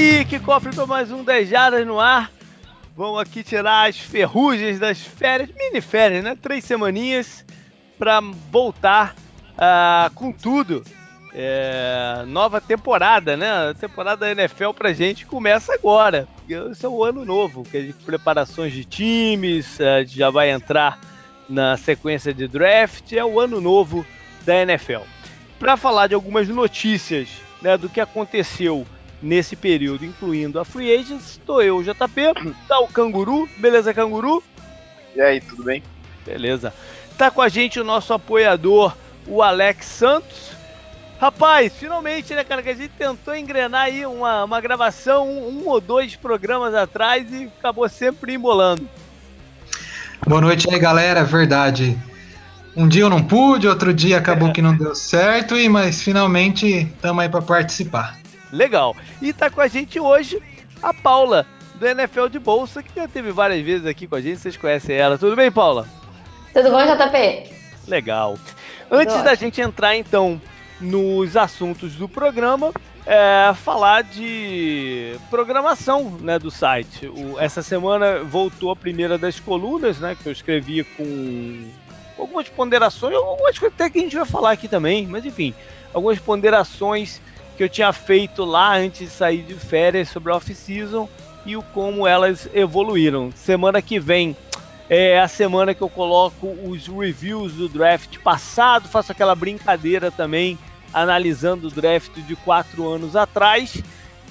aí, 0.00 0.24
que 0.24 0.40
cofre 0.40 0.74
para 0.74 0.86
mais 0.86 1.12
um 1.12 1.22
10 1.22 1.48
Jardas 1.48 1.86
no 1.86 2.00
ar. 2.00 2.32
Vamos 2.96 3.20
aqui 3.20 3.42
tirar 3.42 3.88
as 3.88 3.98
ferrugens 3.98 4.78
das 4.78 5.00
férias, 5.00 5.50
mini 5.54 5.80
férias, 5.80 6.24
né? 6.24 6.36
Três 6.40 6.64
semaninhas 6.64 7.44
para 7.98 8.20
voltar 8.50 9.14
uh, 9.54 10.12
com 10.14 10.32
tudo. 10.32 10.82
É, 11.32 12.24
nova 12.26 12.60
temporada, 12.60 13.36
né? 13.36 13.70
A 13.70 13.74
temporada 13.74 14.20
da 14.20 14.32
NFL 14.32 14.70
pra 14.70 14.92
gente 14.92 15.26
começa 15.26 15.72
agora. 15.74 16.26
Esse 16.48 16.86
é 16.86 16.88
o 16.88 17.04
ano 17.04 17.24
novo, 17.24 17.62
que 17.62 17.76
é 17.76 18.04
preparações 18.04 18.72
de 18.72 18.84
times, 18.84 19.80
a 19.80 20.00
gente 20.02 20.16
já 20.16 20.30
vai 20.30 20.50
entrar 20.50 20.98
na 21.48 21.76
sequência 21.76 22.32
de 22.32 22.48
draft, 22.48 23.12
é 23.12 23.24
o 23.24 23.38
ano 23.38 23.60
novo 23.60 24.04
da 24.44 24.56
NFL. 24.62 25.02
Para 25.58 25.76
falar 25.76 26.06
de 26.06 26.14
algumas 26.14 26.48
notícias 26.48 27.28
né, 27.62 27.76
do 27.76 27.88
que 27.88 28.00
aconteceu 28.00 28.86
nesse 29.22 29.54
período, 29.56 30.04
incluindo 30.04 30.58
a 30.58 30.64
Free 30.64 30.92
Agents, 30.92 31.32
estou 31.32 31.62
eu, 31.62 31.76
o 31.78 31.82
JP, 31.82 32.54
tá 32.66 32.78
o 32.80 32.88
Canguru, 32.88 33.48
beleza, 33.58 33.92
Canguru? 33.92 34.42
E 35.14 35.20
aí, 35.20 35.40
tudo 35.40 35.64
bem? 35.64 35.82
Beleza. 36.24 36.72
Tá 37.18 37.30
com 37.30 37.42
a 37.42 37.48
gente 37.48 37.78
o 37.78 37.84
nosso 37.84 38.12
apoiador, 38.12 38.96
o 39.26 39.42
Alex 39.42 39.86
Santos. 39.86 40.52
Rapaz, 41.20 41.72
finalmente, 41.74 42.34
né, 42.34 42.42
cara, 42.42 42.62
que 42.62 42.70
a 42.70 42.74
gente 42.74 42.92
tentou 42.96 43.36
engrenar 43.36 43.82
aí 43.82 44.06
uma, 44.06 44.44
uma 44.44 44.60
gravação 44.60 45.28
um, 45.28 45.62
um 45.62 45.68
ou 45.68 45.80
dois 45.80 46.16
programas 46.16 46.74
atrás 46.74 47.30
e 47.30 47.50
acabou 47.58 47.86
sempre 47.90 48.32
embolando. 48.32 48.88
Boa 50.26 50.40
noite 50.40 50.72
aí, 50.72 50.78
galera. 50.78 51.22
Verdade. 51.22 51.98
Um 52.74 52.88
dia 52.88 53.02
eu 53.02 53.10
não 53.10 53.22
pude, 53.22 53.68
outro 53.68 53.92
dia 53.92 54.16
acabou 54.16 54.52
que 54.52 54.62
não 54.62 54.74
deu 54.74 54.94
certo, 54.94 55.58
e 55.58 55.68
mas 55.68 56.00
finalmente 56.00 56.66
estamos 56.66 57.22
aí 57.22 57.28
para 57.28 57.42
participar. 57.42 58.18
Legal. 58.52 58.96
E 59.20 59.32
tá 59.32 59.48
com 59.50 59.60
a 59.60 59.68
gente 59.68 59.98
hoje 59.98 60.42
a 60.82 60.92
Paula, 60.94 61.46
do 61.74 61.86
NFL 61.86 62.26
de 62.26 62.38
Bolsa, 62.38 62.82
que 62.82 62.94
já 62.94 63.08
teve 63.08 63.32
várias 63.32 63.64
vezes 63.64 63.86
aqui 63.86 64.06
com 64.06 64.14
a 64.14 64.20
gente, 64.20 64.38
vocês 64.38 64.56
conhecem 64.56 64.96
ela. 64.96 65.18
Tudo 65.18 65.36
bem, 65.36 65.50
Paula? 65.50 65.86
Tudo 66.52 66.70
bom, 66.70 66.80
JP? 66.84 67.50
Legal. 67.88 68.38
Antes 68.90 69.14
Tudo 69.14 69.24
da 69.24 69.32
ótimo. 69.32 69.46
gente 69.46 69.60
entrar, 69.60 69.96
então, 69.96 70.40
nos 70.80 71.36
assuntos 71.36 71.94
do 71.94 72.08
programa, 72.08 72.72
é, 73.06 73.52
falar 73.54 74.02
de 74.02 75.16
programação 75.30 76.10
né, 76.20 76.38
do 76.38 76.50
site. 76.50 77.06
O, 77.06 77.38
essa 77.38 77.62
semana 77.62 78.22
voltou 78.24 78.70
a 78.70 78.76
primeira 78.76 79.16
das 79.16 79.38
colunas, 79.38 79.98
né, 79.98 80.16
que 80.20 80.28
eu 80.28 80.32
escrevi 80.32 80.84
com 80.84 81.70
algumas 82.18 82.48
ponderações, 82.48 83.14
algumas 83.14 83.58
coisas 83.58 83.74
até 83.74 83.88
que 83.88 83.98
a 83.98 84.02
gente 84.02 84.16
vai 84.16 84.26
falar 84.26 84.52
aqui 84.52 84.68
também, 84.68 85.06
mas 85.06 85.24
enfim, 85.24 85.54
algumas 85.94 86.18
ponderações 86.18 87.20
que 87.60 87.64
eu 87.64 87.68
tinha 87.68 87.92
feito 87.92 88.42
lá 88.42 88.78
antes 88.78 89.00
de 89.00 89.14
sair 89.14 89.42
de 89.42 89.52
férias 89.52 90.08
sobre 90.08 90.32
a 90.32 90.36
off-season 90.36 91.06
e 91.44 91.58
o 91.58 91.62
como 91.62 92.06
elas 92.06 92.48
evoluíram. 92.54 93.30
Semana 93.36 93.82
que 93.82 94.00
vem 94.00 94.34
é 94.88 95.20
a 95.20 95.28
semana 95.28 95.74
que 95.74 95.82
eu 95.82 95.90
coloco 95.90 96.46
os 96.64 96.86
reviews 96.86 97.52
do 97.52 97.68
draft 97.68 98.16
passado, 98.20 98.88
faço 98.88 99.12
aquela 99.12 99.34
brincadeira 99.34 100.10
também 100.10 100.58
analisando 100.90 101.68
o 101.68 101.70
draft 101.70 102.12
de 102.20 102.34
quatro 102.34 102.88
anos 102.88 103.14
atrás, 103.14 103.82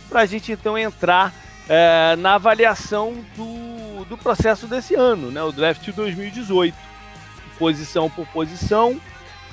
para 0.09 0.22
a 0.22 0.25
gente 0.25 0.51
então 0.51 0.75
entrar 0.75 1.31
é, 1.69 2.16
na 2.16 2.34
avaliação 2.34 3.13
do, 3.38 4.06
do 4.06 4.17
processo 4.17 4.66
desse 4.66 4.96
ano, 4.96 5.29
né, 5.29 5.44
o 5.44 5.51
draft 5.51 5.84
de 5.84 5.91
2018, 5.91 6.75
posição 7.59 8.09
por 8.09 8.25
posição, 8.29 9.00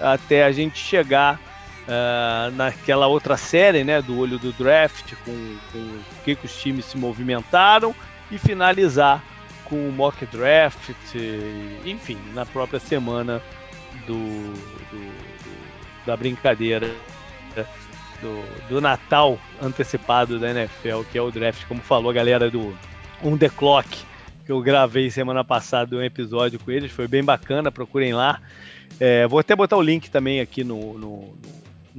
até 0.01 0.45
a 0.45 0.51
gente 0.51 0.79
chegar 0.79 1.39
uh, 1.87 2.51
naquela 2.55 3.07
outra 3.07 3.37
série 3.37 3.85
né, 3.85 4.03
do 4.03 4.19
olho 4.19 4.39
do 4.39 4.53
draft, 4.53 5.15
com, 5.25 5.31
o 5.31 6.01
que, 6.25 6.35
que 6.35 6.47
os 6.47 6.57
times 6.57 6.85
se 6.85 6.97
movimentaram, 6.97 7.95
e 8.31 8.39
finalizar 8.39 9.23
com 9.65 9.89
o 9.89 9.93
mock 9.93 10.25
draft, 10.27 10.91
enfim, 11.85 12.19
na 12.35 12.45
própria 12.47 12.79
semana 12.79 13.43
do, 14.07 14.53
do 14.91 15.37
da 16.07 16.17
brincadeira 16.17 16.89
do, 18.21 18.69
do 18.69 18.81
Natal 18.81 19.39
antecipado 19.61 20.39
da 20.39 20.51
NFL, 20.51 21.03
que 21.11 21.19
é 21.19 21.23
o 21.23 21.31
draft, 21.31 21.67
como 21.67 21.81
falou 21.81 22.11
a 22.11 22.15
galera 22.15 22.51
do 22.51 22.77
On 23.23 23.37
The 23.37 23.49
Clock, 23.49 23.89
que 24.45 24.53
eu 24.53 24.61
gravei 24.61 25.11
semana 25.11 25.45
passada 25.45 25.97
um 25.97 26.03
episódio 26.03 26.59
com 26.61 26.71
eles, 26.71 26.93
foi 26.93 27.09
bem 27.09 27.25
bacana, 27.25 27.71
procurem 27.73 28.15
lá. 28.15 28.41
É, 29.01 29.27
vou 29.27 29.39
até 29.39 29.55
botar 29.55 29.77
o 29.77 29.83
link 29.83 30.11
também 30.11 30.41
aqui 30.41 30.63
no, 30.63 30.97
no 30.97 31.35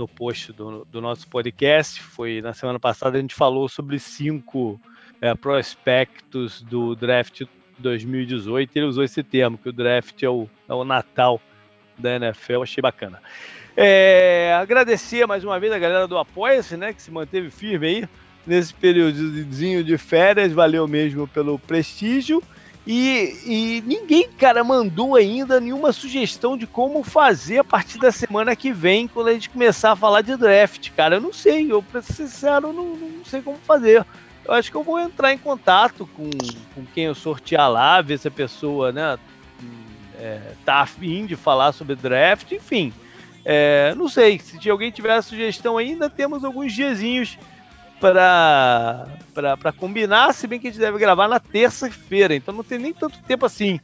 post 0.05 0.51
do, 0.51 0.83
do, 0.91 0.99
nosso 0.99 1.25
podcast. 1.29 2.01
Foi 2.01 2.41
na 2.41 2.53
semana 2.53 2.77
passada 2.77 3.17
a 3.17 3.21
gente 3.21 3.33
falou 3.33 3.69
sobre 3.69 3.97
cinco 3.99 4.77
é, 5.21 5.33
prospectos 5.33 6.61
do 6.61 6.93
draft 6.93 7.43
2018. 7.79 8.75
Ele 8.75 8.85
usou 8.85 9.05
esse 9.05 9.23
termo, 9.23 9.57
que 9.57 9.69
o 9.69 9.73
draft 9.73 10.21
é 10.21 10.29
o, 10.29 10.49
é 10.67 10.73
o 10.73 10.83
Natal 10.83 11.39
da 11.97 12.17
NFL. 12.17 12.63
Achei 12.63 12.81
bacana. 12.81 13.21
É, 13.77 14.57
agradecer 14.59 15.25
mais 15.25 15.45
uma 15.45 15.57
vez 15.59 15.71
a 15.71 15.79
galera 15.79 16.07
do 16.07 16.17
Apoia-se, 16.17 16.75
né, 16.75 16.91
que 16.91 17.01
se 17.01 17.11
manteve 17.11 17.49
firme 17.49 17.87
aí 17.87 18.09
nesse 18.45 18.73
períodozinho 18.73 19.83
de 19.83 19.97
férias, 19.97 20.53
valeu 20.53 20.87
mesmo 20.87 21.27
pelo 21.27 21.59
prestígio. 21.59 22.41
E, 22.89 23.35
e, 23.45 23.83
ninguém, 23.85 24.29
cara, 24.31 24.63
mandou 24.63 25.17
ainda 25.17 25.59
nenhuma 25.59 25.91
sugestão 25.91 26.57
de 26.57 26.65
como 26.65 27.03
fazer 27.03 27.57
a 27.57 27.63
partir 27.63 27.99
da 27.99 28.13
semana 28.13 28.55
que 28.55 28.71
vem, 28.71 29.09
quando 29.09 29.27
a 29.27 29.33
gente 29.33 29.49
começar 29.49 29.91
a 29.91 29.95
falar 29.95 30.21
de 30.21 30.37
draft, 30.37 30.91
cara. 30.91 31.17
Eu 31.17 31.21
não 31.21 31.33
sei, 31.33 31.69
eu, 31.69 31.83
pra 31.83 32.01
ser 32.01 32.13
sincero, 32.13 32.71
não, 32.71 32.95
não 32.95 33.25
sei 33.25 33.41
como 33.41 33.57
fazer. 33.57 34.05
Eu 34.45 34.53
acho 34.53 34.71
que 34.71 34.77
eu 34.77 34.83
vou 34.83 34.97
entrar 34.97 35.33
em 35.33 35.37
contato 35.37 36.07
com, 36.15 36.29
com 36.73 36.85
quem 36.93 37.03
eu 37.03 37.13
sortear 37.13 37.69
lá, 37.69 38.01
ver 38.01 38.19
se 38.19 38.29
a 38.29 38.31
pessoa, 38.31 38.93
né, 38.93 39.19
é, 40.17 40.39
tá 40.63 40.75
afim 40.75 41.25
de 41.25 41.35
falar 41.35 41.73
sobre 41.73 41.93
draft, 41.93 42.53
enfim. 42.53 42.93
É, 43.43 43.93
não 43.97 44.07
sei, 44.07 44.39
se 44.39 44.69
alguém 44.69 44.91
tiver 44.91 45.13
a 45.13 45.21
sugestão 45.21 45.77
ainda, 45.77 46.09
temos 46.09 46.45
alguns 46.45 46.71
diazinhos 46.71 47.37
para 47.99 49.71
combinar, 49.77 50.33
se 50.33 50.47
bem 50.47 50.59
que 50.59 50.67
a 50.67 50.71
gente 50.71 50.79
deve 50.79 50.97
gravar 50.97 51.27
na 51.27 51.39
terça-feira, 51.39 52.35
então 52.35 52.53
não 52.53 52.63
tem 52.63 52.79
nem 52.79 52.93
tanto 52.93 53.19
tempo 53.23 53.45
assim. 53.45 53.79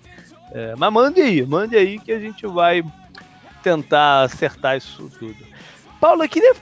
É, 0.52 0.76
mas 0.78 0.94
mande 0.94 1.22
aí, 1.22 1.46
mande 1.46 1.76
aí 1.76 2.00
que 2.00 2.12
a 2.12 2.20
gente 2.20 2.46
vai 2.46 2.84
tentar 3.64 4.24
acertar 4.24 4.78
isso 4.78 5.10
tudo. 5.18 5.36
Paulo, 6.00 6.24
eu 6.24 6.30
queria 6.30 6.54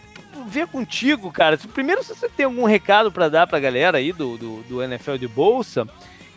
ver 0.48 0.68
contigo, 0.68 1.32
cara. 1.32 1.58
Primeiro, 1.58 2.04
se 2.04 2.16
você 2.16 2.30
tem 2.30 2.46
algum 2.46 2.64
recado 2.64 3.12
para 3.12 3.28
dar 3.28 3.48
para 3.48 3.58
a 3.58 3.62
galera 3.62 3.98
aí 3.98 4.14
do, 4.14 4.38
do, 4.38 4.64
do, 4.64 4.84
NFL 4.84 5.16
de 5.16 5.28
Bolsa, 5.28 5.88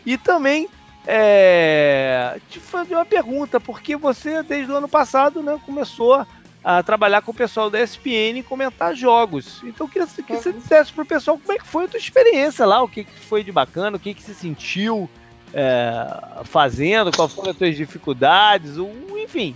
e 0.04 0.16
também 0.18 0.68
é, 1.06 2.38
te 2.48 2.58
fazer 2.58 2.94
uma 2.94 3.04
pergunta, 3.04 3.60
porque 3.60 3.94
você, 3.96 4.42
desde 4.42 4.72
o 4.72 4.76
ano 4.76 4.88
passado, 4.88 5.42
né, 5.42 5.60
começou 5.64 6.26
a 6.64 6.82
trabalhar 6.82 7.20
com 7.20 7.30
o 7.30 7.34
pessoal 7.34 7.68
da 7.68 7.82
ESPN 7.82 8.38
e 8.38 8.42
comentar 8.42 8.94
jogos. 8.94 9.62
Então 9.62 9.86
eu 9.86 9.90
queria 9.90 10.08
que 10.08 10.34
você 10.34 10.50
dissesse 10.50 10.90
pro 10.92 11.04
pessoal 11.04 11.38
como 11.38 11.52
é 11.52 11.58
que 11.58 11.66
foi 11.66 11.84
a 11.84 11.88
tua 11.88 11.98
experiência 11.98 12.64
lá, 12.64 12.82
o 12.82 12.88
que, 12.88 13.04
que 13.04 13.20
foi 13.20 13.44
de 13.44 13.52
bacana, 13.52 13.98
o 13.98 14.00
que, 14.00 14.14
que 14.14 14.22
se 14.22 14.34
sentiu 14.34 15.08
é, 15.52 16.42
fazendo, 16.44 17.14
quais 17.14 17.32
foram 17.34 17.50
as 17.50 17.56
tuas 17.56 17.76
dificuldades, 17.76 18.76
enfim. 19.14 19.54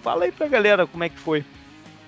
Fala 0.00 0.24
aí 0.24 0.32
pra 0.32 0.46
galera 0.46 0.86
como 0.86 1.02
é 1.02 1.08
que 1.08 1.18
foi. 1.18 1.44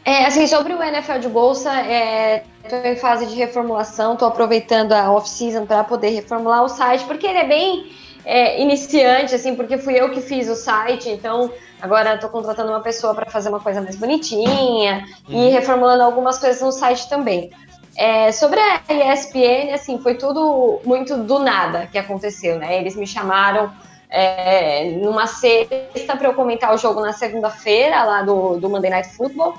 É, 0.04 0.24
assim, 0.24 0.46
sobre 0.46 0.72
o 0.72 0.82
NFL 0.82 1.18
de 1.18 1.28
bolsa, 1.28 1.72
é, 1.72 2.44
tô 2.68 2.76
em 2.76 2.96
fase 2.96 3.26
de 3.26 3.34
reformulação, 3.34 4.16
tô 4.16 4.24
aproveitando 4.24 4.92
a 4.92 5.10
off-season 5.12 5.66
para 5.66 5.84
poder 5.84 6.10
reformular 6.10 6.62
o 6.62 6.68
site, 6.68 7.04
porque 7.04 7.26
ele 7.26 7.38
é 7.38 7.46
bem 7.46 7.92
é, 8.24 8.62
iniciante, 8.62 9.34
assim, 9.34 9.54
porque 9.54 9.76
fui 9.76 10.00
eu 10.00 10.10
que 10.10 10.20
fiz 10.20 10.48
o 10.48 10.54
site, 10.54 11.08
então 11.10 11.52
agora 11.80 12.14
estou 12.14 12.30
contratando 12.30 12.70
uma 12.70 12.80
pessoa 12.80 13.14
para 13.14 13.30
fazer 13.30 13.48
uma 13.48 13.60
coisa 13.60 13.80
mais 13.80 13.96
bonitinha 13.96 15.04
uhum. 15.28 15.46
e 15.46 15.50
reformulando 15.50 16.02
algumas 16.02 16.38
coisas 16.38 16.60
no 16.60 16.72
site 16.72 17.08
também. 17.08 17.50
É, 17.96 18.32
sobre 18.32 18.58
a 18.60 18.80
ESPN, 18.88 19.74
assim, 19.74 19.98
foi 19.98 20.14
tudo 20.14 20.80
muito 20.84 21.16
do 21.16 21.38
nada 21.38 21.86
que 21.86 21.98
aconteceu, 21.98 22.58
né? 22.58 22.78
Eles 22.78 22.96
me 22.96 23.06
chamaram 23.06 23.70
é, 24.08 24.92
numa 25.02 25.26
sexta 25.26 26.16
para 26.16 26.28
eu 26.28 26.34
comentar 26.34 26.74
o 26.74 26.78
jogo 26.78 27.00
na 27.00 27.12
segunda-feira, 27.12 28.02
lá 28.04 28.22
do, 28.22 28.58
do 28.58 28.70
Monday 28.70 28.90
Night 28.90 29.08
Football. 29.10 29.54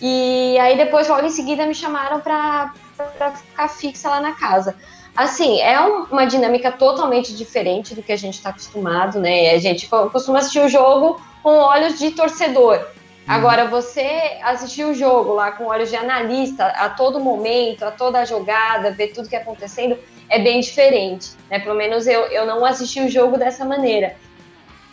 E 0.00 0.56
aí 0.58 0.76
depois, 0.76 1.08
logo 1.08 1.26
em 1.26 1.30
seguida, 1.30 1.66
me 1.66 1.74
chamaram 1.74 2.20
para 2.20 2.72
ficar 3.34 3.68
fixa 3.68 4.08
lá 4.08 4.20
na 4.20 4.32
casa. 4.32 4.76
Assim, 5.16 5.60
é 5.60 5.80
uma 5.80 6.26
dinâmica 6.26 6.70
totalmente 6.70 7.34
diferente 7.34 7.94
do 7.94 8.02
que 8.02 8.12
a 8.12 8.16
gente 8.16 8.34
está 8.34 8.50
acostumado, 8.50 9.18
né? 9.18 9.50
A 9.50 9.58
gente 9.58 9.88
costuma 9.88 10.38
assistir 10.38 10.60
o 10.60 10.68
jogo 10.68 11.20
com 11.42 11.50
olhos 11.50 11.98
de 11.98 12.10
torcedor. 12.12 12.76
Uhum. 12.78 12.86
Agora, 13.26 13.66
você 13.66 14.38
assistir 14.42 14.84
o 14.84 14.94
jogo 14.94 15.34
lá 15.34 15.52
com 15.52 15.64
olhos 15.64 15.90
de 15.90 15.96
analista 15.96 16.66
a 16.66 16.88
todo 16.88 17.20
momento, 17.20 17.84
a 17.84 17.90
toda 17.90 18.20
a 18.20 18.24
jogada, 18.24 18.90
ver 18.90 19.08
tudo 19.08 19.28
que 19.28 19.36
é 19.36 19.40
acontecendo, 19.40 19.98
é 20.28 20.38
bem 20.38 20.60
diferente. 20.60 21.32
Né? 21.50 21.58
Pelo 21.58 21.74
menos 21.74 22.06
eu, 22.06 22.22
eu 22.26 22.46
não 22.46 22.64
assisti 22.64 23.00
o 23.00 23.08
jogo 23.08 23.36
dessa 23.36 23.64
maneira. 23.64 24.16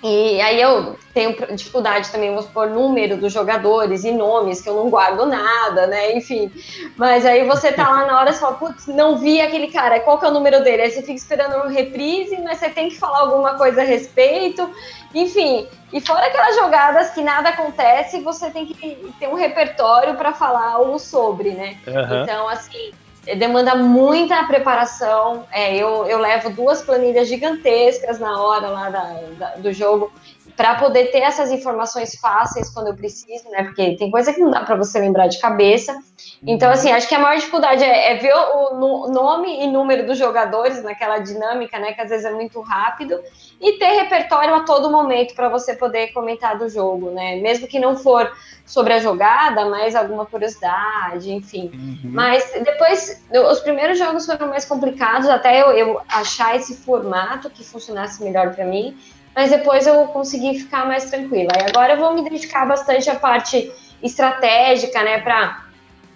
E 0.07 0.39
aí 0.39 0.61
eu 0.61 0.95
tenho 1.15 1.35
dificuldade 1.55 2.11
também, 2.11 2.29
vamos 2.29 2.45
supor, 2.45 2.69
número 2.69 3.17
dos 3.17 3.33
jogadores 3.33 4.03
e 4.03 4.11
nomes, 4.11 4.61
que 4.61 4.69
eu 4.69 4.75
não 4.75 4.87
guardo 4.87 5.25
nada, 5.25 5.87
né? 5.87 6.15
Enfim. 6.15 6.51
Mas 6.95 7.25
aí 7.25 7.43
você 7.43 7.71
tá 7.71 7.89
lá 7.89 8.05
na 8.05 8.19
hora 8.19 8.29
e 8.29 8.33
fala, 8.33 8.53
putz, 8.53 8.85
não 8.85 9.17
vi 9.17 9.41
aquele 9.41 9.71
cara, 9.71 9.99
qual 10.01 10.19
que 10.19 10.25
é 10.25 10.27
o 10.27 10.31
número 10.31 10.63
dele? 10.63 10.83
Aí 10.83 10.91
você 10.91 11.01
fica 11.01 11.13
esperando 11.13 11.55
um 11.57 11.69
reprise, 11.69 12.39
mas 12.43 12.59
você 12.59 12.69
tem 12.69 12.89
que 12.89 12.99
falar 12.99 13.21
alguma 13.21 13.55
coisa 13.55 13.81
a 13.81 13.83
respeito. 13.83 14.69
Enfim, 15.11 15.67
e 15.91 15.99
fora 15.99 16.27
aquelas 16.27 16.55
jogadas 16.55 17.09
que 17.09 17.23
nada 17.23 17.49
acontece, 17.49 18.21
você 18.21 18.51
tem 18.51 18.67
que 18.67 19.11
ter 19.19 19.27
um 19.27 19.33
repertório 19.33 20.13
para 20.13 20.33
falar 20.33 20.73
algo 20.73 20.99
sobre, 20.99 21.49
né? 21.49 21.77
Uhum. 21.87 22.21
Então, 22.21 22.47
assim, 22.47 22.91
demanda 23.33 23.75
muita 23.75 24.43
preparação. 24.43 25.45
É, 25.51 25.75
eu, 25.75 26.05
eu 26.05 26.19
levo 26.19 26.49
duas 26.51 26.81
planilhas 26.81 27.27
gigantescas 27.27 28.19
na 28.19 28.39
hora 28.41 28.67
lá 28.67 28.89
da, 28.89 29.21
da, 29.37 29.55
do 29.55 29.73
jogo 29.73 30.11
para 30.55 30.75
poder 30.75 31.11
ter 31.11 31.19
essas 31.19 31.51
informações 31.51 32.15
fáceis 32.15 32.69
quando 32.69 32.87
eu 32.87 32.95
preciso, 32.95 33.49
né? 33.49 33.63
Porque 33.63 33.95
tem 33.97 34.09
coisa 34.09 34.31
que 34.31 34.39
não 34.39 34.49
dá 34.49 34.61
para 34.61 34.75
você 34.75 34.99
lembrar 34.99 35.27
de 35.27 35.39
cabeça. 35.39 35.97
Então, 36.47 36.71
assim, 36.71 36.91
acho 36.91 37.07
que 37.09 37.15
a 37.15 37.19
maior 37.19 37.37
dificuldade 37.37 37.83
é, 37.83 38.13
é 38.13 38.15
ver 38.15 38.33
o, 38.33 38.75
o, 38.75 39.11
nome 39.11 39.63
e 39.63 39.67
número 39.67 40.05
dos 40.05 40.17
jogadores 40.17 40.81
naquela 40.81 41.19
dinâmica, 41.19 41.77
né? 41.77 41.91
Que 41.91 42.01
às 42.01 42.09
vezes 42.09 42.25
é 42.25 42.31
muito 42.31 42.61
rápido 42.61 43.19
e 43.59 43.73
ter 43.73 44.01
repertório 44.01 44.55
a 44.55 44.61
todo 44.61 44.89
momento 44.89 45.35
para 45.35 45.49
você 45.49 45.75
poder 45.75 46.13
comentar 46.13 46.57
do 46.57 46.69
jogo, 46.69 47.11
né? 47.11 47.35
Mesmo 47.37 47.67
que 47.67 47.79
não 47.79 47.97
for 47.97 48.31
sobre 48.65 48.93
a 48.93 48.99
jogada, 48.99 49.65
mas 49.65 49.93
alguma 49.93 50.25
curiosidade, 50.25 51.31
enfim. 51.31 51.69
Uhum. 51.73 52.11
Mas 52.11 52.49
depois, 52.63 53.21
os 53.51 53.59
primeiros 53.59 53.99
jogos 53.99 54.25
foram 54.25 54.47
mais 54.47 54.63
complicados, 54.63 55.27
até 55.29 55.61
eu, 55.61 55.71
eu 55.71 56.01
achar 56.07 56.55
esse 56.55 56.77
formato 56.77 57.49
que 57.49 57.63
funcionasse 57.63 58.23
melhor 58.23 58.55
para 58.55 58.65
mim 58.65 58.97
mas 59.35 59.51
depois 59.51 59.85
eu 59.85 60.07
consegui 60.07 60.59
ficar 60.59 60.85
mais 60.85 61.09
tranquila. 61.09 61.51
E 61.59 61.69
agora 61.69 61.93
eu 61.93 61.99
vou 61.99 62.13
me 62.13 62.23
dedicar 62.23 62.65
bastante 62.65 63.09
à 63.09 63.15
parte 63.15 63.71
estratégica, 64.01 65.03
né, 65.03 65.19
para 65.19 65.65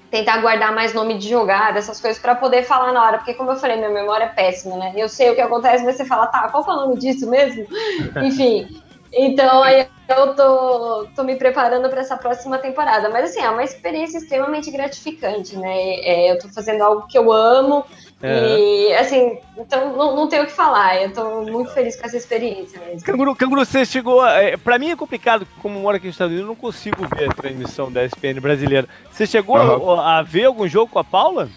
tentar 0.09 0.37
guardar 0.41 0.73
mais 0.73 0.93
nome 0.93 1.17
de 1.17 1.29
jogada, 1.29 1.77
essas 1.77 1.99
coisas, 1.99 2.19
para 2.19 2.33
poder 2.33 2.63
falar 2.63 2.91
na 2.91 3.03
hora, 3.03 3.17
porque 3.17 3.33
como 3.33 3.51
eu 3.51 3.57
falei, 3.57 3.77
minha 3.77 3.89
memória 3.89 4.25
é 4.25 4.29
péssima, 4.29 4.75
né? 4.75 4.93
Eu 4.95 5.07
sei 5.07 5.29
o 5.29 5.35
que 5.35 5.41
acontece, 5.41 5.83
mas 5.83 5.97
você 5.97 6.05
fala, 6.05 6.27
tá, 6.27 6.49
qual 6.49 6.63
que 6.63 6.71
é 6.71 6.73
o 6.73 6.77
nome 6.77 6.97
disso 6.97 7.29
mesmo? 7.29 7.67
Enfim, 8.23 8.81
então 9.13 9.61
aí 9.63 9.87
eu 10.07 10.35
tô, 10.35 11.07
tô 11.15 11.23
me 11.23 11.35
preparando 11.35 11.89
para 11.89 12.01
essa 12.01 12.17
próxima 12.17 12.57
temporada. 12.57 13.09
Mas 13.09 13.31
assim, 13.31 13.41
é 13.41 13.49
uma 13.49 13.63
experiência 13.63 14.17
extremamente 14.17 14.71
gratificante, 14.71 15.55
né? 15.57 15.75
É, 16.01 16.31
eu 16.31 16.39
tô 16.39 16.47
fazendo 16.49 16.81
algo 16.81 17.07
que 17.07 17.17
eu 17.17 17.31
amo, 17.31 17.85
e, 18.21 18.93
assim, 18.95 19.37
então 19.57 19.95
não, 19.95 20.15
não 20.15 20.27
tenho 20.27 20.43
o 20.43 20.45
que 20.45 20.51
falar. 20.51 21.01
Eu 21.01 21.13
tô 21.13 21.41
muito 21.43 21.71
feliz 21.71 21.95
com 21.95 22.05
essa 22.05 22.17
experiência 22.17 22.79
mesmo. 22.79 23.01
Canguru, 23.01 23.35
Canguru 23.35 23.65
você 23.65 23.85
chegou. 23.85 24.21
A, 24.21 24.33
é, 24.41 24.57
pra 24.57 24.77
mim 24.77 24.89
é 24.89 24.95
complicado, 24.95 25.47
como 25.61 25.79
moro 25.79 25.95
aqui 25.95 26.07
nos 26.07 26.15
Estados 26.15 26.33
Unidos, 26.33 26.49
eu 26.49 26.53
não 26.53 26.59
consigo 26.59 27.07
ver 27.15 27.29
a 27.29 27.33
transmissão 27.33 27.91
da 27.91 28.03
SPN 28.03 28.41
brasileira. 28.41 28.87
Você 29.11 29.25
chegou 29.25 29.57
uhum. 29.57 29.91
a, 29.91 30.19
a, 30.19 30.21
ver 30.21 30.45
algum 30.45 30.67
jogo 30.67 30.91
com 30.91 30.99
a 30.99 31.03
Paula? 31.03 31.49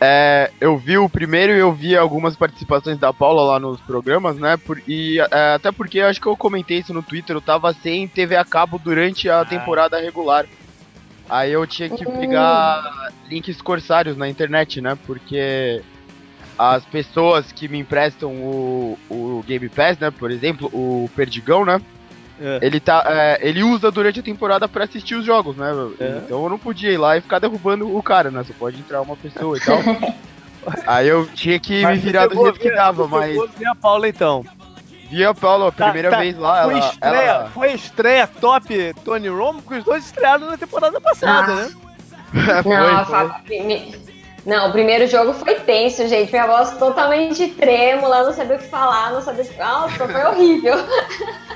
É, 0.00 0.50
eu 0.60 0.76
vi 0.76 0.98
o 0.98 1.08
primeiro 1.08 1.52
e 1.52 1.58
eu 1.58 1.72
vi 1.72 1.96
algumas 1.96 2.36
participações 2.36 2.98
da 2.98 3.12
Paula 3.12 3.42
lá 3.42 3.58
nos 3.58 3.80
programas, 3.80 4.36
né? 4.36 4.56
Por, 4.56 4.80
e 4.86 5.18
é, 5.18 5.54
até 5.54 5.72
porque 5.72 5.98
eu 5.98 6.06
acho 6.06 6.20
que 6.20 6.26
eu 6.26 6.36
comentei 6.36 6.78
isso 6.78 6.94
no 6.94 7.02
Twitter, 7.02 7.34
eu 7.34 7.40
tava 7.40 7.72
sem 7.72 8.06
TV 8.06 8.36
a 8.36 8.44
cabo 8.44 8.78
durante 8.78 9.28
a 9.28 9.40
ah. 9.40 9.44
temporada 9.44 9.98
regular. 9.98 10.46
Aí 11.28 11.52
eu 11.52 11.66
tinha 11.66 11.88
que 11.88 12.04
pegar 12.04 13.10
links 13.28 13.60
corsários 13.60 14.16
na 14.16 14.28
internet, 14.28 14.80
né? 14.80 14.96
Porque 15.06 15.82
as 16.58 16.84
pessoas 16.84 17.52
que 17.52 17.68
me 17.68 17.78
emprestam 17.78 18.32
o, 18.32 18.98
o 19.10 19.44
Game 19.46 19.68
Pass, 19.68 19.98
né? 19.98 20.10
Por 20.10 20.30
exemplo, 20.30 20.68
o 20.72 21.10
Perdigão, 21.14 21.64
né? 21.64 21.80
É. 22.40 22.58
Ele, 22.62 22.78
tá, 22.78 23.02
é, 23.06 23.38
ele 23.48 23.62
usa 23.62 23.90
durante 23.90 24.20
a 24.20 24.22
temporada 24.22 24.68
para 24.68 24.84
assistir 24.84 25.14
os 25.14 25.24
jogos, 25.24 25.56
né? 25.56 25.72
É. 25.98 26.20
Então 26.24 26.42
eu 26.42 26.50
não 26.50 26.58
podia 26.58 26.90
ir 26.90 26.98
lá 26.98 27.16
e 27.16 27.20
ficar 27.20 27.38
derrubando 27.38 27.94
o 27.94 28.02
cara, 28.02 28.30
né? 28.30 28.44
Só 28.44 28.52
pode 28.58 28.78
entrar 28.78 29.00
uma 29.00 29.16
pessoa 29.16 29.56
e 29.56 29.60
tal. 29.60 29.78
Aí 30.86 31.08
eu 31.08 31.26
tinha 31.28 31.58
que 31.60 31.82
mas 31.82 31.98
me 31.98 32.06
virar 32.06 32.26
do 32.26 32.42
jeito 32.42 32.58
que 32.58 32.70
dava, 32.70 33.06
mas. 33.06 33.36
a 33.64 33.74
Paula 33.74 34.08
então. 34.08 34.44
Via 35.10 35.32
Paulo, 35.34 35.66
a 35.66 35.72
tá, 35.72 35.84
primeira 35.84 36.10
tá, 36.10 36.18
vez 36.18 36.36
lá. 36.36 36.64
Foi, 36.64 36.74
ela, 36.74 36.88
estreia, 36.88 37.30
ela... 37.30 37.50
foi 37.50 37.72
estreia 37.72 38.26
top 38.26 38.94
Tony 39.04 39.28
Romo, 39.28 39.62
porque 39.62 39.78
os 39.78 39.84
dois 39.84 40.04
estrearam 40.04 40.46
na 40.46 40.56
temporada 40.56 41.00
passada, 41.00 41.52
ah. 41.52 41.56
né? 41.56 41.70
Não, 42.64 43.04
foi, 43.46 44.15
não, 44.46 44.68
o 44.68 44.72
primeiro 44.72 45.08
jogo 45.08 45.32
foi 45.32 45.56
tenso, 45.56 46.06
gente. 46.06 46.30
Minha 46.30 46.46
voz 46.46 46.70
totalmente 46.78 47.48
trêmula, 47.48 48.22
não 48.22 48.32
sabia 48.32 48.54
o 48.54 48.58
que 48.60 48.68
falar, 48.68 49.12
não 49.12 49.20
sabia 49.20 49.42
o 49.42 49.48
que. 49.48 49.58
Nossa, 49.58 50.08
foi 50.08 50.24
horrível. 50.24 50.74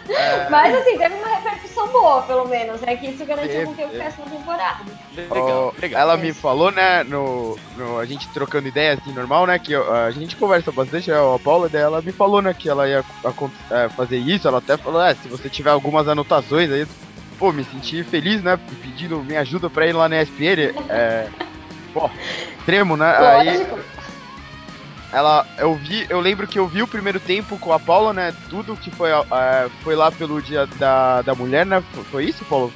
É... 0.08 0.50
Mas 0.50 0.74
assim, 0.74 0.98
teve 0.98 1.14
uma 1.14 1.28
repercussão 1.28 1.86
boa, 1.86 2.22
pelo 2.22 2.48
menos, 2.48 2.80
né? 2.80 2.96
Que 2.96 3.10
isso 3.10 3.24
garantiu 3.24 3.64
com 3.66 3.74
que 3.76 3.82
eu 3.82 3.90
ficasse 3.90 4.18
na 4.18 4.26
temporada. 4.26 4.84
Legal, 5.14 5.74
legal. 5.80 6.00
Ela 6.00 6.16
me 6.16 6.32
falou, 6.32 6.72
né, 6.72 7.04
no, 7.04 7.56
no, 7.76 7.96
a 7.96 8.04
gente 8.04 8.28
trocando 8.30 8.66
ideia 8.66 8.94
assim, 8.94 9.12
normal, 9.12 9.46
né? 9.46 9.56
Que 9.60 9.72
a 9.76 10.10
gente 10.10 10.34
conversa 10.34 10.72
bastante, 10.72 11.12
a 11.12 11.38
Paula 11.44 11.68
dela 11.68 12.02
me 12.02 12.10
falou, 12.10 12.42
né, 12.42 12.52
que 12.52 12.68
ela 12.68 12.88
ia 12.88 13.04
a, 13.24 13.28
a, 13.28 13.84
é, 13.84 13.88
fazer 13.90 14.18
isso. 14.18 14.48
Ela 14.48 14.58
até 14.58 14.76
falou, 14.76 15.00
é, 15.00 15.14
se 15.14 15.28
você 15.28 15.48
tiver 15.48 15.70
algumas 15.70 16.08
anotações 16.08 16.68
aí, 16.72 16.84
pô, 17.38 17.52
me 17.52 17.62
senti 17.62 18.02
feliz, 18.02 18.42
né? 18.42 18.58
Pedindo 18.82 19.22
minha 19.22 19.42
ajuda 19.42 19.70
pra 19.70 19.86
ir 19.86 19.92
lá 19.92 20.08
na 20.08 20.20
ESPN. 20.20 20.74
É. 20.88 21.28
Pô, 21.92 22.10
extremo, 22.58 22.96
né? 22.96 23.16
Aí. 23.16 23.66
Ela, 25.12 25.44
eu 25.58 25.74
vi, 25.74 26.06
eu 26.08 26.20
lembro 26.20 26.46
que 26.46 26.58
eu 26.58 26.68
vi 26.68 26.82
o 26.82 26.86
primeiro 26.86 27.18
tempo 27.18 27.58
com 27.58 27.72
a 27.72 27.80
Paula, 27.80 28.12
né? 28.12 28.32
Tudo 28.48 28.76
que 28.76 28.92
foi, 28.92 29.10
é, 29.10 29.68
foi 29.82 29.96
lá 29.96 30.10
pelo 30.10 30.40
dia 30.40 30.66
da, 30.78 31.20
da 31.22 31.34
mulher, 31.34 31.66
né? 31.66 31.82
Foi, 31.92 32.04
foi 32.04 32.24
isso, 32.26 32.44
Paulo? 32.44 32.72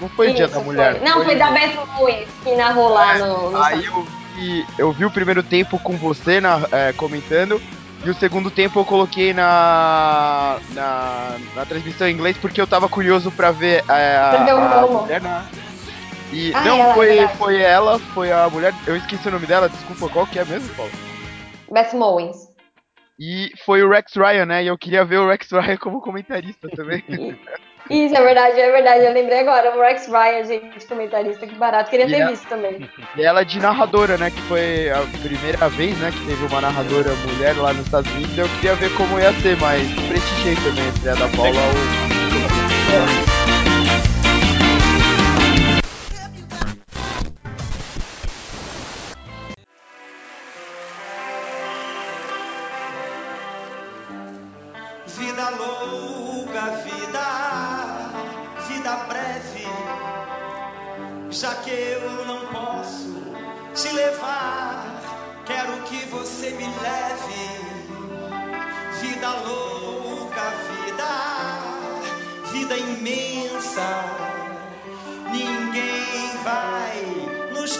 Não 0.00 0.08
foi 0.08 0.28
isso, 0.28 0.34
o 0.34 0.36
dia 0.36 0.48
da 0.48 0.60
mulher. 0.60 1.00
Não, 1.02 1.16
foi, 1.16 1.24
foi 1.26 1.36
da 1.36 1.50
Beth 1.50 1.76
Louis 1.98 2.26
que 2.42 2.54
narrou 2.56 2.88
lá 2.88 3.16
é, 3.16 3.18
no, 3.18 3.50
no. 3.50 3.62
Aí 3.62 3.84
eu 3.84 4.06
vi, 4.34 4.66
eu 4.78 4.92
vi 4.92 5.04
o 5.04 5.10
primeiro 5.10 5.42
tempo 5.42 5.78
com 5.78 5.94
você 5.98 6.40
na, 6.40 6.66
é, 6.72 6.92
comentando. 6.94 7.60
E 8.02 8.10
o 8.10 8.14
segundo 8.14 8.50
tempo 8.50 8.80
eu 8.80 8.84
coloquei 8.84 9.32
na, 9.32 10.58
na, 10.74 11.36
na 11.54 11.64
transmissão 11.64 12.06
em 12.06 12.12
inglês 12.12 12.36
porque 12.36 12.60
eu 12.60 12.66
tava 12.66 12.86
curioso 12.86 13.30
pra 13.30 13.50
ver 13.50 13.82
é, 13.88 14.16
a, 14.16 14.80
a, 14.82 14.86
mulher, 14.86 15.22
né? 15.22 15.44
E 16.32 16.52
ah, 16.54 16.64
não, 16.64 16.78
ela, 16.78 16.94
foi, 16.94 17.18
é 17.18 17.28
foi 17.28 17.62
ela, 17.62 17.98
foi 17.98 18.32
a 18.32 18.48
mulher. 18.48 18.72
Eu 18.86 18.96
esqueci 18.96 19.28
o 19.28 19.30
nome 19.30 19.46
dela, 19.46 19.68
desculpa, 19.68 20.08
qual 20.08 20.26
que 20.26 20.38
é 20.38 20.44
mesmo, 20.44 20.74
Paulo? 20.74 20.92
Beth 21.70 21.92
Mowens. 21.94 22.36
E 23.18 23.52
foi 23.64 23.82
o 23.82 23.88
Rex 23.88 24.14
Ryan, 24.14 24.46
né? 24.46 24.64
E 24.64 24.66
eu 24.66 24.76
queria 24.76 25.04
ver 25.04 25.18
o 25.18 25.28
Rex 25.28 25.50
Ryan 25.50 25.76
como 25.76 26.00
comentarista 26.00 26.68
também. 26.70 27.04
Isso, 27.90 28.16
é 28.16 28.22
verdade, 28.22 28.58
é 28.58 28.72
verdade. 28.72 29.04
Eu 29.04 29.12
lembrei 29.12 29.40
agora, 29.40 29.76
o 29.76 29.80
Rex 29.80 30.06
Ryan, 30.06 30.44
gente, 30.44 30.86
comentarista, 30.86 31.46
que 31.46 31.54
barato. 31.54 31.90
Queria 31.90 32.06
e 32.06 32.10
ter 32.10 32.26
visto 32.28 32.48
também. 32.48 32.88
E 33.14 33.22
ela 33.22 33.44
de 33.44 33.60
narradora, 33.60 34.16
né? 34.16 34.30
Que 34.30 34.40
foi 34.42 34.90
a 34.90 35.02
primeira 35.22 35.68
vez, 35.68 35.98
né? 35.98 36.10
Que 36.10 36.26
teve 36.26 36.46
uma 36.46 36.62
narradora 36.62 37.10
mulher 37.26 37.54
lá 37.58 37.74
nos 37.74 37.84
Estados 37.84 38.10
Unidos. 38.12 38.38
Eu 38.38 38.48
queria 38.56 38.74
ver 38.76 38.94
como 38.96 39.20
ia 39.20 39.32
ser, 39.34 39.56
mas 39.58 39.86
prestigiei 40.08 40.56
também 40.56 41.12
a 41.12 41.14
da 41.14 41.28
Paula 41.36 41.52
já 42.90 43.33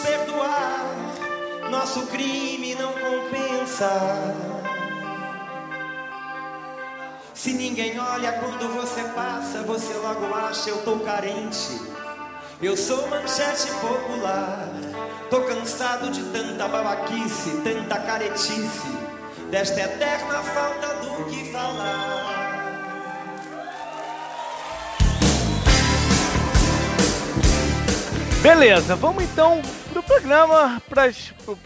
perdoar, 0.04 1.70
nosso 1.70 2.06
crime 2.08 2.74
não 2.74 2.92
compensa. 2.92 3.90
Se 7.32 7.52
ninguém 7.54 7.98
olha 7.98 8.32
quando 8.32 8.68
você 8.74 9.02
passa, 9.14 9.62
você 9.62 9.94
logo 9.94 10.34
acha 10.34 10.70
eu 10.70 10.82
tô 10.82 10.98
carente. 11.00 11.80
Eu 12.62 12.76
sou 12.76 13.08
manchete 13.08 13.70
popular. 13.80 14.68
Tô 15.30 15.40
cansado 15.42 16.10
de 16.10 16.22
tanta 16.24 16.68
babaquice, 16.68 17.62
tanta 17.64 17.98
caretice, 17.98 18.88
desta 19.50 19.80
eterna 19.80 20.42
falta 20.42 20.94
do 20.94 21.24
que 21.24 21.50
falar. 21.50 22.34
Beleza, 28.42 28.94
vamos 28.94 29.24
então 29.24 29.62
pro 29.94 30.02
programa, 30.02 30.82
para 30.88 31.06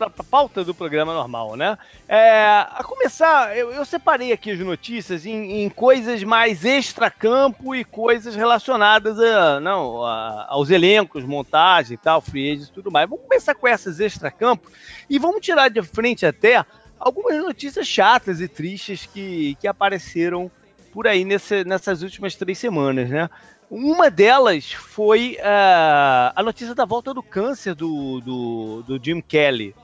a 0.01 0.25
pauta 0.25 0.63
do 0.63 0.75
programa 0.75 1.15
normal, 1.15 1.57
né? 1.57 1.79
É, 2.07 2.43
a 2.43 2.83
começar, 2.85 3.57
eu, 3.57 3.73
eu, 3.73 3.87
separei 3.87 4.33
aqui 4.33 4.51
as 4.51 4.59
notícias 4.59 5.25
em, 5.25 5.63
em 5.63 5.71
coisas 5.71 6.23
mais 6.23 6.63
extra-campo 6.63 7.75
e 7.75 7.85
coisas 7.85 8.37
relacionadas 8.37 9.19
a, 9.19 9.61
não, 9.61 10.05
a, 10.05 10.47
aos 10.51 10.69
elencos, 10.69 11.25
montagem 11.25 11.95
e 11.95 11.97
tal, 11.97 12.21
free 12.21 12.57
e 12.57 12.67
tudo 12.67 12.91
mais. 12.91 13.09
Vamos 13.09 13.25
começar 13.25 13.55
com 13.55 13.67
essas 13.67 13.99
extra-campo 13.99 14.71
e 15.09 15.19
vamos 15.19 15.41
tirar 15.41 15.71
de 15.71 15.81
frente 15.83 16.27
até 16.27 16.67
algumas 17.01 17.35
notícias 17.39 17.87
chatas 17.87 18.43
e 18.43 18.49
tristes 18.49 19.07
que, 19.07 19.57
que 19.59 19.67
apareceram 19.67 20.51
por 20.93 21.07
aí 21.07 21.25
nesse, 21.25 21.65
nessas 21.65 22.03
últimas 22.03 22.35
três 22.35 22.59
semanas, 22.59 23.09
né? 23.09 23.31
Uma 23.71 24.11
delas 24.11 24.73
foi 24.73 25.37
uh, 25.41 26.33
a 26.35 26.43
notícia 26.43 26.75
da 26.75 26.87
volta 26.87 27.13
do 27.13 27.23
câncer 27.23 27.75
do, 27.75 28.21
do, 28.21 28.83
do 28.87 29.05
Jim 29.05 29.21
Kelly, 29.21 29.75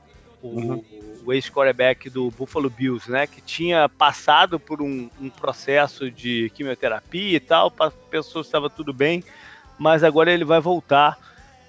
o, 0.43 0.49
uhum. 0.49 0.85
o 1.26 1.33
ex-quarterback 1.35 2.09
do 2.09 2.31
Buffalo 2.31 2.71
Bills, 2.71 3.11
né? 3.11 3.26
Que 3.26 3.43
tinha 3.43 3.87
passado 3.87 4.59
por 4.59 4.81
um, 4.81 5.11
um 5.21 5.29
processo 5.29 6.11
de 6.11 6.50
quimioterapia 6.55 7.37
e 7.37 7.41
tal, 7.41 7.71
pensou 8.11 8.41
que 8.41 8.49
estava 8.49 8.71
tudo 8.71 8.93
bem, 8.93 9.23
mas 9.79 10.03
agora 10.03 10.33
ele 10.33 10.45
vai 10.45 10.61
voltar, 10.61 11.19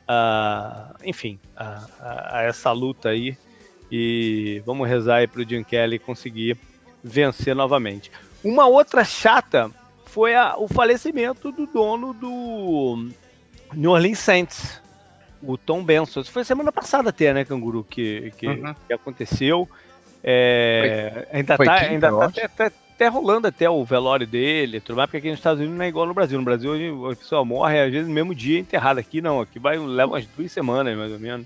uh, 0.07 0.95
enfim, 1.03 1.38
a, 1.53 1.86
a, 2.00 2.38
a, 2.39 2.43
essa 2.43 2.72
luta 2.72 3.10
aí. 3.10 3.38
E 3.91 4.63
vamos 4.65 4.88
rezar 4.88 5.17
aí 5.17 5.27
para 5.27 5.41
o 5.41 5.48
Jim 5.48 5.63
Kelly 5.63 6.00
conseguir 6.00 6.57
vencer 7.03 7.53
novamente. 7.53 8.10
Uma 8.41 8.67
outra 8.67 9.03
chata 9.03 9.69
foi 10.15 10.34
a, 10.34 10.55
o 10.57 10.65
falecimento 10.65 11.51
do 11.51 11.67
dono 11.67 12.13
do 12.13 13.10
New 13.74 13.91
Orleans 13.91 14.17
Saints, 14.17 14.81
o 15.43 15.57
Tom 15.57 15.84
Benson. 15.84 16.22
Isso 16.22 16.31
foi 16.31 16.45
semana 16.45 16.72
passada 16.72 17.10
até, 17.10 17.34
né, 17.34 17.43
Canguru, 17.43 17.84
que, 17.84 18.31
que, 18.38 18.48
uhum. 18.48 18.74
que 18.88 18.93
aconteceu. 18.93 19.67
É, 20.24 21.12
foi, 21.12 21.38
ainda 21.38 21.57
foi 21.57 21.65
tá, 21.65 21.74
ainda 21.74 22.10
tá 22.10 22.25
até, 22.27 22.45
até, 22.45 22.65
até, 22.93 23.07
rolando 23.10 23.48
até 23.48 23.69
o 23.69 23.84
velório 23.84 24.25
dele, 24.25 24.79
tudo 24.79 24.95
mais, 24.95 25.07
porque 25.07 25.17
aqui 25.17 25.29
nos 25.29 25.39
Estados 25.39 25.60
Unidos 25.60 25.77
não 25.77 25.84
é 25.84 25.89
igual 25.89 26.05
no 26.05 26.13
Brasil. 26.13 26.39
No 26.39 26.45
Brasil 26.45 27.12
a 27.12 27.15
pessoa 27.17 27.43
morre, 27.43 27.81
às 27.81 27.91
vezes 27.91 28.07
no 28.07 28.13
mesmo 28.13 28.34
dia 28.34 28.57
enterrada. 28.57 29.01
Aqui 29.01 29.19
não, 29.19 29.41
aqui 29.41 29.60
vai, 29.60 29.77
leva 29.77 30.13
umas 30.13 30.25
duas 30.25 30.50
semanas, 30.50 30.98
mais 30.98 31.12
ou 31.12 31.19
menos, 31.19 31.45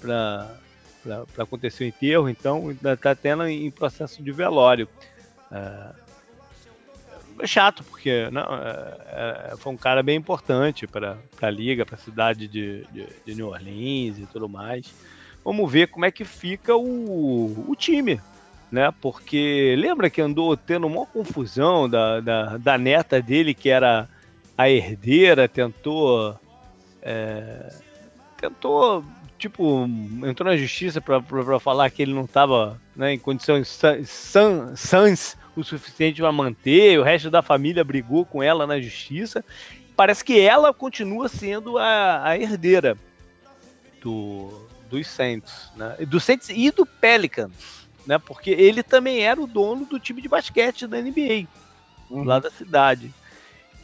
para 0.00 0.56
acontecer 1.36 1.84
o 1.84 1.86
enterro, 1.86 2.26
então 2.30 2.70
ainda 2.70 2.96
tá 2.96 3.14
tendo 3.14 3.46
em 3.46 3.70
processo 3.70 4.22
de 4.22 4.32
velório. 4.32 4.88
Uh, 5.52 6.05
chato, 7.44 7.84
porque 7.84 8.28
não, 8.30 8.42
é, 8.42 9.50
é, 9.52 9.54
foi 9.58 9.72
um 9.72 9.76
cara 9.76 10.02
bem 10.02 10.16
importante 10.16 10.86
para 10.86 11.18
a 11.40 11.50
liga, 11.50 11.84
para 11.84 11.96
a 11.96 11.98
cidade 11.98 12.48
de, 12.48 12.86
de, 12.92 13.06
de, 13.24 13.34
New 13.34 13.48
Orleans 13.48 14.18
e 14.18 14.26
tudo 14.32 14.48
mais. 14.48 14.92
Vamos 15.44 15.70
ver 15.70 15.88
como 15.88 16.04
é 16.04 16.10
que 16.10 16.24
fica 16.24 16.76
o, 16.76 17.64
o 17.68 17.76
time, 17.76 18.20
né? 18.70 18.92
Porque 19.00 19.74
lembra 19.78 20.10
que 20.10 20.20
andou 20.20 20.56
tendo 20.56 20.86
uma 20.86 21.06
confusão 21.06 21.88
da, 21.88 22.20
da, 22.20 22.56
da 22.56 22.78
neta 22.78 23.20
dele, 23.20 23.54
que 23.54 23.68
era 23.68 24.08
a 24.56 24.70
herdeira, 24.70 25.48
tentou. 25.48 26.38
É, 27.02 27.72
tentou 28.36 29.04
tipo, 29.38 29.86
entrou 30.24 30.50
na 30.50 30.56
justiça 30.56 31.00
para 31.00 31.60
falar 31.60 31.90
que 31.90 32.02
ele 32.02 32.14
não 32.14 32.24
estava 32.24 32.80
né, 32.94 33.12
em 33.12 33.18
condições 33.18 33.68
sãs 34.06 35.36
o 35.56 35.64
suficiente 35.64 36.20
para 36.20 36.30
manter, 36.30 36.98
o 36.98 37.02
resto 37.02 37.30
da 37.30 37.42
família 37.42 37.82
brigou 37.82 38.24
com 38.24 38.42
ela 38.42 38.66
na 38.66 38.80
justiça. 38.80 39.44
Parece 39.96 40.24
que 40.24 40.38
ela 40.38 40.74
continua 40.74 41.28
sendo 41.28 41.78
a, 41.78 42.28
a 42.28 42.38
herdeira 42.38 42.96
do, 44.02 44.66
dos 44.90 45.06
Saints, 45.06 45.70
né? 45.74 45.96
do 46.06 46.20
Saints 46.20 46.50
e 46.50 46.70
do 46.70 46.84
Pelicans, 46.84 47.88
né? 48.06 48.18
porque 48.18 48.50
ele 48.50 48.82
também 48.82 49.20
era 49.20 49.40
o 49.40 49.46
dono 49.46 49.86
do 49.86 49.98
time 49.98 50.20
de 50.20 50.28
basquete 50.28 50.86
da 50.86 51.00
NBA, 51.00 51.46
uhum. 52.10 52.24
lá 52.24 52.38
da 52.38 52.50
cidade. 52.50 53.12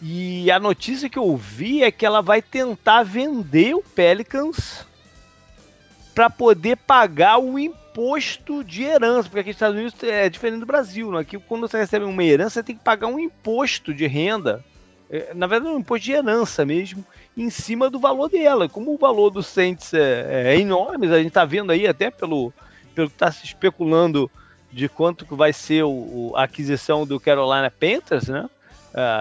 E 0.01 0.51
a 0.51 0.59
notícia 0.59 1.09
que 1.09 1.19
eu 1.19 1.25
ouvi 1.25 1.83
é 1.83 1.91
que 1.91 2.05
ela 2.05 2.21
vai 2.21 2.43
tentar 2.43 3.05
vender 3.05 3.75
o 3.75 3.83
Pelicans 3.83 4.85
para 6.15 6.29
poder 6.29 6.77
pagar 6.77 7.39
o 7.39 7.59
imposto 7.59 7.82
de 8.65 8.83
herança, 8.83 9.29
porque 9.29 9.41
aqui 9.41 9.49
nos 9.51 9.57
Estados 9.57 9.77
Unidos 9.77 10.03
é 10.03 10.29
diferente 10.29 10.61
do 10.61 10.67
Brasil. 10.67 11.11
Né? 11.11 11.21
Aqui, 11.21 11.39
quando 11.39 11.69
você 11.69 11.79
recebe 11.79 12.05
uma 12.05 12.25
herança, 12.25 12.55
você 12.55 12.63
tem 12.63 12.77
que 12.77 12.83
pagar 12.83 13.07
um 13.07 13.19
imposto 13.19 13.93
de 13.93 14.07
renda, 14.07 14.65
é, 15.11 15.33
na 15.35 15.47
verdade, 15.47 15.75
um 15.75 15.79
imposto 15.79 16.05
de 16.05 16.13
herança 16.13 16.65
mesmo, 16.65 17.05
em 17.37 17.51
cima 17.51 17.91
do 17.91 18.01
valor 18.01 18.29
dela. 18.29 18.69
Como 18.69 18.95
o 18.95 18.99
valor 18.99 19.31
do 19.31 19.43
Saints 19.43 19.93
é, 19.93 20.53
é 20.55 20.59
enorme, 20.59 21.07
a 21.07 21.19
gente 21.19 21.29
está 21.29 21.45
vendo 21.45 21.71
aí 21.71 21.87
até 21.87 22.11
pelo, 22.11 22.53
pelo 22.95 23.09
que 23.09 23.15
está 23.15 23.31
se 23.31 23.45
especulando 23.45 24.31
de 24.73 24.89
quanto 24.89 25.27
que 25.27 25.35
vai 25.35 25.53
ser 25.53 25.83
o, 25.85 26.33
a 26.35 26.45
aquisição 26.45 27.07
do 27.07 27.21
Carolina 27.21 27.71
Panthers, 27.71 28.29
né? 28.29 28.49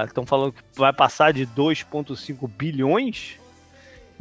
Estão 0.06 0.24
uh, 0.24 0.28
falando 0.28 0.54
que 0.54 0.64
vai 0.76 0.94
passar 0.94 1.34
de 1.34 1.46
2,5 1.46 2.50
bilhões 2.50 3.41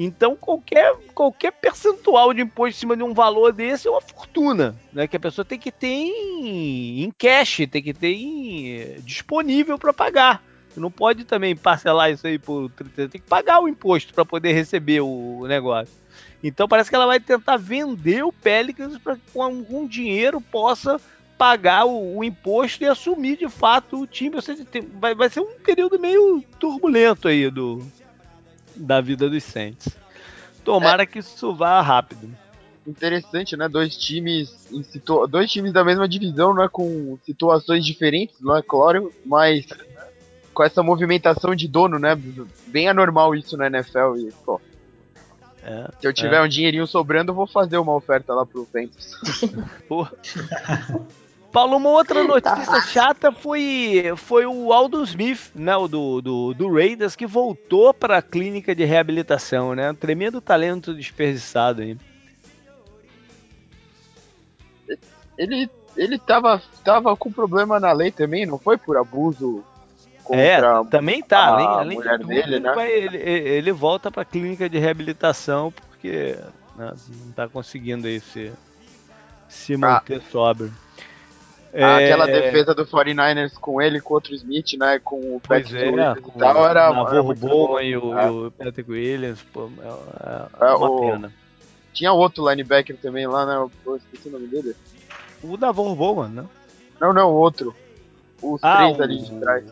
então 0.02 0.34
qualquer, 0.34 0.96
qualquer 1.14 1.52
percentual 1.52 2.32
de 2.32 2.40
imposto 2.40 2.74
em 2.74 2.80
cima 2.80 2.96
de 2.96 3.02
um 3.02 3.12
valor 3.12 3.52
desse 3.52 3.86
é 3.86 3.90
uma 3.90 4.00
fortuna, 4.00 4.74
né? 4.94 5.06
Que 5.06 5.18
a 5.18 5.20
pessoa 5.20 5.44
tem 5.44 5.58
que 5.58 5.70
ter 5.70 5.88
em, 5.88 7.04
em 7.04 7.10
cash, 7.10 7.66
tem 7.70 7.82
que 7.82 7.92
ter 7.92 8.14
em, 8.14 8.96
disponível 9.00 9.78
para 9.78 9.92
pagar. 9.92 10.42
Não 10.74 10.90
pode 10.90 11.24
também 11.24 11.54
parcelar 11.54 12.10
isso 12.10 12.26
aí 12.26 12.38
por 12.38 12.70
tem 12.70 13.08
que 13.08 13.20
pagar 13.20 13.60
o 13.60 13.68
imposto 13.68 14.14
para 14.14 14.24
poder 14.24 14.52
receber 14.52 15.02
o 15.02 15.44
negócio. 15.46 15.94
Então 16.42 16.66
parece 16.66 16.88
que 16.88 16.96
ela 16.96 17.04
vai 17.04 17.20
tentar 17.20 17.58
vender 17.58 18.24
o 18.24 18.32
Pelicans 18.32 18.96
para 18.96 19.16
que 19.16 19.22
com 19.34 19.42
algum 19.42 19.86
dinheiro 19.86 20.40
possa 20.40 20.98
pagar 21.36 21.84
o, 21.84 22.16
o, 22.16 22.24
imposto 22.24 22.84
e 22.84 22.86
assumir 22.86 23.36
de 23.36 23.50
fato 23.50 24.00
o 24.00 24.06
time. 24.06 24.36
Ou 24.36 24.42
seja, 24.42 24.64
tem, 24.64 24.80
vai, 24.80 25.14
vai 25.14 25.28
ser 25.28 25.40
um 25.40 25.58
período 25.58 25.98
meio 25.98 26.42
turbulento 26.58 27.28
aí 27.28 27.50
do, 27.50 27.84
da 28.74 29.00
vida 29.00 29.28
dos 29.28 29.44
Saints. 29.44 29.88
Tomara 30.64 31.02
é. 31.02 31.06
que 31.06 31.18
isso 31.18 31.54
vá 31.54 31.80
rápido. 31.80 32.30
Interessante, 32.86 33.56
né? 33.56 33.68
Dois 33.68 33.96
times 33.96 34.68
em 34.70 34.82
situ... 34.82 35.26
dois 35.26 35.50
times 35.50 35.72
da 35.72 35.84
mesma 35.84 36.08
divisão, 36.08 36.54
né? 36.54 36.68
Com 36.70 37.18
situações 37.24 37.84
diferentes, 37.84 38.40
não 38.40 38.56
é 38.56 38.62
claro, 38.62 39.12
mas 39.24 39.66
com 40.52 40.64
essa 40.64 40.82
movimentação 40.82 41.54
de 41.54 41.68
dono, 41.68 41.98
né? 41.98 42.18
Bem 42.66 42.88
anormal 42.88 43.34
isso 43.34 43.56
na 43.56 43.66
NFL 43.66 44.16
e, 44.16 44.32
pô, 44.44 44.60
é, 45.62 45.88
Se 46.00 46.06
eu 46.06 46.12
tiver 46.12 46.36
é. 46.36 46.42
um 46.42 46.48
dinheirinho 46.48 46.86
sobrando, 46.86 47.30
eu 47.30 47.34
vou 47.34 47.46
fazer 47.46 47.78
uma 47.78 47.94
oferta 47.94 48.34
lá 48.34 48.46
pro 48.46 48.66
Panthers. 48.66 49.12
Paulo, 51.52 51.76
uma 51.76 51.90
outra 51.90 52.22
tá 52.22 52.26
notícia 52.26 52.72
tá. 52.72 52.80
chata 52.82 53.32
foi, 53.32 54.12
foi 54.16 54.46
o 54.46 54.72
Aldo 54.72 55.02
Smith, 55.02 55.50
né, 55.54 55.76
o 55.76 55.88
do, 55.88 56.20
do, 56.20 56.54
do 56.54 56.72
Raiders, 56.72 57.16
que 57.16 57.26
voltou 57.26 57.92
para 57.92 58.18
a 58.18 58.22
clínica 58.22 58.74
de 58.74 58.84
reabilitação, 58.84 59.74
né? 59.74 59.90
Um 59.90 59.94
tremendo 59.94 60.40
talento 60.40 60.94
desperdiçado 60.94 61.82
aí. 61.82 61.96
Ele, 65.36 65.68
ele 65.96 66.18
tava, 66.18 66.62
tava 66.84 67.16
com 67.16 67.32
problema 67.32 67.80
na 67.80 67.92
lei 67.92 68.12
também, 68.12 68.46
não 68.46 68.58
foi 68.58 68.76
por 68.76 68.96
abuso 68.96 69.64
contra 70.22 70.80
é, 70.80 70.84
também 70.90 71.22
tá, 71.22 71.38
a 71.38 71.48
além, 71.48 71.66
além 71.66 71.96
mulher 71.98 72.18
de 72.18 72.24
tudo, 72.24 72.28
dele, 72.28 72.54
ele, 72.54 72.60
né? 72.60 72.90
ele, 72.90 73.18
ele 73.18 73.72
volta 73.72 74.10
para 74.10 74.22
a 74.22 74.24
clínica 74.24 74.68
de 74.68 74.78
reabilitação 74.78 75.72
porque 75.72 76.38
né, 76.76 76.92
não 77.08 77.30
está 77.30 77.48
conseguindo 77.48 78.06
aí 78.06 78.20
se, 78.20 78.52
se 79.48 79.76
manter 79.76 80.18
ah. 80.18 80.30
sóbrio. 80.30 80.72
É... 81.72 81.84
Aquela 81.84 82.26
defesa 82.26 82.74
do 82.74 82.84
49ers 82.84 83.54
com 83.54 83.80
ele, 83.80 84.00
com 84.00 84.14
outro 84.14 84.34
Smith, 84.34 84.74
né? 84.76 84.98
Com 84.98 85.36
o 85.36 85.40
Patrick 85.40 85.76
é, 85.76 85.88
Williams 85.88 86.18
e 86.18 86.38
tal, 86.38 86.68
era. 86.68 86.90
O 87.22 87.34
Bowman 87.34 87.86
e 87.86 87.96
o, 87.96 88.18
é. 88.18 88.30
o, 88.30 88.50
Patrick 88.50 88.90
Williams, 88.90 89.42
pô, 89.52 89.70
é, 89.80 90.64
é, 90.64 90.70
é 90.70 90.74
uma 90.74 90.90
o... 90.90 91.00
pena. 91.00 91.32
Tinha 91.92 92.12
outro 92.12 92.48
linebacker 92.48 92.96
também 92.96 93.26
lá, 93.26 93.46
né? 93.46 93.70
Eu 93.86 93.96
esqueci 93.96 94.28
o 94.28 94.32
nome 94.32 94.48
dele. 94.48 94.74
O 95.42 95.56
Davor 95.56 95.94
Bowman, 95.94 96.28
né? 96.28 96.44
Não, 97.00 97.12
não, 97.12 97.30
o 97.30 97.34
outro. 97.34 97.74
Os 98.42 98.62
ah, 98.62 98.76
três 98.78 98.98
o... 98.98 99.02
ali 99.02 99.22
de 99.22 99.40
trás. 99.40 99.64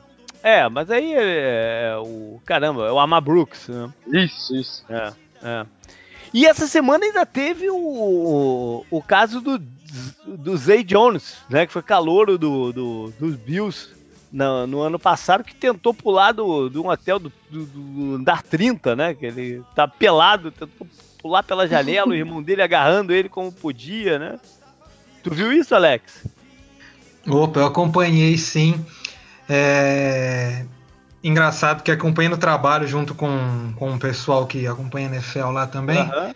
É, 0.42 0.68
mas 0.68 0.90
aí 0.90 1.14
é, 1.16 1.96
o. 2.00 2.40
Caramba, 2.44 2.86
é 2.86 2.92
o 2.92 2.98
Amar 2.98 3.20
Brooks, 3.20 3.68
né? 3.68 3.92
Isso, 4.06 4.54
isso. 4.54 4.84
É, 4.88 5.12
é. 5.42 5.66
E 6.32 6.46
essa 6.46 6.66
semana 6.66 7.04
ainda 7.04 7.24
teve 7.24 7.70
o, 7.70 8.84
o 8.90 9.02
caso 9.02 9.40
do 9.40 9.58
do 10.26 10.56
Zay 10.56 10.84
Jones, 10.84 11.36
né, 11.48 11.66
que 11.66 11.72
foi 11.72 11.82
calouro 11.82 12.36
do, 12.36 12.72
do, 12.72 13.12
dos 13.18 13.36
Bills 13.36 13.88
no, 14.30 14.66
no, 14.66 14.80
ano 14.82 14.98
passado, 14.98 15.42
que 15.42 15.54
tentou 15.54 15.94
pular 15.94 16.32
do, 16.32 16.68
do 16.68 16.82
um 16.82 16.88
hotel 16.88 17.18
do, 17.18 17.32
do, 17.50 17.64
do, 17.64 18.14
andar 18.16 18.42
30, 18.42 18.94
né, 18.94 19.14
que 19.14 19.26
ele 19.26 19.62
tá 19.74 19.88
pelado, 19.88 20.50
tentou 20.50 20.86
pular 21.18 21.42
pela 21.42 21.66
janela, 21.66 22.10
o 22.10 22.14
irmão 22.14 22.42
dele 22.42 22.62
agarrando 22.62 23.12
ele 23.12 23.28
como 23.28 23.50
podia, 23.50 24.18
né. 24.18 24.38
Tu 25.22 25.34
viu 25.34 25.52
isso, 25.52 25.74
Alex? 25.74 26.24
Opa, 27.26 27.60
eu 27.60 27.66
acompanhei 27.66 28.38
sim. 28.38 28.84
É... 29.48 30.64
Engraçado 31.22 31.82
que 31.82 31.90
acompanhei 31.90 32.28
no 32.28 32.38
trabalho 32.38 32.86
junto 32.86 33.14
com, 33.14 33.72
com 33.76 33.94
o 33.94 33.98
pessoal 33.98 34.46
que 34.46 34.66
acompanha 34.66 35.08
a 35.08 35.12
NFL 35.14 35.50
lá 35.50 35.66
também. 35.66 36.00
Uhum. 36.00 36.34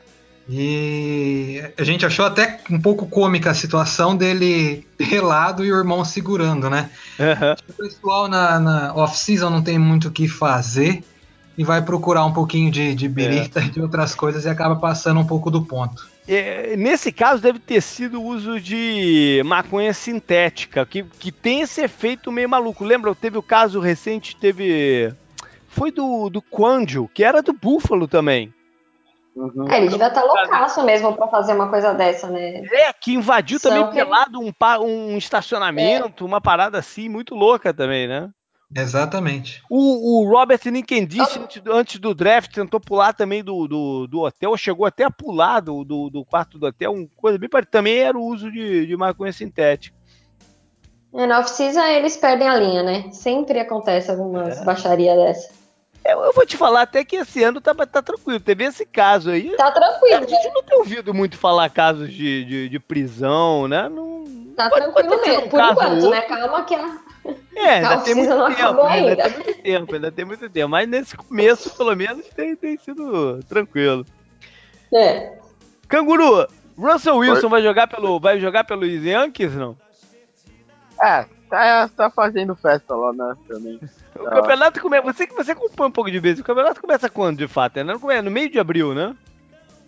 E 0.55 1.63
a 1.79 1.83
gente 1.83 2.05
achou 2.05 2.27
até 2.27 2.61
um 2.71 2.79
pouco 2.79 3.07
cômica 3.07 3.51
a 3.51 3.55
situação 3.55 4.15
dele 4.15 4.87
pelado 4.99 5.65
e 5.65 5.73
o 5.73 5.79
irmão 5.79 6.05
segurando, 6.05 6.69
né? 6.69 6.91
Uhum. 7.19 7.55
O 7.71 7.73
pessoal 7.73 8.29
na, 8.29 8.61
na 8.61 8.95
off-season 8.95 9.49
não 9.49 9.63
tem 9.63 9.79
muito 9.79 10.09
o 10.09 10.11
que 10.11 10.29
fazer 10.29 11.03
e 11.57 11.65
vai 11.65 11.81
procurar 11.81 12.27
um 12.27 12.35
pouquinho 12.35 12.71
de, 12.71 12.95
de 12.95 13.09
birita 13.09 13.61
é. 13.61 13.65
e 13.65 13.71
de 13.71 13.81
outras 13.81 14.15
coisas 14.15 14.45
e 14.45 14.49
acaba 14.51 14.77
passando 14.77 15.21
um 15.21 15.27
pouco 15.27 15.51
do 15.51 15.63
ponto. 15.63 16.07
É, 16.29 16.77
nesse 16.77 17.11
caso, 17.11 17.43
deve 17.43 17.59
ter 17.59 17.81
sido 17.81 18.21
o 18.21 18.27
uso 18.27 18.61
de 18.61 19.41
maconha 19.47 19.95
sintética, 19.95 20.85
que, 20.85 21.03
que 21.19 21.33
tem 21.33 21.63
esse 21.63 21.81
efeito 21.81 22.31
meio 22.31 22.49
maluco. 22.49 22.85
Lembra? 22.85 23.15
Teve 23.15 23.39
o 23.39 23.43
caso 23.43 23.81
recente, 23.81 24.37
teve. 24.37 25.15
Foi 25.67 25.91
do, 25.91 26.29
do 26.29 26.43
Quandio, 26.43 27.11
que 27.15 27.25
era 27.25 27.41
do 27.41 27.55
Búfalo 27.55 28.07
também. 28.07 28.53
Uhum. 29.35 29.67
É, 29.71 29.79
ele 29.79 29.89
devia 29.89 30.09
estar 30.09 30.21
tá 30.21 30.27
loucaço 30.27 30.83
mesmo 30.85 31.15
para 31.15 31.27
fazer 31.29 31.55
uma 31.55 31.69
coisa 31.69 31.95
dessa, 31.95 32.29
né? 32.29 32.63
É, 32.67 32.93
que 32.93 33.15
invadiu 33.15 33.59
São 33.59 33.71
também 33.71 33.89
que... 33.89 33.95
pelado 33.95 34.39
um, 34.39 34.53
um 34.85 35.17
estacionamento, 35.17 36.25
é. 36.25 36.27
uma 36.27 36.41
parada 36.41 36.79
assim, 36.79 37.09
muito 37.09 37.35
louca 37.35 37.73
também, 37.73 38.07
né? 38.07 38.31
Exatamente. 38.75 39.63
O, 39.69 40.23
o 40.23 40.31
Robert 40.31 40.61
Ninkendish, 40.65 41.37
antes, 41.37 41.63
antes, 41.67 42.01
do 42.01 42.15
draft, 42.15 42.53
tentou 42.53 42.81
pular 42.81 43.13
também 43.13 43.45
do, 43.45 43.69
do, 43.69 44.07
do, 44.07 44.21
hotel, 44.21 44.57
chegou 44.57 44.87
até 44.87 45.05
a 45.05 45.11
pular 45.11 45.61
do, 45.61 45.85
do, 45.85 46.09
do 46.09 46.25
quarto 46.25 46.59
do 46.59 46.67
hotel, 46.67 46.93
uma 46.93 47.09
coisa 47.17 47.39
bem 47.39 47.51
parecida. 47.51 47.71
Também 47.71 47.99
era 47.99 48.17
o 48.17 48.25
uso 48.25 48.51
de, 48.51 48.87
de 48.87 48.97
maconha 48.97 49.33
sintética. 49.33 49.95
É, 51.15 51.27
na 51.27 51.41
off-season 51.41 51.83
eles 51.83 52.17
perdem 52.17 52.49
a 52.49 52.57
linha, 52.57 52.83
né? 52.83 53.11
Sempre 53.13 53.61
acontece 53.61 54.11
algumas 54.11 54.61
é. 54.61 54.65
baixarias 54.65 55.17
dessa. 55.17 55.62
Eu, 56.05 56.21
eu, 56.25 56.33
vou 56.33 56.45
te 56.45 56.57
falar 56.57 56.83
até 56.83 57.05
que 57.05 57.17
esse 57.17 57.43
ano 57.45 57.61
tá, 57.61 57.75
tá 57.75 58.03
tranquilo. 58.03 58.41
Teve 58.41 58.65
esse 58.65 58.85
caso 58.85 59.31
aí. 59.31 59.55
Tá 59.57 59.71
tranquilo. 59.71 60.25
A 60.25 60.27
gente 60.27 60.51
não 60.53 60.63
tem 60.63 60.79
ouvido 60.79 61.15
muito 61.15 61.39
falar 61.39 61.71
casos 61.71 62.13
de, 62.13 62.45
de, 62.45 62.69
de 62.69 62.79
prisão, 62.81 63.69
né? 63.69 63.89
Não, 63.89 64.25
tá 64.57 64.69
pode, 64.69 64.83
tranquilo 64.83 65.11
pode 65.11 65.29
mesmo, 65.29 65.45
um 65.45 65.49
por 65.49 65.61
enquanto, 65.61 66.11
né? 66.11 66.21
Calma 66.23 66.65
que 66.65 66.75
a. 66.75 66.99
É, 67.55 67.75
ainda 67.75 67.99
tem 67.99 68.15
muito 68.17 68.55
tempo, 68.57 68.83
ainda. 68.83 69.25
ainda 69.25 69.31
tem 69.31 69.45
muito 69.45 69.63
tempo, 69.63 69.95
ainda 69.95 70.13
tem 70.13 70.25
muito 70.25 70.51
tempo. 70.51 70.69
Mas 70.69 70.89
nesse 70.89 71.17
começo, 71.17 71.71
pelo 71.77 71.95
menos, 71.95 72.27
tem, 72.29 72.57
tem 72.57 72.77
sido 72.77 73.41
tranquilo. 73.45 74.05
É. 74.93 75.39
Canguru, 75.89 76.49
Russell 76.77 77.17
Wilson 77.17 77.49
vai 77.49 77.63
jogar 77.63 77.87
pelo 77.87 78.19
vai 78.19 78.41
jogar 78.41 78.65
pelos 78.65 78.89
Yankees, 78.89 79.55
não? 79.55 79.77
É, 81.01 81.27
tá, 81.53 81.89
tá 81.89 82.11
fazendo 82.11 82.57
festa 82.57 82.97
lá, 82.97 83.13
né, 83.13 83.37
também. 83.47 83.79
O 84.15 84.25
campeonato 84.25 84.79
começa. 84.79 85.03
Você 85.05 85.27
que 85.27 85.35
você 85.35 85.53
acompanha 85.53 85.89
um 85.89 85.93
pouco 85.93 86.11
de 86.11 86.21
vez. 86.21 86.39
O 86.39 86.45
campeonato 86.45 86.83
começa 86.83 87.09
quando, 87.09 87.39
de 87.39 87.49
fato? 87.49 87.79
É 87.79 87.83
no 88.23 88.31
meio 88.31 88.51
de 88.51 88.61
abril, 88.61 88.95
né? 88.95 89.17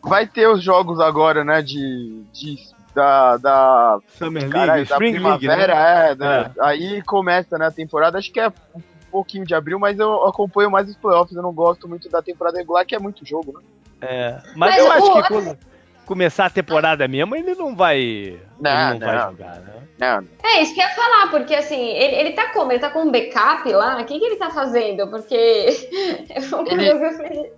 Vai 0.03 0.27
ter 0.27 0.49
os 0.49 0.65
jogos 0.65 0.99
agora, 0.99 1.45
né? 1.45 1.61
De. 1.61 2.25
de 2.33 2.57
da. 2.95 3.37
da 3.37 3.99
Summer 4.17 4.49
League, 4.49 4.89
da 4.89 4.97
primavera, 4.97 5.75
League, 5.75 5.77
né? 5.77 6.11
é, 6.11 6.15
né? 6.15 6.53
É. 6.57 6.65
Aí 6.65 7.03
começa, 7.03 7.59
né, 7.59 7.67
a 7.67 7.71
temporada. 7.71 8.17
Acho 8.17 8.33
que 8.33 8.41
é 8.41 8.49
um 8.49 8.81
pouquinho 9.13 9.45
de 9.45 9.55
abril, 9.55 9.79
mas 9.79 9.99
eu 9.99 10.25
acompanho 10.25 10.71
mais 10.71 10.89
os 10.89 10.97
playoffs. 10.97 11.37
Eu 11.37 11.43
não 11.43 11.53
gosto 11.53 11.87
muito 11.87 12.09
da 12.09 12.23
temporada 12.23 12.57
regular, 12.57 12.87
que 12.87 12.95
é 12.95 12.99
muito 12.99 13.27
jogo, 13.27 13.53
né? 13.53 13.61
É. 14.01 14.41
Mas, 14.57 14.57
mas 14.57 14.79
eu 14.79 14.91
acho 14.91 15.13
que 15.13 15.29
quando 15.29 15.59
começar 16.05 16.47
a 16.47 16.51
temporada 16.51 17.07
mesmo, 17.09 17.35
ele 17.35 17.55
não 17.55 17.75
vai. 17.75 18.39
Não, 18.61 18.91
ele 18.91 18.99
não, 18.99 18.99
não, 18.99 19.07
vai 19.07 19.31
jogar, 19.31 19.61
né? 19.61 19.73
Não. 19.99 20.25
É 20.43 20.63
isso 20.63 20.75
que 20.75 20.81
eu 20.81 20.85
ia 20.85 20.95
falar, 20.95 21.31
porque 21.31 21.55
assim, 21.55 21.81
ele, 21.81 22.17
ele 22.17 22.33
tá 22.33 22.53
como? 22.53 22.73
Ele 22.73 22.81
tá 22.81 22.91
com 22.91 23.03
um 23.03 23.11
backup 23.11 23.71
lá? 23.73 24.01
O 24.01 24.05
que, 24.05 24.19
que 24.19 24.25
ele 24.25 24.37
tá 24.37 24.51
fazendo? 24.51 25.09
Porque. 25.09 25.35
ele, 26.71 27.53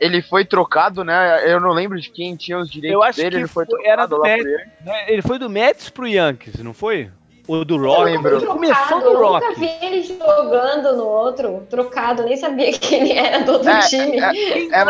ele 0.00 0.22
foi 0.22 0.44
trocado, 0.44 1.04
né? 1.04 1.42
Eu 1.50 1.60
não 1.60 1.70
lembro 1.70 2.00
de 2.00 2.10
quem 2.10 2.36
tinha 2.36 2.58
os 2.58 2.70
direitos 2.70 2.94
eu 2.94 3.02
acho 3.02 3.18
dele. 3.18 3.30
Que 3.30 3.36
ele 3.36 3.48
foi, 3.48 3.66
foi 3.66 3.84
era 3.84 4.06
do 4.06 4.20
Mets, 4.20 4.44
né? 4.84 5.04
Ele 5.08 5.22
foi 5.22 5.38
do 5.38 5.50
Mets 5.50 5.90
pro 5.90 6.06
Yankees, 6.06 6.62
não 6.62 6.72
foi? 6.72 7.10
O 7.46 7.64
do 7.64 7.76
Rock. 7.76 8.04
lembro. 8.04 8.36
Ele 8.36 8.46
começou 8.46 9.00
no 9.00 9.18
Rock. 9.18 9.44
Eu 9.44 9.50
nunca 9.50 9.60
vi 9.60 9.70
ele 9.82 10.02
jogando 10.02 10.96
no 10.96 11.04
outro, 11.04 11.66
trocado, 11.68 12.22
nem 12.22 12.36
sabia 12.36 12.70
que 12.78 12.94
ele 12.94 13.12
era 13.12 13.40
do 13.40 13.52
outro 13.54 13.68
é, 13.68 13.80
time. 13.80 14.18
É, 14.18 14.28
é, 14.28 14.32
Quem 14.32 14.72
é, 14.72 14.84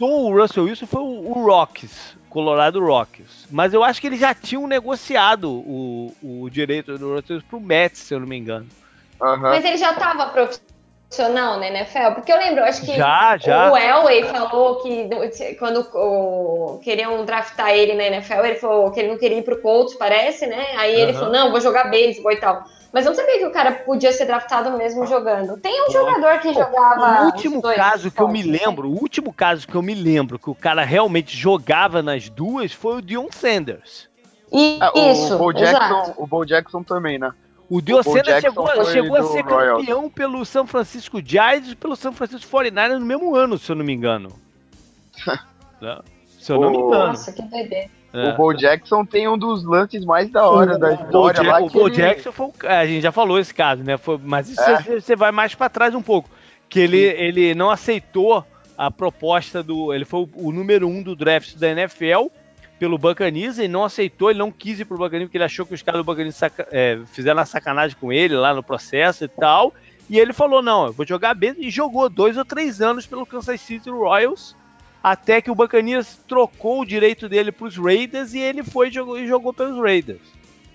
o 0.00 0.34
Russell 0.34 0.64
Wilson 0.64 0.86
foi 0.86 1.02
o, 1.02 1.30
o 1.30 1.46
Rocks. 1.46 2.16
Colorado 2.36 2.84
Rockies. 2.84 3.46
Mas 3.50 3.72
eu 3.72 3.82
acho 3.82 3.98
que 3.98 4.08
eles 4.08 4.20
já 4.20 4.34
tinham 4.34 4.66
negociado 4.66 5.50
o, 5.50 6.12
o 6.22 6.50
direito 6.50 6.98
do 6.98 7.14
Russell 7.14 7.40
para 7.48 7.56
o 7.56 7.60
Mets, 7.62 8.00
se 8.00 8.12
eu 8.12 8.20
não 8.20 8.26
me 8.26 8.36
engano. 8.36 8.66
Uhum. 9.18 9.38
Mas 9.38 9.64
ele 9.64 9.78
já 9.78 9.92
estava 9.92 10.26
profissional 10.26 11.58
na 11.58 11.68
NFL? 11.68 12.12
Porque 12.14 12.30
eu 12.30 12.36
lembro, 12.36 12.62
acho 12.62 12.82
que 12.84 12.94
já, 12.94 13.38
já. 13.38 13.72
o 13.72 13.76
Elway 13.78 14.24
falou 14.24 14.82
que 14.82 15.08
quando 15.58 15.88
o, 15.94 16.78
queriam 16.84 17.24
draftar 17.24 17.70
ele 17.70 17.94
na 17.94 18.04
NFL, 18.04 18.44
ele 18.44 18.56
falou 18.56 18.90
que 18.90 19.00
ele 19.00 19.08
não 19.08 19.18
queria 19.18 19.38
ir 19.38 19.42
pro 19.42 19.62
Colts, 19.62 19.94
parece, 19.94 20.46
né? 20.46 20.74
Aí 20.76 20.94
uhum. 20.94 21.00
ele 21.00 21.12
falou, 21.14 21.32
não, 21.32 21.50
vou 21.50 21.60
jogar 21.62 21.84
beisebol 21.84 22.32
e 22.32 22.36
tal. 22.36 22.66
Mas 22.96 23.04
eu 23.04 23.10
não 23.10 23.14
sabia 23.14 23.38
que 23.38 23.44
o 23.44 23.50
cara 23.50 23.72
podia 23.72 24.10
ser 24.10 24.24
draftado 24.24 24.70
mesmo 24.70 25.06
jogando. 25.06 25.58
Tem 25.58 25.86
um 25.86 25.92
jogador 25.92 26.38
que 26.38 26.54
jogava. 26.54 27.24
O 27.24 27.26
último 27.26 27.60
caso 27.60 28.10
que 28.10 28.22
eu 28.22 28.26
me 28.26 28.42
né? 28.42 28.58
lembro, 28.58 28.88
o 28.88 28.94
último 28.94 29.34
caso 29.34 29.68
que 29.68 29.74
eu 29.74 29.82
me 29.82 29.94
lembro 29.94 30.38
que 30.38 30.48
o 30.48 30.54
cara 30.54 30.82
realmente 30.82 31.36
jogava 31.36 32.02
nas 32.02 32.30
duas 32.30 32.72
foi 32.72 32.96
o 32.96 33.02
Dion 33.02 33.26
Sanders. 33.30 34.08
E, 34.50 34.78
é, 34.80 35.12
isso. 35.12 35.34
O 35.34 35.38
Bo, 35.38 35.52
Jackson, 35.52 36.14
o 36.16 36.26
Bo 36.26 36.46
Jackson 36.46 36.82
também, 36.82 37.18
né? 37.18 37.34
O 37.68 37.82
Dion 37.82 38.02
Sanders 38.02 38.40
chegou, 38.40 38.66
chegou 38.86 39.16
a 39.18 39.24
ser 39.24 39.44
Royals. 39.44 39.80
campeão 39.80 40.08
pelo 40.08 40.42
São 40.46 40.66
Francisco 40.66 41.20
Giants 41.22 41.72
e 41.72 41.76
pelo 41.76 41.96
São 41.96 42.14
Francisco 42.14 42.50
49ers 42.50 42.98
no 42.98 43.04
mesmo 43.04 43.36
ano, 43.36 43.58
se 43.58 43.70
eu 43.70 43.76
não 43.76 43.84
me 43.84 43.92
engano. 43.92 44.32
se 46.40 46.50
eu 46.50 46.58
não 46.58 46.70
me 46.70 46.78
engano. 46.78 47.08
Nossa, 47.08 47.30
que 47.30 47.42
doideira. 47.42 47.90
É. 48.12 48.30
O 48.30 48.36
Bo 48.36 48.52
Jackson 48.54 49.04
tem 49.04 49.28
um 49.28 49.36
dos 49.36 49.64
lances 49.64 50.04
mais 50.04 50.30
da 50.30 50.48
hora 50.48 50.76
o, 50.76 50.78
da 50.78 50.94
história. 50.94 51.42
O, 51.42 51.46
lá 51.46 51.60
o 51.60 51.68
Bo 51.68 51.88
ele... 51.88 51.96
Jackson 51.96 52.32
foi. 52.32 52.50
A 52.64 52.86
gente 52.86 53.02
já 53.02 53.12
falou 53.12 53.38
esse 53.38 53.52
caso, 53.52 53.82
né? 53.82 53.96
Foi, 53.96 54.18
mas 54.22 54.56
é. 54.56 54.82
você, 54.82 55.00
você 55.00 55.16
vai 55.16 55.30
mais 55.32 55.54
para 55.54 55.68
trás 55.68 55.94
um 55.94 56.02
pouco. 56.02 56.30
Que 56.68 56.80
ele, 56.80 56.98
ele 56.98 57.54
não 57.54 57.70
aceitou 57.70 58.44
a 58.76 58.90
proposta 58.90 59.62
do. 59.62 59.92
Ele 59.92 60.04
foi 60.04 60.20
o, 60.20 60.28
o 60.34 60.52
número 60.52 60.88
um 60.88 61.02
do 61.02 61.14
draft 61.14 61.56
da 61.56 61.68
NFL 61.68 62.26
pelo 62.78 62.98
Buccaneers 62.98 63.58
e 63.58 63.68
não 63.68 63.84
aceitou, 63.84 64.30
ele 64.30 64.38
não 64.38 64.52
quis 64.52 64.78
ir 64.80 64.84
pro 64.84 64.98
Buccaneers 64.98 65.28
porque 65.28 65.38
ele 65.38 65.44
achou 65.44 65.64
que 65.64 65.74
os 65.74 65.82
caras 65.82 66.00
do 66.00 66.04
Buccaneers 66.04 66.36
saca, 66.36 66.68
é, 66.70 67.00
fizeram 67.06 67.38
uma 67.38 67.46
sacanagem 67.46 67.96
com 67.98 68.12
ele 68.12 68.34
lá 68.34 68.54
no 68.54 68.62
processo 68.62 69.24
e 69.24 69.28
tal. 69.28 69.72
E 70.08 70.18
ele 70.18 70.32
falou: 70.32 70.62
não, 70.62 70.86
eu 70.86 70.92
vou 70.92 71.06
jogar 71.06 71.34
bem. 71.34 71.54
E 71.58 71.70
jogou 71.70 72.08
dois 72.08 72.36
ou 72.36 72.44
três 72.44 72.80
anos 72.80 73.06
pelo 73.06 73.26
Kansas 73.26 73.60
City 73.60 73.90
Royals 73.90 74.54
até 75.06 75.40
que 75.40 75.52
o 75.52 75.54
Bacanias 75.54 76.18
trocou 76.26 76.80
o 76.80 76.84
direito 76.84 77.28
dele 77.28 77.52
para 77.52 77.68
os 77.68 77.76
Raiders 77.76 78.34
e 78.34 78.40
ele 78.40 78.64
foi 78.64 78.88
e 78.88 78.90
jogou, 78.90 79.16
e 79.16 79.24
jogou 79.24 79.52
pelos 79.52 79.80
Raiders. 79.80 80.20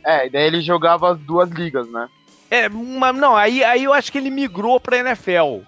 É, 0.06 0.26
e 0.26 0.30
daí 0.30 0.48
ele 0.48 0.62
jogava 0.62 1.12
as 1.12 1.20
duas 1.20 1.50
ligas, 1.50 1.86
né? 1.92 2.08
É, 2.50 2.70
uma, 2.70 3.12
não, 3.12 3.36
aí, 3.36 3.62
aí 3.62 3.84
eu 3.84 3.92
acho 3.92 4.10
que 4.10 4.18
ele 4.18 4.30
migrou 4.30 4.80
para 4.80 5.00
NFL. 5.00 5.60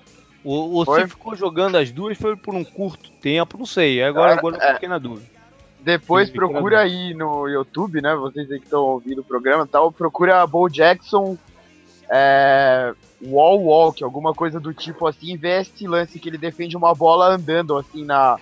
O, 0.46 0.80
o 0.80 0.86
se 0.86 1.08
ficou 1.10 1.36
jogando 1.36 1.76
as 1.76 1.92
duas 1.92 2.18
foi 2.18 2.38
por 2.38 2.56
um 2.56 2.64
curto 2.64 3.12
tempo, 3.22 3.58
não 3.58 3.66
sei. 3.66 4.02
Agora, 4.02 4.32
é, 4.32 4.38
agora 4.38 4.56
eu 4.56 4.62
é. 4.62 4.74
fiquei 4.76 4.88
na 4.88 4.98
dúvida. 4.98 5.28
Depois 5.82 6.30
procura 6.30 6.80
aí 6.80 7.14
no 7.14 7.50
YouTube, 7.50 8.02
né? 8.02 8.16
Vocês 8.16 8.50
aí 8.50 8.60
que 8.60 8.66
estão 8.66 8.80
ouvindo 8.80 9.20
o 9.20 9.26
programa 9.26 9.68
tal, 9.68 9.92
procura 9.92 10.48
Bo 10.48 10.70
Jackson 10.70 11.38
é, 12.10 12.94
wall 13.26 13.62
walk, 13.64 14.04
alguma 14.04 14.34
coisa 14.34 14.60
do 14.60 14.74
tipo 14.74 15.08
assim, 15.08 15.38
vê 15.38 15.62
esse 15.62 15.88
lance 15.88 16.20
que 16.20 16.30
ele 16.30 16.38
defende 16.38 16.76
uma 16.76 16.94
bola 16.94 17.28
andando 17.28 17.78
assim 17.78 18.04
na, 18.04 18.38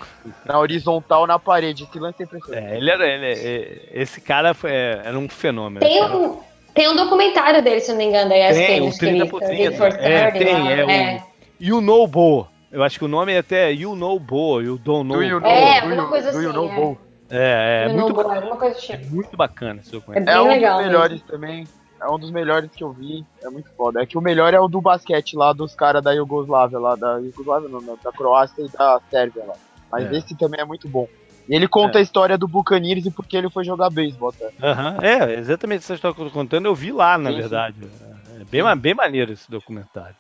na 0.45 0.60
horizontal 0.60 1.28
na 1.28 1.38
parede. 1.38 1.84
Esse 1.84 2.00
lance 2.00 2.21
é 2.21 2.26
impressionante. 2.26 2.74
É, 2.74 2.78
ele 2.78 2.89
era, 2.89 3.08
ele, 3.08 3.26
é, 3.26 3.89
esse 3.93 4.19
cara 4.19 4.54
foi, 4.54 4.71
é, 4.71 5.02
era 5.06 5.17
um 5.17 5.30
fenômeno. 5.30 5.80
Tem 5.80 6.04
um, 6.04 6.39
tem 6.74 6.89
um 6.89 6.95
documentário 6.95 7.62
dele, 7.62 7.82
se 7.82 7.91
não 7.91 7.97
me 7.97 8.06
engano, 8.06 8.30
da 8.30 8.38
ESPN. 8.38 8.65
Tem, 8.65 8.82
o 8.88 8.97
30 8.97 9.26
por 9.28 9.41
30. 9.41 9.88
É, 9.88 10.32
tem, 10.32 10.69
é, 10.69 11.15
é. 11.15 11.24
O 11.60 11.63
You 11.63 11.82
Know 11.82 12.08
Bo. 12.08 12.47
Eu 12.71 12.84
acho 12.84 12.97
que 12.97 13.06
o 13.06 13.08
nome 13.08 13.34
é 13.34 13.39
até 13.39 13.71
You 13.71 13.95
Know 13.95 14.19
Bo, 14.19 14.62
You 14.62 14.78
Don't 14.78 15.08
Know. 15.08 15.17
Do 15.17 15.24
you 15.24 15.39
know, 15.39 15.50
é, 15.50 15.80
alguma 15.80 16.08
coisa 16.08 16.30
assim. 16.30 16.41
You 16.41 16.54
know 16.54 16.71
é. 16.71 16.76
Bo. 16.76 16.97
É, 17.34 17.86
é, 17.88 17.93
muito, 17.93 18.13
bacana, 18.13 18.60
é 18.89 18.97
muito 18.97 19.38
bacana 19.38 19.80
esse 19.80 19.91
documento. 19.91 20.28
É, 20.28 20.34
é 20.34 20.41
um 20.41 20.47
legal, 20.50 20.78
dos 20.78 20.86
melhores 20.86 21.12
mesmo. 21.13 21.28
também 21.28 21.67
é 22.02 22.10
um 22.10 22.18
dos 22.18 22.32
melhores 22.32 22.72
que 22.72 22.84
eu 22.84 22.92
vi. 22.92 23.26
É 23.44 23.50
muito 23.50 23.70
foda. 23.72 24.02
É 24.02 24.06
que 24.06 24.18
o 24.18 24.22
melhor 24.22 24.54
é 24.54 24.60
o 24.60 24.68
do 24.68 24.82
basquete 24.82 25.36
lá 25.36 25.54
dos 25.54 25.76
caras 25.76 26.04
da 26.04 26.12
Iugoslávia, 26.12 26.80
lá 26.80 26.96
da 26.96 27.18
Iugoslávia, 27.18 27.70
não, 27.70 27.98
da 28.04 28.12
Croácia 28.12 28.66
e 28.66 28.70
da 28.70 29.00
Sérvia 29.10 29.44
lá. 29.46 29.54
Mas 29.92 30.12
é. 30.12 30.18
esse 30.18 30.36
também 30.36 30.60
é 30.60 30.66
muito 30.66 30.88
bom. 30.88 31.08
E 31.48 31.56
ele 31.56 31.68
conta 31.68 31.98
é. 31.98 32.00
a 32.00 32.04
história 32.04 32.38
do 32.38 32.48
Buccaneers 32.48 33.06
e 33.06 33.12
por 33.12 33.26
que 33.26 33.38
ele 33.38 33.50
foi 33.50 33.64
jogar 33.64 33.90
beisebol 33.90 34.30
até. 34.30 34.46
Uhum. 34.46 35.02
É, 35.02 35.34
exatamente 35.36 35.80
essa 35.80 35.94
história 35.94 36.16
que 36.16 36.22
eu 36.22 36.28
tô 36.28 36.32
contando, 36.32 36.66
eu 36.66 36.76
vi 36.76 36.92
lá, 36.92 37.18
na 37.18 37.32
sim, 37.32 37.38
verdade. 37.38 37.78
Sim. 37.82 38.42
É 38.42 38.44
bem, 38.46 38.78
bem 38.78 38.94
maneiro 38.94 39.32
esse 39.34 39.50
documentário. 39.50 40.16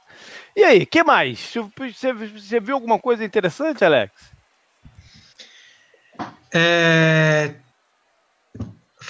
E 0.55 0.63
aí, 0.63 0.85
que 0.85 1.03
mais? 1.03 1.53
Você, 1.77 2.13
você 2.13 2.59
viu 2.59 2.75
alguma 2.75 2.99
coisa 2.99 3.23
interessante, 3.23 3.83
Alex? 3.83 4.11
É, 6.53 7.55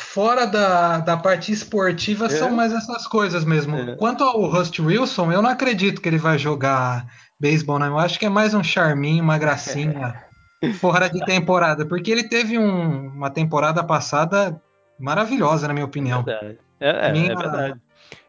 fora 0.01 0.45
da, 0.45 0.99
da 0.99 1.17
parte 1.17 1.51
esportiva, 1.51 2.25
é. 2.25 2.29
são 2.29 2.51
mais 2.51 2.73
essas 2.73 3.07
coisas 3.07 3.45
mesmo. 3.45 3.77
É. 3.77 3.95
Quanto 3.95 4.23
ao 4.23 4.45
Rust 4.45 4.79
Wilson, 4.79 5.31
eu 5.31 5.41
não 5.41 5.49
acredito 5.49 6.01
que 6.01 6.09
ele 6.09 6.17
vai 6.17 6.37
jogar 6.37 7.05
beisebol? 7.39 7.79
Eu 7.79 7.97
acho 7.97 8.19
que 8.19 8.25
é 8.25 8.29
mais 8.29 8.53
um 8.53 8.63
charminho, 8.63 9.23
uma 9.23 9.37
gracinha. 9.37 10.25
fora 10.79 11.09
de 11.09 11.19
temporada, 11.25 11.85
porque 11.85 12.11
ele 12.11 12.23
teve 12.23 12.57
um, 12.57 13.07
uma 13.07 13.31
temporada 13.31 13.83
passada 13.83 14.61
maravilhosa, 14.99 15.67
na 15.67 15.73
minha 15.73 15.85
opinião. 15.85 16.19
É 16.19 16.23
verdade. 16.23 16.57
É, 16.79 17.07
é, 17.07 17.11
minha, 17.11 17.31
é 17.31 17.35
verdade. 17.35 17.81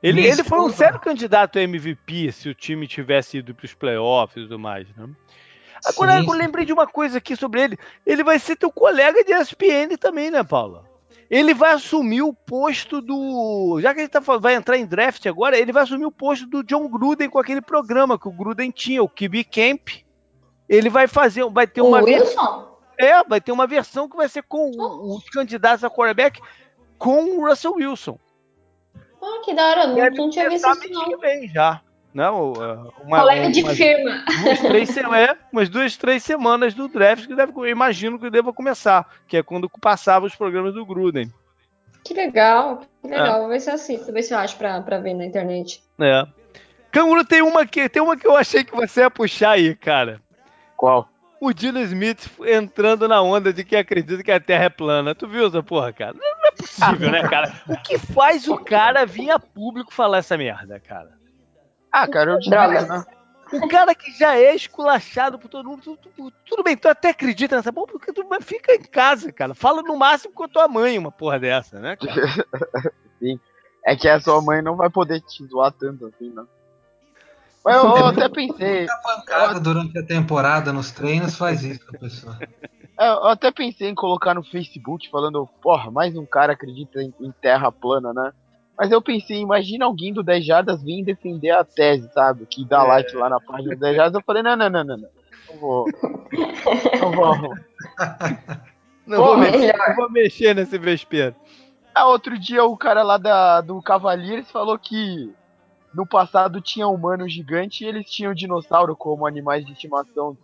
Ele, 0.03 0.27
ele 0.27 0.45
foi 0.45 0.61
um 0.61 0.71
sério 0.71 0.99
candidato 0.99 1.59
a 1.59 1.63
MVP 1.63 2.33
se 2.33 2.49
o 2.49 2.55
time 2.55 2.87
tivesse 2.87 3.39
ido 3.39 3.55
para 3.55 3.67
os 3.67 3.75
playoffs 3.75 4.37
e 4.37 4.49
tudo 4.49 4.59
mais, 4.59 4.87
né? 4.97 5.09
Agora, 5.85 6.21
sim, 6.21 6.27
eu 6.29 6.33
lembrei 6.33 6.65
de 6.65 6.73
uma 6.73 6.87
coisa 6.87 7.19
aqui 7.19 7.35
sobre 7.35 7.61
ele. 7.61 7.79
Ele 8.07 8.23
vai 8.23 8.39
ser 8.39 8.57
teu 8.57 8.71
colega 8.71 9.25
de 9.25 9.33
ESPN 9.33 9.97
também, 9.99 10.31
né, 10.31 10.45
Paula? 10.45 10.85
Ele 11.33 11.55
vai 11.55 11.73
assumir 11.73 12.21
o 12.21 12.35
posto 12.35 13.01
do. 13.01 13.81
Já 13.81 13.95
que 13.95 14.01
ele 14.01 14.09
tá, 14.09 14.21
vai 14.21 14.55
entrar 14.55 14.77
em 14.77 14.85
draft 14.85 15.25
agora, 15.25 15.59
ele 15.59 15.73
vai 15.73 15.83
assumir 15.83 16.05
o 16.05 16.13
posto 16.13 16.45
do 16.45 16.63
John 16.63 16.87
Gruden 16.91 17.31
com 17.31 17.39
aquele 17.39 17.63
programa 17.63 18.19
que 18.19 18.29
o 18.29 18.33
Gruden 18.33 18.71
tinha, 18.71 19.03
o 19.03 19.09
QB 19.09 19.45
Camp. 19.45 19.89
Ele 20.69 20.91
vai 20.91 21.09
fazer, 21.09 21.43
vai 21.49 21.67
ter 21.67 21.81
uma 21.81 22.03
versão. 22.05 22.77
É, 22.99 23.25
vai 23.25 23.41
ter 23.41 23.51
uma 23.51 23.67
versão 23.67 24.11
que 24.11 24.17
vai 24.17 24.29
ser 24.29 24.43
com 24.43 24.73
os 24.77 25.27
candidatos 25.31 25.83
a 25.83 25.89
quarterback 25.89 26.39
com 26.99 27.25
o 27.25 27.49
Russell 27.49 27.77
Wilson. 27.77 28.19
Ah, 29.23 29.41
que 29.43 29.55
da 29.55 29.69
hora, 29.69 29.87
não, 29.87 30.11
não 30.11 30.29
tinha 30.29 30.51
visto 30.51 30.69
isso 30.69 30.91
não. 30.91 31.19
Bem, 31.19 31.49
já. 31.49 31.81
Não, 32.15 32.53
é, 32.53 33.05
uma, 33.05 33.21
Colega 33.21 33.51
de 33.51 33.63
uma, 33.63 33.75
firma. 33.75 34.25
Duas, 34.43 34.61
três, 34.61 34.97
é, 34.99 35.37
umas 35.51 35.69
duas, 35.69 35.97
três 35.97 36.23
semanas 36.23 36.75
do 36.75 36.89
draft 36.89 37.27
que 37.27 37.35
deve, 37.35 37.53
eu 37.57 37.67
imagino 37.67 38.19
que 38.19 38.31
deva 38.31 38.53
começar, 38.53 39.09
que 39.27 39.39
é 39.39 39.43
quando 39.43 39.69
passava 39.81 40.27
os 40.27 40.35
programas 40.35 40.75
do 40.75 40.85
Gruden. 40.85 41.33
Que 42.05 42.15
legal, 42.15 42.83
que 43.01 43.09
legal. 43.09 43.37
É. 43.37 43.41
Vou 43.41 43.49
ver 43.49 43.61
se 43.61 43.71
eu 43.71 43.75
assisto, 43.75 44.13
ver 44.13 44.23
se 44.23 44.35
eu 44.35 44.39
acho 44.39 44.57
pra, 44.57 44.81
pra 44.83 44.99
ver 44.99 45.15
na 45.15 45.25
internet. 45.25 45.83
É. 46.01 46.27
Canguru 46.91 47.25
tem 47.25 47.41
uma 47.41 47.65
que 47.65 47.89
tem 47.89 48.03
uma 48.03 48.17
que 48.17 48.27
eu 48.27 48.37
achei 48.37 48.65
que 48.65 48.75
você 48.75 49.01
ia 49.01 49.11
puxar 49.11 49.53
aí, 49.53 49.75
cara. 49.75 50.21
Qual? 50.77 51.09
O 51.41 51.53
Dino 51.53 51.81
Smith 51.81 52.29
entrando 52.45 53.09
na 53.09 53.23
onda 53.23 53.53
de 53.53 53.65
quem 53.65 53.79
acredita 53.79 54.23
que 54.23 54.31
a 54.31 54.39
Terra 54.39 54.65
é 54.65 54.69
plana. 54.69 55.15
Tu 55.15 55.27
viu 55.27 55.47
essa 55.47 55.63
porra, 55.63 55.93
cara? 55.93 56.15
Não 56.15 56.49
é 56.49 56.51
possível, 56.53 57.11
né, 57.11 57.27
cara? 57.29 57.53
O 57.69 57.77
que 57.79 57.99
faz 57.99 58.47
o 58.47 58.59
cara 58.63 59.07
vir 59.07 59.31
a 59.31 59.39
público 59.39 59.93
falar 59.93 60.19
essa 60.19 60.37
merda, 60.37 60.79
cara? 60.79 61.22
Ah, 61.93 62.09
cara, 62.09 62.33
eu 62.33 62.39
Drogas. 62.41 62.89
Né? 62.89 63.05
O 63.53 63.69
cara 63.69 63.95
que 63.95 64.11
já 64.13 64.35
é 64.35 64.55
esculachado 64.55 65.39
por 65.39 65.49
todo 65.49 65.69
mundo. 65.69 65.83
Tudo, 65.83 66.33
tudo 66.47 66.63
bem, 66.63 66.77
tu 66.77 66.89
até 66.89 67.11
acredita 67.11 67.57
nessa 67.57 67.73
porra, 67.73 67.89
porque 67.89 68.13
tu 68.13 68.27
fica 68.41 68.75
em 68.75 68.83
casa, 68.83 69.31
cara. 69.31 69.55
Fala 69.55 69.83
no 69.83 69.97
máximo 69.97 70.33
com 70.33 70.45
a 70.45 70.49
tua 70.49 70.67
mãe 70.67 70.99
uma 70.99 71.13
porra 71.13 71.39
dessa, 71.39 71.79
né, 71.79 71.97
cara? 71.97 72.13
Sim. 73.21 73.39
É 73.85 73.95
que 73.95 74.09
a 74.09 74.21
sua 74.21 74.41
mãe 74.41 74.63
não 74.63 74.77
vai 74.77 74.89
poder 74.89 75.21
te 75.21 75.45
zoar 75.47 75.73
tanto 75.73 76.07
assim, 76.07 76.31
né? 76.31 76.45
Mas 77.65 77.77
eu, 77.77 77.97
eu 77.97 78.07
até 78.09 78.29
pensei. 78.29 78.87
pancada 79.03 79.61
durante 79.61 79.99
a 79.99 80.07
temporada 80.07 80.73
nos 80.73 80.91
treinos 80.91 81.37
faz 81.37 81.63
isso 81.63 81.87
com 81.87 81.97
a 81.97 81.99
pessoa. 81.99 82.39
É, 82.99 83.09
eu 83.09 83.29
até 83.29 83.51
pensei 83.51 83.89
em 83.89 83.95
colocar 83.95 84.35
no 84.35 84.43
Facebook 84.43 85.11
falando, 85.11 85.47
porra, 85.61 85.91
mais 85.91 86.17
um 86.17 86.25
cara 86.25 86.53
acredita 86.53 87.03
em, 87.03 87.13
em 87.21 87.33
terra 87.33 87.71
plana, 87.71 88.13
né? 88.15 88.33
Mas 88.79 88.91
eu 88.91 89.03
pensei, 89.03 89.39
imagina 89.39 89.85
alguém 89.85 90.13
do 90.13 90.23
10 90.23 90.45
Jardas 90.45 90.83
vir 90.83 91.05
defender 91.05 91.51
a 91.51 91.65
tese, 91.65 92.11
sabe? 92.13 92.47
Que 92.47 92.65
dá 92.65 92.83
é. 92.85 92.89
like 92.89 93.15
lá 93.15 93.29
na 93.29 93.41
página 93.41 93.75
do 93.75 93.81
10 93.81 93.97
Jardas. 93.97 94.15
Eu 94.15 94.25
falei, 94.25 94.43
não, 94.43 94.57
não, 94.57 94.71
não, 94.71 94.85
não, 94.85 94.97
não. 94.97 95.09
Não 95.51 95.59
vou. 95.59 95.87
Não 97.01 97.13
vou. 97.13 97.55
Não, 99.05 99.19
vou, 99.19 99.37
mexer, 99.37 99.77
não 99.77 99.97
vou 99.97 100.11
mexer 100.11 100.55
nesse 100.55 100.79
vespeiro. 100.79 101.35
Ah, 101.93 102.07
outro 102.07 102.39
dia 102.39 102.65
o 102.65 102.77
cara 102.77 103.03
lá 103.03 103.19
da, 103.19 103.61
do 103.61 103.83
Cavaliers 103.83 104.49
falou 104.49 104.79
que 104.79 105.29
no 105.93 106.07
passado 106.07 106.61
tinha 106.61 106.87
humano 106.87 107.29
gigante 107.29 107.85
e 107.85 107.89
eles 107.89 108.11
tinham 108.11 108.33
dinossauro 108.33 108.97
como 108.97 109.27
animais 109.27 109.67
de 109.67 109.73
estimação, 109.73 110.37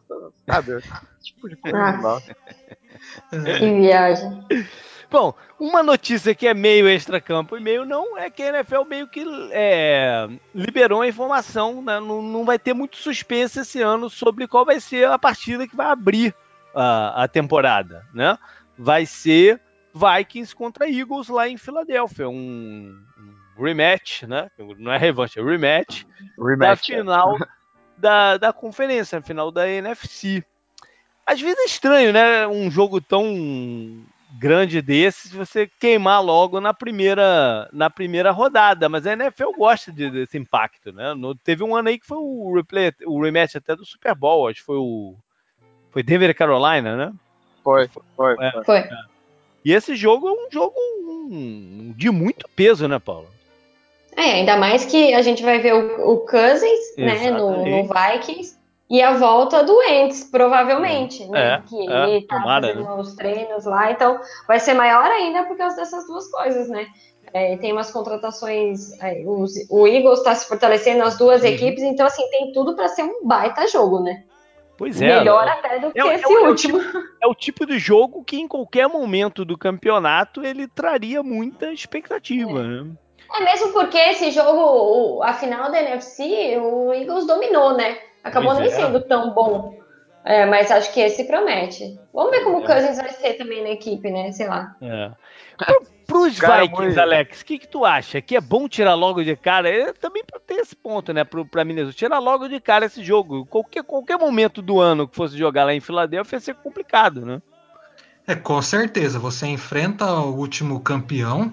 sabe? 0.47 0.83
tipo 1.23 1.49
de 1.49 1.57
coisa. 1.57 1.79
Ah. 1.79 2.21
Que 3.31 3.75
viagem. 3.81 4.45
Bom, 5.11 5.33
uma 5.59 5.83
notícia 5.83 6.35
que 6.35 6.47
é 6.47 6.53
meio 6.53 6.87
extra-campo 6.87 7.57
e 7.57 7.61
meio 7.61 7.87
não 7.87 8.19
é 8.19 8.29
que 8.29 8.43
a 8.43 8.49
NFL 8.49 8.85
meio 8.85 9.09
que 9.09 9.25
é, 9.53 10.29
liberou 10.55 11.01
a 11.01 11.09
informação, 11.09 11.83
né? 11.83 11.99
não, 11.99 12.21
não, 12.21 12.45
vai 12.45 12.59
ter 12.59 12.75
muito 12.75 12.99
suspense 12.99 13.61
esse 13.61 13.81
ano 13.81 14.11
sobre 14.11 14.47
qual 14.47 14.67
vai 14.67 14.81
ser 14.81 15.07
a 15.07 15.19
partida 15.19 15.67
que 15.67 15.75
vai 15.75 15.87
abrir 15.87 16.35
a, 16.75 17.25
a 17.25 17.29
temporada, 17.29 18.07
né? 18.13 18.39
Vai 18.77 19.07
ser 19.07 19.61
Vikings 19.95 20.55
contra 20.55 20.89
Eagles 20.89 21.29
lá 21.29 21.49
em 21.49 21.57
Filadélfia, 21.57 22.29
um, 22.29 22.95
um 23.59 23.63
rematch, 23.63 24.25
né? 24.25 24.51
Não 24.79 24.93
é 24.93 24.99
revanche, 24.99 25.41
é 25.41 25.43
rematch, 25.43 26.05
rematch 26.39 26.91
da 26.91 26.95
é. 26.95 26.99
final 26.99 27.37
é. 27.37 27.47
da, 27.97 28.37
da 28.37 28.53
conferência, 28.53 29.23
final 29.23 29.51
da 29.51 29.67
NFC. 29.67 30.45
Às 31.27 31.41
vezes 31.41 31.59
é 31.59 31.65
estranho, 31.65 32.13
né? 32.13 32.47
Um 32.47 32.71
jogo 32.71 33.01
tão 33.01 34.05
grande 34.33 34.83
desses 34.83 35.33
você 35.33 35.71
queimar 35.81 36.23
logo 36.23 36.61
na 36.61 36.75
primeira 36.75 37.69
na 37.73 37.89
primeira 37.89 38.31
rodada, 38.31 38.89
mas 38.89 39.07
a 39.07 39.13
NFL 39.13 39.53
gosta 39.57 39.91
de, 39.91 40.11
desse 40.11 40.37
impacto, 40.37 40.93
né? 40.93 41.15
No, 41.15 41.35
teve 41.35 41.65
um 41.65 41.75
ano 41.75 41.89
aí 41.89 41.99
que 41.99 42.07
foi 42.07 42.19
o 42.19 42.55
replay, 42.55 42.93
o 43.07 43.23
rematch 43.23 43.57
até 43.57 43.75
do 43.75 43.85
Super 43.85 44.15
Bowl, 44.15 44.49
acho 44.49 44.61
que 44.61 44.67
foi 44.67 44.77
o 44.77 45.15
foi 45.91 46.03
Denver 46.03 46.35
Carolina, 46.37 46.97
né? 46.97 47.13
Foi, 47.65 47.89
foi, 48.17 48.37
é, 48.41 48.65
foi. 48.65 48.79
É. 48.79 48.91
E 49.65 49.73
esse 49.73 49.97
jogo 49.97 50.29
é 50.29 50.33
um 50.33 50.51
jogo 50.51 50.75
um, 51.31 51.93
de 51.97 52.11
muito 52.11 52.49
peso, 52.55 52.87
né, 52.87 52.99
Paulo? 52.99 53.29
É, 54.17 54.33
ainda 54.33 54.57
mais 54.57 54.85
que 54.85 55.15
a 55.15 55.23
gente 55.23 55.43
vai 55.43 55.59
ver 55.61 55.75
o, 55.75 56.13
o 56.13 56.17
Cousins, 56.19 56.97
né, 56.97 57.31
no, 57.31 57.65
no 57.65 57.83
Vikings 57.85 58.58
e 58.91 59.03
a 59.03 59.13
volta 59.13 59.63
do 59.63 59.83
Ents, 59.83 60.25
provavelmente, 60.25 61.27
né? 61.27 61.55
É, 61.55 61.63
que 61.69 61.77
é, 61.77 62.09
ele 62.09 62.27
tá 62.27 62.37
tomara, 62.39 62.69
fazendo 62.69 62.85
né? 62.85 62.95
os 62.95 63.15
treinos 63.15 63.65
lá, 63.67 63.93
então 63.93 64.19
vai 64.47 64.59
ser 64.59 64.75
maior 64.75 65.05
ainda 65.05 65.45
por 65.45 65.57
causa 65.57 65.77
dessas 65.77 66.07
duas 66.07 66.31
coisas, 66.31 66.69
né? 66.69 66.87
É, 67.35 67.59
tem 67.59 67.73
umas 67.73 67.91
contratações, 67.91 68.99
é, 69.03 69.23
os, 69.27 69.53
o 69.69 69.87
Eagles 69.87 70.21
está 70.21 70.35
se 70.35 70.49
fortalecendo 70.49 71.03
as 71.03 71.19
duas 71.19 71.43
uhum. 71.43 71.49
equipes, 71.49 71.83
então 71.83 72.07
assim, 72.07 72.27
tem 72.31 72.53
tudo 72.53 72.75
para 72.75 72.89
ser 72.89 73.03
um 73.03 73.27
baita 73.27 73.67
jogo, 73.69 74.01
né? 74.01 74.25
Pois 74.79 75.03
é. 75.03 75.19
Melhor 75.19 75.47
até 75.47 75.81
do 75.81 75.91
que 75.91 76.01
é, 76.01 76.15
esse 76.15 76.33
é, 76.33 76.49
último. 76.49 76.79
É 76.79 76.81
o, 76.81 76.85
tipo, 76.85 77.09
é 77.25 77.27
o 77.27 77.35
tipo 77.35 77.67
de 77.67 77.79
jogo 77.79 78.25
que 78.25 78.41
em 78.41 78.47
qualquer 78.47 78.89
momento 78.89 79.45
do 79.45 79.59
campeonato 79.59 80.43
ele 80.43 80.69
traria 80.69 81.23
muita 81.23 81.73
expectativa, 81.73 82.63
né? 82.63 82.91
É 83.35 83.45
mesmo 83.45 83.73
porque 83.73 83.99
esse 83.99 84.31
jogo, 84.31 85.23
a 85.23 85.35
final 85.35 85.71
da 85.71 85.83
NFC, 85.83 86.57
o 86.59 86.95
Eagles 86.95 87.27
dominou, 87.27 87.77
né? 87.77 87.99
Acabou 88.29 88.55
pois 88.55 88.61
nem 88.61 88.69
é. 88.69 88.87
sendo 88.87 89.01
tão 89.01 89.33
bom. 89.35 89.79
É, 90.25 90.45
mas 90.45 90.71
acho 90.71 90.93
que 90.93 91.01
esse 91.01 91.25
promete. 91.25 91.99
Vamos 92.13 92.31
ver 92.31 92.45
como 92.45 92.59
o 92.59 92.65
é. 92.65 92.67
Cousins 92.67 92.97
vai 92.97 93.11
ser 93.11 93.35
também 93.35 93.63
na 93.63 93.71
equipe, 93.71 94.11
né? 94.11 94.31
Sei 94.33 94.47
lá. 94.47 94.77
É. 94.83 95.11
Pro, 95.57 95.83
pros 96.07 96.39
cara, 96.39 96.63
Vikings. 96.63 97.01
Alex, 97.01 97.41
o 97.41 97.45
que, 97.45 97.59
que 97.59 97.69
tu 97.69 97.85
acha? 97.85 98.21
Que 98.21 98.37
é 98.37 98.41
bom 98.41 98.69
tirar 98.69 98.95
logo 98.95 99.23
de 99.23 99.35
cara? 99.37 99.69
É, 99.71 99.93
também 99.93 100.23
pra 100.25 100.39
ter 100.39 100.55
esse 100.55 100.77
ponto, 100.77 101.13
né? 101.13 101.25
Pro, 101.25 101.47
pra 101.47 101.65
Minnesota. 101.65 101.97
Tirar 101.97 102.19
logo 102.19 102.49
de 102.49 102.61
cara 102.61 102.87
esse 102.87 103.03
jogo. 103.03 103.47
Qualquer, 103.47 103.83
qualquer 103.83 104.19
momento 104.19 104.61
do 104.61 104.81
ano 104.81 105.09
que 105.09 105.17
fosse 105.17 105.37
jogar 105.37 105.65
lá 105.65 105.73
em 105.73 105.81
Filadélfia 105.81 106.37
ia 106.37 106.41
ser 106.41 106.55
complicado, 106.57 107.25
né? 107.25 107.41
É, 108.27 108.35
com 108.35 108.61
certeza. 108.61 109.19
Você 109.19 109.47
enfrenta 109.47 110.13
o 110.13 110.37
último 110.37 110.81
campeão 110.81 111.53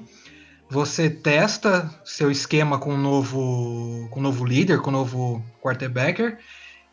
você 0.70 1.10
testa 1.10 1.90
seu 2.04 2.32
esquema 2.32 2.80
com 2.80 2.94
um 2.94 2.98
novo, 2.98 4.08
com 4.10 4.20
um 4.20 4.24
novo 4.24 4.44
líder, 4.44 4.82
com 4.82 4.90
um 4.90 4.94
novo 4.94 5.44
quarterbacker, 5.62 6.40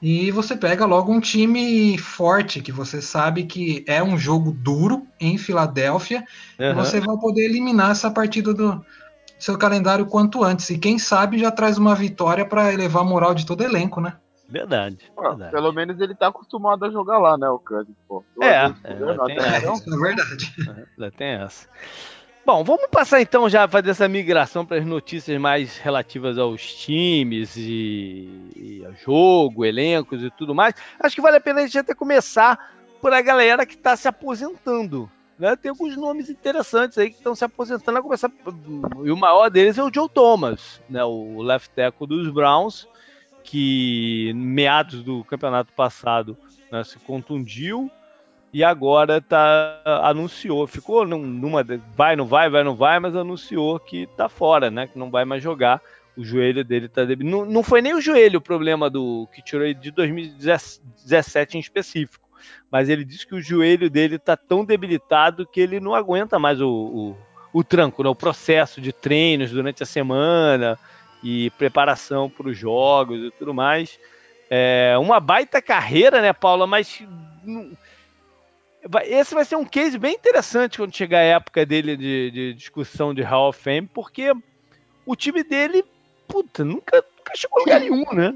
e 0.03 0.33
você 0.33 0.57
pega 0.57 0.85
logo 0.85 1.13
um 1.13 1.21
time 1.21 1.97
forte, 1.97 2.61
que 2.61 2.73
você 2.73 3.01
sabe 3.01 3.45
que 3.45 3.85
é 3.87 4.03
um 4.03 4.19
jogo 4.19 4.51
duro 4.51 5.07
em 5.21 5.39
Filadélfia, 5.39 6.25
uhum. 6.59 6.71
e 6.71 6.75
você 6.75 6.99
vai 6.99 7.17
poder 7.19 7.45
eliminar 7.45 7.93
essa 7.93 8.11
partida 8.11 8.53
do 8.53 8.85
seu 9.39 9.57
calendário 9.57 10.05
quanto 10.05 10.43
antes. 10.43 10.69
E 10.71 10.79
quem 10.79 10.99
sabe 10.99 11.39
já 11.39 11.53
traz 11.53 11.79
uma 11.79 11.95
vitória 11.95 12.45
para 12.45 12.73
elevar 12.73 13.03
a 13.03 13.07
moral 13.07 13.33
de 13.33 13.47
todo 13.47 13.61
o 13.61 13.65
elenco, 13.65 14.01
né? 14.01 14.15
Verdade, 14.49 14.99
verdade. 15.17 15.53
Pelo 15.53 15.73
menos 15.73 16.01
ele 16.01 16.17
tá 16.17 16.27
acostumado 16.27 16.85
a 16.85 16.91
jogar 16.91 17.19
lá, 17.19 17.39
né, 17.39 17.49
o 17.49 17.61
Cousins, 17.61 17.97
pô. 18.09 18.25
É, 18.43 18.47
é, 18.49 18.53
é, 18.55 18.93
é 18.93 19.97
verdade. 19.97 20.55
É, 21.01 21.11
tem 21.11 21.29
essa. 21.29 21.69
Bom, 22.45 22.65
vamos 22.65 22.89
passar 22.91 23.21
então 23.21 23.49
já 23.49 23.69
fazer 23.69 23.91
essa 23.91 24.09
migração 24.09 24.67
para 24.67 24.79
as 24.79 24.85
notícias 24.85 25.41
mais 25.41 25.79
relativas 25.79 26.37
aos 26.37 26.75
times 26.75 27.57
e, 27.57 28.29
e 28.57 28.85
ao 28.85 28.93
jogo, 28.95 29.65
elencos 29.65 30.25
e 30.25 30.31
tudo 30.31 30.53
mais. 30.53 30.75
Acho 30.99 31.15
que 31.15 31.23
vale 31.23 31.37
a 31.37 31.41
pena 31.41 31.61
a 31.61 31.63
gente 31.65 31.79
até 31.79 31.95
começar 31.95 32.75
por 33.01 33.13
a 33.13 33.23
galera 33.23 33.65
que 33.65 33.75
está 33.75 33.97
se 33.97 34.09
aposentando. 34.09 35.09
Né? 35.39 35.55
Tem 35.55 35.71
alguns 35.71 35.97
nomes 35.97 36.29
interessantes 36.29 36.99
aí 36.99 37.11
que 37.11 37.17
estão 37.17 37.33
se 37.37 37.45
aposentando. 37.45 37.99
A 37.99 38.03
começar, 38.03 38.31
e 39.05 39.11
o 39.13 39.17
maior 39.17 39.49
deles 39.49 39.79
é 39.79 39.83
o 39.85 39.93
Joe 39.95 40.09
Thomas, 40.09 40.83
né? 40.91 41.05
o 41.05 41.41
left 41.43 41.71
tackle 41.77 42.09
dos 42.09 42.29
Browns, 42.29 42.89
que 43.45 44.33
meados 44.35 45.05
do 45.05 45.23
campeonato 45.25 45.73
passado 45.75 46.37
né, 46.73 46.83
se 46.83 46.99
contundiu 46.99 47.89
e 48.53 48.63
agora 48.63 49.21
tá 49.21 49.81
anunciou, 50.03 50.67
ficou 50.67 51.07
numa 51.07 51.65
vai 51.97 52.15
não 52.15 52.27
vai, 52.27 52.51
vai 52.51 52.63
não 52.63 52.77
vai, 52.77 53.01
mas 53.01 53.17
anunciou 53.17 53.81
que 53.81 54.07
tá 54.17 54.29
fora, 54.29 54.71
né, 54.71 54.87
que 54.87 54.99
não 54.99 55.11
vai 55.11 55.25
mais 55.25 55.43
jogar. 55.43 55.81
O 56.15 56.23
joelho 56.23 56.63
dele 56.63 56.89
tá 56.89 57.03
não, 57.21 57.47
não 57.47 57.63
foi 57.63 57.81
nem 57.81 57.95
o 57.95 58.01
joelho 58.01 58.39
o 58.39 58.43
problema 58.43 58.91
do 58.91 59.27
que 59.33 59.43
tirou 59.43 59.65
ele 59.65 59.75
de 59.75 59.91
2017 59.91 61.57
em 61.57 61.61
específico. 61.61 62.29
mas 62.71 62.91
ele 62.91 63.05
diz 63.05 63.25
que 63.25 63.35
o 63.35 63.41
joelho 63.41 63.89
dele 63.89 64.17
está 64.17 64.37
tão 64.37 64.63
debilitado 64.63 65.47
que 65.47 65.59
ele 65.59 65.81
não 65.81 65.95
aguenta 65.95 66.39
mais 66.39 66.61
o, 66.61 66.69
o, 66.69 67.17
o 67.61 67.65
tranco, 67.65 68.03
né? 68.03 68.11
o 68.11 68.15
processo 68.15 68.79
de 68.83 68.93
treinos 68.93 69.51
durante 69.51 69.83
a 69.83 69.87
semana 69.87 70.79
e 71.23 71.49
preparação 71.51 72.29
para 72.29 72.49
os 72.49 72.59
jogos 72.59 73.19
e 73.25 73.31
tudo 73.31 73.55
mais. 73.55 73.99
É 74.51 74.95
uma 74.99 75.19
baita 75.19 75.63
carreira, 75.63 76.21
né, 76.21 76.35
Paula? 76.35 76.67
Mas 76.67 77.03
esse 79.05 79.35
vai 79.35 79.45
ser 79.45 79.57
um 79.57 79.65
case 79.65 79.99
bem 79.99 80.15
interessante 80.15 80.79
quando 80.79 80.97
chegar 80.97 81.19
a 81.19 81.23
época 81.23 81.65
dele 81.65 81.97
de, 81.97 82.31
de 82.31 82.55
discussão 82.55 83.15
de 83.15 83.23
Hall 83.23 83.51
of 83.51 83.61
Fame, 83.61 83.89
porque 83.93 84.33
o 85.07 85.15
time 85.15 85.43
dele, 85.43 85.85
puta, 86.27 86.65
nunca, 86.65 87.05
nunca 87.19 87.37
chegou 87.37 87.59
a 87.59 87.61
lugar 87.61 87.81
nenhum, 87.81 88.05
né? 88.13 88.35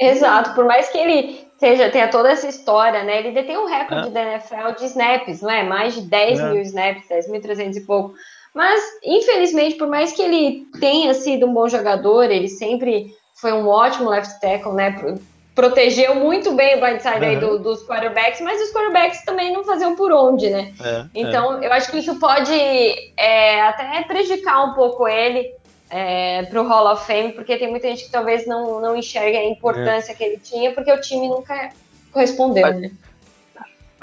Exato, 0.00 0.54
por 0.54 0.64
mais 0.64 0.88
que 0.88 0.98
ele 0.98 1.46
seja, 1.58 1.90
tenha 1.90 2.08
toda 2.08 2.30
essa 2.30 2.48
história, 2.48 3.04
né? 3.04 3.18
Ele 3.18 3.32
detém 3.32 3.56
um 3.56 3.66
recorde 3.66 4.08
é. 4.08 4.10
da 4.10 4.22
NFL 4.22 4.78
de 4.78 4.86
snaps, 4.86 5.40
não 5.40 5.50
é? 5.50 5.62
Mais 5.62 5.94
de 5.94 6.02
10 6.02 6.40
é. 6.40 6.50
mil 6.50 6.62
snaps, 6.62 7.08
10.300 7.08 7.76
e 7.76 7.80
pouco. 7.82 8.14
Mas, 8.54 8.82
infelizmente, 9.02 9.76
por 9.76 9.88
mais 9.88 10.12
que 10.12 10.22
ele 10.22 10.66
tenha 10.80 11.12
sido 11.14 11.46
um 11.46 11.54
bom 11.54 11.68
jogador, 11.68 12.30
ele 12.30 12.48
sempre 12.48 13.14
foi 13.34 13.52
um 13.52 13.66
ótimo 13.66 14.10
left 14.10 14.40
tackle, 14.40 14.72
né? 14.72 14.92
Protegeu 15.54 16.16
muito 16.16 16.52
bem 16.54 16.76
o 16.76 16.80
blindside 16.80 17.16
uhum. 17.16 17.24
aí 17.24 17.36
do, 17.36 17.58
dos 17.58 17.86
quarterbacks, 17.86 18.40
mas 18.40 18.60
os 18.60 18.72
quarterbacks 18.72 19.24
também 19.24 19.52
não 19.52 19.62
faziam 19.62 19.94
por 19.94 20.12
onde, 20.12 20.50
né? 20.50 20.72
É, 20.82 21.04
então, 21.14 21.62
é. 21.62 21.66
eu 21.66 21.72
acho 21.72 21.90
que 21.90 21.98
isso 21.98 22.18
pode 22.18 22.52
é, 23.16 23.62
até 23.62 24.02
prejudicar 24.02 24.64
um 24.64 24.74
pouco 24.74 25.06
ele 25.06 25.54
é, 25.88 26.42
para 26.42 26.60
o 26.60 26.66
Hall 26.66 26.92
of 26.92 27.06
Fame, 27.06 27.32
porque 27.32 27.56
tem 27.56 27.70
muita 27.70 27.86
gente 27.88 28.04
que 28.04 28.10
talvez 28.10 28.46
não, 28.46 28.80
não 28.80 28.96
enxergue 28.96 29.36
a 29.36 29.48
importância 29.48 30.10
é. 30.10 30.14
que 30.14 30.24
ele 30.24 30.38
tinha, 30.38 30.72
porque 30.72 30.92
o 30.92 31.00
time 31.00 31.28
nunca 31.28 31.70
correspondeu, 32.12 32.74
né? 32.74 32.90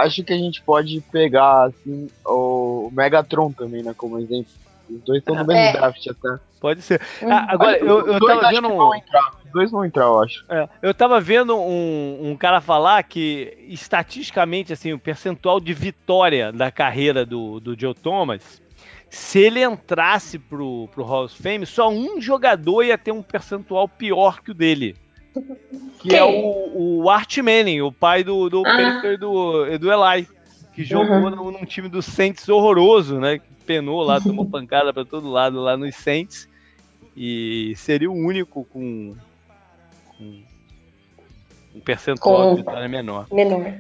acho 0.02 0.24
que 0.24 0.34
a 0.34 0.38
gente 0.38 0.62
pode 0.62 1.02
pegar 1.12 1.66
assim, 1.66 2.10
o 2.26 2.90
Megatron 2.92 3.52
também, 3.52 3.84
né, 3.84 3.94
como 3.96 4.20
exemplo. 4.20 4.52
Os 4.90 5.02
dois 5.04 5.20
estão 5.20 5.36
no 5.36 5.46
mesmo 5.46 5.62
é. 5.62 5.72
draft 5.72 6.08
até. 6.08 6.40
Pode 6.60 6.82
ser. 6.82 7.02
Uhum. 7.22 7.32
Ah, 7.32 7.46
agora, 7.50 7.78
eu, 7.78 8.08
eu 8.08 8.20
tava 8.20 8.50
vendo 8.50 8.68
um. 8.68 8.92
Dois 9.52 9.72
vão 9.72 9.86
entrar, 9.86 10.06
eu 10.06 10.22
acho. 10.22 10.46
É, 10.50 10.68
eu 10.82 10.94
tava 10.94 11.20
vendo 11.20 11.58
um, 11.58 12.32
um 12.32 12.36
cara 12.38 12.62
falar 12.62 13.04
que, 13.04 13.58
estatisticamente, 13.68 14.74
assim, 14.74 14.94
o 14.94 15.00
percentual 15.00 15.60
de 15.60 15.74
vitória 15.74 16.52
da 16.52 16.72
carreira 16.72 17.26
do, 17.26 17.60
do 17.60 17.80
Joe 17.80 17.94
Thomas, 17.94 18.62
se 19.10 19.40
ele 19.40 19.62
entrasse 19.62 20.40
pro, 20.40 20.88
pro 20.94 21.04
Hall 21.04 21.26
of 21.26 21.42
Fame, 21.42 21.66
só 21.66 21.90
um 21.90 22.22
jogador 22.22 22.84
ia 22.84 22.98
ter 22.98 23.12
um 23.12 23.22
percentual 23.22 23.88
pior 23.88 24.42
que 24.42 24.52
o 24.52 24.54
dele. 24.54 24.96
Que 26.00 26.10
Quem? 26.10 26.18
é 26.18 26.24
o, 26.24 27.02
o 27.04 27.10
Art 27.10 27.38
Manning, 27.38 27.82
o 27.82 27.92
pai 27.92 28.24
do, 28.24 28.50
do 28.50 28.64
ah. 28.66 28.78
Peter 28.78 29.18
do, 29.18 29.78
do 29.78 29.92
Eli, 29.92 30.28
que 30.74 30.84
jogou 30.84 31.18
uhum. 31.18 31.30
num, 31.30 31.52
num, 31.52 31.66
time 31.66 31.90
do 31.90 32.02
Saints 32.02 32.48
horroroso, 32.48 33.20
né? 33.20 33.40
Que 33.40 33.46
penou 33.66 34.02
lá, 34.02 34.20
tomou 34.20 34.46
pancada 34.50 34.94
para 34.94 35.06
todo 35.06 35.30
lado 35.30 35.60
lá 35.60 35.76
nos 35.76 35.96
Saints. 35.96 36.50
E 37.16 37.74
seria 37.76 38.10
o 38.10 38.16
único 38.16 38.64
com, 38.66 39.16
um 41.76 41.80
percentual 41.80 42.50
com 42.50 42.56
de 42.56 42.62
vitória 42.62 42.88
menor. 42.88 43.28
Menor. 43.32 43.74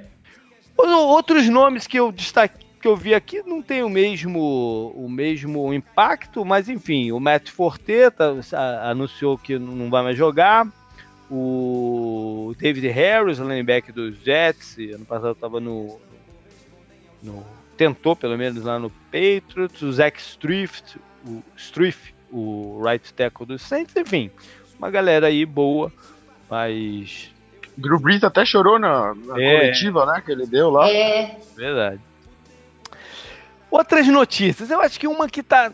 Outros 0.77 1.47
nomes 1.47 1.86
que 1.86 1.99
eu 1.99 2.12
destaquei 2.12 2.71
que 2.82 2.88
eu 2.88 2.97
vi 2.97 3.13
aqui 3.13 3.43
não 3.43 3.62
tem 3.62 3.84
o 3.84 3.89
mesmo 3.89 4.91
o 4.95 5.08
mesmo 5.08 5.71
impacto, 5.71 6.43
mas 6.43 6.67
enfim, 6.67 7.12
o 7.12 7.19
Matt 7.19 7.49
Forte 7.49 8.10
tá, 8.10 8.34
anunciou 8.89 9.38
que 9.38 9.60
não 9.60 9.89
vai 9.89 10.04
mais 10.04 10.17
jogar. 10.17 10.67
O 11.30 12.54
David 12.58 12.88
Harris, 12.88 13.38
linebacker 13.38 13.93
dos 13.93 14.17
Jets, 14.17 14.77
ano 14.93 15.06
passado 15.06 15.32
estava 15.32 15.62
no, 15.62 15.97
no, 17.23 17.45
tentou 17.77 18.15
pelo 18.15 18.38
menos 18.38 18.63
lá 18.65 18.77
no 18.77 18.89
Patriots, 18.89 19.82
o 19.82 19.93
Zach 19.93 20.19
Strift, 20.19 20.97
o 21.25 21.41
Strift, 21.56 22.13
o 22.32 22.82
right 22.84 23.13
tackle 23.13 23.45
dos 23.45 23.62
Saints, 23.62 23.95
enfim, 23.95 24.30
uma 24.77 24.89
galera 24.89 25.27
aí 25.27 25.45
boa, 25.45 25.89
mas 26.52 27.32
Drew 27.78 27.98
Brees 27.98 28.22
até 28.26 28.44
chorou 28.44 28.78
na, 28.78 29.16
na 29.16 29.42
é. 29.42 29.60
coletiva, 29.60 30.06
né, 30.06 30.22
que 30.24 30.34
ele 30.34 30.46
deu 30.46 30.70
lá. 30.70 30.90
É. 30.90 31.38
Verdade. 31.56 32.02
Outras 33.72 34.06
notícias, 34.08 34.70
eu 34.70 34.82
acho 34.82 35.00
que 35.00 35.08
uma 35.08 35.30
que 35.30 35.42
tá 35.42 35.72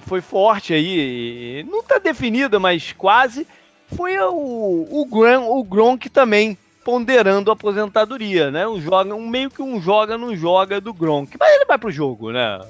foi 0.00 0.20
forte 0.20 0.72
aí, 0.72 1.64
não 1.68 1.82
tá 1.82 1.98
definida, 1.98 2.58
mas 2.58 2.92
quase, 2.92 3.46
foi 3.94 4.18
o, 4.18 4.88
o, 4.90 5.06
Gron, 5.06 5.48
o 5.48 5.62
Gronk 5.62 6.08
também 6.08 6.58
ponderando 6.82 7.50
a 7.50 7.54
aposentadoria, 7.54 8.50
né? 8.50 8.66
Um, 8.66 8.80
joga, 8.80 9.14
um 9.14 9.28
meio 9.28 9.50
que 9.50 9.60
um 9.60 9.80
joga, 9.80 10.16
não 10.16 10.34
joga 10.34 10.80
do 10.80 10.94
Gronk. 10.94 11.36
Mas 11.38 11.54
ele 11.54 11.66
vai 11.66 11.76
pro 11.76 11.90
jogo, 11.90 12.32
né? 12.32 12.60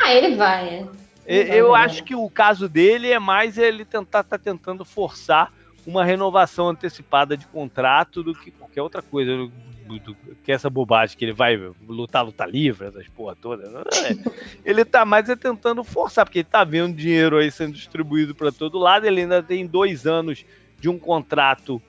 Ah, 0.00 0.14
ele 0.14 0.36
vai. 0.36 0.88
Ele 1.26 1.48
vai, 1.48 1.60
eu 1.60 1.70
vai. 1.70 1.84
acho 1.84 2.04
que 2.04 2.14
o 2.14 2.30
caso 2.30 2.68
dele 2.68 3.10
é 3.10 3.18
mais 3.18 3.58
ele 3.58 3.84
tentar 3.84 4.22
tá 4.22 4.38
tentando 4.38 4.84
forçar 4.84 5.50
uma 5.86 6.04
renovação 6.04 6.68
antecipada 6.68 7.36
de 7.36 7.46
contrato 7.46 8.22
do 8.22 8.34
que 8.34 8.50
qualquer 8.50 8.82
outra 8.82 9.02
coisa. 9.02 9.36
Do, 9.36 9.98
do, 9.98 10.16
que 10.42 10.50
essa 10.50 10.70
bobagem 10.70 11.16
que 11.16 11.24
ele 11.24 11.32
vai 11.32 11.56
lutar, 11.86 12.24
lutar 12.24 12.48
livre, 12.48 12.88
essas 12.88 13.06
porra 13.08 13.36
todas. 13.36 13.72
É. 13.74 14.16
Ele 14.64 14.82
tá 14.82 15.04
mais 15.04 15.28
é 15.28 15.36
tentando 15.36 15.84
forçar, 15.84 16.24
porque 16.24 16.38
ele 16.38 16.48
tá 16.50 16.64
vendo 16.64 16.96
dinheiro 16.96 17.36
aí 17.36 17.50
sendo 17.50 17.74
distribuído 17.74 18.34
para 18.34 18.50
todo 18.50 18.78
lado. 18.78 19.06
Ele 19.06 19.20
ainda 19.20 19.42
tem 19.42 19.66
dois 19.66 20.06
anos 20.06 20.42
de 20.80 20.88
um 20.88 20.98
contrato 20.98 21.82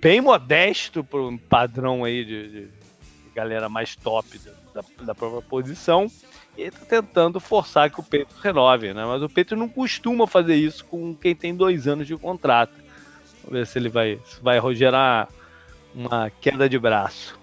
bem 0.00 0.20
modesto 0.20 1.02
para 1.02 1.20
um 1.20 1.36
padrão 1.36 2.04
aí 2.04 2.24
de, 2.24 2.48
de, 2.48 2.68
galera 3.34 3.68
mais 3.68 3.94
top 3.96 4.38
da, 4.74 4.84
da, 5.02 5.14
própria 5.14 5.42
posição. 5.42 6.10
E 6.56 6.62
ele 6.62 6.72
tá 6.72 6.84
tentando 6.86 7.38
forçar 7.38 7.90
que 7.90 8.00
o 8.00 8.02
Peito 8.02 8.34
renove, 8.42 8.92
né? 8.92 9.04
Mas 9.06 9.22
o 9.22 9.28
Peito 9.28 9.54
não 9.54 9.68
costuma 9.68 10.26
fazer 10.26 10.56
isso 10.56 10.84
com 10.84 11.14
quem 11.14 11.34
tem 11.34 11.54
dois 11.54 11.86
anos 11.86 12.06
de 12.06 12.16
contrato. 12.16 12.87
Ver 13.50 13.66
se 13.66 13.78
ele 13.78 13.88
vai, 13.88 14.18
se 14.24 14.42
vai 14.42 14.60
gerar 14.74 15.28
uma 15.94 16.30
queda 16.40 16.68
de 16.68 16.78
braço. 16.78 17.38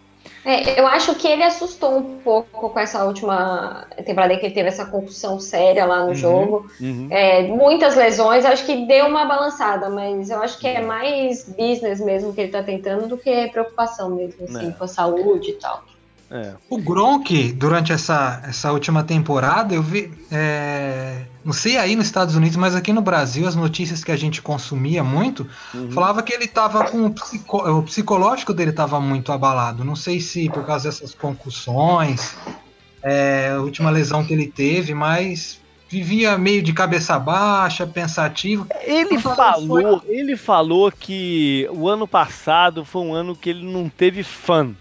É, 0.46 0.80
eu 0.80 0.86
acho 0.86 1.16
que 1.16 1.28
ele 1.28 1.44
assustou 1.44 1.98
um 1.98 2.20
pouco 2.20 2.70
com 2.70 2.80
essa 2.80 3.04
última 3.04 3.88
temporada 4.06 4.38
que 4.38 4.46
ele 4.46 4.54
teve 4.54 4.68
essa 4.68 4.86
concussão 4.86 5.40
séria 5.40 5.86
lá 5.86 6.02
no 6.02 6.10
uhum, 6.10 6.16
jogo. 6.16 6.68
Uhum. 6.80 7.08
É, 7.10 7.42
muitas 7.48 7.96
lesões, 7.96 8.46
acho 8.46 8.64
que 8.64 8.86
deu 8.86 9.08
uma 9.08 9.26
balançada, 9.26 9.90
mas 9.90 10.30
eu 10.30 10.40
acho 10.44 10.60
que 10.60 10.68
é 10.68 10.82
mais 10.82 11.50
business 11.50 12.00
mesmo 12.00 12.32
que 12.32 12.42
ele 12.42 12.52
tá 12.52 12.62
tentando 12.62 13.08
do 13.08 13.18
que 13.18 13.48
preocupação 13.48 14.12
mesmo, 14.12 14.46
assim, 14.46 14.70
é. 14.70 14.72
com 14.72 14.84
a 14.84 14.88
saúde 14.88 15.50
e 15.50 15.54
tal. 15.54 15.84
É. 16.30 16.54
O 16.70 16.78
Gronk, 16.80 17.54
durante 17.54 17.92
essa, 17.92 18.42
essa 18.48 18.72
última 18.72 19.04
temporada, 19.04 19.76
eu 19.76 19.84
vi. 19.84 20.12
É, 20.32 21.26
não 21.44 21.54
sei 21.54 21.78
aí 21.78 21.96
nos 21.96 22.08
Estados 22.08 22.36
Unidos, 22.36 22.58
mas 22.58 22.76
aqui 22.76 22.92
no 22.92 23.02
Brasil, 23.02 23.48
as 23.48 23.56
notícias 23.56 24.04
que 24.04 24.12
a 24.12 24.18
gente 24.18 24.42
consumia 24.42 25.04
muito, 25.04 25.48
uhum. 25.74 25.92
falava 25.92 26.24
que 26.24 26.34
ele 26.34 26.48
tava 26.48 26.86
com 26.86 27.06
o, 27.06 27.12
psico, 27.12 27.58
o 27.58 27.84
psicológico 27.84 28.54
dele 28.54 28.72
estava 28.72 29.00
muito 29.00 29.32
abalado. 29.32 29.84
Não 29.84 29.96
sei 29.96 30.20
se 30.20 30.50
por 30.50 30.66
causa 30.66 30.90
dessas 30.90 31.14
concussões, 31.14 32.36
é, 33.04 33.52
a 33.56 33.62
última 33.62 33.92
lesão 33.92 34.26
que 34.26 34.34
ele 34.34 34.48
teve, 34.48 34.96
mas 34.96 35.62
vivia 35.88 36.36
meio 36.40 36.64
de 36.64 36.74
cabeça 36.74 37.20
baixa, 37.20 37.86
pensativo. 37.86 38.66
Ele 38.82 39.20
falou, 39.20 40.02
foi... 40.02 40.16
ele 40.16 40.36
falou 40.36 40.92
que 40.92 41.70
o 41.72 41.88
ano 41.88 42.08
passado 42.08 42.84
foi 42.84 43.04
um 43.04 43.14
ano 43.14 43.36
que 43.36 43.52
ele 43.52 43.64
não 43.64 43.88
teve 43.88 44.24
fã 44.24 44.76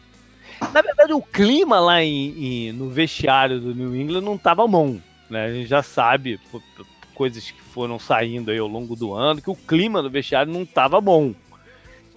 na 0.73 0.83
verdade, 0.83 1.13
o 1.13 1.23
clima 1.23 1.81
lá 1.81 2.03
em, 2.03 2.69
em, 2.69 2.73
no 2.73 2.89
vestiário 2.89 3.61
do 3.61 3.75
New 3.75 3.95
England 3.95 4.23
não 4.23 4.37
estava 4.37 4.67
bom. 4.67 4.99
Né? 5.29 5.45
A 5.47 5.53
gente 5.53 5.67
já 5.67 5.83
sabe, 5.83 6.39
por, 6.51 6.63
por 6.77 6.87
coisas 7.15 7.51
que 7.51 7.61
foram 7.61 7.99
saindo 7.99 8.51
aí 8.51 8.59
ao 8.59 8.69
longo 8.69 8.95
do 8.95 9.15
ano, 9.15 9.41
que 9.41 9.51
o 9.51 9.57
clima 9.57 10.03
do 10.03 10.11
vestiário 10.11 10.53
não 10.53 10.63
estava 10.63 11.01
bom. 11.01 11.35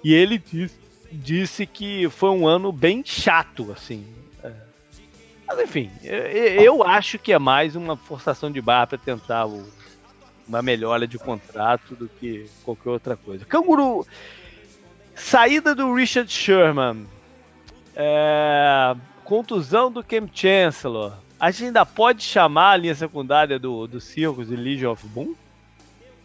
E 0.04 0.14
ele 0.14 0.38
disse, 0.38 0.80
disse, 1.12 1.66
que 1.66 2.10
foi 2.10 2.30
um 2.30 2.48
ano 2.48 2.72
bem 2.72 3.04
chato, 3.06 3.72
assim. 3.72 4.06
É. 4.44 4.52
Mas 5.48 5.60
enfim, 5.60 5.90
eu, 6.04 6.18
eu, 6.62 6.84
acho 6.84 7.18
que 7.18 7.32
é 7.34 7.40
mais 7.40 7.76
uma 7.76 7.96
forçação 7.96 8.52
de 8.52 8.62
barra 8.62 8.88
para 8.88 8.98
tentar 8.98 9.46
o, 9.46 9.66
uma 10.48 10.62
melhora 10.62 11.08
de 11.08 11.18
contrato 11.18 11.96
do 11.96 12.08
que 12.08 12.46
qualquer 12.64 12.90
outra 12.90 13.16
coisa. 13.16 13.46
Canguru. 13.46 14.06
Saída 15.16 15.74
do 15.74 15.92
Richard 15.96 16.32
Sherman 16.32 17.08
é, 18.00 18.96
contusão 19.24 19.92
do 19.92 20.04
Cam 20.04 20.30
Chancellor. 20.32 21.14
A 21.40 21.50
gente 21.50 21.66
ainda 21.66 21.86
pode 21.86 22.24
chamar 22.24 22.72
a 22.72 22.78
linha 22.78 22.94
secundária 22.96 23.58
do, 23.58 23.88
do 23.88 24.00
Circus 24.00 24.48
de 24.48 24.56
Legion 24.56 24.92
of 24.92 25.06
Boom? 25.08 25.34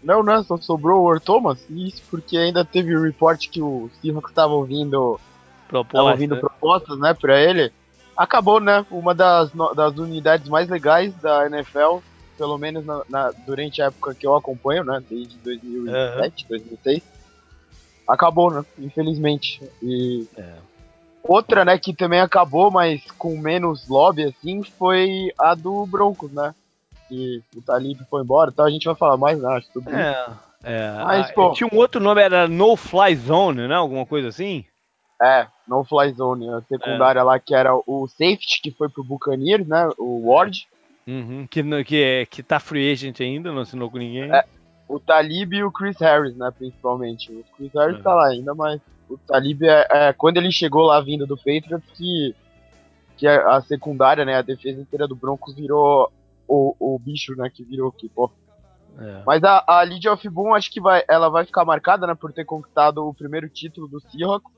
Não, 0.03 0.23
não, 0.23 0.43
só 0.45 0.57
sobrou 0.59 1.01
o 1.01 1.05
Or 1.05 1.19
Thomas. 1.19 1.65
Isso 1.71 2.03
porque 2.11 2.37
ainda 2.37 2.65
teve 2.65 2.95
o 2.95 3.03
report 3.03 3.49
que 3.49 3.63
o 3.63 3.91
Seahawks 4.01 4.31
estava 4.31 4.53
ouvindo, 4.53 5.19
Proposta, 5.67 6.11
ouvindo 6.11 6.35
né? 6.35 6.41
propostas, 6.41 6.99
né, 6.99 7.15
para 7.15 7.41
ele. 7.41 7.73
Acabou, 8.17 8.61
né? 8.61 8.85
Uma 8.91 9.15
das, 9.15 9.51
das 9.75 9.97
unidades 9.97 10.49
mais 10.49 10.69
legais 10.69 11.15
da 11.15 11.47
NFL, 11.47 11.99
pelo 12.37 12.59
menos 12.59 12.85
na, 12.85 13.03
na, 13.09 13.31
durante 13.47 13.81
a 13.81 13.87
época 13.87 14.15
que 14.15 14.27
eu 14.27 14.37
acompanho, 14.37 14.85
né? 14.85 15.03
Desde 15.09 15.37
2007, 15.39 16.43
uhum. 16.43 16.49
2006. 16.51 17.03
Acabou, 18.07 18.51
né? 18.51 18.65
Infelizmente. 18.79 19.63
E 19.83 20.27
é. 20.37 20.55
Outra, 21.25 21.65
né, 21.65 21.79
que 21.79 21.95
também 21.95 22.21
acabou, 22.21 22.71
mas 22.71 23.01
com 23.19 23.37
menos 23.39 23.87
lobby, 23.89 24.25
assim, 24.25 24.63
foi 24.79 25.33
a 25.39 25.55
do 25.55 25.87
Broncos, 25.87 26.33
né? 26.33 26.55
Que 27.09 27.41
o 27.57 27.63
Talib 27.63 28.01
foi 28.11 28.23
embora, 28.23 28.51
então 28.53 28.65
a 28.65 28.71
gente 28.71 28.85
vai 28.85 28.95
falar 28.95 29.17
mais, 29.17 29.41
né, 29.41 29.49
acho, 29.57 29.69
sobre 29.73 29.95
É, 29.95 30.27
é. 30.65 30.93
Mas, 31.05 31.31
Ah, 31.31 31.33
pô- 31.35 31.53
Tinha 31.53 31.71
um 31.73 31.77
outro 31.77 32.01
nome, 32.01 32.21
era 32.21 32.49
No 32.49 32.77
Fly 32.77 33.15
Zone, 33.17 33.69
né? 33.69 33.75
Alguma 33.75 34.05
coisa 34.05 34.29
assim? 34.29 34.65
É, 35.23 35.47
no 35.69 35.85
fly 35.85 36.13
zone, 36.15 36.49
a 36.51 36.61
secundária 36.63 37.23
lá 37.23 37.39
que 37.39 37.55
era 37.55 37.73
o 37.87 38.09
safety 38.09 38.61
que 38.61 38.73
foi 38.73 38.89
pro 38.89 39.05
Buccaneers, 39.05 39.65
né? 39.69 39.89
O 39.97 40.29
Ward, 40.29 40.67
Uhum, 41.07 41.47
que, 41.49 41.63
que, 41.85 42.03
é, 42.03 42.27
que 42.27 42.43
tá 42.43 42.59
free 42.61 42.91
agent 42.93 43.21
ainda, 43.21 43.53
não 43.53 43.63
assinou 43.63 43.89
com 43.91 43.99
ninguém. 43.99 44.33
É. 44.33 44.45
o 44.89 44.99
Talib 45.01 45.53
e 45.55 45.65
o 45.65 45.71
Chris 45.73 45.97
Harris, 46.01 46.37
né, 46.37 46.51
principalmente. 46.57 47.31
O 47.33 47.45
Chris 47.57 47.71
Harris 47.75 47.99
É. 48.01 48.03
tá 48.03 48.15
lá 48.15 48.27
ainda, 48.29 48.55
mas 48.55 48.81
o 49.15 49.19
Talib 49.27 49.63
é, 49.65 49.87
é 49.91 50.13
quando 50.13 50.37
ele 50.39 50.51
chegou 50.53 50.83
lá 50.83 51.01
vindo 51.01 51.27
do 51.27 51.37
Patriots 51.37 51.89
que 51.95 52.35
que 53.17 53.27
a, 53.27 53.57
a 53.57 53.63
secundária, 53.63 54.25
né, 54.25 54.35
a 54.37 54.43
defesa 54.43 54.81
inteira 54.81 55.07
do 55.07 55.15
Broncos 55.15 55.55
virou 55.55 56.11
o, 56.49 56.75
o 56.81 56.99
bicho, 56.99 57.37
né, 57.37 57.49
que 57.49 57.63
virou 57.63 57.93
que, 57.93 58.09
pô. 58.09 58.29
É. 58.99 59.23
Mas 59.25 59.45
a, 59.45 59.63
a 59.69 59.85
Lydia 59.85 60.13
of 60.13 60.29
Boom, 60.29 60.55
acho 60.55 60.71
que 60.73 60.81
vai, 60.81 61.05
ela 61.09 61.29
vai 61.29 61.45
ficar 61.45 61.65
marcada, 61.65 62.05
né, 62.07 62.15
por 62.17 62.33
ter 62.33 62.45
conquistado 62.45 63.07
o 63.07 63.15
primeiro 63.15 63.49
título 63.49 63.87
do 63.87 64.01
Seahawks. 64.01 64.51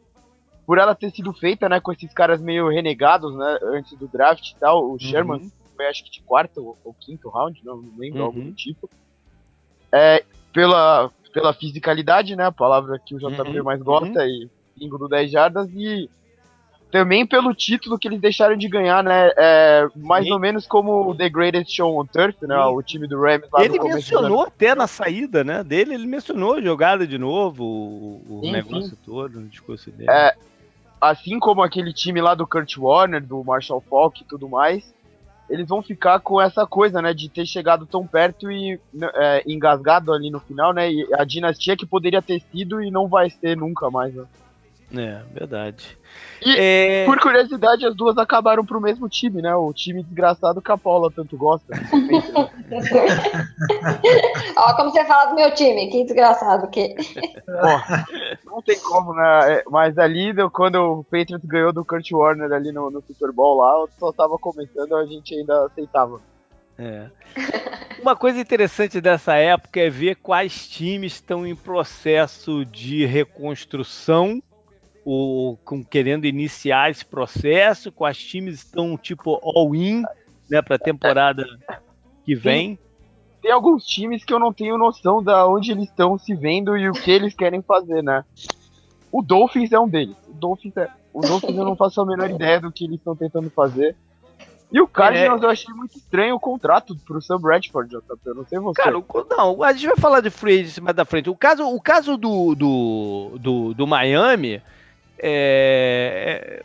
Por 0.66 0.78
ela 0.78 0.94
ter 0.94 1.10
sido 1.10 1.30
feita, 1.34 1.68
né, 1.68 1.78
com 1.78 1.92
esses 1.92 2.10
caras 2.14 2.40
meio 2.40 2.68
renegados, 2.70 3.36
né, 3.36 3.58
antes 3.64 3.98
do 3.98 4.08
draft 4.08 4.52
e 4.52 4.56
tal. 4.56 4.90
O 4.90 4.98
Sherman 4.98 5.40
Uhum. 5.42 5.50
foi, 5.76 5.86
acho 5.86 6.02
que 6.04 6.10
de 6.10 6.22
quarto 6.22 6.64
ou, 6.64 6.78
ou 6.82 6.94
quinto 6.98 7.28
round, 7.28 7.60
não, 7.62 7.76
não 7.76 7.98
lembro, 7.98 8.20
Uhum. 8.20 8.24
algo 8.24 8.40
do 8.40 8.52
tipo. 8.52 8.88
É, 9.92 10.24
pela, 10.54 11.10
pela 11.34 11.52
fisicalidade, 11.52 12.36
né, 12.36 12.46
a 12.46 12.52
palavra 12.52 12.98
que 13.04 13.12
o 13.12 13.18
JP 13.18 13.58
Uhum, 13.58 13.64
mais 13.64 13.82
gosta, 13.82 14.24
e 14.24 14.48
bingo 14.78 14.96
do 14.96 15.08
10 15.08 15.30
jardas, 15.32 15.68
e 15.74 16.08
também 16.92 17.26
pelo 17.26 17.52
título 17.52 17.98
que 17.98 18.06
eles 18.06 18.20
deixaram 18.20 18.56
de 18.56 18.68
ganhar, 18.68 19.02
né, 19.02 19.32
é, 19.36 19.88
mais 19.96 20.24
Sim. 20.24 20.32
ou 20.32 20.38
menos 20.38 20.64
como 20.64 21.10
o 21.10 21.14
The 21.14 21.28
Greatest 21.28 21.74
Show 21.74 22.00
on 22.00 22.06
Turf, 22.06 22.36
né, 22.42 22.54
Sim. 22.54 22.72
o 22.72 22.82
time 22.82 23.08
do 23.08 23.20
Rams 23.20 23.48
lá 23.52 23.64
Ele 23.64 23.80
mencionou 23.80 24.42
até 24.42 24.76
na 24.76 24.86
saída 24.86 25.42
né, 25.42 25.64
dele, 25.64 25.94
ele 25.94 26.06
mencionou 26.06 26.54
a 26.54 26.60
jogada 26.60 27.04
de 27.04 27.18
novo, 27.18 27.64
o, 27.64 28.40
Sim, 28.40 28.52
negócio 28.52 28.96
todo, 29.04 29.40
no 29.40 29.48
discurso 29.48 29.90
dele. 29.90 30.08
É, 30.08 30.36
assim 31.00 31.40
como 31.40 31.64
aquele 31.64 31.92
time 31.92 32.20
lá 32.20 32.36
do 32.36 32.46
Kurt 32.46 32.78
Warner, 32.78 33.20
do 33.20 33.42
Marshall 33.42 33.80
Falk 33.80 34.22
e 34.22 34.24
tudo 34.24 34.48
mais, 34.48 34.94
eles 35.48 35.68
vão 35.68 35.82
ficar 35.82 36.20
com 36.20 36.40
essa 36.40 36.66
coisa, 36.66 37.02
né, 37.02 37.12
de 37.12 37.28
ter 37.28 37.46
chegado 37.46 37.86
tão 37.86 38.06
perto 38.06 38.50
e 38.50 38.80
é, 39.14 39.42
engasgado 39.46 40.12
ali 40.12 40.30
no 40.30 40.40
final, 40.40 40.72
né, 40.72 40.90
e 40.90 41.06
a 41.14 41.24
dinastia 41.24 41.76
que 41.76 41.86
poderia 41.86 42.22
ter 42.22 42.40
sido 42.52 42.82
e 42.82 42.90
não 42.90 43.08
vai 43.08 43.30
ser 43.30 43.56
nunca 43.56 43.90
mais, 43.90 44.14
né. 44.14 44.24
É, 44.92 45.22
verdade. 45.32 45.98
E, 46.44 46.56
É, 46.58 47.04
Por 47.06 47.18
curiosidade, 47.20 47.86
as 47.86 47.94
duas 47.94 48.18
acabaram 48.18 48.64
pro 48.64 48.80
mesmo 48.80 49.08
time, 49.08 49.40
né, 49.40 49.54
o 49.54 49.72
time 49.72 50.02
desgraçado 50.02 50.60
que 50.60 50.70
a 50.70 50.76
Paula 50.76 51.10
tanto 51.10 51.36
gosta. 51.36 51.72
Ó, 54.56 54.76
como 54.76 54.90
você 54.90 55.04
fala 55.04 55.30
do 55.30 55.34
meu 55.34 55.52
time, 55.54 55.90
que 55.90 56.04
desgraçado 56.04 56.68
que. 56.68 56.94
Pô, 56.94 58.50
não 58.50 58.62
tem 58.62 58.78
como, 58.80 59.14
né, 59.14 59.52
é, 59.52 59.64
mas 59.70 59.98
ali, 59.98 60.34
quando 60.50 60.76
o 60.76 61.04
Patriots 61.04 61.44
ganhou 61.44 61.72
do 61.72 61.84
Kurt 61.84 62.10
Warner 62.12 62.52
ali 62.52 62.70
no, 62.72 62.90
no 62.90 63.02
Super 63.02 63.32
Bowl 63.32 63.58
lá, 63.58 63.80
eu 63.80 63.88
só 63.98 64.12
tava 64.12 64.38
comentando, 64.38 64.94
a 64.96 65.06
gente 65.06 65.34
ainda 65.34 65.66
aceitava. 65.66 66.20
É. 66.78 67.06
Uma 68.00 68.16
coisa 68.16 68.40
interessante 68.40 69.00
dessa 69.00 69.36
época 69.36 69.80
é 69.80 69.88
ver 69.88 70.16
quais 70.16 70.68
times 70.68 71.14
estão 71.14 71.46
em 71.46 71.54
processo 71.54 72.64
de 72.64 73.06
reconstrução 73.06 74.42
ou 75.04 75.56
com, 75.58 75.84
querendo 75.84 76.24
iniciar 76.24 76.90
esse 76.90 77.04
processo, 77.04 77.92
quais 77.92 78.18
times 78.18 78.56
estão 78.56 78.96
tipo 78.96 79.38
all-in 79.42 80.02
né, 80.50 80.62
para 80.62 80.76
a 80.76 80.78
temporada 80.78 81.44
que 82.24 82.34
vem. 82.34 82.78
tem 83.42 83.52
alguns 83.52 83.84
times 83.84 84.24
que 84.24 84.32
eu 84.32 84.38
não 84.38 84.52
tenho 84.52 84.78
noção 84.78 85.22
da 85.22 85.46
onde 85.46 85.72
eles 85.72 85.84
estão 85.84 86.18
se 86.18 86.34
vendo 86.34 86.76
e 86.76 86.88
o 86.88 86.92
que 86.92 87.10
eles 87.10 87.34
querem 87.34 87.60
fazer, 87.60 88.02
né? 88.02 88.24
O 89.12 89.22
Dolphins 89.22 89.72
é 89.72 89.78
um 89.78 89.88
deles. 89.88 90.16
O 90.28 90.32
Dolphins, 90.32 90.76
é... 90.76 90.88
o 91.12 91.20
Dolphins 91.20 91.56
eu 91.56 91.64
não 91.64 91.76
faço 91.76 92.00
a 92.00 92.06
menor 92.06 92.30
ideia 92.30 92.60
do 92.60 92.72
que 92.72 92.84
eles 92.84 92.96
estão 92.96 93.14
tentando 93.14 93.50
fazer. 93.50 93.94
E 94.72 94.80
o 94.80 94.88
Cardinals 94.88 95.40
eu 95.40 95.50
achei 95.50 95.72
muito 95.72 95.96
estranho 95.96 96.34
o 96.34 96.40
contrato 96.40 96.96
pro 97.06 97.22
Sam 97.22 97.38
Bradford, 97.38 97.94
JP. 97.94 98.18
Eu 98.24 98.34
não 98.34 98.44
sei 98.44 98.58
você. 98.58 98.82
Cara, 98.82 98.98
o- 98.98 99.04
não, 99.30 99.62
a 99.62 99.72
gente 99.72 99.86
vai 99.86 99.96
falar 99.96 100.20
de 100.20 100.30
free 100.30 100.62
agency 100.62 100.80
mais 100.80 100.96
da 100.96 101.04
frente. 101.04 101.30
O 101.30 101.36
caso, 101.36 101.64
o 101.64 101.80
caso 101.80 102.16
do, 102.16 102.56
do, 102.56 103.38
do, 103.38 103.74
do 103.74 103.86
Miami, 103.86 104.60
é, 105.18 106.60
é, 106.60 106.62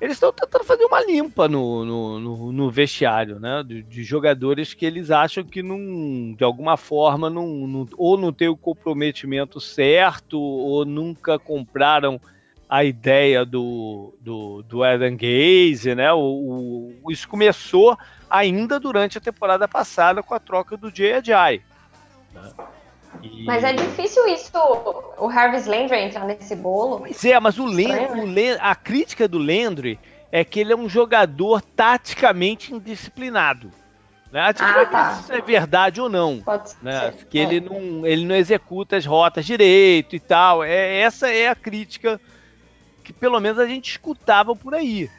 eles 0.00 0.16
estão 0.16 0.32
tentando 0.32 0.64
fazer 0.64 0.84
uma 0.84 1.00
limpa 1.04 1.46
no, 1.48 1.84
no, 1.84 2.18
no- 2.20 2.52
no 2.52 2.70
vestiário, 2.70 3.38
né? 3.38 3.62
De, 3.64 3.82
de 3.82 4.02
jogadores 4.02 4.74
que 4.74 4.84
eles 4.84 5.10
acham 5.10 5.44
que 5.44 5.62
não, 5.62 6.34
de 6.36 6.42
alguma 6.42 6.76
forma, 6.76 7.30
não, 7.30 7.46
não- 7.66 7.88
ou 7.96 8.18
não 8.18 8.32
tem 8.32 8.48
o 8.48 8.56
comprometimento 8.56 9.60
certo, 9.60 10.40
ou 10.40 10.84
nunca 10.84 11.38
compraram 11.38 12.20
a 12.68 12.82
ideia 12.84 13.44
do, 13.44 14.14
do, 14.20 14.62
do 14.62 14.82
Adam 14.82 15.14
Gaze, 15.16 15.94
né? 15.94 16.12
O, 16.12 16.98
o- 17.04 17.10
isso 17.12 17.28
começou 17.28 17.96
ainda 18.28 18.80
durante 18.80 19.18
a 19.18 19.20
temporada 19.20 19.68
passada 19.68 20.22
com 20.22 20.34
a 20.34 20.40
troca 20.40 20.76
do 20.76 20.90
J.J. 20.90 21.62
né? 22.34 22.50
E- 23.22 23.44
Mas 23.44 23.62
é 23.64 23.72
difícil 23.72 24.26
isso, 24.28 24.50
o 25.18 25.28
Harvis 25.28 25.66
Landry 25.66 25.98
entrar 26.00 26.24
nesse 26.24 26.54
bolo. 26.56 26.98
Pois 27.00 27.24
é, 27.24 27.38
mas 27.40 27.58
o 27.58 27.68
Estranho, 27.68 28.16
né? 28.16 28.22
o 28.22 28.26
Len- 28.26 28.58
a 28.60 28.74
crítica 28.74 29.26
do 29.28 29.38
Landry 29.38 29.98
é 30.30 30.44
que 30.44 30.60
ele 30.60 30.72
é 30.72 30.76
um 30.76 30.88
jogador 30.88 31.60
taticamente 31.60 32.74
indisciplinado. 32.74 33.70
Né? 34.32 34.40
A 34.40 34.46
gente 34.48 34.62
Ah, 34.62 34.86
tá. 34.86 35.10
se 35.14 35.22
isso 35.24 35.32
é 35.34 35.40
verdade 35.42 36.00
ou 36.00 36.08
não. 36.08 36.40
Pode 36.40 36.70
ser. 36.70 36.78
Né? 36.82 37.12
Que 37.28 37.38
É. 37.38 37.42
ele 37.42 37.60
não, 37.60 38.06
ele 38.06 38.24
não 38.24 38.34
executa 38.34 38.96
as 38.96 39.04
rotas 39.04 39.44
direito 39.44 40.16
e 40.16 40.20
tal. 40.20 40.64
É, 40.64 41.00
essa 41.00 41.28
é 41.28 41.48
a 41.48 41.54
crítica 41.54 42.18
que 43.04 43.12
pelo 43.12 43.38
menos 43.40 43.58
a 43.58 43.66
gente 43.66 43.90
escutava 43.90 44.56
por 44.56 44.74
aí. 44.74 45.10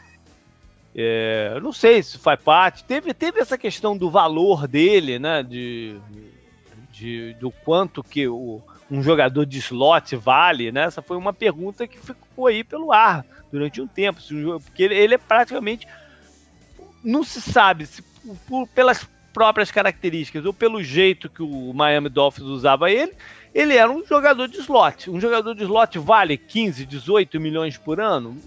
É, 0.96 1.52
eu 1.56 1.62
não 1.62 1.72
sei 1.72 2.02
se 2.02 2.18
faz 2.18 2.40
parte. 2.42 2.84
Teve, 2.84 3.14
teve 3.14 3.40
essa 3.40 3.58
questão 3.58 3.96
do 3.96 4.10
valor 4.10 4.68
dele, 4.68 5.20
né? 5.20 5.44
De, 5.44 5.96
de- 6.94 7.34
do 7.40 7.50
quanto 7.52 8.04
que 8.04 8.28
o, 8.28 8.62
um 8.90 9.02
jogador 9.02 9.46
de 9.46 9.58
slot 9.58 10.16
vale, 10.16 10.72
né? 10.72 10.84
Essa 10.84 11.02
foi 11.02 11.18
uma 11.18 11.34
pergunta 11.34 11.88
que 11.88 11.98
ficou 12.00 12.48
aí 12.48 12.64
pelo 12.64 12.94
ar 12.94 13.26
durante 13.52 13.82
um 13.82 13.88
tempo. 13.88 14.22
Porque 14.64 14.84
ele, 14.84 14.96
ele 14.96 15.16
é 15.16 15.18
praticamente. 15.18 15.88
Não 17.04 17.24
se 17.24 17.42
sabe 17.42 17.86
se 17.86 18.02
por- 18.48 18.68
pelas 18.70 19.08
próprias 19.34 19.72
características 19.72 20.46
ou 20.46 20.54
pelo 20.54 20.82
jeito 20.84 21.28
que 21.30 21.42
o 21.42 21.74
Miami 21.74 22.08
Dolphins 22.08 22.46
usava 22.46 22.92
ele, 22.92 23.14
ele 23.54 23.76
era 23.76 23.92
um 23.92 24.06
jogador 24.06 24.48
de 24.48 24.58
slot. 24.60 25.10
Um 25.10 25.20
jogador 25.20 25.56
de 25.56 25.64
slot 25.64 25.98
vale 25.98 26.38
15, 26.38 26.86
18 26.86 27.40
milhões 27.40 27.76
por 27.78 28.00
ano? 28.00 28.38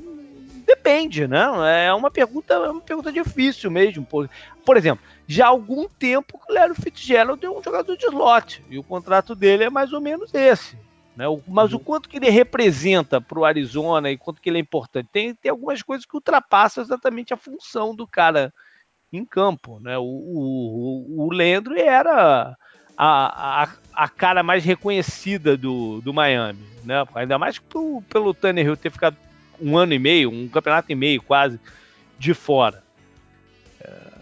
Depende, 0.65 1.27
né? 1.27 1.87
É 1.87 1.93
uma 1.93 2.11
pergunta, 2.11 2.55
é 2.55 2.69
uma 2.71 2.81
pergunta 2.81 3.13
difícil 3.13 3.71
mesmo. 3.71 4.05
Por, 4.05 4.31
por 4.65 4.77
exemplo, 4.77 5.05
já 5.29 5.47
há 5.47 5.49
algum 5.49 5.89
tempo 5.89 6.39
que 6.39 6.53
o 6.53 6.55
Larry 6.55 6.75
Fitzgerald 6.75 7.45
é 7.45 7.51
um 7.51 7.63
jogador 7.63 7.97
de 7.97 8.07
slot 8.07 8.63
e 8.71 8.79
o 8.79 8.83
contrato 8.83 9.35
dele 9.35 9.65
é 9.65 9.71
mais 9.71 9.93
ou 9.93 10.01
menos 10.01 10.33
esse. 10.33 10.77
Né? 11.17 11.27
O- 11.27 11.43
Mas 11.49 11.73
o 11.73 11.79
quanto 11.81 12.09
que 12.09 12.17
ele 12.19 12.29
representa 12.31 13.21
para 13.21 13.39
o 13.39 13.45
Arizona 13.45 14.11
e 14.11 14.19
quanto 14.19 14.41
que 14.41 14.49
ele 14.49 14.59
é 14.59 14.61
importante, 14.61 15.09
tem, 15.13 15.35
tem 15.35 15.51
algumas 15.51 15.83
coisas 15.83 16.07
que 16.07 16.15
ultrapassam 16.15 16.85
exatamente 16.85 17.33
a 17.35 17.37
função 17.37 17.95
do 17.95 18.07
cara 18.07 18.53
em 19.13 19.25
campo. 19.25 19.81
Né? 19.81 19.97
O, 19.99 20.03
o, 20.05 21.27
o 21.27 21.33
Landry 21.33 21.81
era 21.81 22.57
a, 22.97 23.63
a, 23.65 23.69
a 23.95 24.09
cara 24.09 24.43
mais 24.43 24.65
reconhecida 24.65 25.57
do, 25.57 26.01
do 26.03 26.13
Miami. 26.13 26.65
Né? 26.85 27.05
Ainda 27.15 27.39
mais 27.39 27.59
pro, 27.59 28.03
pelo 28.11 28.33
Tannehill 28.35 28.77
ter 28.77 28.91
ficado 28.91 29.17
um 29.61 29.77
ano 29.77 29.95
e 29.95 29.99
meio, 29.99 30.31
um 30.31 30.47
campeonato 30.49 30.93
e 30.93 30.95
meio 30.95 31.23
quase 31.23 31.59
de 32.19 32.35
fora. 32.35 32.85
É, 33.81 34.16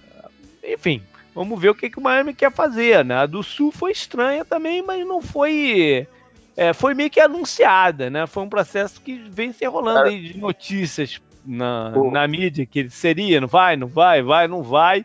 enfim, 0.67 1.03
vamos 1.35 1.61
ver 1.61 1.71
o 1.71 1.75
que, 1.75 1.91
que 1.91 1.99
o 1.99 2.03
Miami 2.03 2.35
quer 2.35 2.53
fazer. 2.53 3.05
Né? 3.05 3.15
A 3.17 3.27
do 3.27 3.43
Sul 3.43 3.71
foi 3.71 3.93
estranha 3.93 4.45
também, 4.45 4.83
mas 4.83 5.07
não 5.07 5.21
foi. 5.21 6.07
é, 6.57 6.73
foi 6.73 6.95
meio 6.95 7.11
que 7.11 7.21
anunciada, 7.21 8.09
né? 8.11 8.27
Foi 8.27 8.43
um 8.43 8.49
processo 8.49 9.01
que 9.01 9.17
vem 9.31 9.53
se 9.53 9.65
enrolando 9.65 10.07
aí 10.07 10.33
de 10.33 10.39
notícias 10.39 11.21
na, 11.45 11.91
na 11.91 12.27
mídia 12.27 12.65
que 12.65 12.89
seria, 12.89 13.41
não 13.41 13.49
vai, 13.49 13.77
não 13.77 13.89
vai, 13.89 14.23
vai, 14.23 14.49
não 14.49 14.63
vai. 14.63 15.05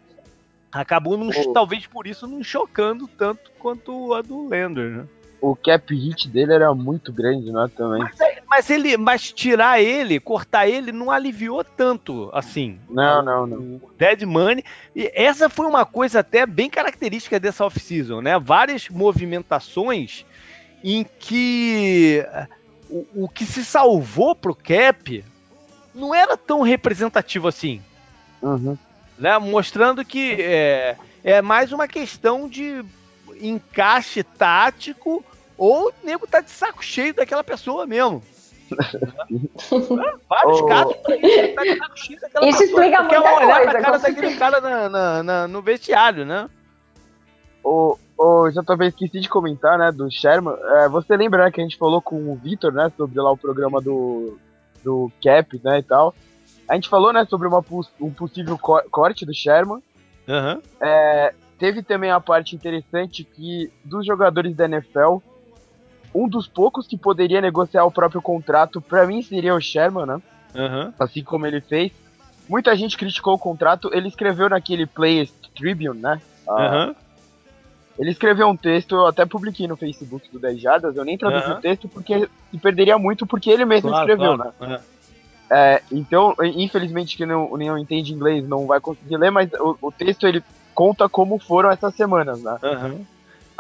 Acabou, 0.72 1.18
não, 1.18 1.32
talvez 1.52 1.88
por 1.88 2.06
isso, 2.06 2.28
não 2.28 2.44
chocando 2.44 3.08
tanto 3.08 3.52
quanto 3.58 4.14
a 4.14 4.22
do 4.22 4.48
Lander, 4.48 4.90
né? 4.92 5.06
O 5.42 5.56
cap 5.56 5.96
hit 5.96 6.30
dele 6.30 6.54
era 6.54 6.74
muito 6.76 7.12
grande, 7.12 7.52
né, 7.52 7.70
também. 7.76 8.04
Mas 8.04 8.20
ele, 8.70 8.98
mas 8.98 9.32
tirar 9.32 9.82
ele, 9.82 10.20
cortar 10.20 10.68
ele, 10.68 10.92
não 10.92 11.12
aliviou 11.12 11.64
tanto, 11.64 12.30
assim. 12.34 12.80
Não, 12.90 13.22
não, 13.22 13.46
não. 13.46 13.82
Dead 13.98 14.24
Money. 14.24 14.64
E 14.96 15.12
essa 15.14 15.50
foi 15.50 15.68
uma 15.68 15.86
coisa 15.86 16.22
até 16.22 16.46
bem 16.46 16.70
característica 16.70 17.40
dessa 17.40 17.66
off-season, 17.66 18.22
né? 18.22 18.40
Várias 18.40 18.90
movimentações 18.90 20.26
em 20.84 21.06
que 21.20 22.26
o, 22.90 23.26
o 23.26 23.30
que 23.30 23.46
se 23.46 23.64
salvou 23.64 24.36
pro 24.36 24.56
Cap 24.56 25.24
não 25.94 26.14
era 26.16 26.36
tão 26.36 26.62
representativo 26.62 27.48
assim. 27.48 27.82
Uhum. 28.42 28.78
Né? 29.18 29.38
Mostrando 29.38 30.04
que 30.04 30.38
é, 30.40 30.96
é 31.24 31.42
mais 31.42 31.72
uma 31.72 31.88
questão 31.88 32.48
de 32.48 32.84
encaixe 33.42 34.24
tático 34.24 35.24
ou 35.58 35.90
o 35.90 35.94
nego 36.04 36.26
tá 36.26 36.40
de 36.40 36.50
saco 36.50 36.84
cheio 36.84 37.14
daquela 37.14 37.44
pessoa 37.44 37.86
mesmo. 37.86 38.24
Vários 40.30 40.62
Oh. 40.62 40.66
casos 40.66 40.96
pra 40.98 41.16
isso, 42.48 42.64
explica 42.64 43.02
muita 43.04 43.20
olhar 43.20 43.56
coisa, 43.58 43.72
pra 43.72 43.82
cara 43.82 43.98
daquele 43.98 44.36
cara 44.36 44.62
na, 44.62 44.90
na- 44.90 45.24
na- 45.24 45.48
no 45.48 45.62
vestiário, 45.62 46.26
né? 46.26 46.50
Ô, 47.64 47.98
ô, 48.18 48.50
já 48.52 48.64
também 48.64 48.88
esqueci 48.90 49.20
de 49.20 49.30
comentar, 49.30 49.78
né, 49.78 49.92
do 49.92 50.10
Sherman. 50.10 50.56
É, 50.82 50.90
você 50.90 51.16
lembra, 51.18 51.46
né, 51.46 51.52
que 51.52 51.60
a 51.60 51.64
gente 51.64 51.78
falou 51.78 52.02
com 52.02 52.32
o 52.32 52.36
Vitor, 52.36 52.72
né, 52.72 52.92
sobre 52.96 53.20
lá 53.20 53.32
o 53.32 53.38
programa 53.38 53.82
do, 53.82 54.38
do 54.84 55.12
Cap, 55.22 55.60
né, 55.64 55.80
e 55.80 55.84
tal. 55.84 56.16
A 56.68 56.76
gente 56.76 56.88
falou, 56.88 57.12
né, 57.12 57.26
sobre 57.26 57.48
uma, 57.48 57.64
um 58.00 58.12
possível 58.12 58.58
co- 58.58 58.84
corte 58.90 59.26
do 59.26 59.34
Sherman. 59.34 59.82
Aham. 60.28 60.62
É, 60.80 61.34
teve 61.58 61.82
também 61.84 62.12
a 62.12 62.20
parte 62.20 62.56
interessante 62.56 63.24
que 63.24 63.72
dos 63.84 64.06
jogadores 64.06 64.56
da 64.56 64.66
NFL, 64.66 65.18
um 66.14 66.28
dos 66.28 66.48
poucos 66.48 66.88
que 66.88 66.98
poderia 66.98 67.42
negociar 67.42 67.86
o 67.86 67.92
próprio 67.92 68.22
contrato, 68.22 68.82
pra 68.82 69.06
mim 69.06 69.22
seria 69.22 69.56
o 69.56 69.62
Sherman, 69.62 70.06
né? 70.06 70.22
Aham. 70.56 70.94
Assim 71.00 71.24
como 71.24 71.46
ele 71.46 71.62
fez. 71.62 71.92
Muita 72.48 72.76
gente 72.76 72.98
criticou 72.98 73.36
o 73.36 73.40
contrato. 73.40 73.92
Ele 73.94 74.08
escreveu 74.08 74.50
naquele 74.50 74.88
Players 74.88 75.32
Tribune, 75.56 76.00
né? 76.00 76.20
Ah, 76.48 76.66
Aham. 76.66 76.96
Ele 78.00 78.12
escreveu 78.12 78.48
um 78.48 78.56
texto, 78.56 78.96
eu 78.96 79.06
até 79.08 79.26
publiquei 79.26 79.68
no 79.68 79.76
Facebook 79.76 80.32
do 80.32 80.40
10 80.40 80.62
Jadas, 80.62 80.96
eu 80.96 81.04
nem 81.04 81.18
traduzi 81.18 81.44
Aham. 81.44 81.58
o 81.58 81.62
texto 81.62 81.90
porque 81.90 82.30
se 82.50 82.58
perderia 82.58 82.98
muito 82.98 83.28
porque 83.28 83.50
ele 83.50 83.66
mesmo 83.66 83.90
Claro, 83.90 84.10
escreveu, 84.10 84.38
claro. 84.38 84.54
né? 84.62 84.82
É. 85.52 85.82
Então, 85.92 86.34
infelizmente, 86.56 87.18
quem 87.18 87.26
não, 87.26 87.50
não 87.58 87.78
entende 87.78 88.14
inglês 88.14 88.48
não 88.48 88.66
vai 88.66 88.80
conseguir 88.80 89.18
ler, 89.18 89.32
mas 89.32 89.52
o, 89.54 89.78
o 89.82 89.92
texto 89.92 90.26
ele 90.26 90.42
conta 90.74 91.10
como 91.10 91.38
foram 91.40 91.70
essas 91.72 91.94
semanas, 91.94 92.42
né? 92.42 92.58
Aham. 92.64 93.02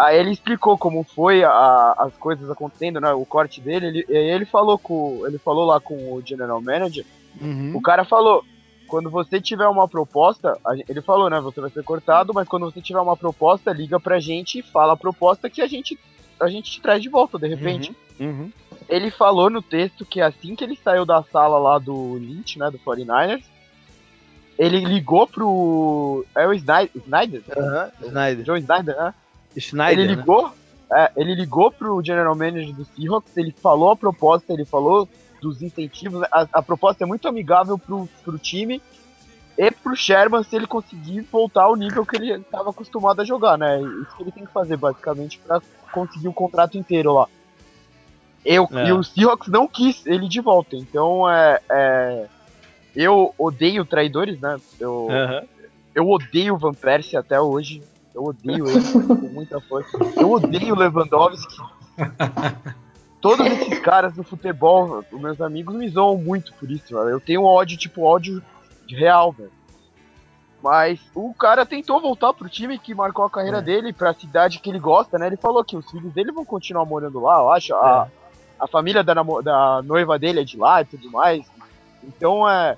Aí 0.01 0.17
ele 0.17 0.31
explicou 0.31 0.77
como 0.77 1.03
foi 1.03 1.43
a- 1.43 1.93
as 1.97 2.15
coisas 2.15 2.49
acontecendo, 2.49 3.01
né? 3.01 3.11
O 3.11 3.25
corte 3.25 3.59
dele, 3.59 3.87
ele, 3.87 4.05
e 4.07 4.15
aí 4.15 4.29
ele 4.29 4.45
falou 4.45 4.79
com. 4.79 5.23
Ele 5.27 5.37
falou 5.37 5.65
lá 5.65 5.79
com 5.81 6.13
o 6.13 6.21
General 6.25 6.61
Manager, 6.61 7.05
Uhum. 7.41 7.73
o 7.75 7.81
cara 7.81 8.05
falou, 8.05 8.45
quando 8.87 9.09
você 9.09 9.41
tiver 9.41 9.67
uma 9.67 9.87
proposta, 9.89 10.57
ele 10.87 11.01
falou, 11.01 11.29
né? 11.29 11.41
Você 11.41 11.59
vai 11.59 11.69
ser 11.69 11.83
cortado, 11.83 12.33
mas 12.33 12.47
quando 12.47 12.71
você 12.71 12.81
tiver 12.81 13.01
uma 13.01 13.17
proposta, 13.17 13.73
liga 13.73 13.99
pra 13.99 14.19
gente 14.21 14.59
e 14.59 14.63
fala 14.63 14.93
a 14.93 14.97
proposta 14.97 15.49
que 15.49 15.61
a 15.61 15.67
gente, 15.67 15.99
a 16.39 16.47
gente 16.47 16.71
te 16.71 16.81
traz 16.81 17.01
de 17.01 17.09
volta, 17.09 17.37
de 17.37 17.47
repente. 17.49 17.93
Uhum. 18.19 18.49
Ele 18.87 19.11
falou 19.11 19.49
no 19.49 19.61
texto 19.61 20.05
que 20.05 20.21
assim 20.21 20.55
que 20.55 20.63
ele 20.63 20.79
saiu 20.81 21.05
da 21.05 21.21
sala 21.23 21.57
lá 21.59 21.77
do 21.77 22.15
Lynch, 22.15 22.57
né, 22.57 22.71
do 22.71 22.79
49ers, 22.79 23.43
ele 24.57 24.79
ligou 24.83 25.27
pro. 25.27 26.25
É 26.35 26.47
o 26.47 26.53
Snyder? 26.53 26.89
Snyder? 26.95 27.43
Aham. 27.57 27.91
Snyder. 28.01 28.45
Joe 28.45 28.59
Snyder, 28.59 28.95
né? 28.97 29.13
Schneider. 29.57 29.99
ele 29.99 30.15
né? 30.15 30.21
ligou. 30.21 30.51
é, 30.91 31.11
ele 31.15 31.35
ligou 31.35 31.71
pro 31.71 32.03
General 32.03 32.35
Manager 32.35 32.73
do 32.73 32.85
Seahawks, 32.85 33.35
ele 33.37 33.51
falou 33.51 33.91
a 33.91 33.95
proposta, 33.95 34.53
ele 34.53 34.65
falou 34.65 35.07
dos 35.41 35.61
incentivos. 35.61 36.23
A, 36.31 36.47
a 36.53 36.61
proposta 36.61 37.03
é 37.03 37.07
muito 37.07 37.27
amigável 37.27 37.77
pro, 37.77 38.07
pro 38.23 38.37
time 38.37 38.81
e 39.57 39.71
pro 39.71 39.95
Sherman 39.95 40.43
se 40.43 40.55
ele 40.55 40.65
conseguir 40.65 41.21
voltar 41.29 41.63
ao 41.63 41.75
nível 41.75 42.05
que 42.05 42.15
ele 42.15 42.31
estava 42.31 42.69
acostumado 42.69 43.21
a 43.21 43.25
jogar, 43.25 43.57
né? 43.57 43.81
Isso 43.81 44.15
que 44.15 44.23
ele 44.23 44.31
tem 44.31 44.45
que 44.45 44.53
fazer, 44.53 44.77
basicamente, 44.77 45.37
pra 45.39 45.61
conseguir 45.91 46.29
o 46.29 46.33
contrato 46.33 46.77
inteiro 46.77 47.13
lá. 47.13 47.27
Eu, 48.45 48.69
É. 48.71 48.87
E 48.87 48.93
o 48.93 49.03
Seahawks 49.03 49.49
não 49.49 49.67
quis 49.67 50.05
ele 50.05 50.29
de 50.29 50.39
volta, 50.39 50.77
então 50.77 51.29
é. 51.29 51.59
é, 51.69 52.27
eu 52.95 53.33
odeio 53.37 53.83
traidores, 53.83 54.39
né? 54.39 54.57
Eu, 54.79 55.07
Aham. 55.09 55.43
eu 55.93 56.09
odeio 56.09 56.55
o 56.55 56.57
Van 56.57 56.73
Persie 56.73 57.17
até 57.17 57.39
hoje. 57.39 57.83
Eu 58.13 58.23
odeio 58.23 58.67
ele 58.69 58.91
com 58.91 59.29
muita 59.29 59.61
força. 59.61 59.97
Eu 60.15 60.31
odeio 60.31 60.75
Lewandowski. 60.75 61.57
Todos 63.21 63.45
esses 63.45 63.79
caras 63.79 64.13
do 64.13 64.23
futebol, 64.23 65.03
os 65.11 65.21
meus 65.21 65.41
amigos, 65.41 65.75
me 65.75 65.87
zoam 65.89 66.17
muito 66.17 66.53
por 66.53 66.71
isso, 66.71 66.95
velho. 66.95 67.09
Eu 67.09 67.19
tenho 67.19 67.43
ódio, 67.43 67.77
tipo, 67.77 68.01
ódio 68.03 68.41
real, 68.87 69.31
velho. 69.33 69.51
Mas 70.63 70.99
o 71.13 71.33
cara 71.33 71.65
tentou 71.65 72.01
voltar 72.01 72.33
pro 72.33 72.49
time 72.49 72.79
que 72.79 72.93
marcou 72.93 73.25
a 73.25 73.29
carreira 73.29 73.59
É. 73.59 73.61
dele, 73.61 73.93
pra 73.93 74.13
cidade 74.13 74.59
que 74.59 74.69
ele 74.69 74.79
gosta, 74.79 75.17
né? 75.17 75.27
Ele 75.27 75.37
falou 75.37 75.63
que 75.63 75.77
os 75.77 75.89
filhos 75.89 76.11
dele 76.13 76.31
vão 76.31 76.45
continuar 76.45 76.85
morando 76.85 77.19
lá, 77.19 77.39
eu 77.39 77.51
acho. 77.51 77.73
A, 77.75 78.07
a 78.59 78.67
família 78.67 79.03
da, 79.03 79.13
da 79.13 79.81
noiva 79.83 80.17
dele 80.19 80.41
é 80.41 80.43
de 80.43 80.57
lá 80.57 80.81
e 80.81 80.85
tudo 80.85 81.09
mais. 81.11 81.45
Então 82.03 82.49
é. 82.49 82.77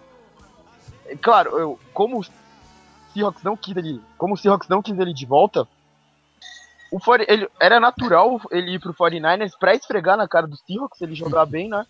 é 1.08 1.16
claro, 1.16 1.58
eu, 1.58 1.80
como 1.94 2.24
Seahawks 3.14 3.44
não 3.44 3.56
quis 3.58 3.76
ele. 3.78 4.02
Como 4.18 4.34
o 4.34 4.38
Seahawks 4.38 4.68
não 4.68 4.82
quis 4.82 4.98
ele 5.00 5.14
de 5.14 5.26
volta, 5.26 5.68
o 6.92 7.00
40 7.00 7.32
ele, 7.32 7.48
era 7.60 7.80
natural 7.80 8.42
ele 8.52 8.76
ir 8.76 8.80
pro 8.80 8.94
49ers 8.94 9.52
pra 9.60 9.74
esfregar 9.74 10.18
na 10.18 10.28
cara 10.28 10.48
do 10.48 10.58
Seahawks, 10.58 11.02
ele 11.02 11.16
jogar 11.16 11.46
bem, 11.46 11.70
né? 11.70 11.86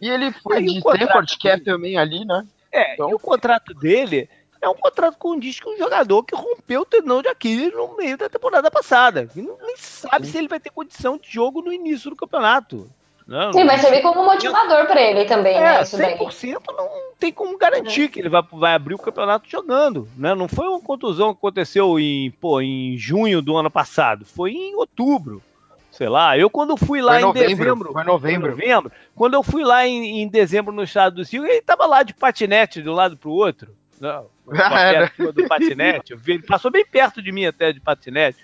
E 0.00 0.08
ele 0.08 0.32
foi 0.32 0.58
Aí 0.58 0.64
o 0.64 0.72
de 0.72 0.78
Stanford, 0.78 1.38
que 1.38 1.48
é 1.48 1.58
também 1.58 1.96
ali, 1.98 2.24
né? 2.24 2.46
É, 2.70 2.94
Então- 2.94 3.10
e 3.10 3.14
o 3.14 3.18
contrato 3.18 3.72
dele 3.74 4.28
é 4.60 4.68
um 4.68 4.74
contrato 4.74 5.16
com 5.18 5.38
diz 5.38 5.60
que 5.60 5.68
um 5.68 5.76
jogador 5.76 6.22
que 6.24 6.34
rompeu 6.34 6.82
o 6.82 6.86
tendão 6.86 7.20
de 7.20 7.28
Aquiles 7.28 7.72
no 7.74 7.96
meio 7.96 8.16
da 8.16 8.28
temporada 8.28 8.70
passada. 8.70 9.28
E 9.36 9.42
não, 9.42 9.58
nem 9.60 9.76
sabe 9.76 10.26
Sim. 10.26 10.32
se 10.32 10.38
ele 10.38 10.48
vai 10.48 10.58
ter 10.58 10.70
condição 10.70 11.18
de 11.18 11.30
jogo 11.30 11.60
no 11.60 11.72
início 11.72 12.10
do 12.10 12.16
campeonato. 12.16 12.90
Não, 13.26 13.52
Sim, 13.54 13.64
vai 13.64 13.76
não- 13.76 13.82
servir 13.82 14.02
como 14.02 14.22
motivador 14.24 14.86
pra 14.86 15.00
ele 15.00 15.24
também, 15.24 15.58
né? 15.58 15.78
É, 15.78 15.82
Isso 15.82 15.96
daí. 15.96 16.14
100% 16.18 16.60
não 16.76 16.90
tem 17.18 17.32
como 17.32 17.56
garantir 17.56 18.10
que 18.10 18.20
ele 18.20 18.28
vai, 18.28 18.42
vai 18.52 18.74
abrir 18.74 18.94
o 18.94 18.98
campeonato 18.98 19.48
jogando. 19.48 20.06
Né? 20.16 20.34
Não 20.34 20.46
foi 20.46 20.66
uma 20.68 20.80
contusão 20.80 21.32
que 21.32 21.38
aconteceu 21.38 21.98
em, 21.98 22.30
pô, 22.32 22.60
em 22.60 22.96
junho 22.98 23.40
do 23.40 23.56
ano 23.56 23.70
passado, 23.70 24.26
foi 24.26 24.52
em 24.52 24.74
outubro. 24.74 25.42
Sei 25.90 26.08
lá, 26.08 26.36
eu 26.36 26.50
quando 26.50 26.76
fui 26.76 27.00
lá 27.00 27.12
Foi 27.12 27.20
em 27.20 27.24
novembro, 27.24 27.56
dezembro. 27.56 27.92
foi 27.92 28.04
novembro. 28.04 28.50
novembro. 28.50 28.92
Quando 29.14 29.34
eu 29.34 29.42
fui 29.44 29.62
lá 29.64 29.86
em, 29.86 30.22
em 30.22 30.28
dezembro 30.28 30.74
no 30.74 30.82
estado 30.82 31.14
do 31.16 31.22
Rio, 31.22 31.46
ele 31.46 31.62
tava 31.62 31.86
lá 31.86 32.02
de 32.02 32.12
patinete 32.12 32.82
de 32.82 32.88
um 32.90 32.94
lado 32.94 33.16
pro 33.16 33.30
outro. 33.30 33.74
Não, 34.00 34.26
Ah, 34.52 35.08
do 35.32 35.46
patinete. 35.48 36.12
Eu 36.12 36.18
vi, 36.18 36.32
ele 36.32 36.42
passou 36.42 36.68
bem 36.70 36.84
perto 36.84 37.22
de 37.22 37.30
mim 37.30 37.46
até 37.46 37.72
de 37.72 37.80
patinete. 37.80 38.38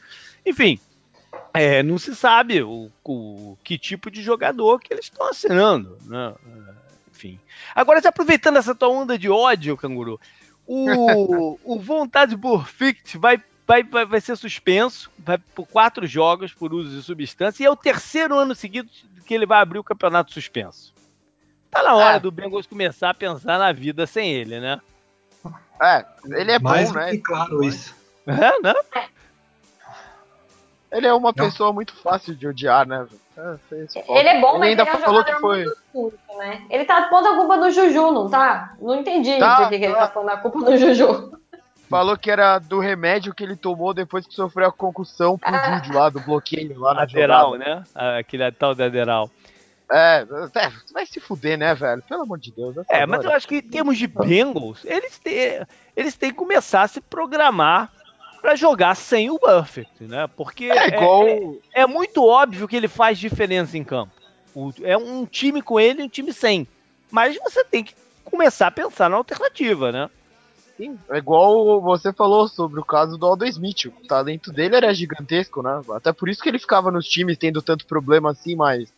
Enfim, 0.46 0.78
é, 1.54 1.82
não 1.82 1.98
se 1.98 2.14
sabe 2.14 2.62
o, 2.62 2.90
o- 3.04 3.56
que 3.64 3.78
tipo 3.78 4.10
de 4.10 4.22
jogador 4.22 4.78
que 4.80 4.92
eles 4.92 5.06
estão 5.06 5.28
assinando. 5.28 5.96
Né? 6.06 6.34
É, 6.46 6.72
Enfim. 7.12 7.38
Agora, 7.74 8.00
já 8.00 8.08
aproveitando 8.08 8.56
essa 8.56 8.74
tua 8.74 8.88
onda 8.88 9.18
de 9.18 9.28
ódio, 9.28 9.76
canguru, 9.76 10.20
o, 10.66 11.58
o 11.64 11.78
Vontade 11.80 12.36
Burfict 12.36 13.18
vai, 13.18 13.42
vai, 13.66 13.82
vai, 13.82 14.04
vai 14.06 14.20
ser 14.20 14.36
suspenso 14.36 15.10
vai 15.18 15.38
por 15.38 15.66
quatro 15.66 16.06
jogos 16.06 16.52
por 16.54 16.72
uso 16.72 16.96
de 16.96 17.02
substância 17.02 17.62
e 17.62 17.66
é 17.66 17.70
o 17.70 17.76
terceiro 17.76 18.38
ano 18.38 18.54
seguido 18.54 18.88
que 19.26 19.34
ele 19.34 19.46
vai 19.46 19.60
abrir 19.60 19.78
o 19.78 19.84
campeonato 19.84 20.32
suspenso. 20.32 20.92
Tá 21.70 21.82
na 21.84 21.94
hora 21.94 22.16
É. 22.16 22.20
do 22.20 22.32
Bengals 22.32 22.66
começar 22.66 23.10
a 23.10 23.14
pensar 23.14 23.56
na 23.58 23.70
vida 23.70 24.04
sem 24.06 24.32
ele, 24.32 24.58
né? 24.58 24.80
É, 25.80 26.04
ele 26.26 26.52
é 26.52 26.58
Mais 26.58 26.88
bom, 26.88 26.94
do 26.94 26.98
né? 26.98 27.10
que 27.12 27.18
claro 27.18 27.62
isso. 27.64 27.94
É, 28.26 28.60
né? 28.60 28.74
Ele 30.92 31.06
é 31.06 31.12
uma 31.14 31.28
Não. 31.28 31.32
pessoa 31.34 31.72
muito 31.72 31.94
fácil 31.94 32.34
de 32.34 32.46
odiar, 32.48 32.86
né? 32.86 33.06
falta. 33.34 33.60
Ele 34.08 34.28
é 34.28 34.40
bom, 34.40 34.58
mas 34.58 34.68
ainda 34.70 34.82
ele 34.82 34.90
é 34.90 34.94
um 34.94 34.98
falou 34.98 35.24
que 35.24 35.32
foi. 35.36 35.64
muito 35.64 35.78
sujo, 35.92 36.18
né? 36.38 36.62
Ele 36.68 36.84
tá 36.84 37.02
pondo 37.08 37.28
a 37.28 37.36
culpa 37.36 37.56
no 37.56 37.70
Juju, 37.70 38.12
não 38.12 38.28
tá? 38.28 38.74
Não 38.80 38.96
entendi 38.96 39.38
Tá, 39.38 39.56
por 39.56 39.68
que, 39.70 39.78
que 39.78 39.84
ele 39.84 39.94
tá. 39.94 40.00
tá 40.00 40.08
pondo 40.08 40.28
a 40.28 40.36
culpa 40.36 40.58
no 40.60 40.76
Juju. 40.76 41.32
Falou 41.88 42.16
que 42.16 42.30
era 42.30 42.58
do 42.58 42.78
remédio 42.78 43.34
que 43.34 43.42
ele 43.42 43.56
tomou 43.56 43.92
depois 43.94 44.26
que 44.26 44.34
sofreu 44.34 44.68
a 44.68 44.72
concussão 44.72 45.36
pro 45.38 45.48
Ah. 45.54 45.76
Jude 45.78 45.92
lá, 45.92 46.08
do 46.08 46.20
bloqueio 46.20 46.78
lá 46.78 46.94
na 46.94 47.02
Aderal, 47.02 47.56
né? 47.56 47.82
Ah, 47.94 48.18
Aquele 48.18 48.50
tal 48.52 48.74
de 48.74 48.82
Aderal. 48.82 49.30
É, 49.92 50.24
é, 50.54 50.72
vai 50.92 51.04
se 51.04 51.18
fuder, 51.18 51.58
né, 51.58 51.74
velho? 51.74 52.00
Pelo 52.08 52.22
amor 52.22 52.38
de 52.38 52.52
Deus. 52.52 52.76
É, 52.88 53.04
mas 53.06 53.24
eu 53.24 53.32
acho 53.32 53.48
que 53.48 53.56
em 53.56 53.60
termos 53.62 53.98
de 53.98 54.06
Bengals, 54.06 54.84
eles 54.84 55.18
têm, 55.18 55.66
eles 55.96 56.16
têm 56.16 56.30
que 56.30 56.36
começar 56.36 56.82
a 56.82 56.88
se 56.88 57.00
programar 57.00 57.90
pra 58.40 58.56
jogar 58.56 58.94
sem 58.94 59.30
o 59.30 59.38
Buffett, 59.38 59.90
né? 60.04 60.26
Porque 60.36 60.64
É 60.64 60.88
igual. 60.88 61.28
é, 61.74 61.82
é 61.82 61.86
muito 61.86 62.24
óbvio 62.24 62.66
que 62.68 62.76
ele 62.76 62.88
faz 62.88 63.18
diferença 63.18 63.76
em 63.76 63.84
campo. 63.84 64.12
O- 64.54 64.72
é 64.82 64.96
um 64.96 65.24
time 65.26 65.62
com 65.62 65.78
ele 65.78 66.00
e 66.02 66.04
um 66.04 66.08
time 66.08 66.32
sem. 66.32 66.66
Mas 67.10 67.36
você 67.36 67.64
tem 67.64 67.84
que 67.84 67.94
começar 68.24 68.68
a 68.68 68.70
pensar 68.72 69.08
na 69.10 69.16
alternativa, 69.16 69.90
né? 69.92 70.10
Sim, 70.76 70.98
é 71.10 71.18
igual 71.18 71.80
você 71.80 72.12
falou 72.12 72.48
sobre 72.48 72.80
o 72.80 72.84
caso 72.84 73.18
do 73.18 73.26
Aldo 73.26 73.44
Smith. 73.46 73.84
O 73.86 74.06
talento 74.06 74.50
dele 74.50 74.76
era 74.76 74.94
gigantesco, 74.94 75.62
né? 75.62 75.82
Até 75.90 76.12
por 76.12 76.28
isso 76.28 76.42
que 76.42 76.48
ele 76.48 76.58
ficava 76.58 76.90
nos 76.90 77.06
times 77.06 77.36
tendo 77.36 77.60
tanto 77.60 77.86
problema 77.86 78.30
assim, 78.30 78.56
mas 78.56 78.90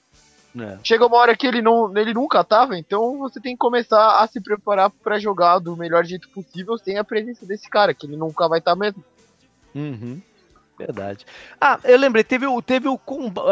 É. 0.56 0.78
chega 0.84 1.06
uma 1.06 1.16
hora 1.16 1.36
que 1.36 1.46
ele, 1.46 1.60
não, 1.62 1.96
ele 1.96 2.14
nunca 2.14 2.44
tava, 2.44 2.78
então 2.78 3.18
você 3.18 3.40
tem 3.40 3.54
que 3.54 3.58
começar 3.58 4.20
a 4.22 4.26
se 4.28 4.40
preparar 4.40 4.90
pra 4.90 5.18
jogar 5.18 5.58
do 5.58 5.76
melhor 5.76 6.04
jeito 6.04 6.28
possível 6.28 6.76
sem 6.78 6.98
a 6.98 7.04
presença 7.04 7.44
desse 7.46 7.68
cara, 7.68 7.92
que 7.94 8.06
ele 8.06 8.16
nunca 8.16 8.46
vai 8.48 8.58
estar 8.60 8.76
mesmo. 8.76 9.02
Uhum. 9.74 10.20
Verdade. 10.78 11.24
Ah, 11.60 11.78
eu 11.84 11.98
lembrei, 11.98 12.24
teve 12.24 12.46
o. 12.46 12.60
Teve 12.60 12.88
o 12.88 12.98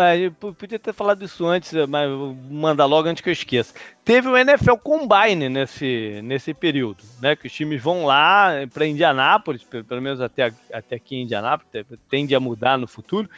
é, 0.00 0.30
podia 0.30 0.78
ter 0.78 0.92
falado 0.92 1.24
isso 1.24 1.46
antes, 1.46 1.72
mas 1.86 2.10
vou 2.10 2.34
mandar 2.34 2.86
logo 2.86 3.08
antes 3.08 3.22
que 3.22 3.28
eu 3.28 3.32
esqueça. 3.32 3.74
Teve 4.04 4.28
o 4.28 4.36
NFL 4.36 4.76
Combine 4.76 5.48
nesse, 5.48 6.20
nesse 6.24 6.54
período, 6.54 7.04
né? 7.20 7.36
Que 7.36 7.46
os 7.46 7.52
times 7.52 7.80
vão 7.80 8.04
lá 8.04 8.52
para 8.72 8.86
Indianápolis, 8.86 9.62
pelo 9.62 10.02
menos 10.02 10.20
até, 10.20 10.52
até 10.72 10.96
aqui 10.96 11.16
em 11.16 11.22
Indianápolis, 11.22 11.86
tende 12.08 12.34
a 12.34 12.40
mudar 12.40 12.78
no 12.78 12.88
futuro. 12.88 13.28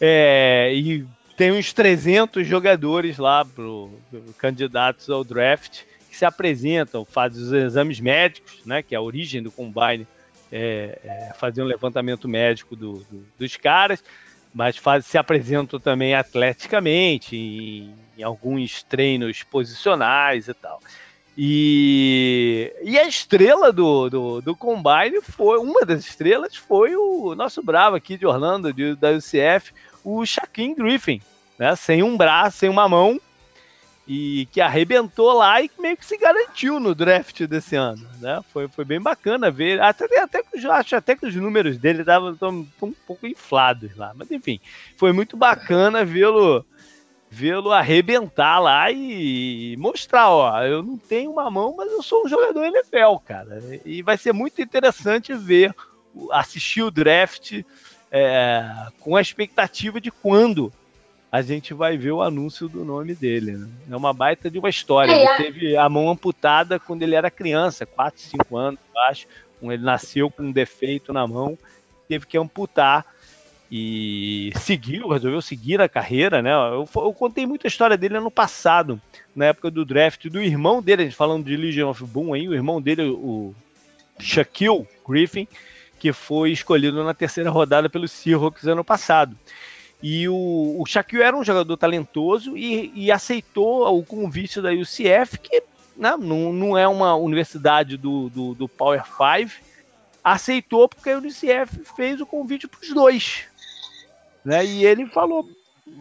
É, 0.00 0.72
e 0.74 1.04
tem 1.36 1.52
uns 1.52 1.72
300 1.72 2.46
jogadores 2.46 3.18
lá, 3.18 3.44
pro, 3.44 3.90
candidatos 4.38 5.10
ao 5.10 5.22
draft, 5.24 5.82
que 6.08 6.16
se 6.16 6.24
apresentam, 6.24 7.04
fazem 7.04 7.42
os 7.42 7.52
exames 7.52 8.00
médicos, 8.00 8.64
né? 8.64 8.82
Que 8.82 8.94
é 8.94 8.98
a 8.98 9.02
origem 9.02 9.42
do 9.42 9.50
Combine 9.50 10.06
é, 10.50 10.98
é, 11.04 11.32
fazer 11.38 11.62
um 11.62 11.66
levantamento 11.66 12.28
médico 12.28 12.76
do, 12.76 12.98
do, 13.10 13.26
dos 13.38 13.56
caras, 13.56 14.02
mas 14.54 14.76
faz, 14.76 15.06
se 15.06 15.18
apresentam 15.18 15.78
também 15.78 16.14
atleticamente, 16.14 17.36
em, 17.36 17.94
em, 18.16 18.22
alguns 18.22 18.82
treinos 18.82 19.42
posicionais 19.42 20.48
e 20.48 20.54
tal. 20.54 20.80
E, 21.36 22.72
e 22.82 22.98
a 22.98 23.06
estrela 23.06 23.70
do, 23.70 24.08
do, 24.08 24.40
do, 24.40 24.56
Combine 24.56 25.20
foi, 25.20 25.58
uma 25.58 25.84
das 25.84 26.00
estrelas 26.06 26.56
foi 26.56 26.96
o 26.96 27.34
nosso 27.34 27.62
bravo 27.62 27.96
aqui 27.96 28.16
de 28.16 28.24
Orlando, 28.24 28.72
de, 28.72 28.94
da 28.94 29.10
UCF, 29.10 29.74
o 30.02 30.24
Shaquem 30.24 30.74
Griffin, 30.74 31.20
né? 31.58 31.76
sem 31.76 32.02
um 32.02 32.16
braço, 32.16 32.58
sem 32.58 32.70
uma 32.70 32.88
mão, 32.88 33.20
e 34.06 34.46
que 34.52 34.60
arrebentou 34.60 35.32
lá 35.32 35.60
e 35.60 35.70
meio 35.78 35.96
que 35.96 36.06
se 36.06 36.16
garantiu 36.16 36.78
no 36.78 36.94
draft 36.94 37.42
desse 37.46 37.74
ano, 37.74 38.06
né? 38.20 38.40
Foi, 38.52 38.68
foi 38.68 38.84
bem 38.84 39.00
bacana 39.00 39.50
ver, 39.50 39.80
até, 39.80 40.04
até 40.20 40.42
acho 40.70 40.96
até 40.96 41.16
que 41.16 41.26
os 41.26 41.34
números 41.34 41.76
dele 41.76 42.00
estavam 42.00 42.36
um 42.82 42.92
pouco 43.06 43.26
inflados 43.26 43.96
lá, 43.96 44.12
mas 44.14 44.30
enfim, 44.30 44.60
foi 44.96 45.12
muito 45.12 45.36
bacana 45.36 46.04
vê-lo 46.04 46.64
vê-lo 47.28 47.72
arrebentar 47.72 48.60
lá 48.60 48.90
e 48.90 49.76
mostrar, 49.78 50.30
ó, 50.30 50.62
eu 50.62 50.82
não 50.82 50.96
tenho 50.96 51.32
uma 51.32 51.50
mão, 51.50 51.74
mas 51.76 51.90
eu 51.90 52.02
sou 52.02 52.24
um 52.24 52.28
jogador 52.28 52.64
NFL, 52.64 53.16
cara, 53.24 53.60
e 53.84 54.00
vai 54.02 54.16
ser 54.16 54.32
muito 54.32 54.62
interessante 54.62 55.34
ver, 55.34 55.74
assistir 56.30 56.82
o 56.82 56.90
draft 56.90 57.62
é, 58.10 58.64
com 59.00 59.16
a 59.16 59.20
expectativa 59.20 60.00
de 60.00 60.10
quando 60.10 60.72
a 61.30 61.42
gente 61.42 61.74
vai 61.74 61.96
ver 61.96 62.12
o 62.12 62.22
anúncio 62.22 62.68
do 62.68 62.84
nome 62.84 63.14
dele. 63.14 63.52
Né? 63.52 63.68
É 63.90 63.96
uma 63.96 64.12
baita 64.12 64.50
de 64.50 64.58
uma 64.58 64.68
história. 64.68 65.12
É, 65.12 65.24
ele 65.24 65.36
teve 65.36 65.76
a 65.76 65.88
mão 65.88 66.10
amputada 66.10 66.78
quando 66.78 67.02
ele 67.02 67.14
era 67.14 67.30
criança, 67.30 67.84
4, 67.84 68.20
5 68.20 68.56
anos, 68.56 68.80
eu 68.94 69.00
acho. 69.02 69.26
Ele 69.62 69.82
nasceu 69.82 70.30
com 70.30 70.44
um 70.44 70.52
defeito 70.52 71.12
na 71.12 71.26
mão, 71.26 71.58
teve 72.08 72.26
que 72.26 72.38
amputar 72.38 73.04
e 73.70 74.52
seguiu, 74.60 75.08
resolveu 75.08 75.42
seguir 75.42 75.80
a 75.80 75.88
carreira, 75.88 76.40
né? 76.40 76.52
Eu, 76.52 76.88
eu, 76.94 77.12
contei 77.12 77.46
muita 77.46 77.66
história 77.66 77.96
dele 77.96 78.18
ano 78.18 78.30
passado, 78.30 79.00
na 79.34 79.46
época 79.46 79.70
do 79.70 79.84
draft, 79.84 80.26
do 80.28 80.40
irmão 80.40 80.80
dele, 80.80 81.02
a 81.02 81.04
gente 81.06 81.16
falando 81.16 81.44
de 81.44 81.56
Legion 81.56 81.90
of 81.90 82.04
Boom 82.04 82.32
aí, 82.32 82.48
o 82.48 82.54
irmão 82.54 82.80
dele, 82.80 83.02
o 83.02 83.54
Shaquille 84.20 84.86
Griffin, 85.06 85.48
que 85.98 86.12
foi 86.12 86.52
escolhido 86.52 87.02
na 87.02 87.14
terceira 87.14 87.50
rodada 87.50 87.88
pelo 87.88 88.06
Seahawks 88.06 88.66
ano 88.66 88.84
passado. 88.84 89.36
E 90.02 90.28
o, 90.28 90.76
o 90.78 90.84
Shaquille 90.86 91.22
era 91.22 91.36
um 91.36 91.44
jogador 91.44 91.76
talentoso 91.76 92.56
e, 92.56 92.92
e 92.94 93.10
aceitou 93.10 93.98
o 93.98 94.04
convite 94.04 94.60
da 94.60 94.70
UCF, 94.70 95.38
que 95.38 95.62
né, 95.96 96.16
não, 96.18 96.52
não 96.52 96.78
é 96.78 96.86
uma 96.86 97.14
universidade 97.14 97.96
do, 97.96 98.28
do, 98.28 98.54
do 98.54 98.68
Power 98.68 99.02
5, 99.04 99.62
aceitou 100.22 100.88
porque 100.88 101.10
a 101.10 101.18
UCF 101.18 101.84
fez 101.96 102.20
o 102.20 102.26
convite 102.26 102.68
para 102.68 102.80
os 102.80 102.92
dois. 102.92 103.44
Né? 104.44 104.64
E 104.64 104.84
ele 104.84 105.06
falou 105.06 105.48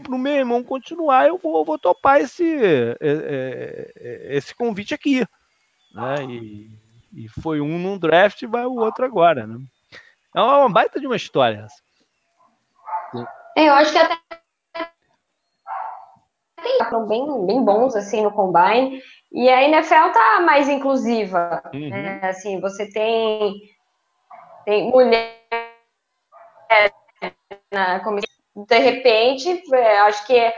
pro 0.04 0.18
meu 0.18 0.34
irmão 0.34 0.64
continuar, 0.64 1.28
eu 1.28 1.38
vou, 1.38 1.64
vou 1.64 1.78
topar 1.78 2.20
esse, 2.20 2.44
é, 2.44 2.98
é, 3.00 3.94
é, 3.96 4.38
esse 4.38 4.54
convite 4.54 4.94
aqui. 4.94 5.26
Né? 5.94 6.26
E, 6.26 6.72
e 7.14 7.28
foi 7.30 7.62
um 7.62 7.80
num 7.80 7.98
draft 7.98 8.42
e 8.42 8.48
vai 8.48 8.66
o 8.66 8.76
outro 8.76 9.06
agora. 9.06 9.48
Né? 9.48 9.58
É 10.36 10.42
uma 10.42 10.70
baita 10.70 11.00
de 11.00 11.08
uma 11.08 11.16
história 11.16 11.66
essa. 11.66 11.85
É, 13.56 13.70
eu 13.70 13.74
acho 13.74 13.92
que 13.92 13.98
até 13.98 14.16
tem 16.62 17.08
bem, 17.08 17.46
bem 17.46 17.64
bons 17.64 17.96
assim 17.96 18.22
no 18.22 18.32
combine 18.32 19.02
e 19.32 19.50
a 19.50 19.64
NFL 19.64 20.12
tá 20.14 20.42
mais 20.42 20.68
inclusiva, 20.68 21.62
uhum. 21.74 21.90
né? 21.90 22.20
Assim, 22.24 22.60
você 22.60 22.90
tem 22.90 23.54
tem 24.66 24.90
mulher 24.90 25.36
na 27.72 28.00
comissão, 28.00 28.36
de 28.56 28.80
repente, 28.80 29.64
é, 29.74 30.00
acho 30.00 30.26
que 30.26 30.36
é 30.36 30.56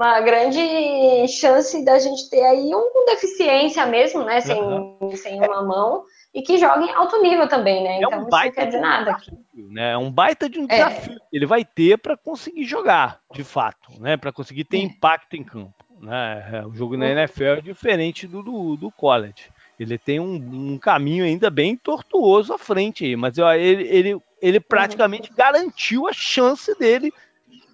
uma 0.00 0.18
grande 0.22 1.28
chance 1.28 1.84
da 1.84 1.98
gente 1.98 2.30
ter 2.30 2.42
aí 2.42 2.74
um 2.74 2.90
com 2.90 3.04
deficiência 3.04 3.84
mesmo, 3.84 4.24
né? 4.24 4.40
Sem, 4.40 4.58
uhum. 4.58 5.10
sem 5.14 5.38
uma 5.38 5.62
mão 5.62 6.04
e 6.32 6.40
que 6.40 6.56
joga 6.56 6.82
em 6.82 6.90
alto 6.90 7.20
nível 7.20 7.46
também, 7.46 7.82
né? 7.82 7.96
É 7.96 7.98
então 7.98 8.20
um 8.20 8.22
isso 8.22 8.30
não 8.30 8.50
quer 8.50 8.66
dizer 8.66 8.80
nada 8.80 9.10
aqui. 9.10 9.30
Né? 9.54 9.92
É 9.92 9.98
um 9.98 10.10
baita 10.10 10.48
de 10.48 10.58
um 10.58 10.64
é. 10.64 10.68
desafio. 10.68 11.12
É. 11.12 11.16
Ele 11.30 11.44
vai 11.44 11.66
ter 11.66 11.98
para 11.98 12.16
conseguir 12.16 12.64
jogar, 12.64 13.20
de 13.34 13.44
fato, 13.44 14.00
né? 14.00 14.16
Para 14.16 14.32
conseguir 14.32 14.64
ter 14.64 14.78
é. 14.78 14.80
impacto 14.80 15.36
em 15.36 15.44
campo. 15.44 15.84
Né? 16.00 16.50
É, 16.50 16.66
o 16.66 16.72
jogo 16.72 16.96
na. 16.96 17.10
NFL 17.10 17.44
é 17.44 17.60
diferente 17.60 18.26
do, 18.26 18.42
do, 18.42 18.76
do 18.76 18.90
college. 18.90 19.50
Ele 19.78 19.98
tem 19.98 20.18
um, 20.18 20.34
um, 20.34 20.78
caminho 20.78 21.24
ainda 21.24 21.50
bem 21.50 21.76
tortuoso 21.76 22.54
à 22.54 22.58
frente 22.58 23.04
aí, 23.04 23.16
mas 23.16 23.38
ó, 23.38 23.52
ele, 23.52 23.82
ele, 23.88 24.22
ele 24.40 24.58
uhum. 24.58 24.64
praticamente 24.66 25.28
uhum. 25.28 25.36
garantiu 25.36 26.08
a 26.08 26.12
chance 26.12 26.78
dele 26.78 27.12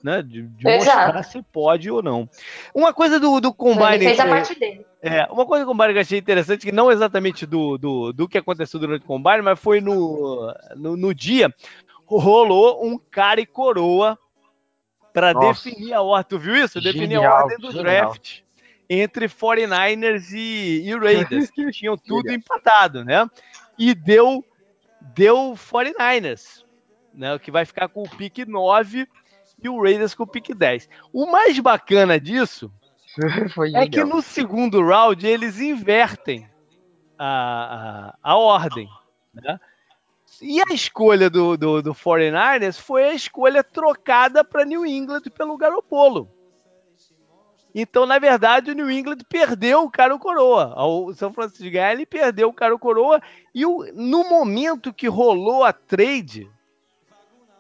né, 0.03 0.23
de, 0.23 0.43
de 0.43 0.65
mostrar 0.65 1.23
se 1.25 1.43
pode 1.43 1.91
ou 1.91 2.03
não. 2.03 2.29
Uma 2.75 2.93
coisa 2.93 3.19
do, 3.19 3.41
do 3.41 3.53
Combine. 3.53 3.95
Ele 3.95 4.05
fez 4.05 4.21
a 4.21 4.27
parte 4.27 4.59
dele. 4.59 4.87
É, 5.03 5.25
uma 5.31 5.47
coisa 5.47 5.65
do 5.65 5.69
Combine 5.69 5.93
que 5.93 5.99
eu 5.99 6.03
achei 6.03 6.19
interessante, 6.19 6.67
que 6.67 6.73
não 6.73 6.91
exatamente 6.91 7.47
do, 7.47 7.77
do, 7.79 8.13
do 8.13 8.29
que 8.29 8.39
aconteceu 8.39 8.79
durante 8.81 9.03
o 9.03 9.07
Combine, 9.07 9.43
mas 9.43 9.59
foi 9.59 9.81
no, 9.81 10.55
no, 10.77 10.97
no 10.97 11.15
dia, 11.15 11.53
rolou 12.07 12.87
um 12.87 12.99
cara 12.99 13.41
e 13.41 13.47
coroa 13.47 14.19
para 15.13 15.33
definir 15.33 15.93
a 15.93 16.03
ordem. 16.03 16.29
Tu 16.29 16.39
viu 16.39 16.57
isso? 16.57 16.81
Genial, 16.81 16.95
definir 16.95 17.17
a 17.17 17.35
ordem 17.35 17.59
do 17.59 17.73
genial. 17.73 17.85
draft 17.85 18.47
entre 18.89 19.29
49ers 19.29 20.33
e, 20.33 20.89
e 20.89 20.97
Raiders, 20.97 21.51
que 21.51 21.71
tinham 21.73 21.97
tudo 21.97 22.31
empatado, 22.31 23.05
né? 23.05 23.29
E 23.79 23.95
deu, 23.95 24.45
deu 25.15 25.55
49ers, 25.55 26.65
né? 27.13 27.39
Que 27.39 27.51
vai 27.51 27.65
ficar 27.65 27.89
com 27.89 28.03
o 28.03 28.09
pique 28.09 28.45
9 28.45 29.09
e 29.63 29.69
o 29.69 29.83
Raiders 29.83 30.15
com 30.15 30.25
o 30.25 30.27
pique 30.27 30.55
10. 30.55 30.89
O 31.13 31.27
mais 31.27 31.59
bacana 31.59 32.21
disso 32.21 32.71
é 33.75 33.89
que 33.89 34.05
no 34.05 34.21
segundo 34.21 34.85
round 34.85 35.27
eles 35.27 35.61
invertem 35.61 36.49
a, 37.19 38.15
a, 38.23 38.33
a 38.33 38.37
ordem. 38.37 38.89
Né? 39.33 39.59
E 40.41 40.61
a 40.61 40.75
escolha 40.75 41.31
do, 41.31 41.57
do, 41.57 41.83
do 41.83 41.95
49ers 41.95 42.79
foi 42.79 43.05
a 43.05 43.15
escolha 43.15 43.65
trocada 43.65 44.45
para 44.45 44.65
New 44.65 44.85
England 44.85 45.23
pelo 45.35 45.57
Garopolo. 45.57 46.31
Então, 47.79 48.07
na 48.07 48.19
verdade, 48.19 48.71
o 48.71 48.75
New 48.75 48.91
England 48.91 49.19
perdeu 49.29 49.83
o 49.83 49.91
cara 49.91 50.19
coroa. 50.19 50.75
O 50.83 51.13
São 51.13 51.31
Francisco 51.31 51.63
de 51.63 51.71
ganhar, 51.71 51.93
ele 51.93 52.07
perdeu 52.07 52.49
o 52.49 52.53
cara 52.53 52.77
coroa. 52.79 53.21
E 53.55 53.67
o, 53.67 53.85
no 53.95 54.27
momento 54.29 54.95
que 54.95 55.07
rolou 55.09 55.63
a 55.63 55.75
trade, 55.75 56.51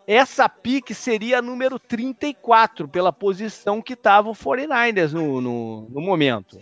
essa 0.06 0.48
pique 0.48 0.94
seria 0.94 1.38
a 1.38 1.42
número 1.42 1.78
34, 1.78 2.86
pela 2.86 3.12
posição 3.12 3.82
que 3.82 3.94
estava 3.94 4.30
o 4.30 4.34
49ers 4.34 5.12
no, 5.12 5.40
no, 5.40 5.88
no 5.90 6.00
momento. 6.00 6.58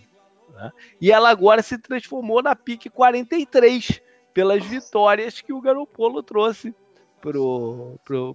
Né? 0.55 0.73
E 1.01 1.13
ela 1.13 1.29
agora 1.29 1.63
se 1.63 1.77
transformou 1.77 2.43
na 2.43 2.57
pique 2.57 2.89
43, 2.89 4.01
pelas 4.33 4.65
vitórias 4.65 5.41
que 5.41 5.53
o 5.53 5.61
Garopolo 5.61 6.23
trouxe 6.23 6.75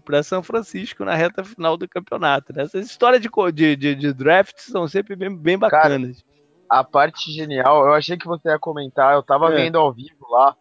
para 0.04 0.24
São 0.24 0.42
Francisco 0.42 1.06
na 1.06 1.16
reta 1.16 1.44
final 1.44 1.76
do 1.76 1.88
campeonato. 1.88 2.54
Né? 2.54 2.64
Essas 2.64 2.86
histórias 2.86 3.22
de, 3.22 3.30
de, 3.52 3.76
de, 3.76 3.96
de 3.96 4.14
draft 4.14 4.58
são 4.60 4.88
sempre 4.88 5.16
bem, 5.16 5.36
bem 5.36 5.58
bacanas. 5.58 6.22
Cara, 6.22 6.30
a 6.70 6.84
parte 6.84 7.32
genial, 7.32 7.86
eu 7.86 7.94
achei 7.94 8.16
que 8.16 8.28
você 8.28 8.50
ia 8.50 8.60
comentar, 8.60 9.16
eu 9.16 9.24
tava 9.24 9.52
é. 9.52 9.56
vendo 9.56 9.78
ao 9.80 9.92
vivo 9.92 10.28
lá. 10.30 10.56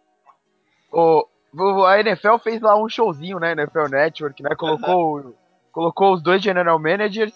O, 0.90 1.26
a 1.86 2.00
NFL 2.00 2.36
fez 2.42 2.60
lá 2.60 2.76
um 2.76 2.88
showzinho, 2.88 3.38
né? 3.38 3.52
NFL 3.52 3.88
Network, 3.90 4.42
né? 4.42 4.54
Colocou, 4.54 5.34
colocou 5.72 6.14
os 6.14 6.22
dois 6.22 6.42
general 6.42 6.78
managers 6.78 7.32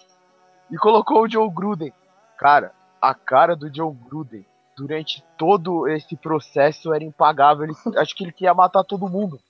e 0.70 0.76
colocou 0.76 1.22
o 1.22 1.28
Joe 1.28 1.50
Gruden. 1.50 1.92
Cara, 2.38 2.72
a 3.00 3.14
cara 3.14 3.54
do 3.54 3.74
Joe 3.74 3.94
Gruden 3.94 4.44
durante 4.76 5.22
todo 5.36 5.88
esse 5.88 6.16
processo 6.16 6.92
era 6.92 7.04
impagável. 7.04 7.64
Ele, 7.64 7.74
acho 7.98 8.14
que 8.16 8.24
ele 8.24 8.32
queria 8.32 8.54
matar 8.54 8.84
todo 8.84 9.08
mundo. 9.08 9.40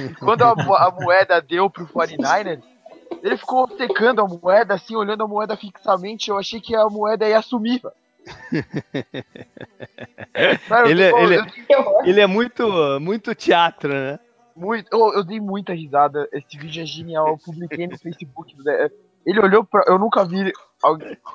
E 0.00 0.14
quando 0.16 0.42
a, 0.42 0.50
a 0.50 0.90
moeda 0.90 1.40
deu 1.40 1.70
pro 1.70 1.86
49ers, 1.86 2.62
ele 3.22 3.36
ficou 3.36 3.68
secando 3.76 4.20
a 4.20 4.28
moeda, 4.28 4.74
assim, 4.74 4.96
olhando 4.96 5.22
a 5.22 5.28
moeda 5.28 5.56
fixamente. 5.56 6.30
Eu 6.30 6.38
achei 6.38 6.60
que 6.60 6.74
a 6.74 6.86
moeda 6.86 7.28
ia 7.28 7.40
sumir. 7.40 7.80
Ele, 10.86 11.02
é, 11.02 11.22
ele, 11.22 11.36
ele 12.04 12.20
é 12.20 12.26
muito, 12.26 12.66
muito 13.00 13.34
teatro, 13.34 13.92
né? 13.92 14.18
Muito, 14.56 14.88
eu, 14.92 15.14
eu, 15.14 15.24
dei 15.24 15.40
muita 15.40 15.72
risada. 15.74 16.28
Esse 16.32 16.56
vídeo 16.56 16.82
é 16.82 16.86
genial. 16.86 17.28
Eu 17.28 17.38
publiquei 17.38 17.86
no 17.86 17.98
Facebook. 17.98 18.54
Ele 19.26 19.40
olhou 19.40 19.64
pra. 19.64 19.82
Eu 19.86 19.98
nunca 19.98 20.24
vi. 20.24 20.52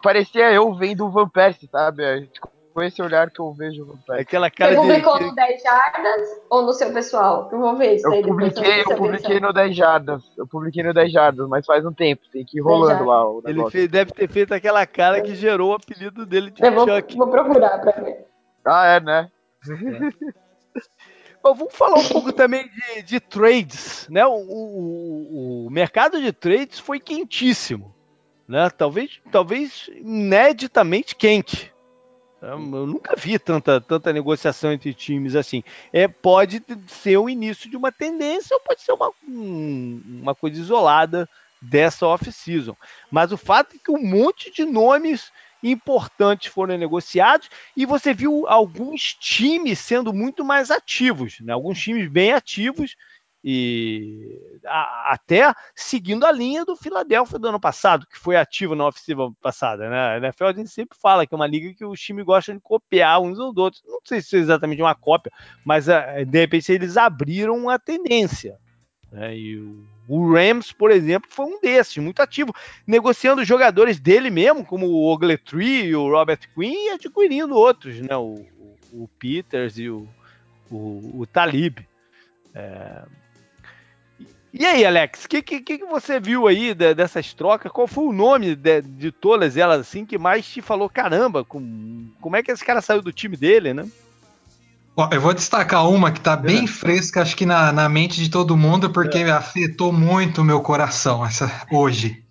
Parecia 0.02 0.52
eu 0.54 0.74
vendo 0.74 1.06
o 1.06 1.12
Van 1.12 1.28
Persie, 1.28 1.68
sabe? 1.70 2.04
É, 2.04 2.22
tipo, 2.22 2.50
com 2.74 2.82
esse 2.82 3.02
olhar 3.02 3.30
que 3.30 3.40
eu 3.40 3.52
vejo 3.54 3.84
o 3.84 3.86
Van 3.86 3.98
Persie. 3.98 4.22
Aquela 4.22 4.50
cara 4.50 4.76
Você 4.76 4.82
publicou 4.82 5.18
de... 5.18 5.26
no 5.26 5.36
10 5.36 5.62
Jardas 5.62 6.42
ou 6.50 6.62
no 6.64 6.74
seu 6.74 6.94
pessoal? 6.94 7.50
Eu 7.52 7.60
vou 7.60 7.76
ver 7.76 7.96
isso 7.96 8.08
eu 8.14 8.22
Publiquei, 8.22 8.82
eu 8.82 8.96
publiquei 8.96 9.40
no 9.40 9.54
10 9.54 9.76
Jardas. 9.76 10.24
Eu 10.38 10.48
publiquei 10.48 10.84
no 10.84 10.94
10 10.94 11.12
Jardas, 11.12 11.48
mas 11.48 11.66
faz 11.66 11.86
um 11.86 11.94
tempo. 11.94 12.22
Tem 12.32 12.46
que 12.46 12.60
ir 12.60 12.62
rolando 12.62 13.06
lá 13.06 13.28
o 13.28 13.42
negócio. 13.42 13.50
Ele 13.50 13.72
fez, 13.72 13.88
deve 13.90 14.12
ter 14.12 14.30
feito 14.30 14.54
aquela 14.54 14.86
cara 14.86 15.22
que 15.22 15.36
gerou 15.36 15.72
o 15.72 15.76
apelido 15.76 16.26
dele 16.26 16.52
de 16.52 16.64
eu 16.64 16.72
vou, 16.72 16.88
Chuck. 16.88 17.18
Vou 17.18 17.28
procurar 17.28 17.80
pra 17.80 17.92
ver. 18.04 18.26
Ah, 18.66 18.86
é, 18.86 19.00
né? 19.00 19.32
É. 20.76 20.80
Bom, 21.42 21.54
vamos 21.54 21.74
falar 21.74 22.00
um 22.00 22.08
pouco 22.08 22.34
também 22.34 22.70
de, 22.70 23.02
de 23.02 23.20
trades, 23.20 24.08
né? 24.10 24.26
O, 24.26 24.32
o, 24.32 25.66
o, 25.68 25.70
mercado 25.70 26.22
de 26.22 26.34
trades 26.34 26.80
foi 26.80 27.00
quentíssimo, 27.00 27.96
né? 28.48 28.70
Talvez, 28.70 29.22
talvez 29.32 29.90
ineditamente 29.96 31.16
quente. 31.16 31.74
Eu 32.42 32.88
nunca 32.88 33.16
vi 33.18 33.38
tanta, 33.38 33.82
tanta 33.82 34.14
negociação 34.14 34.72
entre 34.72 34.94
times 34.94 35.36
assim. 35.36 35.64
É, 35.92 36.08
pode 36.08 36.64
ser 36.88 37.18
o 37.18 37.30
início 37.30 37.70
de 37.70 37.76
uma 37.76 37.92
tendência 37.92 38.56
ou 38.56 38.62
pode 38.62 38.82
ser 38.82 38.94
uma, 38.94 39.12
uma 39.28 40.34
coisa 40.34 40.60
isolada 40.60 41.30
dessa 41.62 42.08
off-season. 42.08 42.76
Mas 43.12 43.32
o 43.32 43.38
fato 43.38 43.76
é 43.76 43.80
que 43.84 43.92
um 43.92 44.02
monte 44.02 44.52
de 44.52 44.64
nomes 44.64 45.32
importantes 45.62 46.48
foram 46.48 46.78
negociados 46.78 47.50
e 47.76 47.86
você 47.86 48.14
viu 48.14 48.48
alguns 48.48 49.14
times 49.14 49.80
sendo 49.80 50.14
muito 50.14 50.46
mais 50.46 50.72
ativos, 50.72 51.40
né? 51.42 51.52
alguns 51.52 51.80
times 51.80 52.10
bem 52.10 52.32
ativos 52.32 52.96
e 53.44 54.60
a, 54.66 55.14
até 55.14 55.54
seguindo 55.76 56.26
a 56.26 56.32
linha 56.32 56.66
do 56.66 56.76
Philadelphia 56.76 57.40
do 57.40 57.48
ano 57.48 57.60
passado, 57.60 58.06
que 58.08 58.18
foi 58.18 58.36
ativo 58.36 58.76
na 58.76 58.88
oficina 58.88 59.32
passada. 59.42 59.90
Né? 59.90 59.98
A 59.98 60.18
NFL 60.18 60.46
a 60.46 60.54
gente 60.54 60.70
sempre 60.70 60.98
fala 61.02 61.26
que 61.26 61.34
é 61.34 61.38
uma 61.38 61.48
liga 61.48 61.74
que 61.74 61.86
os 61.86 62.00
times 62.00 62.26
gostam 62.26 62.56
de 62.56 62.62
copiar 62.62 63.22
uns 63.22 63.40
ou 63.40 63.54
outros. 63.58 63.82
Não 63.86 64.00
sei 64.04 64.22
se 64.22 64.36
é 64.36 64.40
exatamente 64.40 64.82
uma 64.82 64.96
cópia, 64.96 65.32
mas 65.66 65.88
eh, 65.88 66.26
de 66.26 66.40
repente 66.40 66.72
eles 66.72 66.98
abriram 66.98 67.70
a 67.70 67.80
tendência. 67.80 68.58
Né? 69.12 69.38
E 69.38 69.58
o 69.58 69.88
o 70.10 70.34
Rams, 70.34 70.72
por 70.72 70.90
exemplo, 70.90 71.30
foi 71.32 71.46
um 71.46 71.62
desses, 71.62 71.96
muito 71.98 72.20
ativo, 72.20 72.52
negociando 72.88 73.46
jogadores 73.46 74.00
dele 74.00 74.32
mesmo, 74.32 74.66
como 74.66 74.88
o 74.88 75.06
Ogletree, 75.06 75.96
o 75.96 76.10
Robert 76.10 76.40
Quinn, 76.56 76.88
e 76.88 76.90
adquirindo 76.90 77.54
outros, 77.56 78.02
né? 78.02 78.18
O, 78.18 78.44
o, 78.92 79.04
o 79.04 79.08
Peters 79.20 79.78
e 79.78 79.88
o, 79.88 80.10
o, 80.72 81.22
o 81.22 81.28
Talib. 81.28 81.78
É... 82.56 83.04
E 84.52 84.66
aí, 84.66 84.84
Alex, 84.84 85.26
o 85.26 85.30
que, 85.30 85.42
que, 85.42 85.62
que, 85.62 85.86
você 85.86 86.20
viu 86.20 86.48
aí 86.48 86.74
de, 86.74 86.94
dessas 86.96 87.34
trocas? 87.34 87.72
Qual 87.72 87.88
foi 87.88 88.06
o 88.06 88.14
nome 88.14 88.56
de, 88.56 88.82
de, 88.82 89.12
todas 89.12 89.56
elas 89.56 89.82
assim 89.82 90.06
que 90.06 90.18
mais 90.18 90.46
te 90.48 90.62
falou, 90.62 90.90
caramba, 90.90 91.44
com, 91.44 92.08
como 92.20 92.36
é 92.36 92.42
que 92.42 92.52
esse 92.52 92.66
cara 92.66 92.82
saiu 92.82 93.02
do 93.02 93.14
time 93.14 93.38
dele, 93.38 93.74
né? 93.74 93.88
Eu 95.12 95.22
vou 95.22 95.34
destacar 95.34 95.88
uma 95.90 96.12
que 96.12 96.18
está 96.18 96.36
bem 96.36 96.68
fresca, 96.68 97.22
acho 97.22 97.38
que 97.38 97.46
na, 97.46 97.72
na 97.72 97.88
mente 97.88 98.22
de 98.22 98.30
todo 98.30 98.58
mundo, 98.58 98.90
porque 98.90 99.20
é. 99.20 99.32
afetou 99.32 99.94
muito 99.94 100.42
o 100.42 100.44
meu 100.44 100.62
coração 100.62 101.26
essa, 101.26 101.50
hoje. 101.72 102.22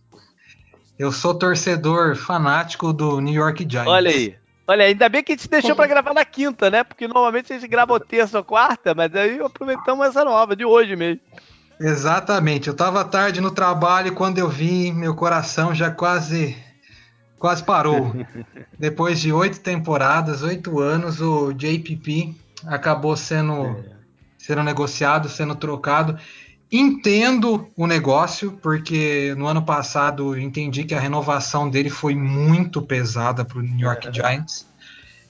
Eu 0.98 1.12
sou 1.12 1.32
torcedor 1.32 2.16
fanático 2.16 2.92
do 2.92 3.20
New 3.20 3.32
York 3.32 3.66
Giants. 3.66 3.90
Olha 3.90 4.10
aí. 4.10 4.34
Olha, 4.66 4.84
ainda 4.84 5.08
bem 5.08 5.22
que 5.22 5.32
a 5.32 5.36
gente 5.36 5.48
deixou 5.48 5.74
para 5.74 5.86
gravar 5.86 6.12
na 6.12 6.26
quinta, 6.26 6.68
né? 6.68 6.84
Porque 6.84 7.08
normalmente 7.08 7.50
a 7.50 7.58
gente 7.58 7.68
grava 7.68 7.98
terça 7.98 8.36
ou 8.36 8.44
quarta, 8.44 8.94
mas 8.94 9.14
aí 9.14 9.40
aproveitamos 9.40 10.06
essa 10.06 10.22
nova, 10.22 10.54
de 10.54 10.64
hoje 10.64 10.94
mesmo. 10.94 11.20
Exatamente. 11.80 12.68
Eu 12.68 12.72
estava 12.72 13.04
tarde 13.04 13.40
no 13.40 13.50
trabalho 13.50 14.08
e 14.08 14.14
quando 14.14 14.38
eu 14.38 14.48
vi, 14.48 14.92
meu 14.92 15.14
coração 15.14 15.74
já 15.74 15.90
quase 15.90 16.56
quase 17.38 17.62
parou. 17.62 18.12
Depois 18.78 19.20
de 19.20 19.32
oito 19.32 19.60
temporadas, 19.60 20.42
oito 20.42 20.80
anos, 20.80 21.20
o 21.20 21.52
JPP 21.52 22.34
acabou 22.66 23.16
sendo, 23.16 23.66
é. 23.66 23.84
sendo 24.36 24.62
negociado, 24.62 25.28
sendo 25.28 25.54
trocado. 25.54 26.18
Entendo 26.70 27.66
o 27.76 27.86
negócio, 27.86 28.52
porque 28.60 29.34
no 29.38 29.46
ano 29.46 29.62
passado 29.62 30.34
eu 30.34 30.40
entendi 30.40 30.84
que 30.84 30.94
a 30.94 31.00
renovação 31.00 31.70
dele 31.70 31.88
foi 31.88 32.14
muito 32.14 32.82
pesada 32.82 33.44
para 33.44 33.58
o 33.58 33.62
New 33.62 33.78
York 33.78 34.08
é. 34.08 34.12
Giants. 34.12 34.66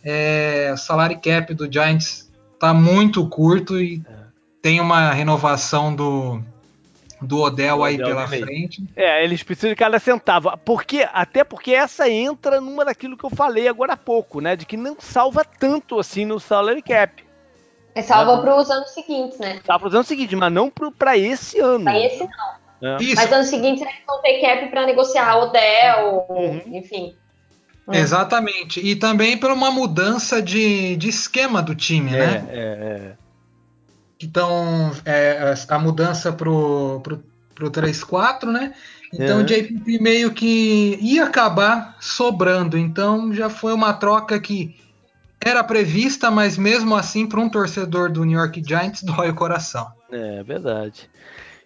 É, 0.02 0.70
o 0.72 0.76
salário 0.76 1.20
cap 1.20 1.52
do 1.54 1.70
Giants 1.70 2.28
está 2.54 2.72
muito 2.72 3.28
curto 3.28 3.78
e 3.80 4.02
é. 4.08 4.17
Tem 4.62 4.80
uma 4.80 5.12
renovação 5.12 5.94
do, 5.94 6.42
do 7.20 7.40
Odell, 7.40 7.82
aí 7.82 7.96
pela 7.96 8.26
frente. 8.26 8.84
É, 8.94 9.22
eles 9.24 9.42
precisam 9.42 9.70
de 9.70 9.76
cada 9.76 9.98
centavo. 9.98 10.56
Porque, 10.64 11.06
até 11.12 11.44
porque 11.44 11.72
essa 11.72 12.08
entra 12.08 12.60
numa 12.60 12.84
daquilo 12.84 13.16
que 13.16 13.24
eu 13.24 13.30
falei 13.30 13.68
agora 13.68 13.94
há 13.94 13.96
pouco, 13.96 14.40
né? 14.40 14.56
De 14.56 14.64
que 14.66 14.76
não 14.76 14.96
salva 14.98 15.44
tanto 15.44 15.98
assim 15.98 16.24
no 16.24 16.38
salary 16.38 16.82
cap. 16.82 17.24
É 17.94 18.02
salva 18.02 18.40
para 18.40 18.56
os 18.56 18.70
anos 18.70 18.90
seguintes, 18.90 19.38
né? 19.38 19.60
Salva 19.66 19.80
para 19.80 19.88
os 19.88 19.94
anos 19.94 20.06
seguintes, 20.06 20.38
mas 20.38 20.52
não 20.52 20.70
para 20.70 21.16
esse 21.16 21.58
ano. 21.58 21.84
Para 21.84 21.98
esse 21.98 22.20
não. 22.20 22.58
É. 22.80 22.96
Mas 23.16 23.32
anos 23.32 23.48
seguintes 23.48 23.82
eles 23.82 23.94
vão 24.06 24.20
ter 24.22 24.40
cap 24.40 24.68
para 24.68 24.86
negociar 24.86 25.36
Odell, 25.36 26.26
uhum. 26.28 26.62
enfim. 26.66 27.16
Hum. 27.88 27.94
Exatamente. 27.94 28.80
E 28.80 28.94
também 28.94 29.36
por 29.36 29.50
uma 29.50 29.70
mudança 29.70 30.40
de, 30.40 30.94
de 30.96 31.08
esquema 31.08 31.60
do 31.60 31.74
time, 31.74 32.14
é, 32.14 32.18
né? 32.18 32.46
É, 32.50 32.58
é. 32.58 33.27
Então, 34.20 34.92
é, 35.04 35.54
a 35.68 35.78
mudança 35.78 36.32
pro, 36.32 37.00
pro, 37.02 37.22
pro 37.54 37.70
3-4, 37.70 38.46
né? 38.46 38.74
Então, 39.12 39.40
é. 39.40 39.42
o 39.42 39.44
JPP 39.44 39.98
meio 40.00 40.32
que 40.32 40.98
ia 41.00 41.24
acabar 41.24 41.96
sobrando. 42.00 42.76
Então, 42.76 43.32
já 43.32 43.48
foi 43.48 43.72
uma 43.72 43.92
troca 43.92 44.38
que 44.40 44.76
era 45.40 45.62
prevista, 45.62 46.30
mas 46.30 46.58
mesmo 46.58 46.94
assim, 46.94 47.26
para 47.26 47.40
um 47.40 47.48
torcedor 47.48 48.10
do 48.10 48.24
New 48.24 48.38
York 48.38 48.62
Giants, 48.66 49.02
dói 49.04 49.30
o 49.30 49.34
coração. 49.34 49.90
É, 50.10 50.42
verdade. 50.42 51.08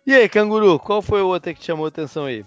E 0.07 0.13
aí, 0.13 0.29
Canguru, 0.29 0.79
qual 0.79 1.01
foi 1.01 1.23
o 1.23 1.29
outro 1.29 1.55
que 1.55 1.61
te 1.61 1.67
chamou 1.67 1.87
a 1.87 1.89
atenção 1.89 2.27
aí? 2.27 2.45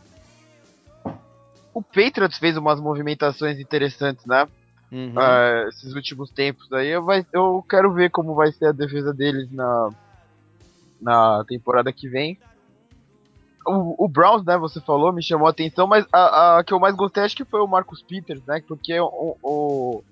O 1.73 1.81
Patriots 1.81 2.37
fez 2.37 2.55
umas 2.55 2.79
movimentações 2.79 3.59
interessantes, 3.59 4.25
né? 4.25 4.47
Uhum. 4.91 5.13
Uh, 5.13 5.69
esses 5.69 5.93
últimos 5.93 6.29
tempos 6.31 6.71
aí. 6.71 6.88
Eu, 6.88 7.03
vai, 7.03 7.25
eu 7.33 7.63
quero 7.69 7.91
ver 7.93 8.09
como 8.09 8.36
vai 8.36 8.51
ser 8.51 8.67
a 8.67 8.71
defesa 8.71 9.13
deles 9.13 9.51
na, 9.51 9.89
na 11.01 11.43
temporada 11.45 11.91
que 11.91 12.07
vem. 12.07 12.38
O, 13.67 14.05
o 14.05 14.07
Browns, 14.07 14.45
né, 14.45 14.57
você 14.57 14.79
falou, 14.79 15.11
me 15.11 15.23
chamou 15.23 15.47
a 15.47 15.49
atenção, 15.49 15.88
mas 15.88 16.05
a, 16.13 16.59
a, 16.59 16.63
que 16.63 16.71
eu 16.71 16.79
mais 16.79 16.95
gostei 16.95 17.23
acho 17.23 17.36
que 17.36 17.43
foi 17.43 17.59
o 17.61 17.67
Marcus 17.67 18.01
Peters, 18.03 18.43
né? 18.45 18.61
Porque 18.67 18.99
o, 18.99 19.36
o 19.41 20.03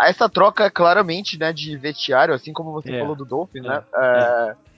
essa 0.00 0.28
troca 0.28 0.70
claramente, 0.70 1.38
né, 1.38 1.52
de 1.52 1.76
vestiário, 1.76 2.34
assim 2.34 2.52
como 2.52 2.72
você 2.72 2.94
é. 2.94 2.98
falou 2.98 3.14
do 3.14 3.26
Dolphin, 3.26 3.60
né? 3.60 3.84
É. 3.94 4.00
é. 4.00 4.72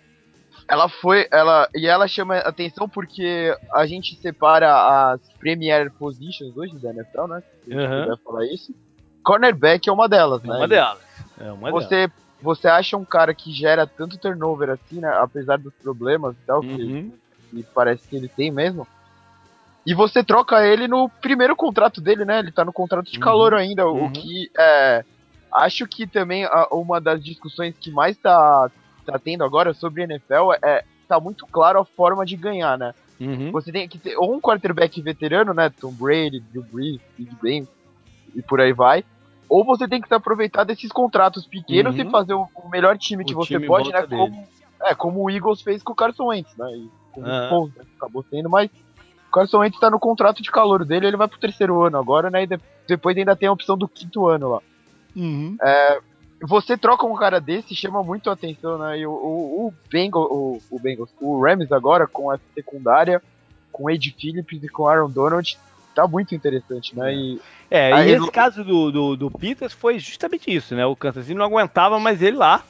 Ela 0.67 0.89
foi, 0.89 1.29
ela 1.31 1.69
e 1.75 1.87
ela 1.87 2.09
chama 2.09 2.39
atenção 2.39 2.89
porque 2.89 3.55
a 3.73 3.87
gente 3.87 4.17
separa 4.17 5.13
as 5.13 5.21
Premier 5.35 5.91
Positions 5.93 6.57
hoje 6.57 6.79
da 6.79 6.91
NFL, 6.91 7.27
né? 7.27 7.43
Se 7.65 8.25
falar 8.25 8.47
isso. 8.47 8.75
Cornerback 9.25 9.89
é 9.89 9.93
uma 9.93 10.09
delas, 10.09 10.45
é 10.45 10.47
né? 10.47 10.57
Uma 10.57 10.69
delas. 10.69 11.03
É 11.41 11.53
uma 11.53 11.71
você, 11.71 11.89
delas. 11.89 12.13
Você 12.43 12.69
acha 12.69 12.97
um 12.97 13.05
cara 13.05 13.35
que 13.35 13.53
gera 13.53 13.87
tanto 13.87 14.19
turnover 14.19 14.71
assim, 14.71 15.01
né? 15.01 15.09
Apesar 15.19 15.59
dos 15.59 15.73
problemas 15.75 16.35
e 16.37 16.47
tal, 16.47 16.61
uhum. 16.63 16.77
que, 16.77 17.13
que 17.51 17.63
parece 17.75 18.07
que 18.07 18.17
ele 18.17 18.29
tem 18.29 18.51
mesmo. 18.51 18.87
E 19.87 19.95
você 19.95 20.23
troca 20.23 20.67
ele 20.67 20.87
no 20.87 21.09
primeiro 21.09 21.57
contrato 21.57 22.01
dele, 22.01 22.25
né? 22.25 22.39
Ele 22.39 22.53
tá 22.53 22.65
no 22.65 22.73
contrato 22.73 23.11
de 23.11 23.19
calor 23.19 23.53
uhum. 23.53 23.59
ainda, 23.59 23.87
uhum. 23.87 24.07
o 24.07 24.13
que 24.13 24.51
é. 24.57 25.05
Acho 25.53 25.87
que 25.87 26.07
também 26.07 26.47
uma 26.71 27.01
das 27.01 27.23
discussões 27.23 27.75
que 27.79 27.91
mais 27.91 28.17
tá, 28.17 28.71
tá 29.07 29.19
tendo 29.19 29.45
agora 29.45 29.73
sobre 29.73 30.03
NFL 30.03 30.53
é. 30.63 30.85
Tá 31.07 31.21
muito 31.21 31.47
claro 31.47 31.79
a 31.79 31.85
forma 31.85 32.25
de 32.25 32.35
ganhar, 32.35 32.79
né? 32.79 32.95
Uhum. 33.21 33.51
Você 33.53 33.71
tem 33.71 33.87
que 33.87 33.99
ter 33.99 34.17
ou 34.17 34.35
um 34.35 34.41
quarterback 34.41 35.01
veterano, 35.03 35.53
né? 35.53 35.71
Tom 35.71 35.93
Brady, 35.93 36.41
Drew 36.41 36.65
Brees, 36.65 36.99
Big 37.17 37.31
Ben 37.43 37.69
e 38.35 38.43
por 38.43 38.61
aí 38.61 38.73
vai. 38.73 39.05
Ou 39.55 39.65
você 39.65 39.87
tem 39.87 40.01
que 40.01 40.09
se 40.09 40.15
aproveitar 40.15 40.65
desses 40.65 40.91
contratos 40.91 41.47
pequenos 41.47 41.95
uhum. 41.95 42.01
e 42.01 42.11
fazer 42.11 42.35
o, 42.35 42.49
o 42.57 42.69
melhor 42.69 42.99
time 42.99 43.23
o 43.23 43.27
que 43.27 43.33
você 43.33 43.55
time 43.55 43.69
pode, 43.69 43.89
né? 43.93 44.03
Como, 44.03 44.49
é, 44.83 44.95
como 44.97 45.23
o 45.23 45.31
Eagles 45.31 45.63
fez 45.63 45.81
com 45.81 45.93
o 45.93 45.95
Carson 45.95 46.25
Wentz, 46.25 46.57
né? 46.57 46.73
E 46.73 46.91
o 47.15 47.21
né, 47.21 47.85
acabou 47.97 48.25
sendo, 48.29 48.51
mas 48.51 48.69
Carson 49.33 49.59
Wentz 49.59 49.79
tá 49.79 49.89
no 49.89 50.01
contrato 50.01 50.43
de 50.43 50.51
calor 50.51 50.85
dele, 50.85 51.07
ele 51.07 51.17
vai 51.17 51.29
pro 51.29 51.39
terceiro 51.39 51.85
ano 51.85 51.97
agora, 51.97 52.31
né? 52.31 52.43
E 52.43 52.47
de, 52.49 52.59
depois 52.89 53.17
ainda 53.17 53.37
tem 53.37 53.49
a 53.49 53.53
opção 53.53 53.79
do 53.79 53.87
quinto 53.87 54.27
ano 54.27 54.55
lá. 54.55 54.61
Uhum. 55.15 55.57
É, 55.63 56.01
você 56.43 56.77
troca 56.77 57.07
um 57.07 57.15
cara 57.15 57.41
desse, 57.41 57.77
chama 57.77 58.03
muito 58.03 58.31
a 58.31 58.33
atenção, 58.33 58.77
né? 58.77 58.99
E 58.99 59.07
o, 59.07 59.13
o, 59.13 59.67
o 59.69 59.75
Bengals, 59.89 60.29
o, 60.33 60.59
o 60.69 60.81
Bengals, 60.81 61.15
o 61.21 61.41
Rams 61.41 61.71
agora 61.71 62.09
com 62.09 62.33
essa 62.33 62.43
secundária, 62.53 63.23
com 63.71 63.89
Ed 63.89 64.17
Phillips 64.19 64.65
e 64.65 64.69
com 64.69 64.89
Aaron 64.89 65.11
Donald, 65.11 65.57
tá 65.95 66.07
muito 66.07 66.35
interessante, 66.35 66.97
né? 66.97 67.15
E, 67.15 67.41
é, 67.71 68.07
e 68.07 68.11
esse 68.13 68.31
caso 68.31 68.65
do, 68.65 68.91
do, 68.91 69.17
do, 69.17 69.31
Peters 69.31 69.73
foi 69.73 69.99
justamente 69.99 70.55
isso, 70.55 70.75
né? 70.75 70.85
O 70.85 70.97
Kansas 70.97 71.25
City 71.25 71.37
não 71.37 71.45
aguentava 71.45 71.99
mais 71.99 72.23
ele 72.23 72.37
lá. 72.37 72.65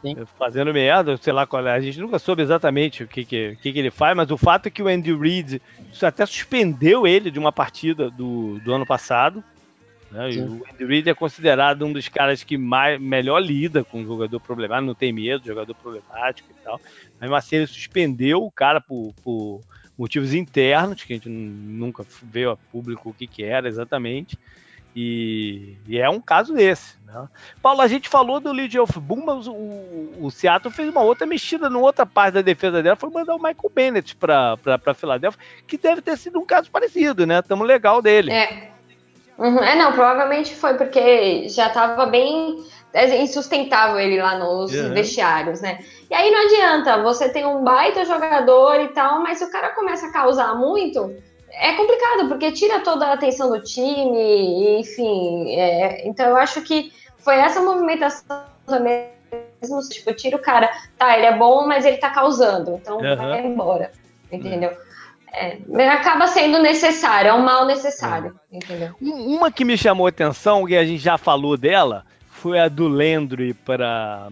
Sim. 0.00 0.16
fazendo 0.38 0.72
merda, 0.72 1.16
sei 1.16 1.32
lá 1.32 1.44
qual 1.44 1.66
é. 1.66 1.72
A 1.72 1.80
gente 1.80 1.98
nunca 1.98 2.20
soube 2.20 2.40
exatamente 2.40 3.02
o 3.02 3.08
que, 3.08 3.24
que, 3.24 3.56
que, 3.60 3.72
que 3.72 3.78
ele 3.78 3.90
faz, 3.90 4.16
mas 4.16 4.30
o 4.30 4.36
fato 4.36 4.66
é 4.66 4.70
que 4.70 4.80
o 4.80 4.86
Andy 4.86 5.12
Reid 5.12 5.60
até 6.00 6.24
suspendeu 6.24 7.04
ele 7.04 7.32
de 7.32 7.38
uma 7.38 7.50
partida 7.50 8.08
do, 8.08 8.60
do 8.60 8.72
ano 8.72 8.86
passado. 8.86 9.42
Né? 10.10 10.28
o 10.38 10.64
Andy 10.72 10.84
Reid 10.84 11.10
é 11.10 11.14
considerado 11.14 11.84
um 11.84 11.92
dos 11.92 12.08
caras 12.08 12.44
que 12.44 12.56
mais, 12.56 13.00
melhor 13.00 13.40
lida 13.40 13.82
com 13.82 14.00
o 14.00 14.06
jogador 14.06 14.38
problemático, 14.40 14.86
não 14.86 14.94
tem 14.94 15.12
medo 15.12 15.40
do 15.40 15.46
jogador 15.46 15.74
problemático 15.74 16.48
e 16.50 16.64
tal. 16.64 16.80
Mas 17.20 17.32
assim 17.32 17.56
ele 17.56 17.66
suspendeu 17.66 18.44
o 18.44 18.50
cara 18.52 18.80
por, 18.80 19.12
por 19.22 19.60
motivos 19.98 20.32
internos, 20.32 21.02
que 21.02 21.12
a 21.12 21.16
gente 21.16 21.28
nunca 21.28 22.06
veio 22.22 22.52
a 22.52 22.56
público 22.56 23.10
o 23.10 23.14
que, 23.14 23.26
que 23.26 23.42
era 23.42 23.68
exatamente. 23.68 24.38
E, 24.94 25.76
e, 25.86 25.98
é 25.98 26.08
um 26.08 26.20
caso 26.20 26.54
desse. 26.54 26.96
Né? 27.04 27.28
Paulo, 27.62 27.80
a 27.80 27.86
gente 27.86 28.08
falou 28.08 28.40
do 28.40 28.52
Legion 28.52 28.84
of 28.84 28.98
Boom, 28.98 29.24
mas 29.24 29.46
o, 29.46 29.54
o 30.20 30.30
Seattle 30.30 30.72
fez 30.72 30.88
uma 30.88 31.02
outra 31.02 31.26
mexida 31.26 31.68
numa 31.68 31.84
outra 31.84 32.06
parte 32.06 32.34
da 32.34 32.42
defesa 32.42 32.82
dela, 32.82 32.96
foi 32.96 33.10
mandar 33.10 33.34
o 33.34 33.38
Michael 33.38 33.72
Bennett 33.72 34.16
para 34.16 34.94
Filadélfia, 34.94 35.40
que 35.66 35.76
deve 35.76 36.00
ter 36.00 36.16
sido 36.16 36.40
um 36.40 36.46
caso 36.46 36.70
parecido, 36.70 37.26
né? 37.26 37.42
Tamo 37.42 37.64
legal 37.64 38.00
dele. 38.00 38.32
É. 38.32 38.70
Uhum. 39.36 39.62
É, 39.62 39.76
não, 39.76 39.92
provavelmente 39.92 40.54
foi 40.56 40.74
porque 40.74 41.48
já 41.48 41.68
estava 41.68 42.06
bem 42.06 42.64
é, 42.92 43.22
insustentável 43.22 43.98
ele 43.98 44.20
lá 44.20 44.38
nos 44.38 44.72
uhum. 44.72 44.94
vestiários, 44.94 45.60
né? 45.60 45.78
E 46.10 46.14
aí 46.14 46.30
não 46.30 46.46
adianta, 46.46 47.02
você 47.02 47.28
tem 47.28 47.44
um 47.44 47.62
baita 47.62 48.04
jogador 48.04 48.80
e 48.80 48.88
tal, 48.88 49.20
mas 49.20 49.38
se 49.38 49.44
o 49.44 49.50
cara 49.50 49.70
começa 49.70 50.06
a 50.06 50.12
causar 50.12 50.54
muito, 50.54 51.14
é 51.50 51.74
complicado, 51.74 52.28
porque 52.28 52.52
tira 52.52 52.80
toda 52.80 53.06
a 53.06 53.12
atenção 53.14 53.50
do 53.50 53.62
time, 53.62 54.80
enfim. 54.80 55.50
É, 55.50 56.06
então 56.06 56.26
eu 56.28 56.36
acho 56.36 56.62
que 56.62 56.92
foi 57.18 57.36
essa 57.36 57.60
movimentação 57.60 58.46
mesmo, 58.80 59.80
tipo, 59.90 60.12
tira 60.14 60.36
o 60.36 60.40
cara, 60.40 60.70
tá, 60.96 61.16
ele 61.16 61.26
é 61.26 61.36
bom, 61.36 61.66
mas 61.66 61.84
ele 61.84 61.98
tá 61.98 62.10
causando, 62.10 62.76
então 62.76 62.96
uhum. 62.96 63.16
vai 63.16 63.46
embora, 63.46 63.92
entendeu? 64.32 64.72
É, 65.30 65.58
acaba 65.90 66.26
sendo 66.26 66.58
necessário, 66.58 67.28
é 67.28 67.34
um 67.34 67.44
mal 67.44 67.66
necessário, 67.66 68.34
é. 68.50 68.56
entendeu? 68.56 68.94
Uma 69.00 69.52
que 69.52 69.64
me 69.64 69.76
chamou 69.76 70.06
a 70.06 70.08
atenção, 70.08 70.64
que 70.64 70.76
a 70.76 70.84
gente 70.84 71.02
já 71.02 71.18
falou 71.18 71.56
dela, 71.56 72.04
foi 72.38 72.58
a 72.58 72.68
do 72.68 72.88
Landry 72.88 73.52
para 73.52 74.28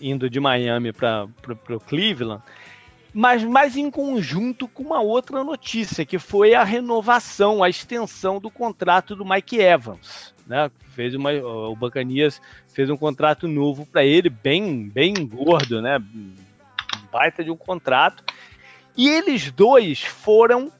indo 0.00 0.30
de 0.30 0.40
Miami 0.40 0.92
para 0.92 1.28
o 1.70 1.80
Cleveland 1.80 2.42
mas 3.18 3.42
mais 3.42 3.78
em 3.78 3.90
conjunto 3.90 4.68
com 4.68 4.82
uma 4.82 5.00
outra 5.00 5.42
notícia, 5.42 6.04
que 6.04 6.18
foi 6.18 6.54
a 6.54 6.62
renovação, 6.62 7.62
a 7.62 7.68
extensão 7.70 8.38
do 8.38 8.50
contrato 8.50 9.16
do 9.16 9.24
Mike 9.24 9.58
Evans. 9.58 10.34
Né? 10.46 10.70
Fez 10.90 11.14
uma, 11.14 11.32
o 11.32 11.74
Bacanias 11.74 12.42
fez 12.74 12.90
um 12.90 12.96
contrato 12.96 13.48
novo 13.48 13.86
para 13.86 14.04
ele, 14.04 14.28
bem, 14.28 14.86
bem 14.86 15.14
gordo, 15.26 15.80
né? 15.80 15.98
baita 17.10 17.42
de 17.42 17.50
um 17.50 17.56
contrato. 17.56 18.22
E 18.94 19.08
eles 19.08 19.50
dois 19.50 20.02
foram 20.02 20.70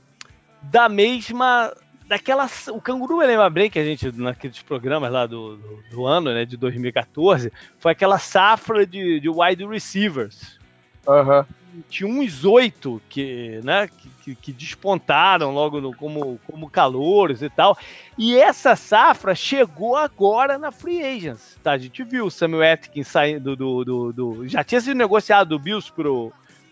da 0.61 0.91
mesma. 0.91 1.73
Daquela. 2.07 2.49
O 2.69 2.81
Canguru 2.81 3.19
lembra 3.19 3.51
bem 3.51 3.69
que 3.69 3.79
a 3.79 3.85
gente, 3.85 4.13
naqueles 4.13 4.63
programas 4.63 5.11
lá 5.11 5.27
do, 5.27 5.57
do, 5.57 5.83
do 5.91 6.07
ano, 6.07 6.33
né, 6.33 6.45
de 6.45 6.57
2014, 6.57 7.53
foi 7.79 7.93
aquela 7.93 8.19
safra 8.19 8.87
de, 8.87 9.21
de 9.21 9.29
wide 9.29 9.67
receivers. 9.67 10.59
Uhum 11.07 11.45
tinha 11.89 12.09
uns 12.09 12.45
oito 12.45 13.01
que, 13.09 13.61
né, 13.63 13.89
que, 14.23 14.35
que, 14.35 14.53
despontaram 14.53 15.53
logo 15.53 15.81
no, 15.81 15.95
como, 15.95 16.39
como 16.47 16.71
calouros 16.71 17.43
e 17.43 17.51
tal. 17.51 17.77
E 18.17 18.37
essa 18.37 18.77
safra 18.77 19.35
chegou 19.35 19.97
agora 19.97 20.59
na 20.59 20.73
Free 20.73 21.03
Agents. 21.03 21.59
Tá? 21.63 21.73
A 21.73 21.79
gente 21.79 22.03
viu 22.05 22.27
o 22.27 22.31
Samuel 22.31 22.73
Atkins 22.73 23.09
saindo 23.09 23.57
do, 23.57 23.85
do, 23.85 24.13
do, 24.13 24.49
Já 24.49 24.65
tinha 24.65 24.81
sido 24.81 24.97
negociado 24.97 25.49
do 25.49 25.59
Bills 25.59 25.93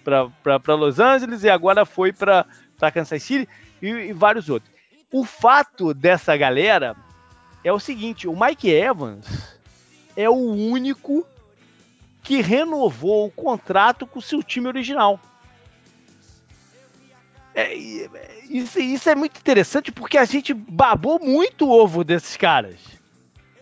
para 0.03 0.75
Los 0.75 0.99
Angeles 0.99 1.45
e 1.45 1.51
agora 1.51 1.85
foi 1.85 2.13
para 2.13 2.47
Kansas 2.93 3.23
City 3.23 3.49
e, 3.83 3.89
e 3.89 4.13
vários 4.13 4.49
outros. 4.49 4.74
O 5.15 5.23
fato 5.23 5.95
dessa 5.95 6.37
galera 6.37 6.97
é 7.63 7.73
o 7.73 7.79
seguinte: 7.79 8.27
o 8.27 8.35
Mike 8.37 8.69
Evans 8.69 9.57
é 10.17 10.29
o 10.29 10.35
único 10.35 11.25
que 12.21 12.41
renovou 12.41 13.27
o 13.27 13.31
contrato 13.31 14.09
com 14.09 14.19
o 14.19 14.23
seu 14.23 14.43
time 14.43 14.67
original. 14.67 15.21
É, 17.55 17.73
isso, 17.73 18.81
isso, 18.81 19.09
é 19.09 19.15
muito 19.15 19.39
interessante 19.39 19.93
porque 19.93 20.19
a 20.19 20.25
gente 20.25 20.53
babou 20.53 21.21
muito 21.21 21.69
o 21.69 21.71
ovo 21.71 22.03
desses 22.03 22.37
caras. 22.37 22.81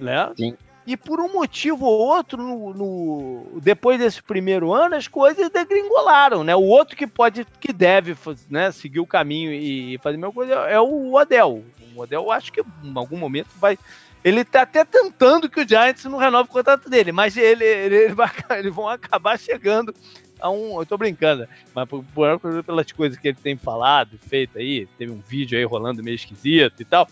Né? 0.00 0.32
Sim. 0.34 0.56
E 0.84 0.96
por 0.96 1.20
um 1.20 1.32
motivo 1.32 1.84
ou 1.84 1.98
outro, 1.98 2.42
no, 2.42 2.74
no, 2.74 3.60
depois 3.60 4.00
desse 4.00 4.20
primeiro 4.20 4.72
ano, 4.72 4.96
as 4.96 5.06
coisas 5.06 5.48
degringolaram, 5.48 6.42
né? 6.42 6.56
O 6.56 6.62
outro 6.62 6.96
que 6.96 7.06
pode, 7.06 7.46
que 7.60 7.72
deve 7.72 8.16
né, 8.50 8.72
seguir 8.72 8.98
o 8.98 9.06
caminho 9.06 9.52
e 9.52 9.96
fazer 9.98 10.16
a 10.16 10.18
mesma 10.18 10.32
coisa 10.32 10.54
é 10.54 10.80
o 10.80 11.14
Odell. 11.14 11.64
O 11.94 12.00
Odell, 12.00 12.32
acho 12.32 12.52
que 12.52 12.60
em 12.60 12.92
algum 12.96 13.16
momento 13.16 13.48
vai, 13.60 13.78
ele 14.24 14.44
tá 14.44 14.62
até 14.62 14.84
tentando 14.84 15.48
que 15.48 15.60
o 15.60 15.68
Giants 15.68 16.04
não 16.04 16.18
renove 16.18 16.48
o 16.48 16.52
contrato 16.52 16.90
dele, 16.90 17.12
mas 17.12 17.36
ele, 17.36 17.64
ele, 17.64 17.96
ele 17.96 18.14
vai, 18.14 18.30
eles 18.58 18.74
vão 18.74 18.88
acabar 18.88 19.38
chegando 19.38 19.94
a 20.40 20.50
um. 20.50 20.80
Eu 20.80 20.86
tô 20.86 20.98
brincando, 20.98 21.46
mas 21.72 21.88
por, 21.88 22.04
por, 22.12 22.64
pelas 22.64 22.90
coisas 22.90 23.18
que 23.18 23.28
ele 23.28 23.38
tem 23.40 23.56
falado, 23.56 24.18
feito 24.18 24.58
aí, 24.58 24.86
teve 24.98 25.12
um 25.12 25.20
vídeo 25.20 25.56
aí 25.56 25.64
rolando 25.64 26.02
meio 26.02 26.16
esquisito 26.16 26.80
e 26.80 26.84
tal. 26.84 27.08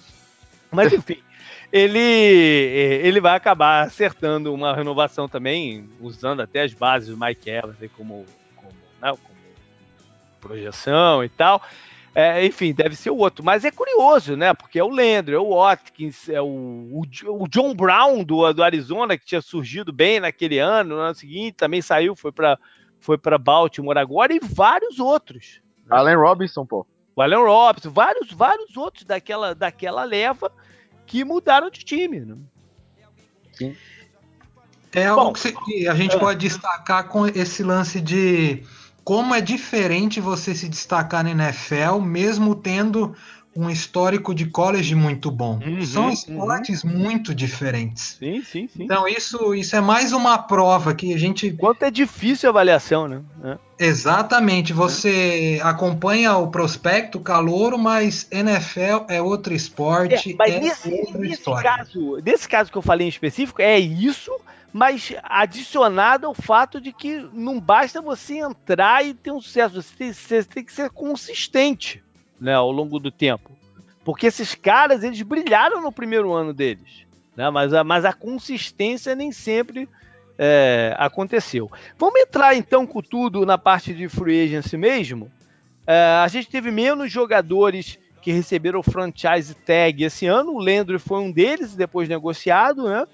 Mas 0.73 0.93
enfim, 0.93 1.19
ele, 1.73 1.99
ele 1.99 3.21
vai 3.21 3.37
acabar 3.37 3.83
acertando 3.83 4.53
uma 4.53 4.75
renovação 4.75 5.29
também, 5.29 5.89
usando 6.01 6.41
até 6.41 6.63
as 6.63 6.75
bases 6.75 7.09
do 7.09 7.17
Mike 7.19 7.49
Evans 7.49 7.77
como, 7.97 8.27
como, 8.57 8.73
né, 9.01 9.11
como 9.11 9.39
projeção 10.41 11.23
e 11.23 11.29
tal. 11.29 11.63
É, 12.13 12.45
enfim, 12.45 12.73
deve 12.73 12.97
ser 12.97 13.11
o 13.11 13.17
outro. 13.17 13.45
Mas 13.45 13.65
é 13.65 13.71
curioso, 13.71 14.37
né? 14.37 14.53
Porque 14.53 14.81
é 14.81 14.85
o 14.85 14.89
Landry, 14.89 15.37
é 15.37 15.39
o 15.39 15.55
Watkins, 15.55 16.29
é 16.29 16.41
o, 16.41 16.47
o, 16.47 17.03
o, 17.29 17.49
John 17.49 17.73
Brown 17.73 18.25
do, 18.25 18.53
do 18.53 18.65
Arizona, 18.65 19.17
que 19.17 19.25
tinha 19.25 19.41
surgido 19.41 19.93
bem 19.93 20.19
naquele 20.19 20.59
ano, 20.59 20.97
no 20.97 21.01
ano 21.01 21.15
seguinte, 21.15 21.55
também 21.55 21.81
saiu, 21.81 22.17
foi 22.17 22.33
para 22.33 22.59
foi 22.99 23.17
Baltimore 23.41 23.97
agora, 23.97 24.33
e 24.35 24.41
vários 24.43 24.99
outros. 24.99 25.63
Allen 25.89 26.17
Robinson, 26.17 26.67
pô. 26.67 26.87
O 27.17 27.23
Allen 27.23 27.45
Robinson, 27.45 27.91
vários, 27.91 28.31
vários 28.33 28.77
outros 28.77 29.05
daquela, 29.05 29.55
daquela 29.55 30.05
leva 30.05 30.53
que 31.11 31.25
mudaram 31.25 31.69
de 31.69 31.81
time. 31.81 32.21
Né? 32.21 32.37
Sim. 33.53 33.77
É 34.93 35.07
algo 35.07 35.25
Bom, 35.25 35.33
que 35.33 35.89
a 35.89 35.95
gente 35.95 36.15
é. 36.15 36.19
pode 36.19 36.39
destacar 36.39 37.09
com 37.09 37.27
esse 37.27 37.65
lance 37.65 38.01
de 38.01 38.63
como 39.03 39.35
é 39.35 39.41
diferente 39.41 40.21
você 40.21 40.55
se 40.55 40.69
destacar 40.69 41.25
na 41.25 41.31
NFL, 41.33 41.99
mesmo 42.01 42.55
tendo 42.55 43.17
um 43.55 43.69
histórico 43.69 44.35
de 44.35 44.47
college 44.47 44.95
muito 44.95 45.31
bom. 45.31 45.59
Uhum, 45.65 45.85
São 45.85 46.05
uhum. 46.05 46.11
esportes 46.11 46.85
uhum. 46.85 46.91
muito 46.91 47.35
diferentes. 47.35 48.17
Sim, 48.19 48.43
sim, 48.43 48.69
sim. 48.69 48.85
Então 48.85 49.09
isso, 49.09 49.55
isso 49.55 49.75
é 49.75 49.81
mais 49.81 50.13
uma 50.13 50.39
prova 50.39 50.95
que 50.95 51.13
a 51.13 51.19
gente. 51.19 51.51
Quanto 51.53 51.83
é 51.83 51.91
difícil 51.91 52.49
a 52.49 52.51
avaliação, 52.51 53.09
né? 53.09 53.23
É. 53.45 53.59
Exatamente. 53.87 54.73
Você 54.73 55.59
é. 55.59 55.63
acompanha 55.63 56.37
o 56.37 56.49
prospecto, 56.49 57.19
calouro, 57.19 57.79
mas 57.79 58.27
NFL 58.31 59.07
é 59.09 59.21
outro 59.21 59.53
esporte. 59.53 60.33
É, 60.33 60.37
mas 60.37 60.55
é 60.55 60.61
nesse, 60.61 61.19
nesse 61.19 61.63
caso, 61.63 62.19
nesse 62.25 62.49
caso 62.49 62.71
que 62.71 62.79
eu 62.79 62.83
falei 62.83 63.07
em 63.07 63.11
específico, 63.11 63.61
é 63.61 63.79
isso 63.79 64.33
mas 64.73 65.13
adicionado 65.25 66.29
ao 66.29 66.33
fato 66.35 66.81
de 66.81 66.93
que 66.93 67.29
não 67.33 67.59
basta 67.59 68.01
você 68.01 68.39
entrar 68.39 69.05
e 69.05 69.15
ter 69.15 69.33
um 69.33 69.41
sucesso, 69.41 69.83
você 69.83 69.97
tem, 69.97 70.13
você 70.13 70.45
tem 70.45 70.65
que 70.65 70.73
ser 70.73 70.91
consistente 70.91 72.01
né, 72.41 72.55
ao 72.55 72.71
longo 72.71 72.99
do 72.99 73.11
tempo. 73.11 73.51
Porque 74.05 74.27
esses 74.27 74.55
caras, 74.55 75.05
eles 75.05 75.21
brilharam 75.23 75.83
no 75.83 75.93
primeiro 75.93 76.33
ano 76.33 76.55
deles, 76.55 77.07
né, 77.37 77.51
mas, 77.51 77.73
a, 77.75 77.85
mas 77.85 78.05
a 78.05 78.13
consistência 78.13 79.15
nem 79.15 79.31
sempre 79.31 79.89
é, 80.39 80.95
aconteceu. 80.99 81.71
Vamos 81.99 82.19
entrar 82.19 82.57
então 82.57 82.87
com 82.87 83.03
tudo 83.03 83.45
na 83.45 83.59
parte 83.59 83.93
de 83.93 84.09
free 84.09 84.45
agency 84.45 84.77
mesmo. 84.77 85.31
É, 85.87 86.21
a 86.23 86.29
gente 86.29 86.49
teve 86.49 86.71
menos 86.71 87.13
jogadores 87.13 87.99
que 88.23 88.33
receberam 88.33 88.83
franchise 88.83 89.55
tag 89.55 90.03
esse 90.03 90.27
ano. 90.27 90.53
O 90.53 90.59
Landry 90.59 90.99
foi 90.99 91.21
um 91.21 91.31
deles, 91.31 91.75
depois 91.75 92.09
negociado, 92.09 92.89
né? 92.89 93.07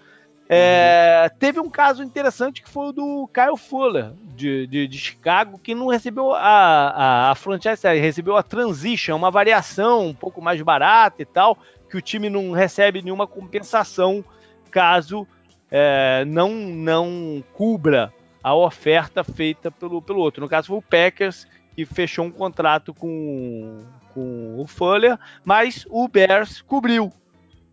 É, 0.49 1.29
teve 1.41 1.59
um 1.59 1.69
caso 1.69 2.05
interessante 2.05 2.63
que 2.63 2.71
foi 2.71 2.89
o 2.89 2.93
do 2.93 3.31
Kyle 3.35 3.57
Fuller, 3.57 4.13
de, 4.35 4.67
de, 4.67 4.87
de 4.87 4.99
Chicago, 4.99 5.59
que 5.59 5.75
não 5.75 5.89
recebeu 5.89 6.33
a, 6.33 6.41
a, 6.41 7.31
a 7.31 7.35
franchise, 7.35 7.87
recebeu 7.99 8.37
a 8.37 8.43
Transition, 8.43 9.17
uma 9.17 9.31
variação 9.31 10.07
um 10.07 10.15
pouco 10.15 10.41
mais 10.41 10.61
barata 10.63 11.21
e 11.21 11.25
tal, 11.25 11.59
que 11.91 11.97
o 11.97 12.03
time 12.03 12.31
não 12.31 12.53
recebe 12.53 13.03
nenhuma 13.03 13.27
compensação 13.27 14.25
caso 14.71 15.27
é, 15.71 16.25
não, 16.27 16.51
não 16.51 17.43
cubra 17.55 18.13
a 18.43 18.55
oferta 18.55 19.25
feita 19.25 19.71
pelo, 19.71 20.01
pelo 20.01 20.21
outro. 20.21 20.41
No 20.41 20.49
caso 20.49 20.69
foi 20.69 20.79
o 20.79 20.83
Packers, 20.83 21.47
que 21.75 21.85
fechou 21.85 22.25
um 22.25 22.31
contrato 22.31 22.95
com, 22.95 23.83
com 24.15 24.61
o 24.61 24.67
Fuller, 24.67 25.19
mas 25.45 25.85
o 25.91 26.07
Bears 26.07 26.63
cobriu. 26.63 27.13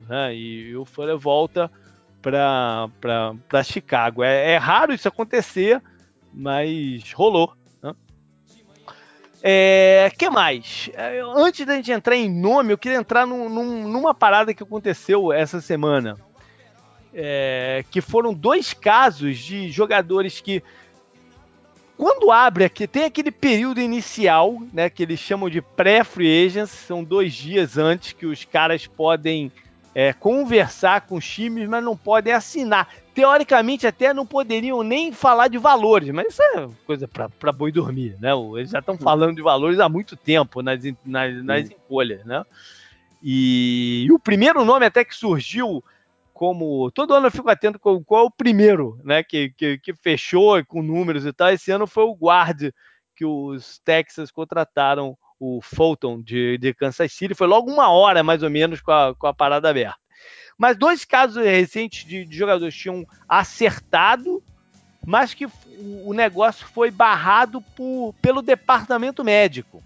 Né, 0.08 0.36
e 0.36 0.76
o 0.76 0.84
Fuller 0.86 1.18
volta 1.18 1.72
para 2.24 3.64
Chicago. 3.64 4.24
É, 4.24 4.54
é, 4.54 4.58
raro 4.58 4.94
isso 4.94 5.08
acontecer, 5.08 5.82
mas 6.34 7.12
rolou. 7.12 7.54
Né? 7.82 7.94
É, 9.44 10.12
que 10.18 10.30
mais? 10.30 10.90
É, 10.94 11.22
antes 11.36 11.66
da 11.66 11.76
gente 11.76 11.92
entrar 11.92 12.16
em 12.16 12.32
nome, 12.32 12.72
eu 12.72 12.78
queria 12.78 12.98
entrar 12.98 13.28
num, 13.28 13.50
num, 13.50 13.88
numa 13.88 14.14
parada 14.14 14.54
que 14.54 14.64
aconteceu 14.64 15.34
essa 15.34 15.60
semana. 15.60 16.18
É, 17.14 17.86
que 17.92 18.02
foram 18.02 18.34
dois 18.34 18.74
casos 18.74 19.38
de 19.38 19.70
jogadores 19.70 20.42
que 20.42 20.64
quando 21.96 22.32
abre 22.32 22.66
aqui, 22.66 22.88
tem 22.88 23.04
aquele 23.04 23.32
período 23.32 23.80
inicial, 23.80 24.58
né, 24.74 24.90
que 24.90 25.04
eles 25.04 25.20
chamam 25.20 25.48
de 25.48 25.62
pré-free 25.62 26.48
agents, 26.48 26.72
são 26.72 27.04
dois 27.04 27.34
dias 27.34 27.78
antes 27.78 28.14
que 28.14 28.26
os 28.26 28.44
caras 28.44 28.88
podem 28.88 29.52
é, 29.96 30.12
conversar 30.12 31.02
com 31.02 31.16
os 31.16 31.28
times, 31.28 31.68
mas 31.68 31.84
não 31.84 31.96
podem 31.96 32.34
assinar. 32.34 32.90
Teoricamente, 33.14 33.86
até 33.86 34.14
não 34.14 34.26
poderiam 34.26 34.82
nem 34.82 35.12
falar 35.12 35.48
de 35.48 35.58
valores, 35.58 36.10
mas 36.10 36.28
isso 36.28 36.42
é 36.42 36.68
coisa 36.86 37.08
para 37.08 37.52
boi 37.52 37.72
dormir, 37.72 38.18
né? 38.20 38.32
Eles 38.58 38.72
já 38.72 38.80
estão 38.80 38.98
falando 38.98 39.36
de 39.36 39.42
valores 39.42 39.80
há 39.80 39.88
muito 39.88 40.16
tempo 40.16 40.62
nas, 40.62 40.80
nas, 41.06 41.44
nas 41.44 41.70
escolhas, 41.70 42.26
né? 42.26 42.44
E, 43.22 44.06
e, 44.08 44.12
o 44.12 44.20
primeiro 44.20 44.66
nome 44.66 44.86
até 44.86 45.06
que 45.06 45.16
surgiu 45.16 45.84
como. 46.34 46.92
Todo 46.92 47.14
ano 47.14 47.28
eu 47.28 47.32
fico 47.32 47.50
atento 47.50 47.80
com 47.80 48.04
qual 48.04 48.24
é 48.24 48.28
o 48.28 48.32
primeiro, 48.32 49.00
né? 49.04 49.24
Que, 49.24 49.52
que, 49.52 49.78
que 49.78 49.94
fechou 49.94 50.64
com 50.66 50.82
números 50.82 51.26
e 51.26 51.32
tal. 51.32 51.52
Esse 51.52 51.72
ano 51.72 51.88
foi 51.88 52.04
o 52.04 52.16
guard 52.16 52.74
que 53.16 53.24
os 53.24 53.80
Texas 53.80 54.32
contrataram 54.32 55.16
o 55.44 55.62
Fulton 55.62 56.22
de, 56.22 56.58
de 56.58 56.74
Kansas 56.74 57.12
City. 57.12 57.36
Foi 57.36 57.48
logo 57.48 57.70
uma 57.70 57.90
hora, 57.90 58.24
mais 58.24 58.42
ou 58.44 58.50
menos, 58.50 58.80
com 58.80 58.92
a, 58.92 59.14
com 59.14 59.28
a 59.28 59.34
parada 59.34 59.70
aberta. 59.70 59.98
Mas 60.58 60.78
dois 60.78 61.04
casos 61.04 61.44
recentes 61.44 62.06
de, 62.06 62.24
de 62.24 62.38
jogadores 62.38 62.74
tinham 62.74 63.06
acertado, 63.28 64.42
mas 65.06 65.34
que 65.34 65.46
o 66.06 66.14
negócio 66.14 66.66
foi 66.68 66.90
barrado 66.90 67.60
por, 67.76 68.16
pelo 68.22 68.42
departamento 68.42 69.22
médico. 69.22 69.84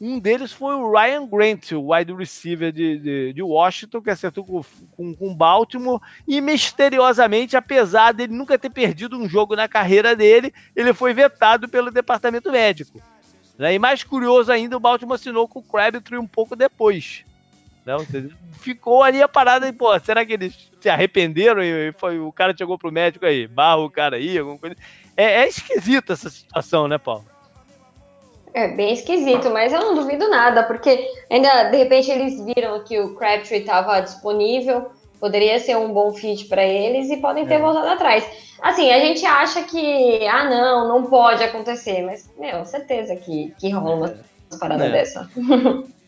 Um 0.00 0.18
deles 0.18 0.52
foi 0.52 0.74
o 0.74 0.90
Ryan 0.90 1.26
Grant, 1.26 1.72
o 1.72 1.92
wide 1.92 2.12
receiver 2.14 2.72
de, 2.72 2.98
de, 2.98 3.32
de 3.34 3.42
Washington, 3.42 4.00
que 4.00 4.10
acertou 4.10 4.44
com, 4.44 4.64
com, 4.96 5.14
com 5.14 5.34
Baltimore, 5.34 6.00
e 6.26 6.40
misteriosamente, 6.40 7.56
apesar 7.56 8.12
dele 8.12 8.32
nunca 8.32 8.58
ter 8.58 8.70
perdido 8.70 9.16
um 9.16 9.28
jogo 9.28 9.54
na 9.54 9.68
carreira 9.68 10.16
dele, 10.16 10.52
ele 10.74 10.94
foi 10.94 11.12
vetado 11.12 11.68
pelo 11.68 11.90
departamento 11.90 12.50
médico. 12.50 13.00
Né? 13.58 13.74
E 13.74 13.78
mais 13.78 14.02
curioso 14.02 14.50
ainda, 14.50 14.76
o 14.76 14.80
Baltimore 14.80 15.14
assinou 15.14 15.46
com 15.46 15.60
o 15.60 15.62
Crabtree 15.62 16.18
um 16.18 16.26
pouco 16.26 16.56
depois. 16.56 17.24
Né? 17.84 17.94
Ficou 18.60 19.02
ali 19.02 19.22
a 19.22 19.28
parada 19.28 19.68
e, 19.68 19.72
pô, 19.72 19.98
será 20.00 20.24
que 20.24 20.32
eles 20.32 20.70
se 20.80 20.88
arrependeram 20.88 21.62
e 21.62 21.92
foi, 21.92 22.18
o 22.18 22.32
cara 22.32 22.54
chegou 22.56 22.78
pro 22.78 22.92
médico 22.92 23.26
aí, 23.26 23.46
barra 23.46 23.78
o 23.78 23.90
cara 23.90 24.16
aí, 24.16 24.38
alguma 24.38 24.58
coisa. 24.58 24.76
É, 25.16 25.42
é 25.42 25.48
esquisita 25.48 26.12
essa 26.12 26.30
situação, 26.30 26.88
né, 26.88 26.98
Paulo? 26.98 27.24
É 28.54 28.68
bem 28.68 28.92
esquisito, 28.92 29.50
mas 29.50 29.72
eu 29.72 29.80
não 29.80 29.94
duvido 29.94 30.28
nada, 30.28 30.62
porque 30.64 31.08
ainda 31.30 31.70
de 31.70 31.76
repente 31.78 32.10
eles 32.10 32.44
viram 32.44 32.84
que 32.84 33.00
o 33.00 33.14
Crabtree 33.14 33.60
estava 33.60 34.00
disponível, 34.00 34.90
poderia 35.22 35.60
ser 35.60 35.76
um 35.76 35.92
bom 35.92 36.12
fit 36.12 36.46
para 36.46 36.64
eles 36.64 37.08
e 37.08 37.16
podem 37.18 37.46
ter 37.46 37.54
é. 37.54 37.58
voltado 37.60 37.86
atrás. 37.86 38.26
Assim, 38.60 38.90
a 38.90 38.98
gente 38.98 39.24
acha 39.24 39.62
que, 39.62 40.26
ah, 40.26 40.50
não, 40.50 40.88
não 40.88 41.04
pode 41.04 41.44
acontecer, 41.44 42.02
mas, 42.02 42.28
meu, 42.36 42.64
certeza 42.64 43.14
que, 43.14 43.54
que 43.56 43.70
rola 43.70 43.94
uma 43.94 44.08
é. 44.08 44.58
parada 44.58 44.84
é. 44.86 44.90
dessa. 44.90 45.30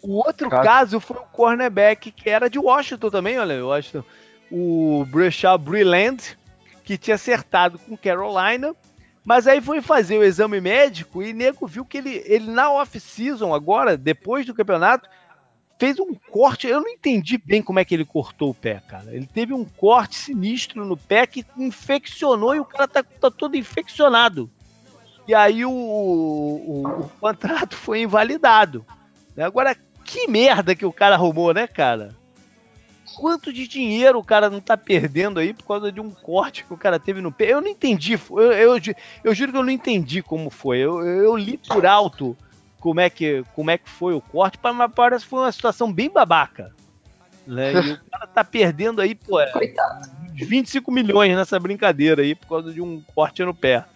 O 0.02 0.16
outro 0.16 0.50
caso. 0.50 0.62
caso 0.64 1.00
foi 1.00 1.16
o 1.16 1.26
cornerback 1.32 2.10
que 2.10 2.28
era 2.28 2.50
de 2.50 2.58
Washington 2.58 3.08
também, 3.08 3.38
olha, 3.38 3.64
Washington. 3.64 4.04
O 4.50 5.06
Breshad 5.08 5.58
Breland, 5.62 6.36
que 6.82 6.98
tinha 6.98 7.14
acertado 7.14 7.78
com 7.78 7.96
Carolina, 7.96 8.74
mas 9.24 9.46
aí 9.46 9.60
foi 9.60 9.80
fazer 9.80 10.18
o 10.18 10.24
exame 10.24 10.60
médico 10.60 11.22
e 11.22 11.32
nego 11.32 11.66
viu 11.66 11.84
que 11.84 11.98
ele, 11.98 12.22
ele 12.26 12.50
na 12.50 12.70
off-season, 12.70 13.54
agora, 13.54 13.96
depois 13.96 14.44
do 14.44 14.52
campeonato, 14.52 15.08
fez 15.78 15.98
um 15.98 16.14
corte. 16.14 16.66
Eu 16.66 16.80
não 16.80 16.88
entendi 16.88 17.38
bem 17.38 17.62
como 17.62 17.78
é 17.78 17.84
que 17.84 17.94
ele 17.94 18.04
cortou 18.04 18.50
o 18.50 18.54
pé, 18.54 18.82
cara. 18.86 19.14
Ele 19.14 19.26
teve 19.26 19.52
um 19.52 19.64
corte 19.64 20.16
sinistro 20.16 20.84
no 20.84 20.96
pé 20.96 21.26
que 21.26 21.44
infeccionou 21.56 22.54
e 22.54 22.60
o 22.60 22.64
cara 22.64 22.88
tá, 22.88 23.02
tá 23.02 23.30
todo 23.30 23.56
infeccionado. 23.56 24.50
E 25.26 25.34
aí 25.34 25.64
o, 25.64 25.70
o, 25.70 26.86
o 26.86 27.08
contrato 27.20 27.76
foi 27.76 28.02
invalidado. 28.02 28.84
Agora, 29.36 29.76
que 30.04 30.28
merda 30.28 30.74
que 30.74 30.84
o 30.84 30.92
cara 30.92 31.14
arrumou, 31.14 31.54
né, 31.54 31.66
cara? 31.66 32.14
quanto 33.14 33.52
de 33.52 33.66
dinheiro 33.66 34.18
o 34.18 34.24
cara 34.24 34.50
não 34.50 34.60
tá 34.60 34.76
perdendo 34.76 35.38
aí 35.38 35.54
por 35.54 35.64
causa 35.64 35.92
de 35.92 36.00
um 36.00 36.10
corte 36.10 36.64
que 36.64 36.74
o 36.74 36.76
cara 36.76 36.98
teve 36.98 37.20
no 37.20 37.32
pé. 37.32 37.52
Eu 37.52 37.60
não 37.60 37.68
entendi. 37.68 38.18
Eu, 38.30 38.52
eu, 38.52 38.80
eu 39.22 39.34
juro 39.34 39.52
que 39.52 39.58
eu 39.58 39.62
não 39.62 39.70
entendi 39.70 40.22
como 40.22 40.50
foi. 40.50 40.78
Eu, 40.78 41.02
eu, 41.04 41.36
li 41.36 41.56
por 41.56 41.86
alto 41.86 42.36
como 42.84 43.00
é 43.00 43.08
que, 43.08 43.42
como 43.54 43.70
é 43.70 43.78
que 43.78 43.88
foi 43.88 44.12
o 44.12 44.20
corte, 44.20 44.58
mas 44.62 44.92
parece 44.94 45.24
que 45.24 45.30
foi 45.30 45.40
uma 45.40 45.50
situação 45.50 45.90
bem 45.90 46.10
babaca. 46.10 46.70
Né? 47.46 47.72
E 47.72 47.92
o 47.92 48.00
cara 48.12 48.26
tá 48.26 48.44
perdendo 48.44 49.00
aí, 49.00 49.14
pô, 49.14 49.40
é, 49.40 49.50
25 50.34 50.92
milhões 50.92 51.34
nessa 51.34 51.58
brincadeira 51.58 52.20
aí 52.20 52.34
por 52.34 52.46
causa 52.46 52.70
de 52.70 52.82
um 52.82 53.02
corte 53.14 53.42
no 53.42 53.54
pé. 53.54 53.86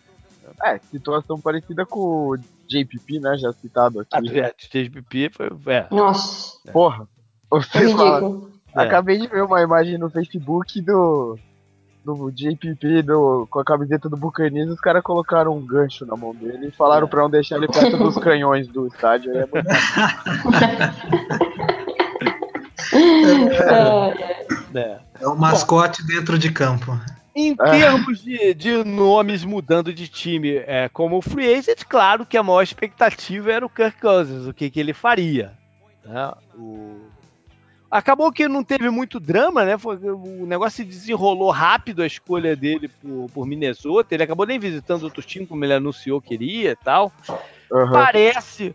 É, 0.64 0.78
situação 0.90 1.38
parecida 1.38 1.84
com 1.84 2.30
o 2.30 2.36
JPP, 2.66 3.20
né? 3.20 3.36
Já 3.36 3.52
citado 3.52 4.00
aqui. 4.00 4.08
Ah, 4.40 4.46
é, 4.46 4.54
JPP 4.56 5.32
foi. 5.34 5.50
É. 5.66 5.86
Nossa. 5.90 6.72
Porra. 6.72 7.06
Você 7.50 7.94
fala, 7.94 8.40
é. 8.74 8.80
Acabei 8.80 9.18
de 9.18 9.26
ver 9.26 9.42
uma 9.42 9.60
imagem 9.60 9.98
no 9.98 10.08
Facebook 10.08 10.80
do. 10.80 11.38
Do 12.14 12.30
JPP 12.30 13.02
do, 13.02 13.46
com 13.50 13.60
a 13.60 13.64
camiseta 13.64 14.08
do 14.08 14.16
Buccaneers, 14.16 14.70
os 14.70 14.80
caras 14.80 15.02
colocaram 15.02 15.54
um 15.54 15.60
gancho 15.60 16.06
na 16.06 16.16
mão 16.16 16.34
dele 16.34 16.68
e 16.68 16.70
falaram 16.70 17.06
é. 17.06 17.10
pra 17.10 17.20
não 17.20 17.28
deixar 17.28 17.56
ele 17.56 17.68
perto 17.68 17.98
dos 17.98 18.16
canhões 18.16 18.66
do 18.66 18.86
estádio. 18.86 19.30
É, 19.36 19.46
muito... 19.46 19.68
é. 24.74 25.00
é 25.20 25.28
o 25.28 25.36
mascote 25.36 26.00
Bom, 26.02 26.14
dentro 26.14 26.38
de 26.38 26.50
campo. 26.50 26.98
Em 27.36 27.54
termos 27.54 28.22
de, 28.22 28.54
de, 28.54 28.82
nomes 28.84 29.44
mudando 29.44 29.92
de 29.92 30.08
time 30.08 30.56
é, 30.66 30.88
como 30.88 31.18
o 31.18 31.22
Free 31.22 31.54
Agent, 31.54 31.84
claro 31.86 32.24
que 32.24 32.38
a 32.38 32.42
maior 32.42 32.62
expectativa 32.62 33.52
era 33.52 33.66
o 33.66 33.70
Kirk 33.70 34.00
Cousins, 34.00 34.46
o 34.46 34.54
que, 34.54 34.70
que 34.70 34.80
ele 34.80 34.94
faria. 34.94 35.52
Né? 36.04 36.32
O, 36.56 36.96
Acabou 37.90 38.30
que 38.30 38.46
não 38.46 38.62
teve 38.62 38.90
muito 38.90 39.18
drama, 39.18 39.64
né? 39.64 39.78
Foi, 39.78 39.96
o 39.96 40.44
negócio 40.46 40.76
se 40.76 40.84
desenrolou 40.84 41.50
rápido 41.50 42.02
a 42.02 42.06
escolha 42.06 42.54
dele 42.54 42.88
por, 42.88 43.30
por 43.32 43.46
Minnesota. 43.46 44.14
Ele 44.14 44.22
acabou 44.22 44.44
nem 44.44 44.58
visitando 44.58 45.04
outro 45.04 45.22
time, 45.22 45.46
como 45.46 45.64
ele 45.64 45.72
anunciou 45.72 46.20
que 46.20 46.34
iria 46.34 46.72
e 46.72 46.76
tal. 46.76 47.10
Uhum. 47.70 47.92
Parece 47.92 48.74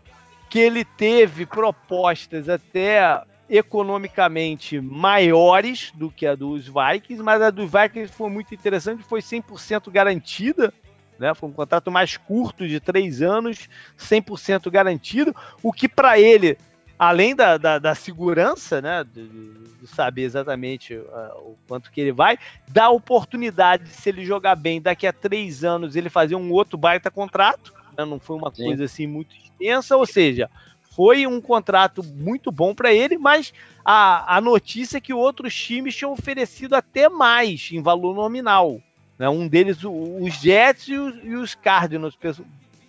que 0.50 0.58
ele 0.58 0.84
teve 0.84 1.46
propostas 1.46 2.48
até 2.48 3.22
economicamente 3.48 4.80
maiores 4.80 5.92
do 5.94 6.10
que 6.10 6.26
a 6.26 6.34
dos 6.34 6.66
Vikings, 6.66 7.22
mas 7.22 7.40
a 7.40 7.50
dos 7.50 7.70
Vikings 7.70 8.12
foi 8.12 8.30
muito 8.30 8.54
interessante, 8.54 9.02
foi 9.02 9.20
100% 9.20 9.90
garantida, 9.92 10.72
né? 11.18 11.34
Foi 11.34 11.48
um 11.48 11.52
contrato 11.52 11.90
mais 11.90 12.16
curto 12.16 12.66
de 12.66 12.80
três 12.80 13.22
anos, 13.22 13.68
100% 13.98 14.70
garantido, 14.70 15.34
o 15.62 15.72
que 15.72 15.88
para 15.88 16.18
ele 16.18 16.58
além 17.04 17.34
da, 17.34 17.56
da, 17.56 17.78
da, 17.78 17.94
segurança, 17.94 18.80
né, 18.80 19.04
de, 19.04 19.26
de 19.26 19.86
saber 19.86 20.22
exatamente 20.22 20.94
uh, 20.94 21.38
o 21.38 21.58
quanto 21.66 21.90
que 21.90 22.00
ele 22.00 22.12
vai, 22.12 22.38
dá 22.68 22.88
oportunidade, 22.90 23.88
se 23.88 24.08
ele 24.08 24.24
jogar 24.24 24.56
bem, 24.56 24.80
daqui 24.80 25.06
a 25.06 25.12
três 25.12 25.64
anos 25.64 25.96
ele 25.96 26.08
fazer 26.08 26.34
um 26.34 26.50
outro 26.52 26.78
baita 26.78 27.10
contrato, 27.10 27.72
né, 27.96 28.04
não 28.04 28.18
foi 28.18 28.36
uma 28.36 28.52
Sim. 28.54 28.64
coisa 28.64 28.84
assim 28.84 29.06
muito 29.06 29.36
extensa, 29.36 29.96
ou 29.96 30.06
seja, 30.06 30.50
foi 30.82 31.26
um 31.26 31.40
contrato 31.40 32.02
muito 32.02 32.52
bom 32.52 32.74
para 32.74 32.92
ele, 32.92 33.18
mas 33.18 33.52
a, 33.84 34.36
a 34.36 34.40
notícia 34.40 34.98
é 34.98 35.00
que 35.00 35.12
outros 35.12 35.54
times 35.54 35.94
tinham 35.94 36.12
oferecido 36.12 36.74
até 36.74 37.08
mais 37.08 37.70
em 37.72 37.82
valor 37.82 38.14
nominal. 38.14 38.80
Né, 39.18 39.28
um 39.28 39.46
deles, 39.46 39.78
os 39.82 40.34
Jets 40.34 40.88
e 40.88 40.96
os, 40.96 41.24
e 41.24 41.34
os 41.34 41.54
Cardinals, 41.54 42.16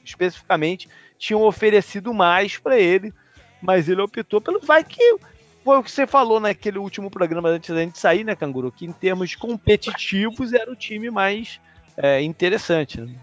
especificamente, 0.03 0.89
tinham 1.17 1.43
oferecido 1.43 2.13
mais 2.13 2.57
para 2.57 2.79
ele 2.79 3.13
mas 3.65 3.89
ele 3.89 4.01
optou 4.01 4.39
pelo 4.39 4.59
vai 4.59 4.83
que 4.83 5.17
foi 5.63 5.79
o 5.79 5.83
que 5.83 5.91
você 5.91 6.05
falou 6.05 6.39
naquele 6.39 6.77
último 6.77 7.09
programa 7.09 7.49
antes 7.49 7.73
da 7.73 7.81
gente 7.81 7.97
sair, 7.97 8.23
né, 8.23 8.35
Canguru? 8.35 8.71
Que 8.71 8.85
em 8.85 8.91
termos 8.91 9.33
competitivos 9.33 10.53
era 10.53 10.71
o 10.71 10.75
time 10.75 11.09
mais 11.09 11.59
é, 11.97 12.21
interessante. 12.21 13.01
Né? 13.01 13.15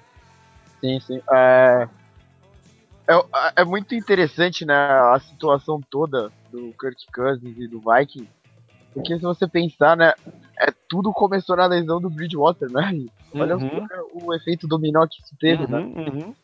Sim, 0.80 0.98
sim. 0.98 1.22
É... 1.32 1.88
é... 3.06 3.62
É, 3.62 3.64
muito 3.64 3.94
interessante, 3.94 4.64
né, 4.64 4.74
a 4.74 5.20
situação 5.20 5.80
toda 5.88 6.32
do 6.50 6.74
Kirk 6.80 7.06
Cousins 7.14 7.56
e 7.56 7.68
do 7.68 7.80
Viking. 7.80 8.28
Porque 8.92 9.14
se 9.14 9.22
você 9.22 9.46
pensar, 9.46 9.96
né, 9.96 10.12
é, 10.58 10.66
tudo 10.88 11.12
começou 11.12 11.56
na 11.56 11.66
lesão 11.66 12.00
do 12.00 12.10
Bridgewater, 12.10 12.70
né? 12.70 13.06
Olha 13.32 13.56
uhum. 13.56 13.86
o, 14.12 14.26
o, 14.26 14.34
efeito 14.34 14.66
dominó 14.66 15.06
que 15.06 15.22
isso 15.22 15.34
teve, 15.38 15.66
né? 15.66 15.78
uhum, 15.78 15.94
né? 15.94 16.10
Uhum 16.10 16.34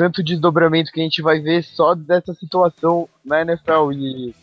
tanto 0.00 0.22
desdobramento 0.22 0.90
que 0.90 0.98
a 1.00 1.02
gente 1.02 1.20
vai 1.20 1.40
ver 1.40 1.62
só 1.62 1.94
dessa 1.94 2.32
situação 2.32 3.06
na 3.22 3.42
NFL. 3.42 3.92
E 3.92 4.34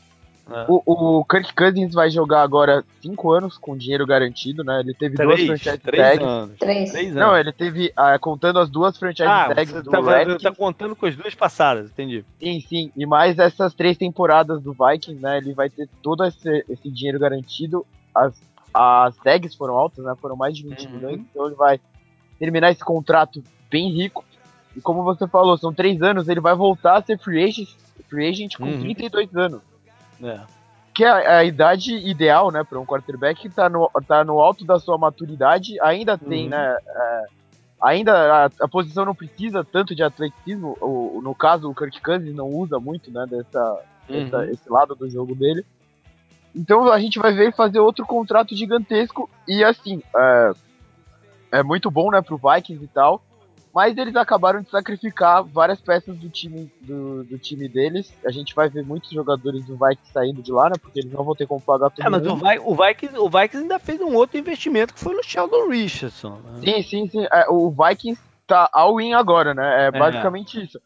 É. 0.50 0.66
O, 0.70 1.20
o 1.20 1.26
Kirk 1.26 1.54
Cousins 1.54 1.94
vai 1.94 2.10
jogar 2.12 2.42
agora 2.44 2.82
5 3.02 3.32
anos 3.32 3.58
com 3.58 3.76
dinheiro 3.76 4.06
garantido, 4.06 4.64
né? 4.64 4.80
Ele 4.82 4.94
teve 4.94 5.16
três, 5.16 5.30
duas 5.30 5.46
franchise 5.48 5.78
três 5.80 6.04
tags. 6.04 6.26
Anos. 6.28 6.58
Três. 6.58 6.92
três 6.92 7.08
anos. 7.08 7.20
Não, 7.20 7.38
ele 7.38 7.52
teve, 7.52 7.92
ah, 7.98 8.18
contando 8.20 8.60
as 8.60 8.70
duas 8.70 8.98
franchise 8.98 9.28
ah, 9.28 9.52
tags 9.54 9.74
você 9.74 9.82
do 9.82 9.90
tá, 9.92 10.00
Redskins. 10.00 10.44
tá 10.44 10.52
contando 10.54 10.96
com 10.96 11.06
as 11.08 11.16
duas 11.18 11.34
passadas, 11.36 11.90
entendi. 11.90 12.24
Sim, 12.40 12.62
sim. 12.62 12.92
E 12.96 13.06
mais 13.06 13.38
essas 13.40 13.74
três 13.74 13.98
temporadas 13.98 14.62
do 14.62 14.72
Vikings, 14.74 15.22
né? 15.22 15.38
Ele 15.40 15.54
vai 15.54 15.70
ter 15.70 15.90
todo 16.04 16.24
esse, 16.24 16.64
esse 16.70 16.90
dinheiro 16.90 17.20
garantido. 17.20 17.86
As, 18.16 18.34
as 18.74 19.18
tags 19.18 19.54
foram 19.56 19.74
altas, 19.74 20.06
né? 20.06 20.14
Foram 20.22 20.36
mais 20.38 20.56
de 20.56 20.64
20 20.64 20.86
Uhum. 20.86 20.92
milhões. 20.94 21.20
Então 21.30 21.48
ele 21.48 21.56
vai 21.56 21.78
terminar 22.40 22.72
esse 22.72 22.86
contrato 22.86 23.44
bem 23.70 23.92
rico. 23.92 24.24
E 24.78 24.82
como 24.82 25.04
você 25.04 25.28
falou, 25.28 25.58
são 25.58 25.74
três 25.74 26.02
anos, 26.04 26.30
ele 26.30 26.40
vai 26.40 26.56
voltar 26.56 26.98
a 26.98 27.02
ser 27.02 27.18
free 27.18 27.44
agent, 27.44 27.68
free 28.08 28.30
agent 28.30 28.56
com 28.58 28.66
Uhum. 28.66 28.80
32 28.80 29.36
anos. 29.36 29.62
É. 30.24 30.40
Que 30.94 31.04
é 31.04 31.10
a, 31.10 31.38
a 31.40 31.44
idade 31.44 31.96
ideal, 31.96 32.52
né, 32.52 32.64
para 32.64 32.80
um 32.80 32.86
quarterback 32.86 33.42
que 33.42 33.50
tá 33.50 33.68
no, 33.68 33.90
tá 34.08 34.24
no 34.24 34.40
alto 34.40 34.64
da 34.64 34.80
sua 34.80 34.98
maturidade, 34.98 35.80
ainda 35.82 36.18
tem, 36.18 36.44
Uhum. 36.44 36.50
né, 36.52 36.78
é, 36.88 37.24
ainda 37.82 38.46
a, 38.46 38.50
a 38.62 38.68
posição 38.68 39.04
não 39.04 39.16
precisa 39.16 39.64
tanto 39.64 39.96
de 39.96 40.04
atleticismo, 40.04 40.78
o, 40.80 41.20
no 41.24 41.34
caso 41.34 41.70
o 41.70 41.76
Kirk 41.76 42.00
Cousins 42.02 42.36
não 42.36 42.48
usa 42.50 42.80
muito, 42.80 43.12
né, 43.12 43.26
dessa, 43.28 43.80
essa- 44.10 44.38
Uhum. 44.38 44.44
esse 44.44 44.70
lado 44.70 44.94
do 44.96 45.10
jogo 45.10 45.34
dele. 45.36 45.66
Então 46.56 46.88
a 46.92 47.00
gente 47.00 47.20
vai 47.20 47.34
ver 47.34 47.44
ele 47.46 47.52
fazer 47.52 47.80
outro 47.80 48.06
contrato 48.06 48.56
gigantesco 48.56 49.28
e 49.48 49.64
assim, 49.64 50.02
é, 50.16 50.52
é 51.54 51.64
muito 51.64 51.90
bom, 51.92 52.10
né, 52.12 52.22
pro 52.22 52.38
Vikings 52.40 52.84
e 52.84 52.88
tal, 52.88 53.22
mas 53.78 53.96
eles 53.96 54.16
acabaram 54.16 54.60
de 54.64 54.72
sacrificar 54.72 55.44
várias 55.44 55.80
peças 55.80 56.18
do 56.18 56.28
time 56.32 56.68
do, 56.82 57.24
do 57.26 57.38
time 57.38 57.70
deles. 57.70 58.12
A 58.26 58.32
gente 58.32 58.56
vai 58.56 58.68
ver 58.70 58.84
muitos 58.84 59.12
jogadores 59.12 59.64
do 59.68 59.78
Vikings 59.78 60.12
saindo 60.12 60.42
de 60.42 60.52
lá, 60.52 60.66
né, 60.68 60.76
porque 60.82 61.00
eles 61.00 61.12
não 61.12 61.24
vão 61.24 61.36
ter 61.36 61.46
como 61.46 61.62
pagar 61.62 61.92
todo 61.92 62.04
É, 62.04 62.10
mas 62.10 62.26
o, 62.26 62.36
Vi- 62.36 62.60
o, 62.66 62.76
Vikings, 62.76 63.18
o 63.20 63.30
Vikings 63.30 63.58
ainda 63.58 63.78
fez 63.78 64.02
um 64.02 64.16
outro 64.16 64.36
investimento 64.40 64.96
que 64.96 65.00
foi 65.00 65.14
no 65.14 65.24
Sheldon 65.24 65.70
Richardson. 65.70 66.40
né? 66.44 66.60
Sim, 66.64 66.82
sim, 66.82 67.08
sim. 67.10 67.28
É, 67.32 67.46
o 67.50 67.70
Vikings 67.70 68.20
tá 68.48 68.68
all-in 68.74 69.14
agora, 69.14 69.54
né? 69.54 69.86
É 69.86 69.92
basicamente 70.00 70.60
isso. 70.64 70.80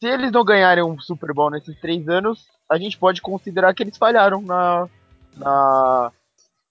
Se 0.00 0.08
eles 0.08 0.32
não 0.32 0.42
ganharem 0.42 0.82
um 0.82 0.98
Super 0.98 1.34
Bowl 1.34 1.50
nesses 1.50 1.78
três 1.80 2.08
anos, 2.08 2.46
a 2.70 2.78
gente 2.78 2.96
pode 2.96 3.20
considerar 3.20 3.74
que 3.74 3.82
eles 3.82 3.98
falharam 3.98 4.40
na, 4.40 4.88
na 5.36 6.10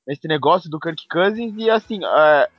nesse 0.08 0.28
negócio 0.28 0.70
do 0.72 0.80
Kirk 0.80 1.08
Cousins 1.08 1.54
e 1.58 1.70
assim, 1.70 2.00
é, 2.04 2.50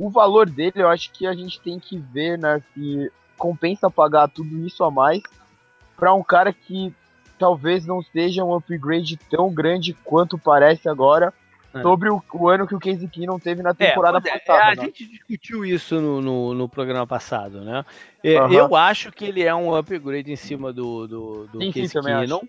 o 0.00 0.08
valor 0.08 0.48
dele 0.48 0.72
eu 0.76 0.88
acho 0.88 1.12
que 1.12 1.26
a 1.26 1.34
gente 1.34 1.60
tem 1.60 1.78
que 1.78 1.98
ver, 1.98 2.38
né, 2.38 2.62
se 2.72 3.12
compensa 3.36 3.90
pagar 3.90 4.28
tudo 4.28 4.66
isso 4.66 4.82
a 4.82 4.90
mais 4.90 5.22
para 5.94 6.14
um 6.14 6.22
cara 6.22 6.54
que 6.54 6.92
talvez 7.38 7.86
não 7.86 8.02
seja 8.02 8.42
um 8.42 8.54
upgrade 8.54 9.18
tão 9.30 9.52
grande 9.52 9.92
quanto 10.02 10.38
parece 10.38 10.88
agora 10.88 11.32
É. 11.72 11.82
sobre 11.82 12.10
o, 12.10 12.20
o 12.32 12.48
ano 12.48 12.66
que 12.66 12.74
o 12.74 12.80
Casey 12.80 13.06
Keenum 13.06 13.38
teve 13.38 13.62
na 13.62 13.72
temporada 13.72 14.20
pois 14.20 14.34
é, 14.34 14.38
passada. 14.38 14.72
a 14.72 14.74
né? 14.74 14.84
gente 14.86 15.06
discutiu 15.06 15.64
isso 15.64 16.00
no, 16.00 16.20
no, 16.20 16.54
no 16.54 16.68
programa 16.68 17.06
passado, 17.06 17.60
né? 17.60 17.84
É, 18.24 18.38
Aham. 18.38 18.52
Eu 18.52 18.74
acho 18.74 19.12
que 19.12 19.24
ele 19.26 19.42
é 19.42 19.54
um 19.54 19.72
upgrade 19.74 20.32
em 20.32 20.36
cima 20.36 20.72
do, 20.72 21.06
do, 21.06 21.46
do 21.46 21.58
Sim, 21.60 21.72
sim, 21.72 21.80
Case 21.82 21.92
também 21.92 22.18
Keenum, 22.18 22.40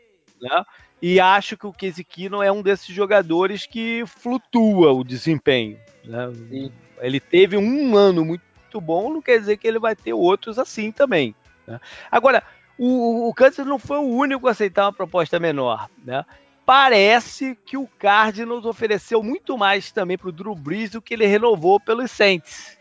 né? 0.41 0.63
E 1.01 1.19
acho 1.19 1.55
que 1.55 1.67
o 1.67 1.73
Case 1.73 2.03
Keenum 2.03 2.41
é 2.41 2.51
um 2.51 2.63
desses 2.63 2.95
jogadores 2.95 3.67
que 3.67 4.03
flutua 4.07 4.91
o 4.91 5.03
desempenho, 5.03 5.77
né? 6.03 6.31
Sim. 6.49 6.71
Ele 7.01 7.19
teve 7.19 7.57
um 7.57 7.95
ano 7.95 8.23
muito 8.23 8.43
bom, 8.75 9.11
não 9.11 9.21
quer 9.21 9.39
dizer 9.39 9.57
que 9.57 9.67
ele 9.67 9.79
vai 9.79 9.95
ter 9.95 10.13
outros 10.13 10.57
assim 10.59 10.91
também. 10.91 11.35
né? 11.67 11.79
Agora, 12.11 12.41
o, 12.77 13.27
o 13.27 13.33
Kansas 13.33 13.65
não 13.65 13.77
foi 13.79 13.97
o 13.97 14.07
único 14.09 14.47
a 14.47 14.51
aceitar 14.51 14.85
uma 14.85 14.93
proposta 14.93 15.39
menor, 15.39 15.89
né? 16.05 16.23
Parece 16.65 17.57
que 17.65 17.75
o 17.75 17.87
Cardinals 17.99 18.65
ofereceu 18.65 19.21
muito 19.21 19.57
mais 19.57 19.91
também 19.91 20.17
para 20.17 20.29
o 20.29 20.31
Drew 20.31 20.55
Brees 20.55 20.91
do 20.91 21.01
que 21.01 21.13
ele 21.13 21.25
renovou 21.25 21.79
pelos 21.79 22.11
Saints. 22.11 22.77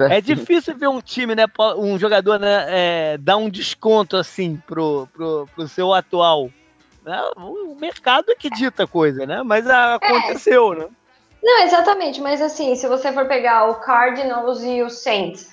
É 0.00 0.20
difícil 0.20 0.76
ver 0.78 0.88
um 0.88 1.00
time, 1.00 1.34
né, 1.34 1.46
po- 1.46 1.74
um 1.74 1.98
jogador, 1.98 2.38
né, 2.38 2.64
é, 2.68 3.18
dar 3.18 3.36
um 3.36 3.50
desconto 3.50 4.16
assim 4.16 4.56
pro, 4.66 5.08
pro, 5.12 5.48
pro 5.54 5.68
seu 5.68 5.92
atual. 5.92 6.50
né? 7.04 7.20
O 7.36 7.74
mercado 7.74 8.30
é 8.30 8.34
que 8.36 8.48
dita 8.48 8.84
a 8.84 8.86
coisa, 8.86 9.26
né? 9.26 9.42
Mas 9.42 9.66
ah, 9.66 9.96
aconteceu, 9.96 10.72
né? 10.74 10.86
Não, 11.42 11.62
exatamente, 11.62 12.20
mas 12.20 12.42
assim, 12.42 12.74
se 12.74 12.86
você 12.88 13.12
for 13.12 13.26
pegar 13.26 13.68
o 13.70 13.76
Cardinals 13.76 14.62
e 14.62 14.82
o 14.82 14.90
Saints, 14.90 15.50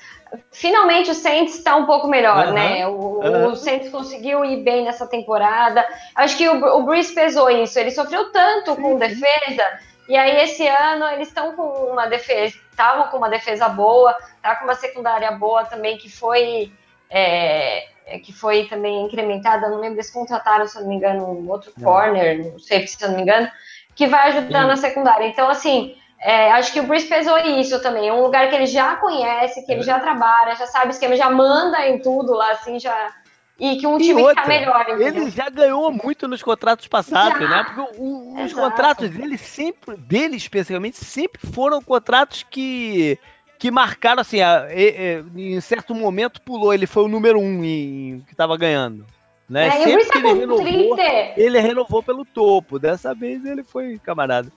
finalmente 0.52 1.12
o 1.12 1.14
Saints 1.14 1.56
está 1.56 1.76
um 1.76 1.86
pouco 1.86 2.08
melhor, 2.08 2.48
Aham, 2.48 2.54
né? 2.54 2.88
O, 2.88 3.22
aham. 3.24 3.48
o 3.52 3.56
Saints 3.56 3.90
conseguiu 3.90 4.44
ir 4.44 4.64
bem 4.64 4.84
nessa 4.84 5.08
temporada. 5.08 5.86
Acho 6.16 6.38
que 6.38 6.48
o, 6.50 6.78
o 6.78 6.84
Breeze 6.84 7.14
pesou 7.14 7.50
isso. 7.50 7.78
Ele 7.80 7.92
sofreu 7.92 8.32
tanto 8.32 8.76
com 8.76 8.98
defesa, 8.98 9.64
e 10.10 10.16
aí 10.18 10.44
esse 10.44 10.68
ano 10.68 11.06
eles 11.08 11.28
estão 11.28 11.56
com 11.56 11.64
uma 11.92 12.08
defesa, 12.08 12.56
estavam 12.72 13.08
com 13.10 13.18
uma 13.18 13.30
defesa 13.30 13.70
boa, 13.70 14.16
tá 14.42 14.56
com 14.56 14.66
uma 14.66 14.76
secundária 14.76 15.32
boa 15.32 15.66
também 15.66 15.98
que 15.98 16.10
foi. 16.10 16.72
é, 17.10 17.88
é, 18.08 18.20
que 18.20 18.32
foi 18.32 18.66
também 18.68 19.04
incrementada, 19.06 19.68
não 19.68 19.80
lembro, 19.80 19.96
eles 19.96 20.12
contrataram, 20.12 20.68
se 20.68 20.78
eu 20.78 20.84
não 20.84 20.90
me 20.90 20.96
engano, 20.96 21.26
um 21.28 21.50
outro 21.50 21.72
corner, 21.82 22.52
não 22.52 22.60
sei 22.60 22.86
se 22.86 23.04
eu 23.04 23.10
não 23.10 23.16
me 23.16 23.24
engano, 23.24 23.50
que 23.96 24.06
vai 24.08 24.28
ajudar 24.30 24.62
Sim. 24.64 24.68
na 24.68 24.76
secundária. 24.78 25.26
Então, 25.28 25.50
assim, 25.50 25.96
é, 26.20 26.52
acho 26.52 26.72
que 26.74 26.80
o 26.80 26.84
Bruce 26.84 27.08
pesou 27.08 27.38
isso 27.40 27.82
também. 27.82 28.10
É 28.10 28.14
um 28.14 28.22
lugar 28.22 28.50
que 28.50 28.56
ele 28.56 28.66
já 28.66 28.96
conhece, 28.98 29.66
que 29.66 29.72
ele 29.72 29.82
já 29.82 30.00
trabalha, 30.00 30.56
já 30.56 30.68
sabe 30.68 30.88
o 30.88 30.90
esquema, 30.92 31.16
já 31.16 31.30
manda 31.30 31.88
em 31.88 32.00
tudo 32.00 32.34
lá, 32.34 32.52
assim, 32.52 32.80
já. 32.80 33.14
E 33.58 33.78
que 33.78 33.88
um 33.88 33.98
E 33.98 34.02
time 34.04 34.22
outra, 34.22 34.44
fica 34.44 34.48
melhor, 34.48 34.82
entendeu? 34.82 35.08
ele 35.08 35.30
já 35.30 35.50
ganhou 35.50 35.90
muito 35.90 36.28
nos 36.28 36.44
contratos 36.44 36.88
passados, 36.88 37.40
Já. 37.40 37.48
né? 37.48 37.64
Porque 37.64 37.80
o- 37.98 38.44
os 38.44 38.52
contratos 38.54 39.10
dele 39.10 39.38
sempre, 39.38 39.96
dele 39.96 40.36
especialmente, 40.36 40.98
sempre 40.98 41.40
foram 41.54 41.82
contratos 41.82 42.46
que 42.50 43.18
que 43.58 43.72
marcaram 43.72 44.20
assim, 44.20 44.42
a- 44.42 44.68
e- 44.70 45.24
e- 45.34 45.54
em 45.56 45.62
certo 45.62 45.96
momento 45.96 46.42
pulou, 46.42 46.74
ele 46.74 46.86
foi 46.86 47.04
o 47.04 47.08
número 47.08 47.40
um 47.40 47.64
em, 47.64 48.22
que 48.28 48.34
estava 48.34 48.58
ganhando. 48.58 49.06
Né? 49.50 49.68
É, 49.68 49.72
sempre 49.72 50.06
que 50.06 50.18
ele 50.18 50.34
renovou, 50.34 50.66
30. 50.66 51.02
ele 51.38 51.60
renovou 51.60 52.04
pelo 52.04 52.26
topo. 52.26 52.80
Dessa 52.80 53.14
vez 53.14 53.46
ele 53.46 53.64
foi 53.64 54.00
camarada. 54.00 54.52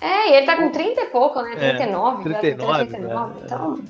É, 0.00 0.30
e 0.30 0.36
ele 0.36 0.46
tá 0.46 0.56
com 0.56 0.70
30 0.70 1.00
e 1.00 1.06
pouco, 1.06 1.40
né? 1.40 1.52
É, 1.52 1.74
39, 1.76 2.24
39, 2.24 2.86
39, 2.86 3.40
é, 3.40 3.44
então. 3.44 3.80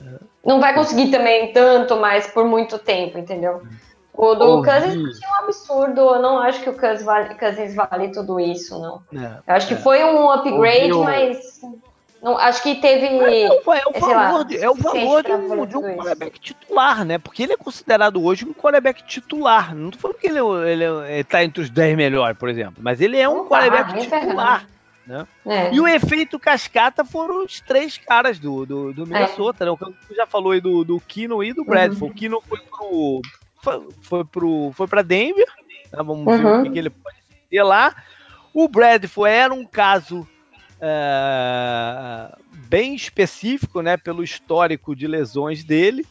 Não 0.44 0.60
vai 0.60 0.74
conseguir 0.74 1.10
também 1.10 1.52
tanto 1.52 1.96
mais 1.96 2.26
por 2.28 2.44
muito 2.44 2.78
tempo, 2.78 3.18
entendeu? 3.18 3.62
O 4.12 4.34
do 4.34 4.44
Ouvi. 4.44 4.68
Cousins 4.68 5.20
é 5.20 5.28
um 5.28 5.44
absurdo. 5.44 6.00
Eu 6.00 6.22
não 6.22 6.38
acho 6.38 6.62
que 6.62 6.70
o 6.70 6.78
Cousins 6.78 7.04
vale, 7.04 7.34
Cousins 7.34 7.74
vale 7.74 8.08
tudo 8.12 8.38
isso, 8.38 8.78
não. 8.78 9.02
É, 9.12 9.38
Eu 9.48 9.54
acho 9.56 9.66
que 9.66 9.74
é. 9.74 9.78
foi 9.78 10.04
um 10.04 10.30
upgrade, 10.30 10.92
mas. 10.92 11.60
Não, 12.24 12.38
acho 12.38 12.62
que 12.62 12.76
teve. 12.76 13.04
É 13.06 13.48
o, 13.50 13.72
é 13.74 13.82
o 13.86 13.92
sei 13.92 14.14
lá, 14.14 14.30
valor, 14.30 14.44
de, 14.46 14.56
é 14.56 14.70
o 14.70 14.74
valor 14.74 15.22
de 15.22 15.30
um, 15.30 15.66
de 15.66 15.76
um 15.76 15.94
quarterback 15.94 16.40
titular, 16.40 17.04
né? 17.04 17.18
Porque 17.18 17.42
ele 17.42 17.52
é 17.52 17.56
considerado 17.58 18.24
hoje 18.24 18.46
um 18.46 18.54
quarterback 18.54 19.04
titular. 19.04 19.74
Não 19.74 19.90
tô 19.90 19.98
falando 19.98 20.16
que 20.16 20.26
ele, 20.28 20.38
ele, 20.38 20.84
ele 20.84 21.24
tá 21.24 21.44
entre 21.44 21.62
os 21.62 21.68
10 21.68 21.94
melhores, 21.94 22.38
por 22.38 22.48
exemplo, 22.48 22.76
mas 22.78 23.02
ele 23.02 23.18
é 23.18 23.28
um 23.28 23.36
Não 23.36 23.46
quarterback 23.46 24.00
titular. 24.00 24.66
É. 25.44 25.70
E 25.70 25.78
o 25.78 25.86
efeito 25.86 26.38
cascata 26.38 27.04
foram 27.04 27.44
os 27.44 27.60
três 27.60 27.98
caras 27.98 28.38
do, 28.38 28.64
do, 28.64 28.92
do 28.94 29.06
Minnesota, 29.06 29.66
né? 29.66 29.70
O 29.70 29.76
que 29.76 30.14
já 30.16 30.26
falou 30.26 30.52
aí 30.52 30.62
do, 30.62 30.82
do 30.82 30.98
Kino 31.00 31.44
e 31.44 31.52
do 31.52 31.62
Bradford. 31.62 32.04
Uhum. 32.04 32.10
O 32.10 32.14
Kino 32.14 32.40
foi 32.40 32.58
pro. 32.58 33.22
Foi, 33.62 33.88
foi, 34.00 34.24
pro, 34.24 34.72
foi 34.74 34.86
pra 34.88 35.02
Denver. 35.02 35.46
né? 35.92 36.02
Vamos 36.02 36.24
ver 36.24 36.42
Uhum. 36.42 36.60
o 36.60 36.62
que, 36.64 36.70
que 36.70 36.78
ele 36.78 36.88
pode 36.88 37.16
ter 37.50 37.62
lá. 37.62 37.94
O 38.54 38.66
Bradford 38.66 39.30
era 39.30 39.52
um 39.52 39.66
caso 39.66 40.26
é, 40.86 42.36
bem 42.68 42.94
específico, 42.94 43.80
né? 43.80 43.96
Pelo 43.96 44.22
histórico 44.22 44.94
de 44.94 45.06
lesões 45.06 45.64
dele. 45.64 46.06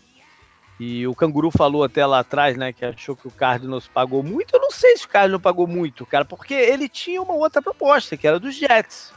E 0.79 1.05
o 1.07 1.13
Canguru 1.15 1.51
falou 1.51 1.83
até 1.83 2.03
lá 2.05 2.19
atrás, 2.19 2.57
né, 2.57 2.73
que 2.73 2.83
achou 2.83 3.15
que 3.15 3.27
o 3.27 3.31
Cardinals 3.31 3.87
pagou 3.87 4.23
muito. 4.23 4.55
Eu 4.55 4.59
não 4.59 4.71
sei 4.71 4.97
se 4.97 5.05
o 5.05 5.09
Cardinals 5.09 5.41
pagou 5.41 5.67
muito, 5.67 6.05
cara, 6.05 6.25
porque 6.25 6.53
ele 6.53 6.89
tinha 6.89 7.21
uma 7.21 7.35
outra 7.35 7.61
proposta, 7.61 8.17
que 8.17 8.27
era 8.27 8.39
dos 8.39 8.55
Jets. 8.55 9.13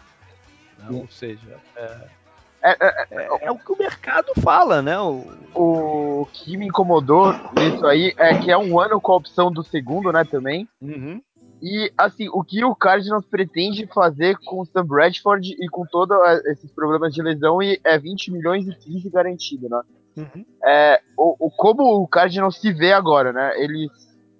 Né? 0.79 0.87
Ou 0.91 1.09
seja, 1.09 1.59
é, 1.75 2.17
É, 2.63 2.77
é, 2.81 3.07
é- 3.11 3.47
é 3.47 3.51
o 3.51 3.59
que 3.59 3.73
o 3.73 3.79
mercado 3.79 4.33
fala, 4.41 4.83
né? 4.83 4.99
O, 4.99 5.25
o 5.55 6.29
que 6.33 6.57
me 6.57 6.67
incomodou 6.67 7.33
nisso 7.55 7.87
aí 7.87 8.13
é 8.19 8.35
que 8.39 8.51
é 8.51 8.59
um 8.59 8.79
ano 8.79 9.01
com 9.01 9.13
a 9.13 9.17
opção 9.17 9.51
do 9.51 9.63
segundo, 9.65 10.13
né, 10.13 10.25
também. 10.25 10.69
Uhum. 10.81 11.21
E, 11.63 11.91
assim, 11.97 12.29
o 12.29 12.43
que 12.45 12.63
o 12.65 12.75
Cardinals 12.75 13.25
pretende 13.25 13.87
fazer 13.87 14.37
com 14.45 14.61
o 14.61 14.67
Sam 14.67 14.85
Bradford 14.85 15.57
e 15.59 15.69
com 15.69 15.85
todos 15.87 16.17
esses 16.47 16.71
problemas 16.71 17.15
de 17.15 17.23
lesão 17.23 17.63
e 17.63 17.81
é 17.83 17.99
20 17.99 18.31
milhões 18.31 18.67
e 18.69 18.75
15 18.75 19.11
garantido, 19.11 19.69
né? 19.69 19.81
Uhum. 20.19 20.45
É, 20.65 21.01
o, 21.17 21.47
o- 21.47 21.51
como 21.51 21.83
o 22.03 22.07
Cardinals 22.07 22.61
se 22.61 22.73
vê 22.73 22.93
agora, 22.93 23.33
né? 23.33 23.53
Eles, 23.57 23.91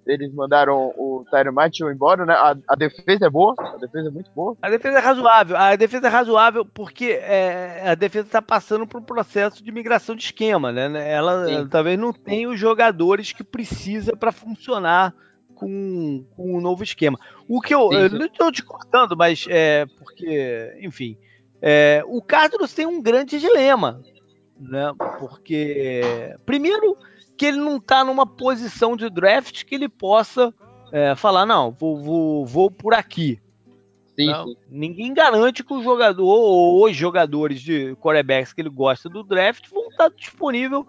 eles 0.05 0.33
mandaram 0.33 0.93
o 0.95 1.25
Tyron 1.29 1.51
Matthew 1.51 1.91
embora, 1.91 2.25
né? 2.25 2.33
A, 2.33 2.55
a 2.69 2.75
defesa 2.75 3.25
é 3.25 3.29
boa, 3.29 3.53
a 3.57 3.77
defesa 3.77 4.07
é 4.09 4.11
muito 4.11 4.31
boa. 4.35 4.55
A 4.61 4.69
defesa 4.69 4.97
é 4.97 5.01
razoável. 5.01 5.57
A 5.57 5.75
defesa 5.75 6.07
é 6.07 6.09
razoável 6.09 6.65
porque 6.65 7.19
é, 7.21 7.81
a 7.89 7.95
defesa 7.95 8.27
está 8.27 8.41
passando 8.41 8.85
por 8.87 9.01
um 9.01 9.03
processo 9.03 9.63
de 9.63 9.71
migração 9.71 10.15
de 10.15 10.23
esquema, 10.23 10.71
né? 10.71 10.85
Ela, 11.11 11.49
ela 11.51 11.67
talvez 11.67 11.97
não 11.99 12.13
tenha 12.13 12.47
os 12.49 12.59
jogadores 12.59 13.31
que 13.31 13.43
precisa 13.43 14.15
para 14.15 14.31
funcionar 14.31 15.13
com, 15.57 16.23
com 16.35 16.57
um 16.57 16.61
novo 16.61 16.83
esquema. 16.83 17.19
O 17.47 17.59
que 17.59 17.73
eu, 17.73 17.91
eu 17.91 18.09
não 18.11 18.27
estou 18.27 18.51
te 18.51 18.63
cortando, 18.63 19.17
mas 19.17 19.45
é 19.49 19.85
porque, 19.97 20.77
enfim, 20.81 21.17
é, 21.61 22.03
o 22.05 22.21
Cardinals 22.21 22.73
tem 22.73 22.85
um 22.85 23.01
grande 23.01 23.39
dilema, 23.39 24.01
né? 24.59 24.93
Porque 25.19 26.35
primeiro 26.45 26.95
que 27.35 27.45
ele 27.45 27.57
não 27.57 27.77
está 27.77 28.03
numa 28.03 28.25
posição 28.25 28.95
de 28.95 29.09
draft 29.09 29.63
que 29.63 29.75
ele 29.75 29.89
possa 29.89 30.53
é, 30.91 31.15
falar 31.15 31.45
não, 31.45 31.71
vou, 31.71 32.01
vou, 32.01 32.45
vou 32.45 32.71
por 32.71 32.93
aqui. 32.93 33.39
Sim, 34.15 34.33
sim. 34.33 34.55
Ninguém 34.69 35.13
garante 35.13 35.63
que 35.63 35.73
o 35.73 35.83
jogador 35.83 36.25
ou 36.25 36.85
os 36.85 36.95
jogadores 36.95 37.61
de 37.61 37.95
quarterbacks 37.97 38.51
que 38.51 38.61
ele 38.61 38.69
gosta 38.69 39.07
do 39.07 39.23
draft 39.23 39.69
vão 39.69 39.89
estar 39.89 40.09
disponíveis 40.09 40.83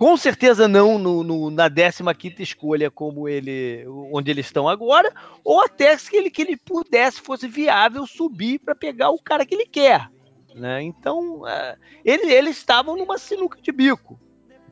com 0.00 0.16
certeza 0.16 0.66
não 0.66 0.98
no, 0.98 1.22
no, 1.22 1.50
na 1.50 1.68
15 1.68 2.42
escolha, 2.42 2.90
como 2.90 3.28
ele, 3.28 3.84
onde 4.10 4.30
eles 4.30 4.46
estão 4.46 4.66
agora, 4.66 5.12
ou 5.44 5.62
até 5.62 5.94
que 5.94 6.16
ele, 6.16 6.30
que 6.30 6.40
ele 6.40 6.56
pudesse, 6.56 7.20
fosse 7.20 7.46
viável 7.46 8.06
subir 8.06 8.60
para 8.60 8.74
pegar 8.74 9.10
o 9.10 9.20
cara 9.20 9.44
que 9.44 9.54
ele 9.54 9.66
quer. 9.66 10.08
Né? 10.54 10.82
Então, 10.84 11.46
é, 11.46 11.76
ele, 12.02 12.32
eles 12.32 12.56
estavam 12.56 12.96
numa 12.96 13.18
sinuca 13.18 13.60
de 13.60 13.70
bico. 13.70 14.18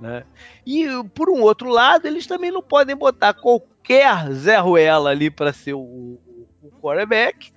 Né? 0.00 0.24
E, 0.64 0.86
por 1.14 1.28
um 1.28 1.42
outro 1.42 1.68
lado, 1.68 2.06
eles 2.06 2.26
também 2.26 2.50
não 2.50 2.62
podem 2.62 2.96
botar 2.96 3.34
qualquer 3.34 4.32
Zé 4.32 4.56
Ruela 4.56 5.10
ali 5.10 5.30
para 5.30 5.52
ser 5.52 5.74
o, 5.74 6.18
o 6.62 6.70
quarterback, 6.80 7.52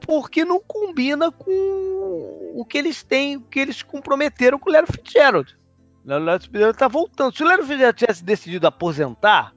porque 0.00 0.42
não 0.42 0.58
combina 0.58 1.30
com 1.30 2.52
o 2.54 2.64
que 2.64 2.78
eles 2.78 3.02
têm, 3.02 3.36
o 3.36 3.42
que 3.42 3.60
eles 3.60 3.82
comprometeram 3.82 4.58
com 4.58 4.70
o 4.70 4.72
Larry 4.72 4.86
Fitzgerald. 4.90 5.54
O 6.04 6.18
Léo 6.18 6.40
Fitzgerald 6.40 6.78
tá 6.78 6.88
voltando. 6.88 7.34
Se 7.34 7.42
o 7.42 7.46
Léo 7.46 7.64
Fitzgerald 7.64 7.98
tivesse 7.98 8.24
decidido 8.24 8.66
aposentar, 8.66 9.54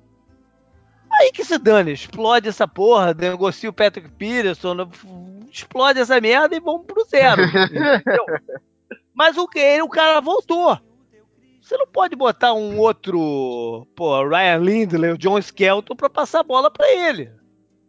aí 1.11 1.31
que 1.31 1.43
se 1.43 1.57
dane, 1.57 1.91
explode 1.91 2.47
essa 2.47 2.67
porra, 2.67 3.13
negocia 3.13 3.69
o 3.69 3.73
Patrick 3.73 4.09
Peterson, 4.11 4.89
explode 5.51 5.99
essa 5.99 6.19
merda 6.21 6.55
e 6.55 6.59
vamos 6.59 6.85
pro 6.85 7.05
zero. 7.05 7.41
Mas 9.13 9.37
o 9.37 9.47
que? 9.47 9.81
O 9.81 9.89
cara 9.89 10.21
voltou. 10.21 10.79
Você 11.61 11.75
não 11.75 11.87
pode 11.87 12.15
botar 12.15 12.53
um 12.53 12.79
outro, 12.79 13.85
pô, 13.93 14.25
Ryan 14.25 14.57
Lindley, 14.57 15.11
o 15.11 15.17
John 15.17 15.37
Skelton 15.37 15.95
pra 15.95 16.09
passar 16.09 16.39
a 16.39 16.43
bola 16.43 16.71
pra 16.71 16.89
ele. 16.89 17.29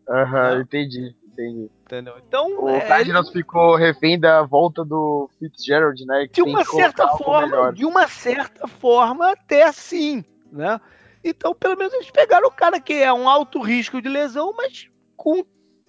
Aham, 0.08 0.54
uhum, 0.54 0.60
entendi 0.62 1.14
entendi. 1.38 1.70
Entendeu? 1.88 2.16
Então, 2.28 2.64
o 2.64 2.68
é, 2.68 2.80
Cardinals 2.82 3.28
ele... 3.28 3.38
ficou 3.38 3.74
refém 3.74 4.20
da 4.20 4.42
volta 4.42 4.84
do 4.84 5.30
Fitzgerald, 5.38 6.04
né? 6.04 6.26
de 6.30 6.42
uma 6.42 6.62
certa 6.62 7.08
forma, 7.16 7.72
de 7.72 7.86
uma 7.86 8.06
certa 8.06 8.68
forma, 8.68 9.32
até 9.32 9.62
assim, 9.62 10.22
né? 10.52 10.78
Então, 11.24 11.54
pelo 11.54 11.78
menos 11.78 11.94
eles 11.94 12.10
pegaram 12.10 12.46
o 12.46 12.52
cara 12.52 12.78
que 12.78 12.92
é 12.92 13.10
um 13.10 13.26
alto 13.26 13.58
risco 13.62 14.02
de 14.02 14.08
lesão, 14.08 14.52
mas 14.54 14.90
com 15.16 15.42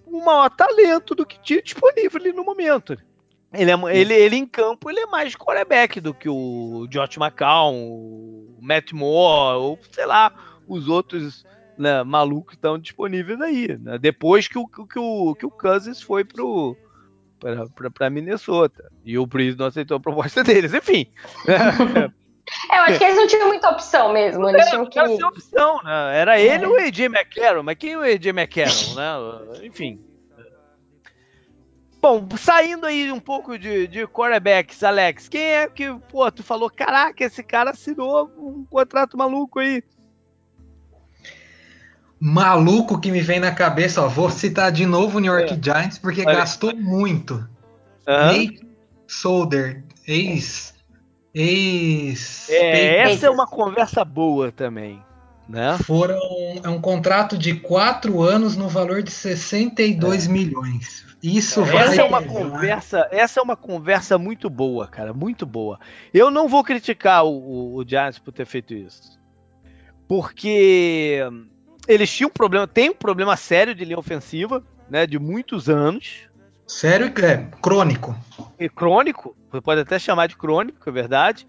um 0.06 0.24
maior 0.24 0.48
talento 0.48 1.14
do 1.14 1.26
que 1.26 1.38
tinha 1.38 1.60
disponível 1.60 2.18
ali 2.18 2.32
no 2.32 2.44
momento. 2.44 2.96
Ele, 3.52 3.70
é, 3.70 3.74
ele, 3.94 4.14
ele 4.14 4.36
em 4.36 4.46
campo 4.46 4.88
ele 4.88 5.00
é 5.00 5.06
mais 5.06 5.36
quarterback 5.36 6.00
do 6.00 6.14
que 6.14 6.30
o 6.30 6.86
Josh 6.88 7.18
McCown, 7.18 7.74
o 7.76 8.58
Matt 8.58 8.92
Moore, 8.92 9.58
ou 9.58 9.78
sei 9.92 10.06
lá, 10.06 10.32
os 10.66 10.88
outros 10.88 11.44
né, 11.80 12.02
malucos 12.04 12.54
estão 12.54 12.78
disponíveis 12.78 13.40
aí. 13.40 13.78
Né? 13.78 13.98
Depois 13.98 14.46
que 14.46 14.58
o, 14.58 14.66
que, 14.66 14.98
o, 14.98 15.34
que 15.34 15.46
o 15.46 15.50
Cousins 15.50 16.02
foi 16.02 16.24
pro 16.24 16.76
para 17.94 18.10
Minnesota. 18.10 18.92
E 19.02 19.18
o 19.18 19.24
Breeze 19.24 19.56
não 19.56 19.66
aceitou 19.66 19.96
a 19.96 20.00
proposta 20.00 20.44
deles. 20.44 20.74
Enfim. 20.74 21.10
É, 21.48 22.04
eu 22.76 22.82
acho 22.82 22.98
que 22.98 23.04
eles 23.04 23.16
não 23.16 23.26
tinham 23.26 23.48
muita 23.48 23.70
opção 23.70 24.12
mesmo. 24.12 24.46
Eles 24.48 24.68
tinham 24.68 24.86
que. 24.86 25.00
Opção, 25.00 25.82
né? 25.82 26.18
Era 26.18 26.38
ele 26.38 26.66
ou 26.66 26.74
o 26.74 26.76
AJ 26.76 27.00
McCarron, 27.00 27.62
mas 27.62 27.78
quem 27.78 27.92
é 27.92 27.98
o 27.98 28.02
AJ 28.02 28.26
McCarron, 28.26 28.94
né? 28.94 29.66
Enfim. 29.66 30.04
Bom, 32.02 32.26
saindo 32.36 32.86
aí 32.86 33.12
um 33.12 33.20
pouco 33.20 33.58
de, 33.58 33.86
de 33.86 34.06
quarterbacks, 34.06 34.82
Alex, 34.82 35.28
quem 35.28 35.42
é 35.42 35.68
que, 35.68 35.92
pô, 36.10 36.30
tu 36.32 36.42
falou, 36.42 36.70
caraca, 36.70 37.22
esse 37.22 37.42
cara 37.42 37.70
assinou 37.70 38.30
um 38.38 38.64
contrato 38.64 39.18
maluco 39.18 39.58
aí? 39.58 39.82
Maluco 42.20 43.00
que 43.00 43.10
me 43.10 43.22
vem 43.22 43.40
na 43.40 43.50
cabeça, 43.50 44.02
ó, 44.02 44.08
vou 44.08 44.28
citar 44.28 44.70
de 44.70 44.84
novo 44.84 45.16
o 45.16 45.20
New 45.20 45.32
York 45.32 45.54
é. 45.54 45.58
Giants, 45.62 45.98
porque 45.98 46.20
Olha. 46.20 46.36
gastou 46.36 46.76
muito. 46.76 47.34
Uhum. 48.06 48.26
Nate 48.26 48.60
Solder, 49.06 49.82
ex. 50.06 50.74
Ex. 51.34 52.50
É, 52.50 52.98
essa 53.10 53.26
é 53.26 53.30
uma 53.30 53.46
conversa 53.46 54.04
boa 54.04 54.52
também. 54.52 55.02
Né? 55.48 55.78
Foram 55.78 56.16
é 56.62 56.68
um 56.68 56.80
contrato 56.80 57.36
de 57.36 57.54
quatro 57.54 58.22
anos 58.22 58.56
no 58.56 58.68
valor 58.68 59.02
de 59.02 59.10
62 59.10 60.26
é. 60.26 60.28
milhões. 60.28 61.06
Isso 61.22 61.64
vai 61.64 61.88
essa 61.88 62.02
é 62.02 62.04
uma 62.04 62.22
conversa, 62.22 63.08
essa 63.10 63.40
é 63.40 63.42
uma 63.42 63.56
conversa 63.56 64.16
muito 64.16 64.48
boa, 64.48 64.86
cara, 64.86 65.12
muito 65.12 65.44
boa. 65.44 65.78
Eu 66.14 66.30
não 66.30 66.48
vou 66.48 66.62
criticar 66.62 67.24
o, 67.24 67.30
o, 67.30 67.76
o 67.76 67.84
Giants 67.86 68.18
por 68.18 68.32
ter 68.32 68.46
feito 68.46 68.72
isso, 68.72 69.18
porque 70.08 71.20
eles 71.90 72.10
tinham 72.10 72.28
um 72.28 72.32
problema, 72.32 72.68
tem 72.68 72.90
um 72.90 72.94
problema 72.94 73.36
sério 73.36 73.74
de 73.74 73.84
linha 73.84 73.98
ofensiva, 73.98 74.64
né, 74.88 75.06
de 75.06 75.18
muitos 75.18 75.68
anos. 75.68 76.28
Sério 76.66 77.12
é 77.24 77.48
crônico. 77.60 78.16
E 78.58 78.68
crônico, 78.68 79.36
você 79.50 79.60
pode 79.60 79.80
até 79.80 79.98
chamar 79.98 80.28
de 80.28 80.36
crônico, 80.36 80.88
é 80.88 80.92
verdade. 80.92 81.48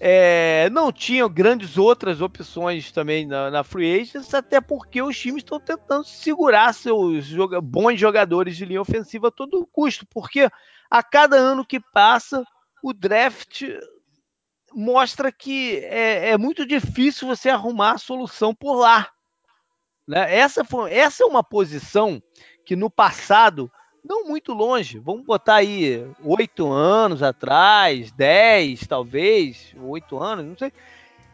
É, 0.00 0.68
não 0.70 0.90
tinham 0.90 1.28
grandes 1.28 1.78
outras 1.78 2.20
opções 2.20 2.90
também 2.90 3.26
na, 3.26 3.48
na 3.48 3.62
Free 3.62 4.00
Agents, 4.00 4.34
até 4.34 4.60
porque 4.60 5.00
os 5.00 5.16
times 5.16 5.42
estão 5.42 5.60
tentando 5.60 6.04
segurar 6.04 6.74
seus 6.74 7.24
joga 7.24 7.60
bons 7.60 7.98
jogadores 7.98 8.56
de 8.56 8.64
linha 8.64 8.80
ofensiva 8.80 9.28
a 9.28 9.30
todo 9.30 9.66
custo, 9.72 10.04
porque 10.10 10.50
a 10.90 11.02
cada 11.02 11.36
ano 11.36 11.64
que 11.64 11.80
passa, 11.80 12.44
o 12.82 12.92
draft 12.92 13.62
mostra 14.74 15.30
que 15.30 15.78
é, 15.84 16.30
é 16.30 16.36
muito 16.36 16.66
difícil 16.66 17.28
você 17.28 17.48
arrumar 17.48 17.92
a 17.92 17.98
solução 17.98 18.52
por 18.52 18.74
lá. 18.74 19.08
Né? 20.06 20.36
Essa, 20.36 20.64
foi, 20.64 20.92
essa 20.92 21.24
é 21.24 21.26
uma 21.26 21.42
posição 21.42 22.22
que 22.64 22.76
no 22.76 22.90
passado, 22.90 23.70
não 24.04 24.24
muito 24.26 24.52
longe, 24.52 24.98
vamos 24.98 25.24
botar 25.24 25.56
aí 25.56 26.06
oito 26.22 26.70
anos 26.70 27.22
atrás, 27.22 28.12
dez 28.12 28.86
talvez, 28.86 29.74
oito 29.80 30.18
anos, 30.18 30.46
não 30.46 30.56
sei, 30.56 30.72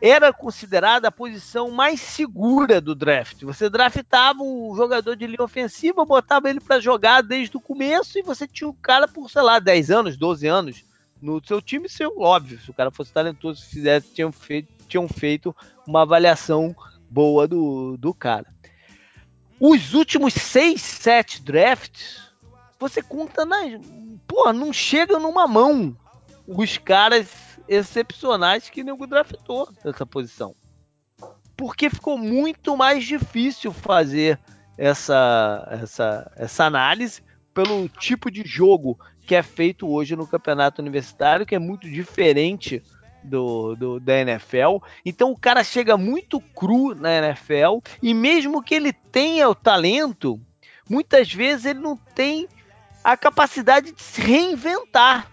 era 0.01 0.33
considerada 0.33 1.07
a 1.07 1.12
posição 1.12 1.70
mais 1.70 2.01
segura 2.01 2.81
do 2.81 2.93
draft. 2.93 3.43
Você 3.43 3.70
draftava 3.70 4.43
o 4.43 4.75
jogador 4.77 5.14
de 5.14 5.29
linha 5.29 5.45
ofensiva, 5.45 6.05
botava 6.05 6.51
ele 6.51 6.61
para 6.61 6.81
jogar 6.81 7.23
desde 7.23 7.57
o 7.57 7.61
começo 7.61 8.18
e 8.18 8.23
você 8.23 8.49
tinha 8.49 8.68
o 8.68 8.75
cara 8.75 9.07
por, 9.07 9.31
sei 9.31 9.43
lá, 9.43 9.61
10 9.61 9.91
anos, 9.93 10.16
12 10.16 10.47
anos 10.49 10.85
no 11.20 11.41
seu 11.47 11.62
time, 11.62 11.89
seu, 11.89 12.18
óbvio, 12.18 12.59
se 12.59 12.68
o 12.68 12.75
cara 12.75 12.91
fosse 12.91 13.12
talentoso, 13.12 13.61
se 13.61 13.70
fizesse, 13.70 14.12
tinham 14.12 14.33
feito, 14.33 14.73
tinham 14.89 15.07
feito 15.07 15.55
uma 15.86 16.03
avaliação 16.03 16.74
boa 17.09 17.47
do, 17.47 17.97
do 17.97 18.12
cara. 18.12 18.53
Os 19.64 19.94
últimos 19.94 20.34
seis, 20.34 20.82
sete 20.82 21.40
drafts, 21.40 22.20
você 22.80 23.01
conta 23.01 23.44
na. 23.44 23.59
Pô, 24.26 24.52
não 24.52 24.72
chega 24.72 25.20
numa 25.20 25.47
mão 25.47 25.97
os 26.48 26.78
caras 26.78 27.28
excepcionais 27.68 28.68
que 28.68 28.82
nego 28.82 29.06
draftou 29.06 29.72
nessa 29.84 30.05
posição. 30.05 30.56
Porque 31.56 31.89
ficou 31.89 32.18
muito 32.18 32.76
mais 32.76 33.05
difícil 33.05 33.72
fazer 33.72 34.36
essa, 34.76 35.68
essa, 35.70 36.32
essa 36.34 36.64
análise 36.64 37.22
pelo 37.55 37.89
tipo 37.89 38.32
de 38.32 38.43
jogo 38.44 38.98
que 39.20 39.36
é 39.36 39.44
feito 39.44 39.89
hoje 39.89 40.16
no 40.16 40.26
campeonato 40.26 40.82
universitário, 40.82 41.47
que 41.47 41.55
é 41.55 41.60
muito 41.60 41.89
diferente 41.89 42.82
do, 43.23 43.74
do, 43.77 44.01
da 44.01 44.19
NFL. 44.19 44.78
Então 45.05 45.31
o 45.31 45.39
cara 45.39 45.62
chega 45.62 45.97
muito 45.97 46.40
cru 46.40 46.94
na 46.94 47.16
NFL 47.19 47.78
e 48.03 48.12
mesmo 48.15 48.62
que 48.62 48.74
ele 48.74 48.93
tenha 48.93 49.49
o 49.49 49.55
talento, 49.55 50.40
muitas 50.89 51.32
vezes 51.32 51.66
ele 51.66 51.81
não 51.81 51.97
tem 51.97 52.49
a 53.03 53.16
capacidade 53.16 53.93
de 53.93 54.03
se 54.03 54.20
reinventar. 54.20 55.28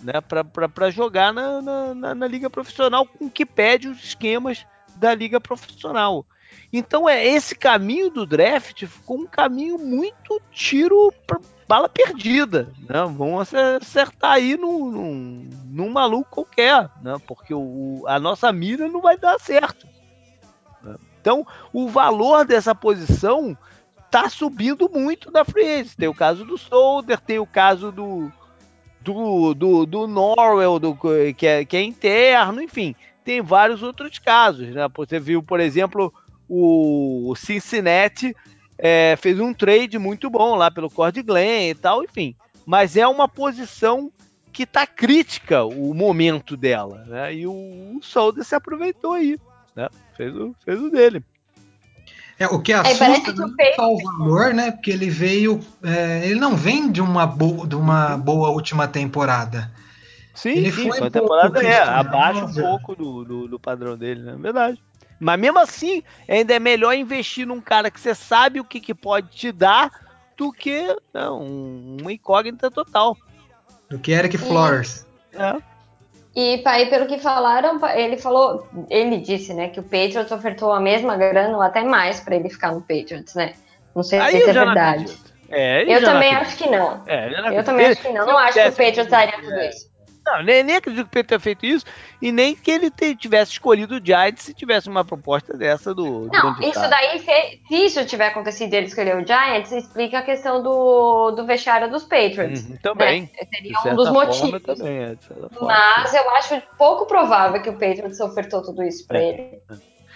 Né, 0.00 0.12
para 0.20 0.90
jogar 0.90 1.32
na, 1.32 1.60
na, 1.92 2.14
na, 2.14 2.26
liga 2.28 2.48
profissional 2.48 3.04
com 3.04 3.28
que 3.28 3.44
pede 3.44 3.88
os 3.88 3.98
esquemas 4.04 4.64
da 4.94 5.12
liga 5.12 5.40
profissional. 5.40 6.24
Então 6.72 7.08
é 7.08 7.26
esse 7.26 7.56
caminho 7.56 8.08
do 8.08 8.24
draft 8.24 8.86
ficou 8.86 9.18
um 9.18 9.26
caminho 9.26 9.76
muito 9.76 10.40
tiro 10.52 11.12
bala 11.68 11.88
perdida, 11.88 12.72
né? 12.88 13.04
Vão 13.14 13.38
acertar 13.38 14.32
aí 14.32 14.56
num, 14.56 14.90
num, 14.90 15.50
num 15.66 15.90
maluco 15.90 16.30
qualquer, 16.30 16.88
né? 17.02 17.16
Porque 17.26 17.52
o, 17.52 18.02
a 18.06 18.18
nossa 18.18 18.50
mira 18.50 18.88
não 18.88 19.02
vai 19.02 19.18
dar 19.18 19.38
certo. 19.38 19.86
Né? 20.82 20.96
Então, 21.20 21.46
o 21.70 21.86
valor 21.86 22.46
dessa 22.46 22.74
posição 22.74 23.56
tá 24.10 24.30
subindo 24.30 24.88
muito 24.88 25.30
da 25.30 25.44
free 25.44 25.84
Tem 25.84 26.08
o 26.08 26.14
caso 26.14 26.46
do 26.46 26.56
Solder, 26.56 27.20
tem 27.20 27.38
o 27.38 27.46
caso 27.46 27.92
do 27.92 28.32
do, 29.00 29.54
do, 29.54 29.86
do 29.86 30.06
Norwell, 30.06 30.78
do, 30.78 30.98
que, 31.34 31.46
é, 31.46 31.64
que 31.64 31.76
é 31.76 31.82
interno, 31.82 32.60
enfim, 32.60 32.94
tem 33.24 33.40
vários 33.40 33.82
outros 33.82 34.18
casos, 34.18 34.68
né? 34.68 34.86
Você 34.94 35.18
viu, 35.18 35.42
por 35.42 35.60
exemplo, 35.60 36.12
o 36.48 37.32
Cincinnati 37.36 38.34
é, 38.78 39.16
fez 39.16 39.40
um 39.40 39.52
trade 39.52 39.98
muito 39.98 40.30
bom 40.30 40.54
lá 40.54 40.70
pelo 40.70 40.90
Cord 40.90 41.20
Glenn 41.22 41.70
e 41.70 41.74
tal, 41.74 42.04
enfim. 42.04 42.34
Mas 42.64 42.96
é 42.96 43.06
uma 43.06 43.28
posição 43.28 44.12
que 44.52 44.64
tá 44.64 44.86
crítica 44.86 45.64
o 45.64 45.92
momento 45.94 46.56
dela, 46.56 47.04
né? 47.06 47.34
E 47.34 47.46
o, 47.46 47.52
o 47.52 47.98
Solder 48.02 48.44
se 48.44 48.54
aproveitou 48.54 49.14
aí, 49.14 49.38
né? 49.74 49.88
Fez 50.16 50.34
o, 50.34 50.54
fez 50.64 50.80
o 50.80 50.90
dele. 50.90 51.22
É, 52.38 52.46
o 52.46 52.60
que 52.60 52.72
assusta 52.72 53.04
é, 53.04 53.34
não 53.34 53.54
é 53.58 53.72
só 53.74 53.92
o 53.92 53.98
valor, 53.98 54.54
né? 54.54 54.70
Porque 54.70 54.92
ele 54.92 55.10
veio. 55.10 55.60
É, 55.82 56.24
ele 56.24 56.38
não 56.38 56.56
vem 56.56 56.90
de 56.90 57.00
uma, 57.00 57.26
bo 57.26 57.66
de 57.66 57.74
uma 57.74 58.16
boa 58.16 58.50
última 58.50 58.86
temporada. 58.86 59.70
Sim, 60.34 60.50
ele 60.50 60.70
sim, 60.70 60.88
foi 60.88 61.08
a 61.08 61.10
temporada 61.10 61.60
é, 61.60 61.80
abaixa 61.80 62.44
um 62.44 62.54
pouco 62.54 62.94
do, 62.94 63.24
do, 63.24 63.48
do, 63.48 63.58
padrão 63.58 63.98
dele, 63.98 64.22
né? 64.22 64.36
Verdade. 64.38 64.80
Mas 65.18 65.38
mesmo 65.38 65.58
assim, 65.58 66.02
ainda 66.28 66.54
é 66.54 66.58
melhor 66.58 66.94
investir 66.94 67.46
num 67.46 67.60
cara 67.60 67.90
que 67.90 68.00
você 68.00 68.14
sabe 68.14 68.60
o 68.60 68.64
que, 68.64 68.80
que 68.80 68.94
pode 68.94 69.28
te 69.28 69.50
dar 69.50 69.90
do 70.36 70.52
que 70.52 70.96
não, 71.12 71.40
uma 72.00 72.12
incógnita 72.12 72.70
total. 72.70 73.16
Do 73.90 73.98
que 73.98 74.12
Eric 74.12 74.38
Flores. 74.38 75.06
É. 75.32 75.56
E 76.36 76.62
aí, 76.64 76.86
pelo 76.86 77.06
que 77.06 77.18
falaram, 77.18 77.80
ele 77.96 78.16
falou, 78.16 78.68
ele 78.88 79.18
disse, 79.18 79.52
né, 79.52 79.68
que 79.68 79.80
o 79.80 79.82
Patriots 79.82 80.30
ofertou 80.30 80.72
a 80.72 80.78
mesma 80.78 81.16
grana 81.16 81.56
ou 81.56 81.62
até 81.62 81.82
mais 81.82 82.20
para 82.20 82.36
ele 82.36 82.48
ficar 82.48 82.72
no 82.72 82.80
Patriots, 82.80 83.34
né? 83.34 83.54
Não 83.94 84.04
sei 84.04 84.20
aí 84.20 84.40
se 84.40 84.48
é 84.48 84.52
verdade. 84.52 85.18
É, 85.50 85.82
eu 85.92 86.04
também 86.04 86.32
acho 86.34 86.56
que 86.56 86.70
não. 86.70 87.02
É, 87.06 87.58
eu 87.58 87.64
também 87.64 87.86
acho 87.86 88.02
que 88.02 88.12
não. 88.12 88.26
Não 88.26 88.38
acho 88.38 88.52
que 88.52 88.68
o 88.68 88.72
Patriots 88.72 89.06
daria 89.08 89.40
tudo 89.40 89.60
isso. 89.62 89.90
Não, 90.28 90.42
nem, 90.42 90.62
nem 90.62 90.76
acredito 90.76 91.04
que 91.04 91.08
o 91.08 91.12
Pedro 91.12 91.28
tenha 91.28 91.40
feito 91.40 91.64
isso 91.64 91.86
e 92.20 92.30
nem 92.30 92.54
que 92.54 92.70
ele 92.70 92.90
te, 92.90 93.16
tivesse 93.16 93.52
escolhido 93.52 93.96
o 93.96 94.04
Giants 94.04 94.42
se 94.42 94.52
tivesse 94.52 94.88
uma 94.88 95.04
proposta 95.04 95.56
dessa 95.56 95.94
do. 95.94 96.28
Não, 96.30 96.60
isso 96.60 96.80
daí, 96.88 97.18
se, 97.18 97.60
se, 97.66 97.74
isso 97.86 98.04
tiver 98.04 98.28
acontecido 98.28 98.74
ele 98.74 98.86
escolher 98.86 99.16
o 99.16 99.26
Giants, 99.26 99.72
explica 99.72 100.18
a 100.18 100.22
questão 100.22 100.62
do, 100.62 101.30
do 101.30 101.46
vestiário 101.46 101.90
dos 101.90 102.04
Patriots. 102.04 102.68
Uhum, 102.68 102.76
também. 102.82 103.22
Né? 103.22 103.28
Seria 103.54 103.92
um 103.92 103.96
dos 103.96 104.10
motivos. 104.10 104.62
Também, 104.62 104.98
é, 104.98 105.16
Mas 105.60 106.12
eu 106.12 106.30
acho 106.30 106.62
pouco 106.76 107.06
provável 107.06 107.62
que 107.62 107.70
o 107.70 107.74
Patriots 107.74 108.20
ofertou 108.20 108.62
tudo 108.62 108.82
isso 108.82 109.06
pra 109.06 109.18
é. 109.18 109.28
ele. 109.28 109.62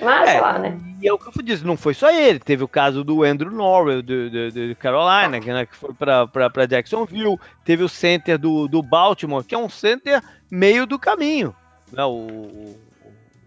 Mas, 0.03 0.31
é, 0.31 0.41
lá, 0.41 0.59
né? 0.59 0.79
E 1.01 1.09
é 1.09 1.13
o 1.13 1.19
que 1.19 1.27
eu 1.27 1.43
disse, 1.43 1.65
não 1.65 1.77
foi 1.77 1.95
só 1.95 2.11
ele. 2.11 2.39
Teve 2.41 2.65
o 2.65 2.69
caso 2.69 3.05
do 3.05 3.23
Andrew 3.23 3.51
Norwell, 3.51 4.03
do, 4.03 4.31
do, 4.31 4.69
do 4.69 4.77
Carolina, 4.77 5.41
que, 5.41 5.53
né, 5.53 5.67
que 5.67 5.77
foi 5.77 5.95
para 5.95 6.67
Jacksonville. 6.67 7.39
Teve 7.65 7.85
o 7.85 7.89
center 7.89 8.39
do, 8.39 8.67
do 8.67 8.83
Baltimore, 8.83 9.45
que 9.45 9.55
é 9.55 9.59
um 9.59 9.69
center 9.69 10.23
meio 10.51 10.87
do 10.87 10.99
caminho. 10.99 11.55
Né? 11.93 12.05
O, 12.05 12.77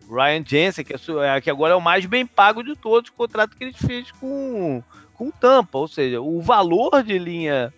o 0.08 0.16
Ryan 0.16 0.44
Jensen, 0.46 0.86
que, 0.86 0.94
é, 0.94 1.42
que 1.42 1.50
agora 1.50 1.74
é 1.74 1.76
o 1.76 1.82
mais 1.82 2.06
bem 2.06 2.26
pago 2.26 2.64
de 2.64 2.76
todos, 2.76 3.10
o 3.10 3.14
contrato 3.14 3.58
que 3.58 3.64
ele 3.64 3.74
fez 3.74 4.12
com, 4.12 4.82
com 5.14 5.32
Tampa. 5.32 5.78
Ou 5.78 5.88
seja, 5.88 6.22
o 6.22 6.42
valor 6.42 7.04
de 7.04 7.18
linha 7.18 7.74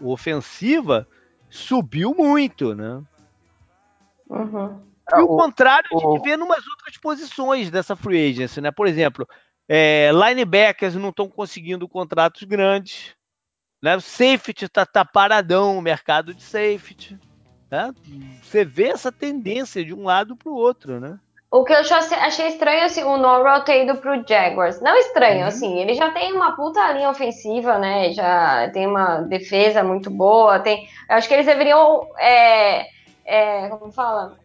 ofensiva 0.00 1.06
subiu 1.48 2.14
muito, 2.14 2.74
né? 2.74 3.02
Uhum. 4.28 4.80
E 5.14 5.20
o, 5.20 5.28
contrário 5.28 5.88
o... 5.92 5.96
a 5.96 6.00
gente 6.00 6.24
vê 6.24 6.34
em 6.34 6.42
umas 6.42 6.66
outras 6.66 6.96
posições 6.96 7.70
dessa 7.70 7.94
free 7.94 8.30
agency, 8.30 8.60
né? 8.60 8.70
Por 8.70 8.86
exemplo, 8.86 9.26
é, 9.68 10.10
linebackers 10.12 10.94
não 10.94 11.10
estão 11.10 11.28
conseguindo 11.28 11.88
contratos 11.88 12.42
grandes. 12.42 13.14
Né? 13.82 13.96
O 13.96 14.00
safety 14.00 14.64
está 14.64 14.86
tá 14.86 15.04
paradão, 15.04 15.78
o 15.78 15.82
mercado 15.82 16.34
de 16.34 16.42
safety. 16.42 17.18
Né? 17.70 17.92
Você 18.42 18.64
vê 18.64 18.88
essa 18.88 19.12
tendência 19.12 19.84
de 19.84 19.92
um 19.92 20.04
lado 20.04 20.36
para 20.36 20.50
o 20.50 20.56
outro, 20.56 21.00
né? 21.00 21.18
O 21.50 21.64
que 21.64 21.72
eu 21.72 21.78
achei 21.78 22.48
estranho, 22.48 22.84
assim, 22.84 23.04
o 23.04 23.16
Norwell 23.16 23.62
ter 23.62 23.84
ido 23.84 23.96
pro 23.98 24.22
Jaguars. 24.28 24.80
Não 24.80 24.96
estranho, 24.96 25.42
uhum. 25.42 25.46
assim, 25.46 25.78
ele 25.78 25.94
já 25.94 26.10
tem 26.10 26.32
uma 26.32 26.56
puta 26.56 26.92
linha 26.92 27.08
ofensiva, 27.08 27.78
né? 27.78 28.12
Já 28.12 28.68
tem 28.72 28.86
uma 28.86 29.20
defesa 29.22 29.82
muito 29.82 30.10
boa. 30.10 30.58
Tem, 30.58 30.88
eu 31.08 31.16
acho 31.16 31.28
que 31.28 31.34
eles 31.34 31.46
deveriam, 31.46 32.08
é, 32.18 32.86
é, 33.24 33.68
como 33.68 33.92
fala? 33.92 34.36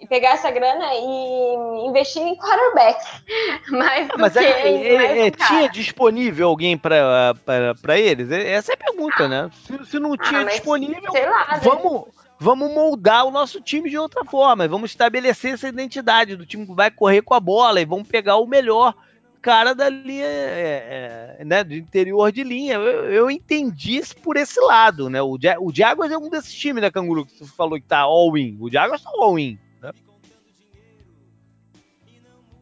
E 0.00 0.06
pegar 0.06 0.30
essa 0.30 0.50
grana 0.50 0.86
e 0.94 1.86
investir 1.86 2.22
em 2.22 2.36
quarterback. 2.36 3.04
Mais 3.70 4.08
ah, 4.10 4.14
mas 4.18 4.36
é, 4.36 4.42
é, 4.42 5.26
é 5.26 5.30
tinha 5.30 5.68
disponível 5.68 6.48
alguém 6.48 6.76
para 6.76 7.98
eles? 7.98 8.30
Essa 8.30 8.72
é 8.72 8.74
a 8.74 8.78
pergunta, 8.78 9.28
né? 9.28 9.50
Se, 9.66 9.86
se 9.86 9.98
não 9.98 10.14
ah, 10.14 10.18
tinha 10.18 10.40
ah, 10.40 10.44
disponível, 10.44 11.12
lá, 11.12 11.48
né? 11.52 11.60
vamos, 11.62 12.04
vamos 12.38 12.72
moldar 12.72 13.26
o 13.26 13.30
nosso 13.30 13.60
time 13.60 13.90
de 13.90 13.98
outra 13.98 14.24
forma. 14.24 14.66
Vamos 14.66 14.90
estabelecer 14.90 15.54
essa 15.54 15.68
identidade 15.68 16.34
do 16.34 16.46
time 16.46 16.66
que 16.66 16.74
vai 16.74 16.90
correr 16.90 17.22
com 17.22 17.34
a 17.34 17.40
bola 17.40 17.80
e 17.80 17.84
vamos 17.84 18.08
pegar 18.08 18.36
o 18.36 18.46
melhor 18.46 18.94
cara 19.42 19.74
da 19.74 19.88
linha, 19.88 20.26
é, 20.26 21.36
é, 21.38 21.44
né, 21.44 21.64
do 21.64 21.74
interior 21.74 22.30
de 22.32 22.42
linha. 22.42 22.74
Eu, 22.74 23.10
eu, 23.10 23.30
entendi 23.30 23.96
isso 23.96 24.16
por 24.16 24.36
esse 24.36 24.60
lado, 24.60 25.08
né? 25.08 25.20
O, 25.22 25.38
o 25.60 25.74
Jaguars 25.74 26.12
é 26.12 26.18
um 26.18 26.28
desses 26.28 26.54
times, 26.54 26.82
né, 26.82 26.90
Canguru, 26.90 27.26
que 27.26 27.38
você 27.38 27.52
falou 27.52 27.78
que 27.78 27.86
tá 27.86 28.00
all-in. 28.00 28.56
O 28.60 28.70
Jaguars 28.70 29.02
tá 29.02 29.10
all-in. 29.14 29.58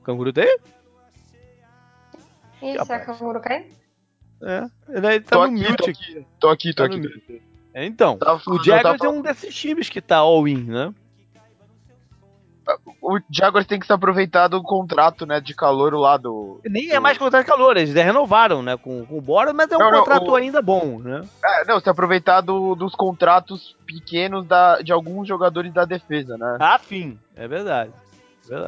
Canguru 0.09 0.33
aí? 0.35 0.59
Isso, 2.63 2.91
é 2.91 2.99
canguru 3.01 3.41
caiu? 3.41 3.67
É, 4.43 4.65
ele 4.89 5.21
tá 5.21 5.37
tô 5.37 5.47
no 5.47 5.55
aqui, 5.55 5.71
mute 5.71 5.91
aqui. 5.91 6.27
Tô 6.41 6.49
aqui, 6.49 6.73
tô 6.73 6.89
tá 6.89 6.97
aqui. 6.97 7.43
É, 7.75 7.85
então, 7.85 8.17
tá, 8.17 8.41
o 8.47 8.65
Jaguars 8.65 8.99
tá... 8.99 9.07
é 9.07 9.11
um 9.11 9.21
desses 9.21 9.55
times 9.55 9.91
que 9.91 10.01
tá 10.01 10.17
all-in, 10.17 10.65
né? 10.65 10.95
O 13.03 13.19
Jaguars 13.31 13.67
tem 13.67 13.79
que 13.79 13.87
se 13.87 13.93
aproveitar 13.93 14.49
do 14.49 14.63
contrato, 14.63 15.27
né, 15.27 15.41
de 15.43 15.55
calor 15.55 15.93
lá 15.95 16.17
do... 16.17 16.61
Nem 16.65 16.89
do... 16.89 16.95
é 16.95 17.01
mais 17.01 17.19
contrato 17.19 17.45
de 17.45 17.51
calor, 17.51 17.77
eles 17.77 17.93
renovaram, 17.93 18.63
né, 18.63 18.79
com, 18.79 19.05
com 19.05 19.19
o 19.19 19.21
Bora, 19.21 19.53
mas 19.53 19.71
é 19.71 19.77
um 19.77 19.79
não, 19.79 19.91
contrato 19.91 20.25
não, 20.25 20.33
o... 20.33 20.37
ainda 20.37 20.63
bom, 20.63 20.99
né? 21.01 21.23
É, 21.45 21.65
não, 21.67 21.81
se 21.81 21.89
aproveitar 21.89 22.41
do, 22.41 22.75
dos 22.75 22.95
contratos 22.95 23.77
pequenos 23.87 24.47
da, 24.47 24.81
de 24.81 24.93
alguns 24.93 25.29
jogadores 25.29 25.73
da 25.73 25.85
defesa, 25.85 26.39
né? 26.39 26.57
Ah, 26.61 26.79
fim, 26.79 27.19
é 27.37 27.47
verdade. 27.47 27.91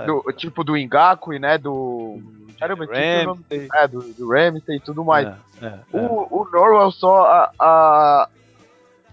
Do, 0.06 0.32
tipo 0.32 0.62
do 0.62 0.76
Ingaku, 0.76 1.32
né? 1.32 1.58
Do. 1.58 2.20
Caramba, 2.58 2.84
Ramsey. 2.84 3.68
É, 3.74 3.88
do, 3.88 4.00
do 4.12 4.30
Ramsey 4.30 4.76
e 4.76 4.80
tudo 4.80 5.04
mais. 5.04 5.26
É, 5.26 5.66
é, 5.66 5.78
o, 5.92 5.96
é. 5.96 6.26
o 6.30 6.48
Norwell 6.52 6.90
só. 6.90 7.24
A, 7.24 7.52
a, 7.58 8.28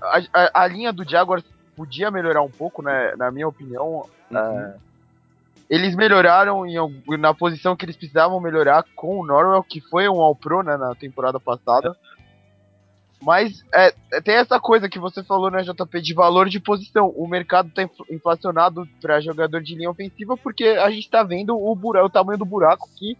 a, 0.02 0.64
a, 0.64 0.68
linha 0.68 0.91
do 0.91 1.10
Jaguars 1.10 1.44
podia 1.76 2.11
melhorar 2.11 2.41
um 2.41 2.49
pouco, 2.49 2.81
né? 2.81 3.14
Na 3.18 3.31
minha 3.31 3.48
opinião. 3.48 4.06
Uhum. 4.30 4.38
É, 4.38 4.76
eles 5.69 5.95
melhoraram 5.95 6.65
em, 6.65 6.76
na 7.18 7.34
posição 7.34 7.76
que 7.76 7.84
eles 7.84 7.98
precisavam 7.98 8.39
melhorar 8.39 8.85
com 8.95 9.19
o 9.19 9.26
Norwell, 9.26 9.64
que 9.64 9.81
foi 9.81 10.07
um 10.07 10.22
All-Pro 10.22 10.64
né, 10.64 10.77
na 10.77 10.95
temporada 10.95 11.39
passada. 11.39 11.95
Mas 13.22 13.64
é, 13.73 13.94
é, 14.14 14.22
tem 14.22 14.35
essa 14.35 14.60
coisa 14.60 14.88
que 14.88 14.99
você 14.99 15.23
falou, 15.23 15.49
né, 15.49 15.64
JP, 15.64 16.02
de 16.02 16.14
valor 16.14 16.48
de 16.48 16.60
posição. 16.60 17.10
O 17.10 17.27
mercado 17.27 17.72
tá 17.72 17.88
inflacionado 18.11 18.88
para 19.02 19.19
jogador 19.19 19.61
de 19.61 19.76
linha 19.76 19.89
ofensiva 19.89 20.38
porque 20.38 20.65
a 20.65 20.89
gente 20.91 21.10
tá 21.10 21.23
vendo 21.23 21.57
o, 21.57 21.76
buraco, 21.76 22.06
o 22.06 22.11
tamanho 22.11 22.38
do 22.38 22.45
buraco 22.45 22.88
que 22.95 23.18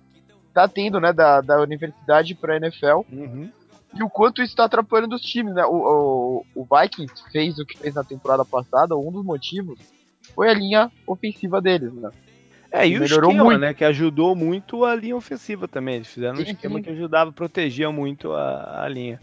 tá 0.53 0.68
tendo, 0.68 0.99
né, 0.99 1.11
da, 1.11 1.41
da 1.41 1.60
universidade 1.61 2.36
pra 2.36 2.57
NFL. 2.57 3.02
Uhum. 3.11 3.49
E 3.95 4.03
o 4.03 4.10
quanto 4.10 4.41
isso 4.41 4.56
tá 4.56 4.65
atrapalhando 4.65 5.15
os 5.15 5.22
times, 5.22 5.56
né? 5.56 5.65
O, 5.65 6.44
o, 6.53 6.61
o 6.61 6.68
Vikings 6.69 7.24
fez 7.32 7.57
o 7.57 7.65
que 7.65 7.78
fez 7.78 7.95
na 7.95 8.03
temporada 8.03 8.45
passada, 8.45 8.95
um 8.95 9.11
dos 9.11 9.26
motivos 9.26 9.80
foi 10.36 10.49
a 10.49 10.53
linha 10.53 10.91
ofensiva 11.06 11.61
deles, 11.61 11.94
né? 11.94 12.10
É, 12.72 12.86
e 12.86 12.99
Melhorou 12.99 13.30
o 13.30 13.34
esquema, 13.34 13.44
muito. 13.45 13.60
né? 13.60 13.74
Que 13.74 13.86
ajudou 13.86 14.36
muito 14.36 14.84
a 14.84 14.94
linha 14.94 15.15
ofensiva 15.15 15.68
também. 15.68 15.95
Eles 15.95 16.07
fizeram 16.07 16.36
sim, 16.36 16.44
um 16.44 16.45
esquema 16.45 16.76
sim. 16.76 16.82
que 16.82 16.90
ajudava, 16.90 17.32
protegia 17.32 17.90
muito 17.91 18.34
a, 18.34 18.84
a 18.84 18.90
linha. 18.90 19.22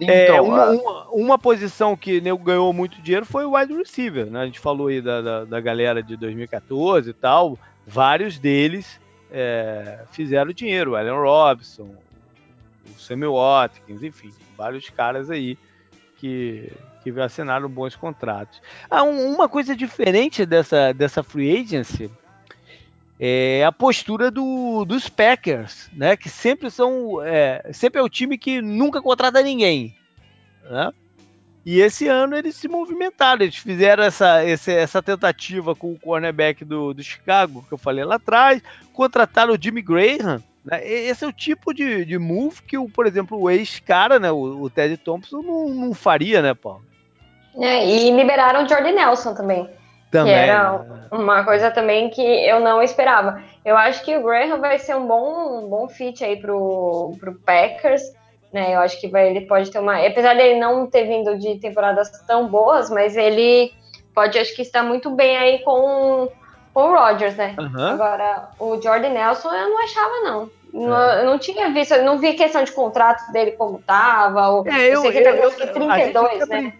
É, 0.00 0.24
então, 0.24 0.36
é, 0.36 0.40
uma, 0.40 0.70
uma, 0.70 1.08
uma, 1.10 1.38
posição 1.38 1.96
que 1.96 2.20
nego 2.20 2.42
ganhou 2.42 2.72
muito 2.72 3.00
dinheiro 3.00 3.24
foi 3.24 3.44
o 3.44 3.56
wide 3.56 3.74
receiver, 3.74 4.26
né? 4.26 4.40
A 4.40 4.46
gente 4.46 4.60
falou 4.60 4.88
aí 4.88 5.00
da, 5.00 5.22
da, 5.22 5.44
da 5.44 5.60
galera 5.60 6.02
de 6.02 6.16
2014 6.16 7.10
e 7.10 7.12
tal. 7.12 7.58
Vários 7.86 8.38
deles 8.38 9.00
é, 9.30 10.00
fizeram 10.10 10.52
dinheiro. 10.52 10.92
O 10.92 10.96
Allen 10.96 11.12
Robson, 11.12 11.94
o 12.94 13.00
Samuel 13.00 13.34
Watkins, 13.34 14.02
enfim, 14.02 14.32
vários 14.56 14.90
caras 14.90 15.30
aí 15.30 15.56
que, 16.16 16.70
que 17.02 17.10
assinaram 17.20 17.68
bons 17.68 17.96
contratos. 17.96 18.60
Ah, 18.90 19.02
um, 19.02 19.34
uma 19.34 19.48
coisa 19.48 19.74
diferente 19.74 20.44
dessa, 20.44 20.92
dessa 20.92 21.22
free 21.22 21.60
agency 21.60 22.10
é 23.18 23.64
a 23.64 23.72
postura 23.72 24.30
do, 24.30 24.84
dos 24.84 25.08
Packers, 25.08 25.90
né? 25.92 26.16
Que 26.16 26.28
sempre 26.28 26.70
são, 26.70 27.22
é, 27.22 27.70
sempre 27.72 28.00
é 28.00 28.02
o 28.02 28.08
time 28.08 28.36
que 28.36 28.60
nunca 28.60 29.00
contrata 29.00 29.42
ninguém, 29.42 29.94
né? 30.68 30.92
E 31.64 31.80
esse 31.80 32.06
ano 32.06 32.36
eles 32.36 32.54
se 32.54 32.68
movimentaram, 32.68 33.42
eles 33.42 33.56
fizeram 33.56 34.04
essa, 34.04 34.40
essa, 34.44 34.70
essa 34.70 35.02
tentativa 35.02 35.74
com 35.74 35.92
o 35.92 35.98
cornerback 35.98 36.64
do, 36.64 36.94
do 36.94 37.02
Chicago, 37.02 37.64
que 37.66 37.74
eu 37.74 37.78
falei 37.78 38.04
lá 38.04 38.16
atrás, 38.16 38.62
contrataram 38.92 39.52
o 39.52 39.60
Jimmy 39.60 39.82
Graham, 39.82 40.40
né? 40.64 40.86
Esse 40.86 41.24
é 41.24 41.28
o 41.28 41.32
tipo 41.32 41.72
de, 41.72 42.04
de 42.04 42.18
move 42.18 42.62
que, 42.62 42.76
o, 42.76 42.88
por 42.88 43.06
exemplo, 43.06 43.40
o 43.40 43.50
ex-cara, 43.50 44.18
né, 44.18 44.30
o, 44.30 44.62
o 44.62 44.70
Ted 44.70 44.96
Thompson, 44.96 45.40
não, 45.42 45.68
não 45.68 45.94
faria, 45.94 46.42
né, 46.42 46.54
Paulo? 46.54 46.84
É, 47.56 47.86
e 47.86 48.10
liberaram 48.10 48.64
o 48.64 48.68
Jordan 48.68 48.92
Nelson 48.92 49.34
também. 49.34 49.68
Também. 50.10 50.34
Que 50.34 50.40
era 50.50 50.84
uma 51.10 51.44
coisa 51.44 51.70
também 51.70 52.08
que 52.10 52.22
eu 52.22 52.60
não 52.60 52.82
esperava. 52.82 53.42
Eu 53.64 53.76
acho 53.76 54.04
que 54.04 54.16
o 54.16 54.22
Graham 54.22 54.60
vai 54.60 54.78
ser 54.78 54.94
um 54.96 55.06
bom, 55.06 55.64
um 55.64 55.68
bom 55.68 55.88
fit 55.88 56.24
aí 56.24 56.36
pro, 56.36 57.16
pro 57.18 57.34
Packers. 57.40 58.02
Né? 58.52 58.74
Eu 58.74 58.80
acho 58.80 59.00
que 59.00 59.08
vai, 59.08 59.28
ele 59.28 59.42
pode 59.46 59.70
ter 59.70 59.78
uma. 59.78 60.06
Apesar 60.06 60.34
dele 60.34 60.58
não 60.60 60.86
ter 60.86 61.04
vindo 61.04 61.36
de 61.38 61.58
temporadas 61.58 62.10
tão 62.26 62.48
boas, 62.48 62.88
mas 62.88 63.16
ele 63.16 63.72
pode, 64.14 64.38
acho 64.38 64.54
que, 64.54 64.62
estar 64.62 64.82
muito 64.82 65.10
bem 65.10 65.36
aí 65.36 65.58
com, 65.58 66.28
com 66.72 66.80
o 66.80 66.96
Rodgers, 66.96 67.36
né? 67.36 67.54
Uhum. 67.58 67.86
Agora, 67.86 68.48
o 68.58 68.80
Jordan 68.80 69.10
Nelson 69.10 69.52
eu 69.52 69.68
não 69.68 69.82
achava, 69.82 70.20
não. 70.22 70.50
Não, 70.72 71.10
Eu 71.12 71.26
não 71.26 71.38
tinha 71.38 71.70
visto, 71.70 71.94
eu 71.94 72.04
não 72.04 72.18
vi 72.18 72.34
questão 72.34 72.62
de 72.62 72.72
contrato 72.72 73.32
dele 73.32 73.52
como 73.52 73.78
tava. 73.78 74.48
Ou, 74.48 74.66
É, 74.68 74.94
eu, 74.94 75.02
sei 75.02 75.12
que 75.12 75.18
eu, 75.18 75.20
ele 75.32 75.42
eu, 75.42 75.50
gente 75.50 75.72
32, 75.72 76.42
até 76.42 76.60
né? 76.60 76.72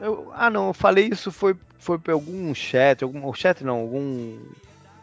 eu- 0.00 0.30
ah, 0.34 0.48
não, 0.50 0.68
eu 0.68 0.74
falei 0.74 1.08
isso 1.12 1.30
foi, 1.30 1.54
foi 1.84 1.98
pra 1.98 2.14
algum 2.14 2.54
chat, 2.54 3.04
algum 3.04 3.32
chat 3.34 3.62
não, 3.62 3.80
algum, 3.80 4.38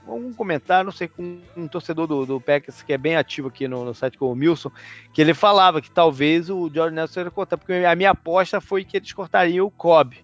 algum 0.08 0.34
comentário, 0.34 0.86
não 0.86 0.91
sei, 0.91 1.08
com 1.08 1.38
um 1.56 1.68
torcedor 1.68 2.08
do, 2.08 2.26
do 2.26 2.41
Packers 2.41 2.82
que 2.82 2.91
é 2.91 2.98
bem 2.98 3.16
ativo 3.16 3.49
aqui 3.49 3.68
no, 3.68 3.86
no 3.86 3.94
site 3.94 4.18
com 4.18 4.32
o 4.32 4.36
Milson, 4.36 4.72
que 5.14 5.22
ele 5.22 5.36
falava 5.36 5.80
que 5.80 5.91
talvez 5.91 6.49
o 6.49 6.70
Jordan 6.74 6.95
Nelson 6.95 7.22
ia 7.22 7.32
cortar, 7.32 7.58
porque 7.58 7.74
a 7.74 7.95
minha 7.95 8.10
aposta 8.10 8.60
foi 8.60 8.84
que 8.84 8.98
eles 8.98 9.14
cortariam 9.14 9.68
o 9.68 9.72
Cobb. 9.72 10.18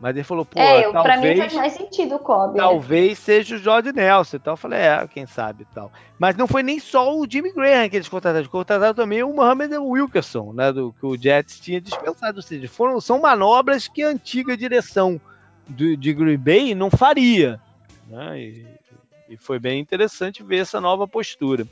Mas 0.00 0.16
ele 0.16 0.24
falou, 0.24 0.44
pô, 0.44 0.58
é, 0.58 0.84
eu, 0.84 0.90
pra 0.90 1.16
mim 1.16 1.22
talvez, 1.22 1.38
faz 1.38 1.54
mais 1.54 1.72
sentido 1.74 2.16
o 2.16 2.18
Kobe. 2.18 2.54
né? 2.54 2.58
talvez 2.58 3.18
seja 3.18 3.56
o 3.56 3.58
Jordan 3.58 3.92
Nelson. 3.92 4.36
Então 4.36 4.54
eu 4.54 4.56
falei, 4.56 4.80
é, 4.80 5.06
quem 5.06 5.26
sabe 5.26 5.66
tal. 5.72 5.90
Mas 6.18 6.36
não 6.36 6.46
foi 6.46 6.62
nem 6.62 6.78
só 6.80 7.16
o 7.16 7.26
Jimmy 7.30 7.52
Graham 7.52 7.88
que 7.88 7.96
eles 7.96 8.08
contrataram, 8.08 8.40
eles 8.40 8.50
contrataram 8.50 8.94
também 8.94 9.22
o 9.22 9.32
Mohamed 9.32 9.76
Wilkerson, 9.76 10.52
né, 10.52 10.72
do 10.72 10.92
que 10.98 11.06
o 11.06 11.16
Jets 11.16 11.60
tinha 11.60 11.80
dispensado. 11.80 12.38
Ou 12.38 12.42
seja, 12.42 12.68
foram, 12.68 13.00
são 13.00 13.20
manobras 13.20 13.86
que 13.86 14.02
a 14.02 14.08
antiga 14.08 14.56
direção 14.56 15.20
do, 15.68 15.96
de 15.96 16.12
Green 16.12 16.38
Bay 16.38 16.74
não 16.74 16.90
faria. 16.90 17.60
Né, 18.06 18.40
e, 18.40 18.66
e 19.30 19.36
foi 19.36 19.58
bem 19.58 19.80
interessante 19.80 20.42
ver 20.42 20.58
essa 20.58 20.80
nova 20.80 21.08
postura. 21.08 21.64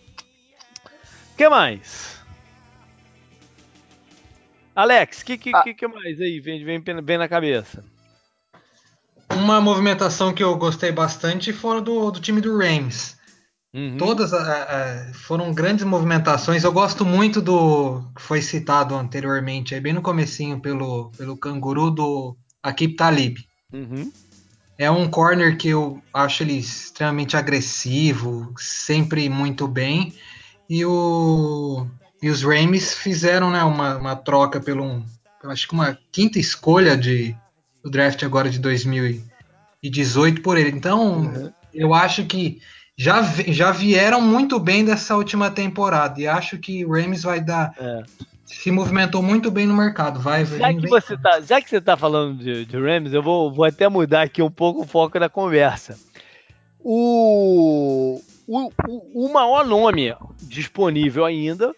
O 1.32 1.36
que 1.36 1.48
mais? 1.48 2.20
Alex, 4.74 5.20
o 5.20 5.24
que, 5.27 5.36
que, 5.39 5.55
Ah. 5.55 5.62
que, 5.62 5.86
mais 5.86 6.20
aí 6.20 6.40
vem, 6.40 6.64
vem, 6.64 6.81
vem 6.81 7.19
na 7.19 7.28
cabeça? 7.28 7.85
Uma 9.31 9.60
movimentação 9.60 10.32
que 10.32 10.43
eu 10.43 10.56
gostei 10.56 10.93
bastante 10.93 11.52
foi 11.52 11.81
do, 11.81 12.10
do 12.10 12.20
time 12.20 12.40
do 12.40 12.56
Rams. 12.56 13.16
Uhum. 13.74 13.97
Todas 13.97 14.35
ah, 14.35 14.66
ah, 14.69 15.12
foram 15.14 15.52
grandes 15.55 15.85
movimentações. 15.85 16.62
Eu 16.62 16.73
gosto 16.73 17.05
muito 17.06 17.40
do 17.40 18.02
que 18.14 18.20
foi 18.20 18.43
citado 18.43 18.94
anteriormente, 18.94 19.74
aí 19.74 19.81
bem 19.81 19.94
no 19.94 20.02
comecinho 20.02 20.60
pelo, 20.60 21.10
pelo 21.16 21.36
canguru 21.36 21.90
do 21.90 22.36
Akip 22.62 22.97
Talib. 22.97 23.39
Uhum. 23.72 24.12
É 24.78 24.90
um 24.90 25.08
corner 25.08 25.56
que 25.56 25.68
eu 25.68 26.02
acho 26.12 26.42
ele 26.42 26.58
extremamente 26.58 27.36
agressivo, 27.36 28.52
sempre 28.58 29.28
muito 29.28 29.68
bem. 29.68 30.12
E, 30.68 30.84
o, 30.84 31.86
e 32.22 32.28
os 32.30 32.42
Rams 32.42 32.94
fizeram 32.94 33.50
né, 33.50 33.62
uma, 33.62 33.96
uma 33.96 34.16
troca 34.16 34.60
pelo 34.60 34.82
um, 34.84 35.04
acho 35.44 35.68
que 35.68 35.74
uma 35.74 35.96
quinta 36.10 36.38
escolha 36.38 36.96
de, 36.96 37.36
do 37.82 37.90
draft 37.90 38.22
agora 38.22 38.48
de 38.50 38.58
2018 38.58 40.40
por 40.42 40.56
ele. 40.56 40.70
Então, 40.70 41.20
Uhum. 41.20 41.52
eu 41.72 41.94
acho 41.94 42.24
que 42.24 42.60
já, 42.96 43.22
já 43.48 43.70
vieram 43.70 44.20
muito 44.20 44.58
bem 44.58 44.84
dessa 44.84 45.16
última 45.16 45.50
temporada. 45.50 46.20
E 46.20 46.26
acho 46.26 46.58
que 46.58 46.84
o 46.84 46.92
Rams 46.92 47.22
vai 47.22 47.40
dar. 47.40 47.72
É. 47.78 48.02
Se 48.52 48.70
movimentou 48.70 49.22
muito 49.22 49.50
bem 49.50 49.66
no 49.66 49.74
mercado. 49.74 50.20
Vai, 50.20 50.44
Já 50.44 50.68
vem- 50.68 50.80
que 50.80 50.88
você 50.88 51.16
tá, 51.16 51.40
já 51.40 51.60
que 51.60 51.68
você 51.70 51.80
tá 51.80 51.96
falando 51.96 52.38
de, 52.38 52.64
de 52.64 52.76
Rams, 52.76 53.12
eu 53.12 53.22
vou, 53.22 53.52
vou 53.52 53.64
até 53.64 53.88
mudar 53.88 54.22
aqui 54.22 54.42
um 54.42 54.50
pouco 54.50 54.82
o 54.82 54.86
foco 54.86 55.18
da 55.18 55.28
conversa. 55.28 55.98
O, 56.84 58.20
o, 58.46 58.70
o, 58.88 59.26
o 59.26 59.32
maior 59.32 59.64
nome 59.66 60.14
disponível 60.42 61.24
ainda 61.24 61.74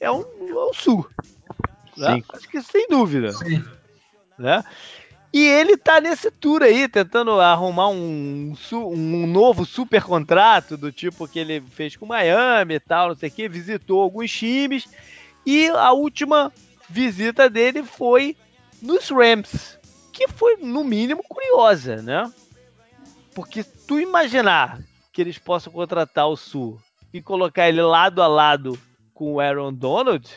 é 0.00 0.10
o, 0.10 0.20
é 0.48 0.52
o 0.54 0.72
Sul. 0.74 1.08
né? 1.96 2.16
Sim. 2.16 2.24
Acho 2.32 2.48
que 2.48 2.60
sem 2.62 2.88
dúvida. 2.88 3.32
Sim. 3.32 3.62
Né? 4.38 4.64
E 5.32 5.46
ele 5.46 5.76
tá 5.78 6.00
nesse 6.00 6.30
tour 6.30 6.62
aí, 6.62 6.88
tentando 6.88 7.30
arrumar 7.40 7.88
um, 7.88 8.52
um 8.72 9.26
novo 9.26 9.64
super 9.64 10.02
contrato, 10.02 10.76
do 10.76 10.92
tipo 10.92 11.26
que 11.28 11.38
ele 11.38 11.60
fez 11.70 11.96
com 11.96 12.04
o 12.04 12.08
Miami 12.08 12.74
e 12.74 12.80
tal, 12.80 13.08
não 13.08 13.14
sei 13.14 13.28
o 13.30 13.32
que, 13.32 13.48
visitou 13.48 14.00
alguns 14.02 14.30
times. 14.30 14.86
E 15.44 15.68
a 15.68 15.92
última 15.92 16.52
visita 16.88 17.48
dele 17.50 17.82
foi 17.82 18.36
nos 18.80 19.08
Rams, 19.10 19.78
que 20.12 20.28
foi, 20.28 20.56
no 20.56 20.84
mínimo, 20.84 21.22
curiosa, 21.28 22.02
né? 22.02 22.32
Porque 23.34 23.62
tu 23.64 23.98
imaginar 24.00 24.78
que 25.12 25.20
eles 25.20 25.38
possam 25.38 25.72
contratar 25.72 26.28
o 26.28 26.36
Sul 26.36 26.80
e 27.12 27.20
colocar 27.22 27.68
ele 27.68 27.82
lado 27.82 28.22
a 28.22 28.26
lado 28.26 28.78
com 29.14 29.34
o 29.34 29.40
Aaron 29.40 29.72
Donald, 29.72 30.28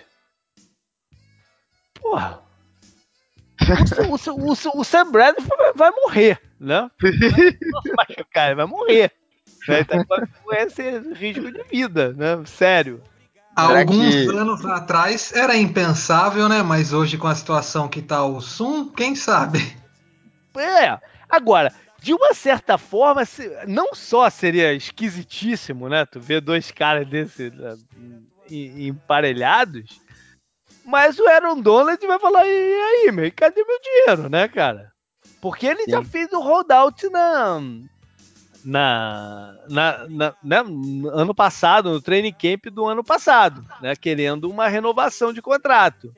porra. 1.94 2.44
O, 4.10 4.14
o, 4.52 4.56
Sa- 4.56 4.72
o 4.76 4.84
Sam 4.84 5.12
Bradford 5.12 5.58
vai, 5.58 5.74
vai 5.74 5.92
morrer, 5.92 6.40
né? 6.60 6.90
Se 7.02 7.94
machucar, 7.98 8.56
vai 8.56 8.66
morrer. 8.66 9.12
Né? 9.68 9.84
Tá 9.84 10.06
com 10.06 10.54
esse 10.54 11.00
risco 11.16 11.52
de 11.52 11.64
vida, 11.64 12.14
né? 12.14 12.46
Sério. 12.46 13.02
Será 13.58 13.80
alguns 13.80 14.14
que- 14.16 14.28
anos 14.38 14.66
atrás 14.66 15.32
era 15.34 15.56
impensável, 15.56 16.50
né? 16.50 16.62
Mas 16.62 16.92
hoje, 16.94 17.18
com 17.18 17.28
a 17.28 17.36
situação 17.36 17.88
que 17.88 18.02
tá 18.02 18.24
o 18.26 18.42
Sum, 18.42 18.90
quem 18.90 19.16
sabe? 19.16 19.76
É. 20.58 21.00
Agora, 21.30 21.74
de 22.02 22.14
uma 22.14 22.34
certa 22.34 22.78
forma, 22.78 23.24
não 23.68 23.94
só 23.96 24.30
seria 24.30 24.74
esquisitíssimo, 24.74 25.90
né? 25.90 26.06
Tu 26.06 26.20
ver 26.20 26.42
dois 26.42 26.70
caras 26.72 27.08
desse 27.08 27.50
né, 27.50 27.76
em- 28.50 28.88
emparelhados, 28.88 30.02
mas 30.86 31.18
o 31.18 31.28
Aaron 31.28 31.60
Donald 31.62 32.06
vai 32.06 32.20
falar: 32.20 32.46
e 32.46 32.50
aí, 32.50 33.12
meu, 33.12 33.32
cadê 33.36 33.64
meu 33.64 33.80
dinheiro, 33.82 34.30
né, 34.30 34.48
cara? 34.48 34.92
Porque 35.42 35.66
ele 35.66 35.86
já 35.88 36.00
Sim. 36.04 36.10
fez 36.10 36.32
o 36.32 36.40
holdout 36.42 37.10
na. 37.10 37.60
Na, 38.68 39.54
na, 39.70 40.08
na- 40.10 40.36
né, 40.44 40.64
no 40.64 41.08
ano 41.10 41.36
passado, 41.36 41.92
no 41.92 42.02
training 42.02 42.34
camp 42.34 42.66
do 42.74 42.86
ano 42.88 43.04
passado, 43.04 43.64
né? 43.80 43.96
Querendo 43.96 44.50
uma 44.50 44.68
renovação 44.68 45.32
de 45.32 45.40
contrato. 45.42 46.12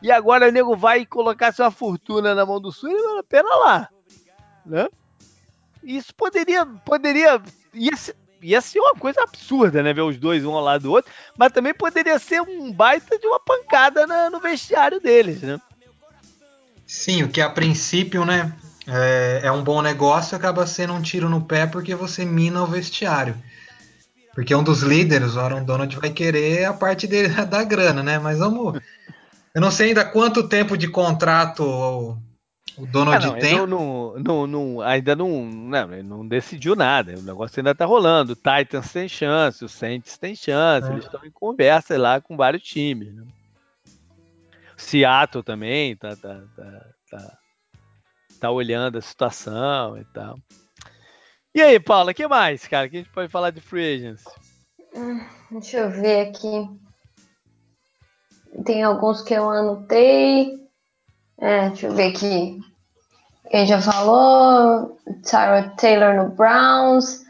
E 0.00 0.10
agora 0.10 0.48
o 0.48 0.50
nego 0.50 0.74
vai 0.74 1.04
colocar 1.04 1.52
sua 1.52 1.70
fortuna 1.70 2.34
na 2.34 2.46
mão 2.46 2.58
do 2.60 2.72
Sul 2.72 2.90
e 2.90 3.02
fala, 3.02 3.22
pera 3.22 3.56
lá. 3.56 3.88
Né? 4.64 4.88
Isso 5.84 6.14
poderia. 6.14 6.64
poderia 6.64 7.40
ia, 7.74 7.94
ser, 7.96 8.16
ia 8.40 8.60
ser 8.62 8.80
uma 8.80 8.94
coisa 8.94 9.22
absurda, 9.22 9.82
né? 9.82 9.92
Ver 9.92 10.00
os 10.02 10.16
dois 10.16 10.44
um 10.46 10.52
ao 10.54 10.62
lado 10.64 10.82
do 10.84 10.92
outro, 10.92 11.12
mas 11.36 11.52
também 11.52 11.74
poderia 11.74 12.18
ser 12.18 12.40
um 12.40 12.72
baita 12.72 13.18
de 13.18 13.26
uma 13.26 13.38
pancada 13.38 14.06
na- 14.06 14.30
no 14.30 14.40
vestiário 14.40 14.98
deles, 14.98 15.42
né? 15.42 15.60
Sim, 16.86 17.22
o 17.24 17.28
que 17.28 17.40
a 17.40 17.50
princípio, 17.50 18.24
né? 18.24 18.52
É, 18.86 19.42
é 19.44 19.52
um 19.52 19.62
bom 19.62 19.80
negócio, 19.80 20.36
acaba 20.36 20.66
sendo 20.66 20.92
um 20.92 21.02
tiro 21.02 21.28
no 21.28 21.42
pé 21.42 21.66
porque 21.66 21.94
você 21.94 22.24
mina 22.24 22.62
o 22.62 22.66
vestiário. 22.66 23.36
Porque 24.34 24.54
um 24.54 24.62
dos 24.62 24.82
líderes, 24.82 25.36
o 25.36 25.40
Aaron 25.40 25.64
Donald, 25.64 25.94
vai 25.96 26.10
querer 26.10 26.64
a 26.64 26.72
parte 26.72 27.06
dele 27.06 27.28
da 27.46 27.62
grana, 27.62 28.02
né? 28.02 28.18
Mas 28.18 28.38
vamos. 28.38 28.80
Eu 29.54 29.60
não 29.60 29.70
sei 29.70 29.88
ainda 29.88 30.04
quanto 30.04 30.48
tempo 30.48 30.76
de 30.76 30.88
contrato 30.88 31.62
o, 31.62 32.12
o 32.78 32.84
Ah, 32.84 32.88
Donald 32.90 33.26
não, 33.26 33.38
tem. 33.38 33.66
não, 33.66 34.14
não, 34.18 34.46
não, 34.46 34.80
ainda 34.80 35.14
não, 35.14 35.44
não, 35.44 35.92
ele 35.92 36.02
não 36.02 36.26
decidiu 36.26 36.74
nada. 36.74 37.14
O 37.18 37.22
negócio 37.22 37.60
ainda 37.60 37.74
tá 37.74 37.84
rolando. 37.84 38.32
O 38.32 38.36
Titans 38.36 38.90
tem 38.90 39.06
chance, 39.06 39.62
o 39.64 39.68
Saints 39.68 40.16
tem 40.16 40.34
chance. 40.34 40.88
É. 40.88 40.92
Eles 40.92 41.04
estão 41.04 41.24
em 41.24 41.30
conversa 41.30 41.98
lá 41.98 42.20
com 42.20 42.36
vários 42.36 42.62
times. 42.62 43.14
Né? 43.14 43.24
Seattle 44.76 45.44
também 45.44 45.94
tá, 45.96 46.16
tá, 46.16 46.40
tá, 46.56 46.86
tá, 47.10 47.38
tá 48.42 48.50
olhando 48.50 48.98
a 48.98 49.00
situação 49.00 49.96
e 49.96 50.04
tal. 50.12 50.34
E 51.54 51.62
aí, 51.62 51.78
Paula, 51.78 52.10
o 52.10 52.14
que 52.14 52.26
mais, 52.26 52.66
cara? 52.66 52.88
Que 52.88 52.96
a 52.96 53.00
gente 53.00 53.12
pode 53.12 53.30
falar 53.30 53.50
de 53.50 53.60
free 53.60 53.94
agents? 53.94 54.24
Deixa 55.50 55.78
eu 55.78 55.90
ver 55.90 56.28
aqui. 56.28 56.68
Tem 58.64 58.82
alguns 58.82 59.22
que 59.22 59.32
eu 59.32 59.48
anotei. 59.48 60.52
É, 61.40 61.68
deixa 61.68 61.86
eu 61.86 61.92
ver 61.94 62.08
aqui. 62.10 62.58
Quem 63.50 63.64
já 63.66 63.80
falou? 63.80 64.98
Tyra 65.28 65.72
Taylor 65.76 66.14
no 66.14 66.30
Browns. 66.34 67.22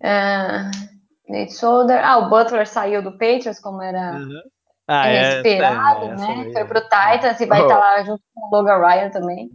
É, 0.00 0.70
Nate 1.28 1.52
Solder. 1.54 2.04
Ah, 2.04 2.18
o 2.18 2.28
Butler 2.30 2.68
saiu 2.68 3.02
do 3.02 3.12
Patriots, 3.12 3.58
como 3.60 3.82
era 3.82 4.16
Ah, 4.86 5.08
é, 5.08 5.40
inesperado, 5.40 6.04
essa- 6.06 6.14
essa 6.24 6.34
né? 6.36 6.52
Foi 6.52 6.62
é. 6.62 6.64
pro 6.64 6.80
Titans 6.82 7.40
e 7.40 7.46
vai 7.46 7.60
Oh. 7.60 7.62
estar 7.66 7.78
lá 7.78 8.02
junto 8.04 8.22
com 8.34 8.46
o 8.46 8.50
Logan 8.58 8.78
Ryan 8.78 9.10
também. 9.10 9.50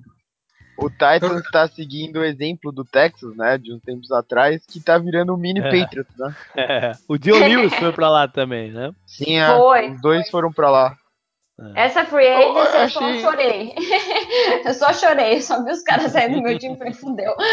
O 0.78 0.90
Titans 0.90 1.50
tá 1.52 1.68
seguindo 1.68 2.20
o 2.20 2.24
exemplo 2.24 2.72
do 2.72 2.86
Texas, 2.86 3.36
né? 3.36 3.58
De 3.58 3.74
uns 3.74 3.82
tempos 3.82 4.12
atrás, 4.12 4.64
que 4.66 4.80
tá 4.80 4.98
virando 4.98 5.34
um 5.34 5.38
mini 5.38 5.60
É. 5.60 5.64
Patriots, 5.64 6.16
né? 6.18 6.36
É, 6.56 6.92
o 7.08 7.18
Dion 7.18 7.40
Lewis 7.48 7.74
foi 7.74 7.92
pra 7.92 8.10
lá 8.10 8.28
também, 8.28 8.72
né? 8.72 8.92
Sim, 9.06 9.38
é, 9.38 9.48
Foi, 9.48 9.92
os 9.92 10.02
dois 10.02 10.30
foram 10.30 10.54
pra 10.54 10.70
lá. 10.70 10.96
É. 11.60 11.86
Essa 11.86 12.06
free 12.06 12.28
agent 12.28 12.56
eu, 12.56 12.82
eu 12.82 12.90
só 12.90 13.14
chorei. 13.16 13.74
eu 14.64 14.74
só 14.76 14.94
chorei, 14.94 15.42
só 15.42 15.64
vi 15.64 15.72
os 15.72 15.82
caras 15.82 16.12
saindo 16.12 16.36
do 16.36 16.44
meu 16.44 16.60
time 16.60 16.76
e 16.76 16.78
falei, 16.78 16.94
fudeu. 16.94 17.36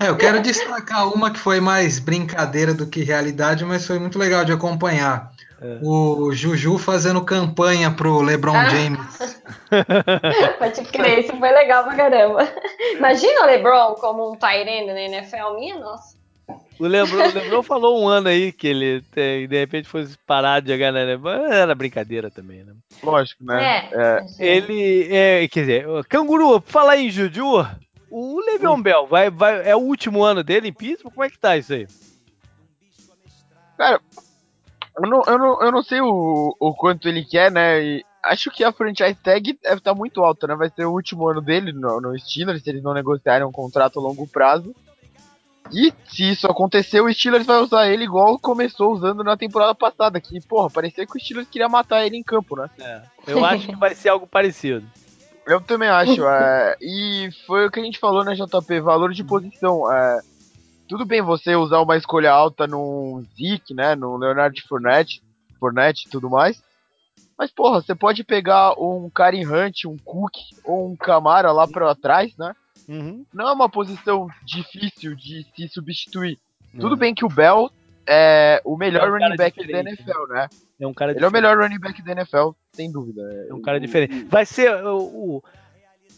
É, 0.00 0.08
eu 0.08 0.16
quero 0.16 0.42
destacar 0.42 1.06
uma 1.08 1.30
que 1.30 1.38
foi 1.38 1.60
mais 1.60 2.00
brincadeira 2.00 2.74
do 2.74 2.84
que 2.84 3.04
realidade, 3.04 3.64
mas 3.64 3.86
foi 3.86 3.96
muito 3.96 4.18
legal 4.18 4.44
de 4.44 4.50
acompanhar. 4.50 5.30
É. 5.64 5.78
O 5.80 6.30
Juju 6.30 6.76
fazendo 6.76 7.24
campanha 7.24 7.90
pro 7.90 8.20
LeBron 8.20 8.54
ah. 8.54 8.68
James. 8.68 9.40
Pode 10.58 10.84
crer, 10.84 11.20
isso 11.20 11.34
foi 11.38 11.50
legal 11.52 11.84
pra 11.84 11.96
caramba. 11.96 12.46
Imagina 12.94 13.42
o 13.42 13.46
LeBron 13.46 13.94
como 13.94 14.30
um 14.30 14.36
Tyrene 14.36 14.92
na 14.92 15.00
NFL, 15.00 15.54
minha 15.54 15.78
nossa. 15.78 16.22
O 16.78 16.86
Lebron, 16.86 17.16
o 17.16 17.32
Lebron 17.32 17.62
falou 17.62 18.02
um 18.02 18.06
ano 18.06 18.28
aí 18.28 18.52
que 18.52 18.66
ele 18.66 19.00
tem, 19.12 19.48
de 19.48 19.56
repente 19.56 19.88
fosse 19.88 20.18
parar 20.26 20.60
de 20.60 20.70
jogar 20.70 20.92
na 20.92 21.02
NFL. 21.02 21.28
Era 21.28 21.74
brincadeira 21.74 22.30
também, 22.30 22.62
né? 22.62 22.74
Lógico, 23.02 23.42
né? 23.42 23.88
É. 23.90 24.18
é. 24.18 24.26
Ele, 24.38 25.08
é, 25.10 25.48
quer 25.48 25.60
dizer, 25.60 25.86
Canguru, 26.10 26.60
falar 26.66 26.98
em 26.98 27.08
Juju, 27.08 27.66
o 28.10 28.38
Le'Veon 28.38 28.82
Bell, 28.82 29.06
vai, 29.06 29.30
vai, 29.30 29.66
é 29.66 29.74
o 29.74 29.80
último 29.80 30.22
ano 30.22 30.44
dele 30.44 30.68
em 30.68 30.74
Pittsburgh? 30.74 31.14
Como 31.14 31.24
é 31.24 31.30
que 31.30 31.38
tá 31.38 31.56
isso 31.56 31.72
aí? 31.72 31.86
Cara, 33.78 34.00
eu 34.96 35.08
não, 35.08 35.22
eu 35.26 35.38
não, 35.38 35.62
eu 35.62 35.72
não 35.72 35.82
sei 35.82 36.00
o, 36.00 36.56
o 36.58 36.74
quanto 36.74 37.08
ele 37.08 37.24
quer, 37.24 37.50
né? 37.50 37.82
E 37.82 38.04
acho 38.22 38.50
que 38.50 38.62
a 38.62 38.72
franchise 38.72 39.14
tag 39.14 39.58
deve 39.62 39.76
estar 39.76 39.92
tá 39.92 39.94
muito 39.94 40.22
alta, 40.22 40.46
né? 40.46 40.54
Vai 40.54 40.70
ser 40.70 40.84
o 40.84 40.92
último 40.92 41.28
ano 41.28 41.40
dele 41.40 41.72
no, 41.72 42.00
no 42.00 42.18
Steelers, 42.18 42.62
se 42.62 42.70
eles 42.70 42.82
não 42.82 42.94
negociarem 42.94 43.46
um 43.46 43.52
contrato 43.52 43.98
a 43.98 44.02
longo 44.02 44.26
prazo. 44.26 44.74
E 45.72 45.92
se 46.06 46.30
isso 46.30 46.46
acontecer, 46.46 47.00
o 47.00 47.12
Steelers 47.12 47.46
vai 47.46 47.58
usar 47.58 47.88
ele 47.88 48.04
igual 48.04 48.38
começou 48.38 48.92
usando 48.92 49.24
na 49.24 49.36
temporada 49.36 49.74
passada. 49.74 50.20
Que, 50.20 50.40
porra, 50.40 50.70
parecia 50.70 51.06
que 51.06 51.16
o 51.16 51.20
Steelers 51.20 51.48
queria 51.48 51.68
matar 51.68 52.06
ele 52.06 52.16
em 52.16 52.22
campo, 52.22 52.56
né? 52.56 52.68
É, 52.78 53.02
eu 53.26 53.44
acho 53.44 53.66
que 53.66 53.76
vai 53.76 53.94
ser 53.94 54.10
algo 54.10 54.26
parecido. 54.26 54.86
Eu 55.46 55.60
também 55.60 55.88
acho. 55.88 56.26
é, 56.26 56.76
e 56.80 57.28
foi 57.46 57.66
o 57.66 57.70
que 57.70 57.80
a 57.80 57.82
gente 57.82 57.98
falou, 57.98 58.24
né, 58.24 58.34
JP? 58.34 58.80
Valor 58.80 59.12
de 59.12 59.24
posição. 59.24 59.90
É, 59.92 60.20
tudo 60.88 61.04
bem 61.04 61.22
você 61.22 61.54
usar 61.56 61.80
uma 61.80 61.96
escolha 61.96 62.30
alta 62.30 62.66
no 62.66 63.22
Zeke, 63.36 63.74
né? 63.74 63.94
No 63.94 64.16
Leonard 64.16 64.60
Fournette, 64.62 65.22
Fournette 65.58 66.06
e 66.06 66.10
tudo 66.10 66.28
mais. 66.28 66.62
Mas, 67.36 67.50
porra, 67.50 67.80
você 67.80 67.94
pode 67.94 68.22
pegar 68.22 68.74
um 68.78 69.10
Karen 69.10 69.46
Hunt, 69.46 69.84
um 69.86 69.96
Cook 69.98 70.34
ou 70.64 70.90
um 70.90 70.96
Camara 70.96 71.50
lá 71.52 71.66
pra 71.66 71.94
trás, 71.94 72.36
né? 72.36 72.54
Uhum. 72.88 73.24
Não 73.32 73.48
é 73.48 73.52
uma 73.52 73.68
posição 73.68 74.28
difícil 74.44 75.16
de 75.16 75.44
se 75.56 75.68
substituir. 75.68 76.38
Uhum. 76.72 76.80
Tudo 76.80 76.96
bem 76.96 77.14
que 77.14 77.24
o 77.24 77.28
Bell 77.28 77.70
é 78.06 78.60
o 78.64 78.76
melhor 78.76 79.08
é 79.08 79.10
um 79.10 79.12
running 79.12 79.36
back 79.36 79.66
da 79.66 79.80
NFL, 79.80 80.26
né? 80.28 80.48
É 80.78 80.86
um 80.86 80.92
cara 80.92 81.12
Ele 81.12 81.24
é 81.24 81.28
o 81.28 81.32
melhor 81.32 81.58
running 81.58 81.78
back 81.78 82.02
da 82.02 82.12
NFL, 82.12 82.50
sem 82.72 82.92
dúvida. 82.92 83.22
É 83.48 83.54
um 83.54 83.62
cara 83.62 83.80
diferente. 83.80 84.24
Vai 84.24 84.44
ser 84.44 84.72
o, 84.84 84.98
o 84.98 85.42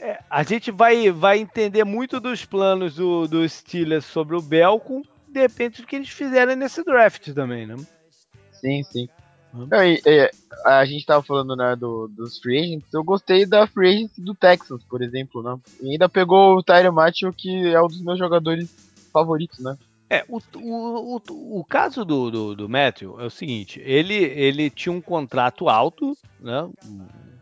é, 0.00 0.18
a 0.28 0.42
gente 0.42 0.70
vai, 0.70 1.10
vai 1.10 1.38
entender 1.38 1.84
muito 1.84 2.20
dos 2.20 2.44
planos 2.44 2.96
do, 2.96 3.26
do 3.26 3.48
Steelers 3.48 4.04
sobre 4.04 4.36
o 4.36 4.42
Bell 4.42 4.78
com, 4.78 5.02
de 5.28 5.40
repente, 5.40 5.82
o 5.82 5.86
que 5.86 5.96
eles 5.96 6.08
fizeram 6.08 6.54
nesse 6.56 6.84
draft 6.84 7.32
também, 7.32 7.66
né? 7.66 7.76
Sim, 8.52 8.82
sim. 8.84 9.08
Uhum. 9.54 9.68
E, 9.72 10.30
a 10.64 10.84
gente 10.84 11.06
tava 11.06 11.22
falando 11.22 11.56
né, 11.56 11.74
do, 11.76 12.08
dos 12.08 12.38
free 12.38 12.58
agents, 12.58 12.92
eu 12.92 13.02
gostei 13.02 13.46
da 13.46 13.66
free 13.66 13.88
agents 13.88 14.18
do 14.18 14.34
Texas, 14.34 14.82
por 14.84 15.02
exemplo, 15.02 15.42
né? 15.42 15.58
E 15.80 15.92
ainda 15.92 16.08
pegou 16.08 16.56
o 16.56 16.62
Tyler 16.62 16.92
Matthew, 16.92 17.32
que 17.32 17.66
é 17.68 17.80
um 17.80 17.86
dos 17.86 18.02
meus 18.02 18.18
jogadores 18.18 18.68
favoritos, 19.12 19.58
né? 19.60 19.76
É, 20.08 20.24
o, 20.28 20.38
o, 20.56 21.16
o, 21.16 21.60
o 21.60 21.64
caso 21.64 22.04
do, 22.04 22.30
do, 22.30 22.54
do 22.54 22.68
Matthew 22.68 23.20
é 23.20 23.24
o 23.24 23.30
seguinte, 23.30 23.80
ele, 23.84 24.14
ele 24.14 24.70
tinha 24.70 24.92
um 24.92 25.00
contrato 25.00 25.68
alto, 25.68 26.16
né? 26.40 26.68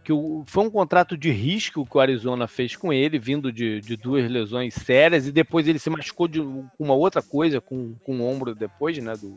Que 0.05 0.13
o, 0.13 0.45
foi 0.47 0.65
um 0.65 0.71
contrato 0.71 1.17
de 1.17 1.31
risco 1.31 1.87
que 1.87 1.97
o 1.97 2.01
Arizona 2.01 2.47
fez 2.47 2.77
com 2.77 2.93
ele, 2.93 3.19
vindo 3.19 3.51
de, 3.51 3.81
de 3.81 3.97
duas 3.97 4.31
lesões 4.31 4.75
sérias, 4.75 5.27
e 5.27 5.33
depois 5.33 5.67
ele 5.67 5.79
se 5.79 5.89
machucou 5.89 6.29
de 6.29 6.41
uma 6.79 6.95
outra 6.95 7.23
coisa, 7.23 7.61
com, 7.61 7.95
com 8.05 8.21
o 8.21 8.31
ombro 8.31 8.55
depois, 8.55 8.99
né, 8.99 9.15
do, 9.15 9.31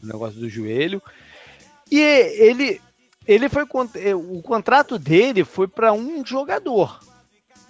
do 0.00 0.06
negócio 0.06 0.40
do 0.40 0.48
joelho. 0.48 1.00
E 1.90 2.00
ele, 2.00 2.80
ele 3.26 3.48
foi 3.48 3.62
o 3.62 4.42
contrato 4.42 4.98
dele 4.98 5.44
foi 5.44 5.68
para 5.68 5.92
um 5.92 6.26
jogador, 6.26 6.98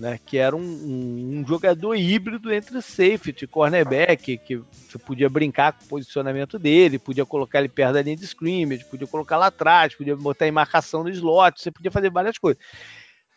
né, 0.02 0.18
que 0.26 0.36
era 0.36 0.56
um, 0.56 0.60
um, 0.60 1.38
um, 1.38 1.46
jogador 1.46 1.94
híbrido 1.94 2.52
entre 2.52 2.82
safety 2.82 3.44
e 3.44 3.46
cornerback, 3.46 4.36
que 4.36 4.56
você 4.56 4.98
podia 4.98 5.30
brincar 5.30 5.74
com 5.74 5.84
o 5.84 5.88
posicionamento 5.88 6.58
dele, 6.58 6.98
podia 6.98 7.24
colocar 7.24 7.60
ele 7.60 7.68
perto 7.68 7.92
da 7.92 8.02
linha 8.02 8.16
de 8.16 8.24
scrimmage, 8.24 8.84
podia 8.86 9.06
colocar 9.06 9.36
lá 9.36 9.46
atrás, 9.46 9.94
podia 9.94 10.16
botar 10.16 10.48
em 10.48 10.50
marcação 10.50 11.04
no 11.04 11.08
slot, 11.10 11.62
você 11.62 11.70
podia 11.70 11.92
fazer 11.92 12.10
várias 12.10 12.36
coisas. 12.36 12.60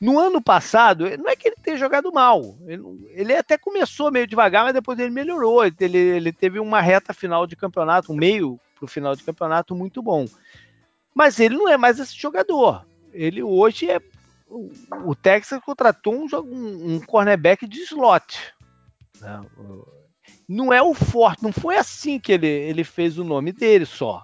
No 0.01 0.17
ano 0.17 0.41
passado, 0.41 1.05
não 1.19 1.29
é 1.29 1.35
que 1.35 1.49
ele 1.49 1.55
tenha 1.61 1.77
jogado 1.77 2.11
mal, 2.11 2.57
ele, 2.65 2.81
ele 3.11 3.35
até 3.35 3.59
começou 3.59 4.11
meio 4.11 4.25
devagar, 4.25 4.63
mas 4.63 4.73
depois 4.73 4.97
ele 4.97 5.11
melhorou, 5.11 5.63
ele, 5.63 5.97
ele 5.99 6.33
teve 6.33 6.59
uma 6.59 6.81
reta 6.81 7.13
final 7.13 7.45
de 7.45 7.55
campeonato, 7.55 8.11
um 8.11 8.15
meio 8.15 8.59
para 8.73 8.85
o 8.85 8.87
final 8.87 9.15
de 9.15 9.23
campeonato 9.23 9.75
muito 9.75 10.01
bom. 10.01 10.25
Mas 11.13 11.39
ele 11.39 11.57
não 11.57 11.69
é 11.69 11.77
mais 11.77 11.99
esse 11.99 12.19
jogador. 12.19 12.83
Ele 13.13 13.43
hoje 13.43 13.89
é 13.89 14.01
o, 14.47 15.15
Texas 15.15 15.59
contratou 15.61 16.13
um, 16.13 16.27
um, 16.41 16.95
um 16.95 16.99
cornerback 17.01 17.67
de 17.67 17.81
slot. 17.81 18.53
Não 20.47 20.71
é 20.71 20.81
o 20.81 20.93
forte, 20.93 21.43
não 21.43 21.51
foi 21.51 21.77
assim 21.77 22.19
que 22.19 22.31
ele, 22.31 22.47
ele 22.47 22.83
fez 22.83 23.17
o 23.17 23.23
nome 23.23 23.51
dele 23.51 23.85
só. 23.85 24.23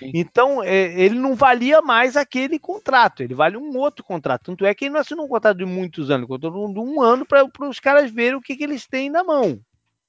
Então, 0.00 0.62
é, 0.62 1.00
ele 1.00 1.18
não 1.18 1.34
valia 1.34 1.82
mais 1.82 2.16
aquele 2.16 2.58
contrato, 2.58 3.22
ele 3.22 3.34
vale 3.34 3.56
um 3.56 3.76
outro 3.76 4.04
contrato. 4.04 4.44
Tanto 4.44 4.64
é 4.64 4.74
que 4.74 4.84
ele 4.84 4.94
não 4.94 5.00
assinou 5.00 5.24
um 5.24 5.28
contrato 5.28 5.58
de 5.58 5.64
muitos 5.64 6.10
anos, 6.10 6.26
contrato 6.26 6.72
de 6.72 6.78
um 6.78 7.00
ano 7.00 7.26
para 7.26 7.46
os 7.68 7.80
caras 7.80 8.10
verem 8.10 8.36
o 8.36 8.40
que, 8.40 8.56
que 8.56 8.64
eles 8.64 8.86
têm 8.86 9.10
na 9.10 9.24
mão. 9.24 9.60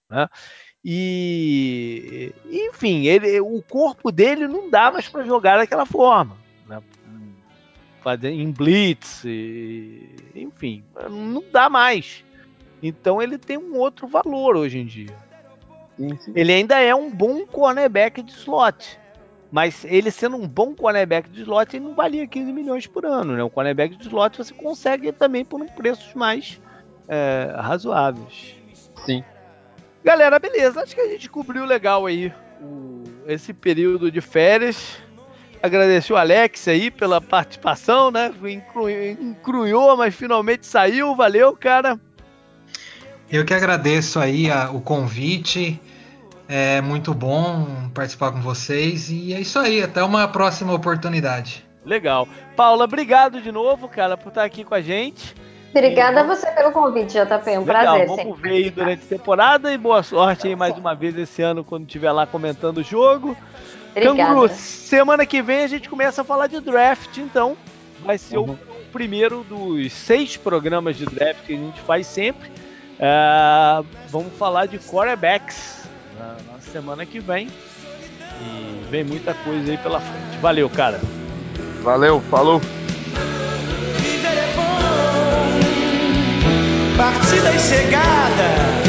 Né? 0.09 0.27
E, 0.83 2.33
enfim, 2.45 3.07
ele, 3.07 3.39
o 3.39 3.61
corpo 3.63 4.11
dele 4.11 4.47
não 4.47 4.69
dá 4.69 4.91
mais 4.91 5.09
para 5.09 5.25
jogar 5.25 5.57
daquela 5.57 5.85
forma. 5.85 6.37
Né? 6.67 6.81
Em 8.23 8.51
blitz, 8.51 9.23
e, 9.25 10.15
enfim, 10.35 10.83
não 11.09 11.43
dá 11.51 11.69
mais. 11.69 12.23
Então 12.81 13.21
ele 13.21 13.37
tem 13.37 13.57
um 13.57 13.77
outro 13.77 14.07
valor 14.07 14.55
hoje 14.55 14.77
em 14.77 14.85
dia. 14.85 15.15
Ele 16.35 16.51
ainda 16.51 16.79
é 16.79 16.93
um 16.93 17.09
bom 17.09 17.45
cornerback 17.45 18.21
de 18.21 18.31
slot. 18.31 18.99
Mas 19.51 19.85
ele 19.85 20.11
sendo 20.11 20.35
um 20.35 20.47
bom 20.47 20.75
cornerback 20.75 21.29
de 21.29 21.41
slot, 21.41 21.75
ele 21.75 21.85
não 21.85 21.95
valia 21.95 22.27
15 22.27 22.51
milhões 22.51 22.87
por 22.87 23.05
ano. 23.05 23.35
Né? 23.35 23.43
O 23.43 23.49
cornerback 23.49 23.95
de 23.95 24.07
slot 24.07 24.37
você 24.37 24.53
consegue 24.53 25.11
também 25.11 25.45
por 25.45 25.61
um 25.61 25.67
preços 25.67 26.13
mais 26.13 26.61
é, 27.07 27.55
razoáveis. 27.57 28.55
Sim. 29.05 29.23
Galera, 30.03 30.37
beleza. 30.39 30.81
Acho 30.81 30.93
que 30.93 31.01
a 31.01 31.07
gente 31.07 31.29
cobriu 31.29 31.63
legal 31.65 32.05
aí 32.05 32.33
o, 32.61 33.03
esse 33.27 33.53
período 33.53 34.11
de 34.11 34.19
férias 34.19 34.97
agradecer 35.61 36.13
o 36.13 36.17
Alex 36.17 36.67
aí 36.67 36.91
pela 36.91 37.19
participação, 37.19 38.11
né? 38.11 38.31
Encrunhou, 39.19 39.97
mas 39.97 40.15
finalmente 40.15 40.65
saiu. 40.65 41.15
Valeu, 41.15 41.55
cara. 41.55 41.99
Eu 43.31 43.43
que 43.43 43.53
agradeço 43.53 44.19
aí 44.19 44.49
a, 44.49 44.69
o 44.71 44.81
convite. 44.81 45.81
É 46.47 46.79
muito 46.81 47.13
bom 47.13 47.89
participar 47.93 48.31
com 48.31 48.41
vocês. 48.41 49.09
E 49.09 49.33
é 49.33 49.39
isso 49.39 49.57
aí. 49.57 49.81
Até 49.81 50.03
uma 50.03 50.27
próxima 50.27 50.73
oportunidade. 50.73 51.65
Legal. 51.83 52.27
Paula, 52.55 52.85
obrigado 52.85 53.41
de 53.41 53.51
novo, 53.51 53.87
cara, 53.87 54.17
por 54.17 54.29
estar 54.29 54.43
aqui 54.43 54.63
com 54.63 54.73
a 54.73 54.81
gente. 54.81 55.35
Obrigada 55.69 56.21
e... 56.21 56.23
a 56.23 56.23
você 56.23 56.49
pelo 56.51 56.71
convite, 56.71 57.13
JP. 57.13 57.57
Um 57.57 57.65
Legal, 57.65 57.65
prazer. 57.65 58.07
Vamos 58.07 58.23
sempre. 58.23 58.41
ver 58.41 58.55
aí 58.55 58.69
durante 58.69 59.03
a 59.03 59.07
temporada 59.07 59.73
e 59.73 59.77
boa 59.77 60.01
sorte 60.01 60.47
aí 60.47 60.55
mais 60.55 60.77
uma 60.77 60.95
vez 60.95 61.17
esse 61.17 61.41
ano 61.41 61.63
quando 61.63 61.85
estiver 61.85 62.11
lá 62.11 62.25
comentando 62.25 62.77
o 62.77 62.83
jogo. 62.83 63.35
Obrigada. 63.95 64.33
Canguru, 64.33 64.53
semana 64.53 65.25
que 65.25 65.41
vem 65.41 65.63
a 65.63 65.67
gente 65.67 65.87
começa 65.87 66.21
a 66.21 66.25
falar 66.25 66.47
de 66.47 66.59
draft, 66.59 67.17
então. 67.17 67.55
Vai 68.03 68.17
ser 68.17 68.37
uhum. 68.37 68.51
o 68.51 68.91
primeiro 68.91 69.43
dos 69.43 69.91
seis 69.93 70.37
programas 70.37 70.97
de 70.97 71.05
draft 71.05 71.45
que 71.45 71.53
a 71.53 71.57
gente 71.57 71.81
faz 71.81 72.05
sempre. 72.05 72.49
Uh, 72.49 73.85
vamos 74.09 74.33
falar 74.37 74.67
de 74.67 74.77
quarterbacks 74.79 75.87
na, 76.19 76.35
semana 76.71 77.05
que 77.05 77.19
vem. 77.19 77.47
E 78.41 78.85
vem 78.89 79.03
muita 79.03 79.33
coisa 79.33 79.71
aí 79.71 79.77
pela 79.77 79.99
frente. 79.99 80.37
Valeu, 80.41 80.69
cara. 80.69 80.99
Valeu, 81.81 82.21
falou. 82.29 82.61
Partida 86.97 87.51
e 87.51 87.59
chegada, 87.59 88.84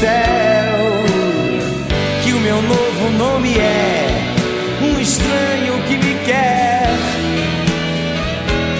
céu 0.00 0.78
que 2.22 2.32
o 2.32 2.40
meu 2.40 2.60
novo 2.60 3.10
nome 3.16 3.56
é 3.58 4.06
um 4.82 5.00
estranho 5.00 5.82
que 5.86 5.96
me 5.96 6.14
quer. 6.24 6.90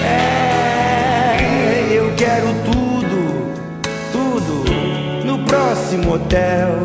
É, 0.05 1.87
eu 1.91 2.13
quero 2.15 2.53
tudo, 2.65 3.51
tudo 4.11 5.25
no 5.25 5.39
próximo 5.45 6.13
hotel. 6.13 6.83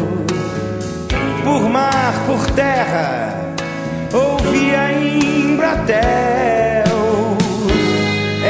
Por 1.45 1.69
mar, 1.69 2.15
por 2.27 2.51
terra, 2.53 3.55
ou 4.15 4.39
via 4.51 4.93
Embratel. 4.93 5.93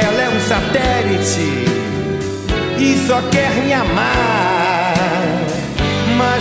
Ela 0.00 0.22
é 0.22 0.28
um 0.28 0.40
satélite 0.40 1.64
e 2.78 3.04
só 3.06 3.20
quer 3.30 3.50
me 3.64 3.72
amar. 3.72 4.61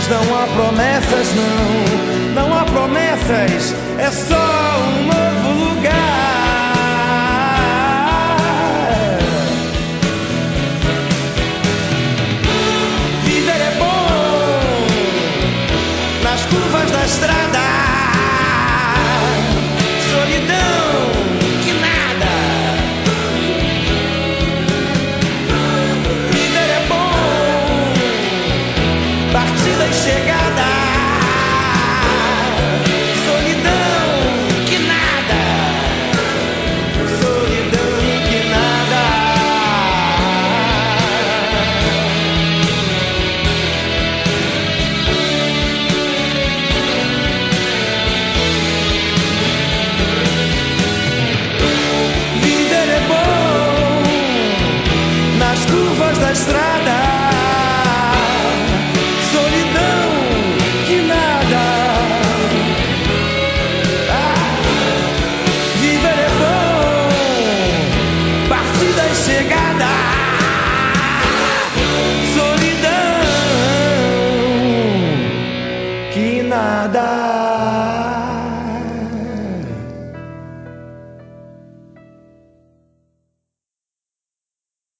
Mas 0.02 0.10
não 0.10 0.36
há 0.36 0.46
promessas, 0.48 1.28
não, 1.36 2.34
não 2.34 2.58
há 2.58 2.64
promessas, 2.64 3.72
é 3.98 4.10
só 4.10 4.34
um 4.34 5.06
novo 5.06 5.76
lugar. 5.76 6.41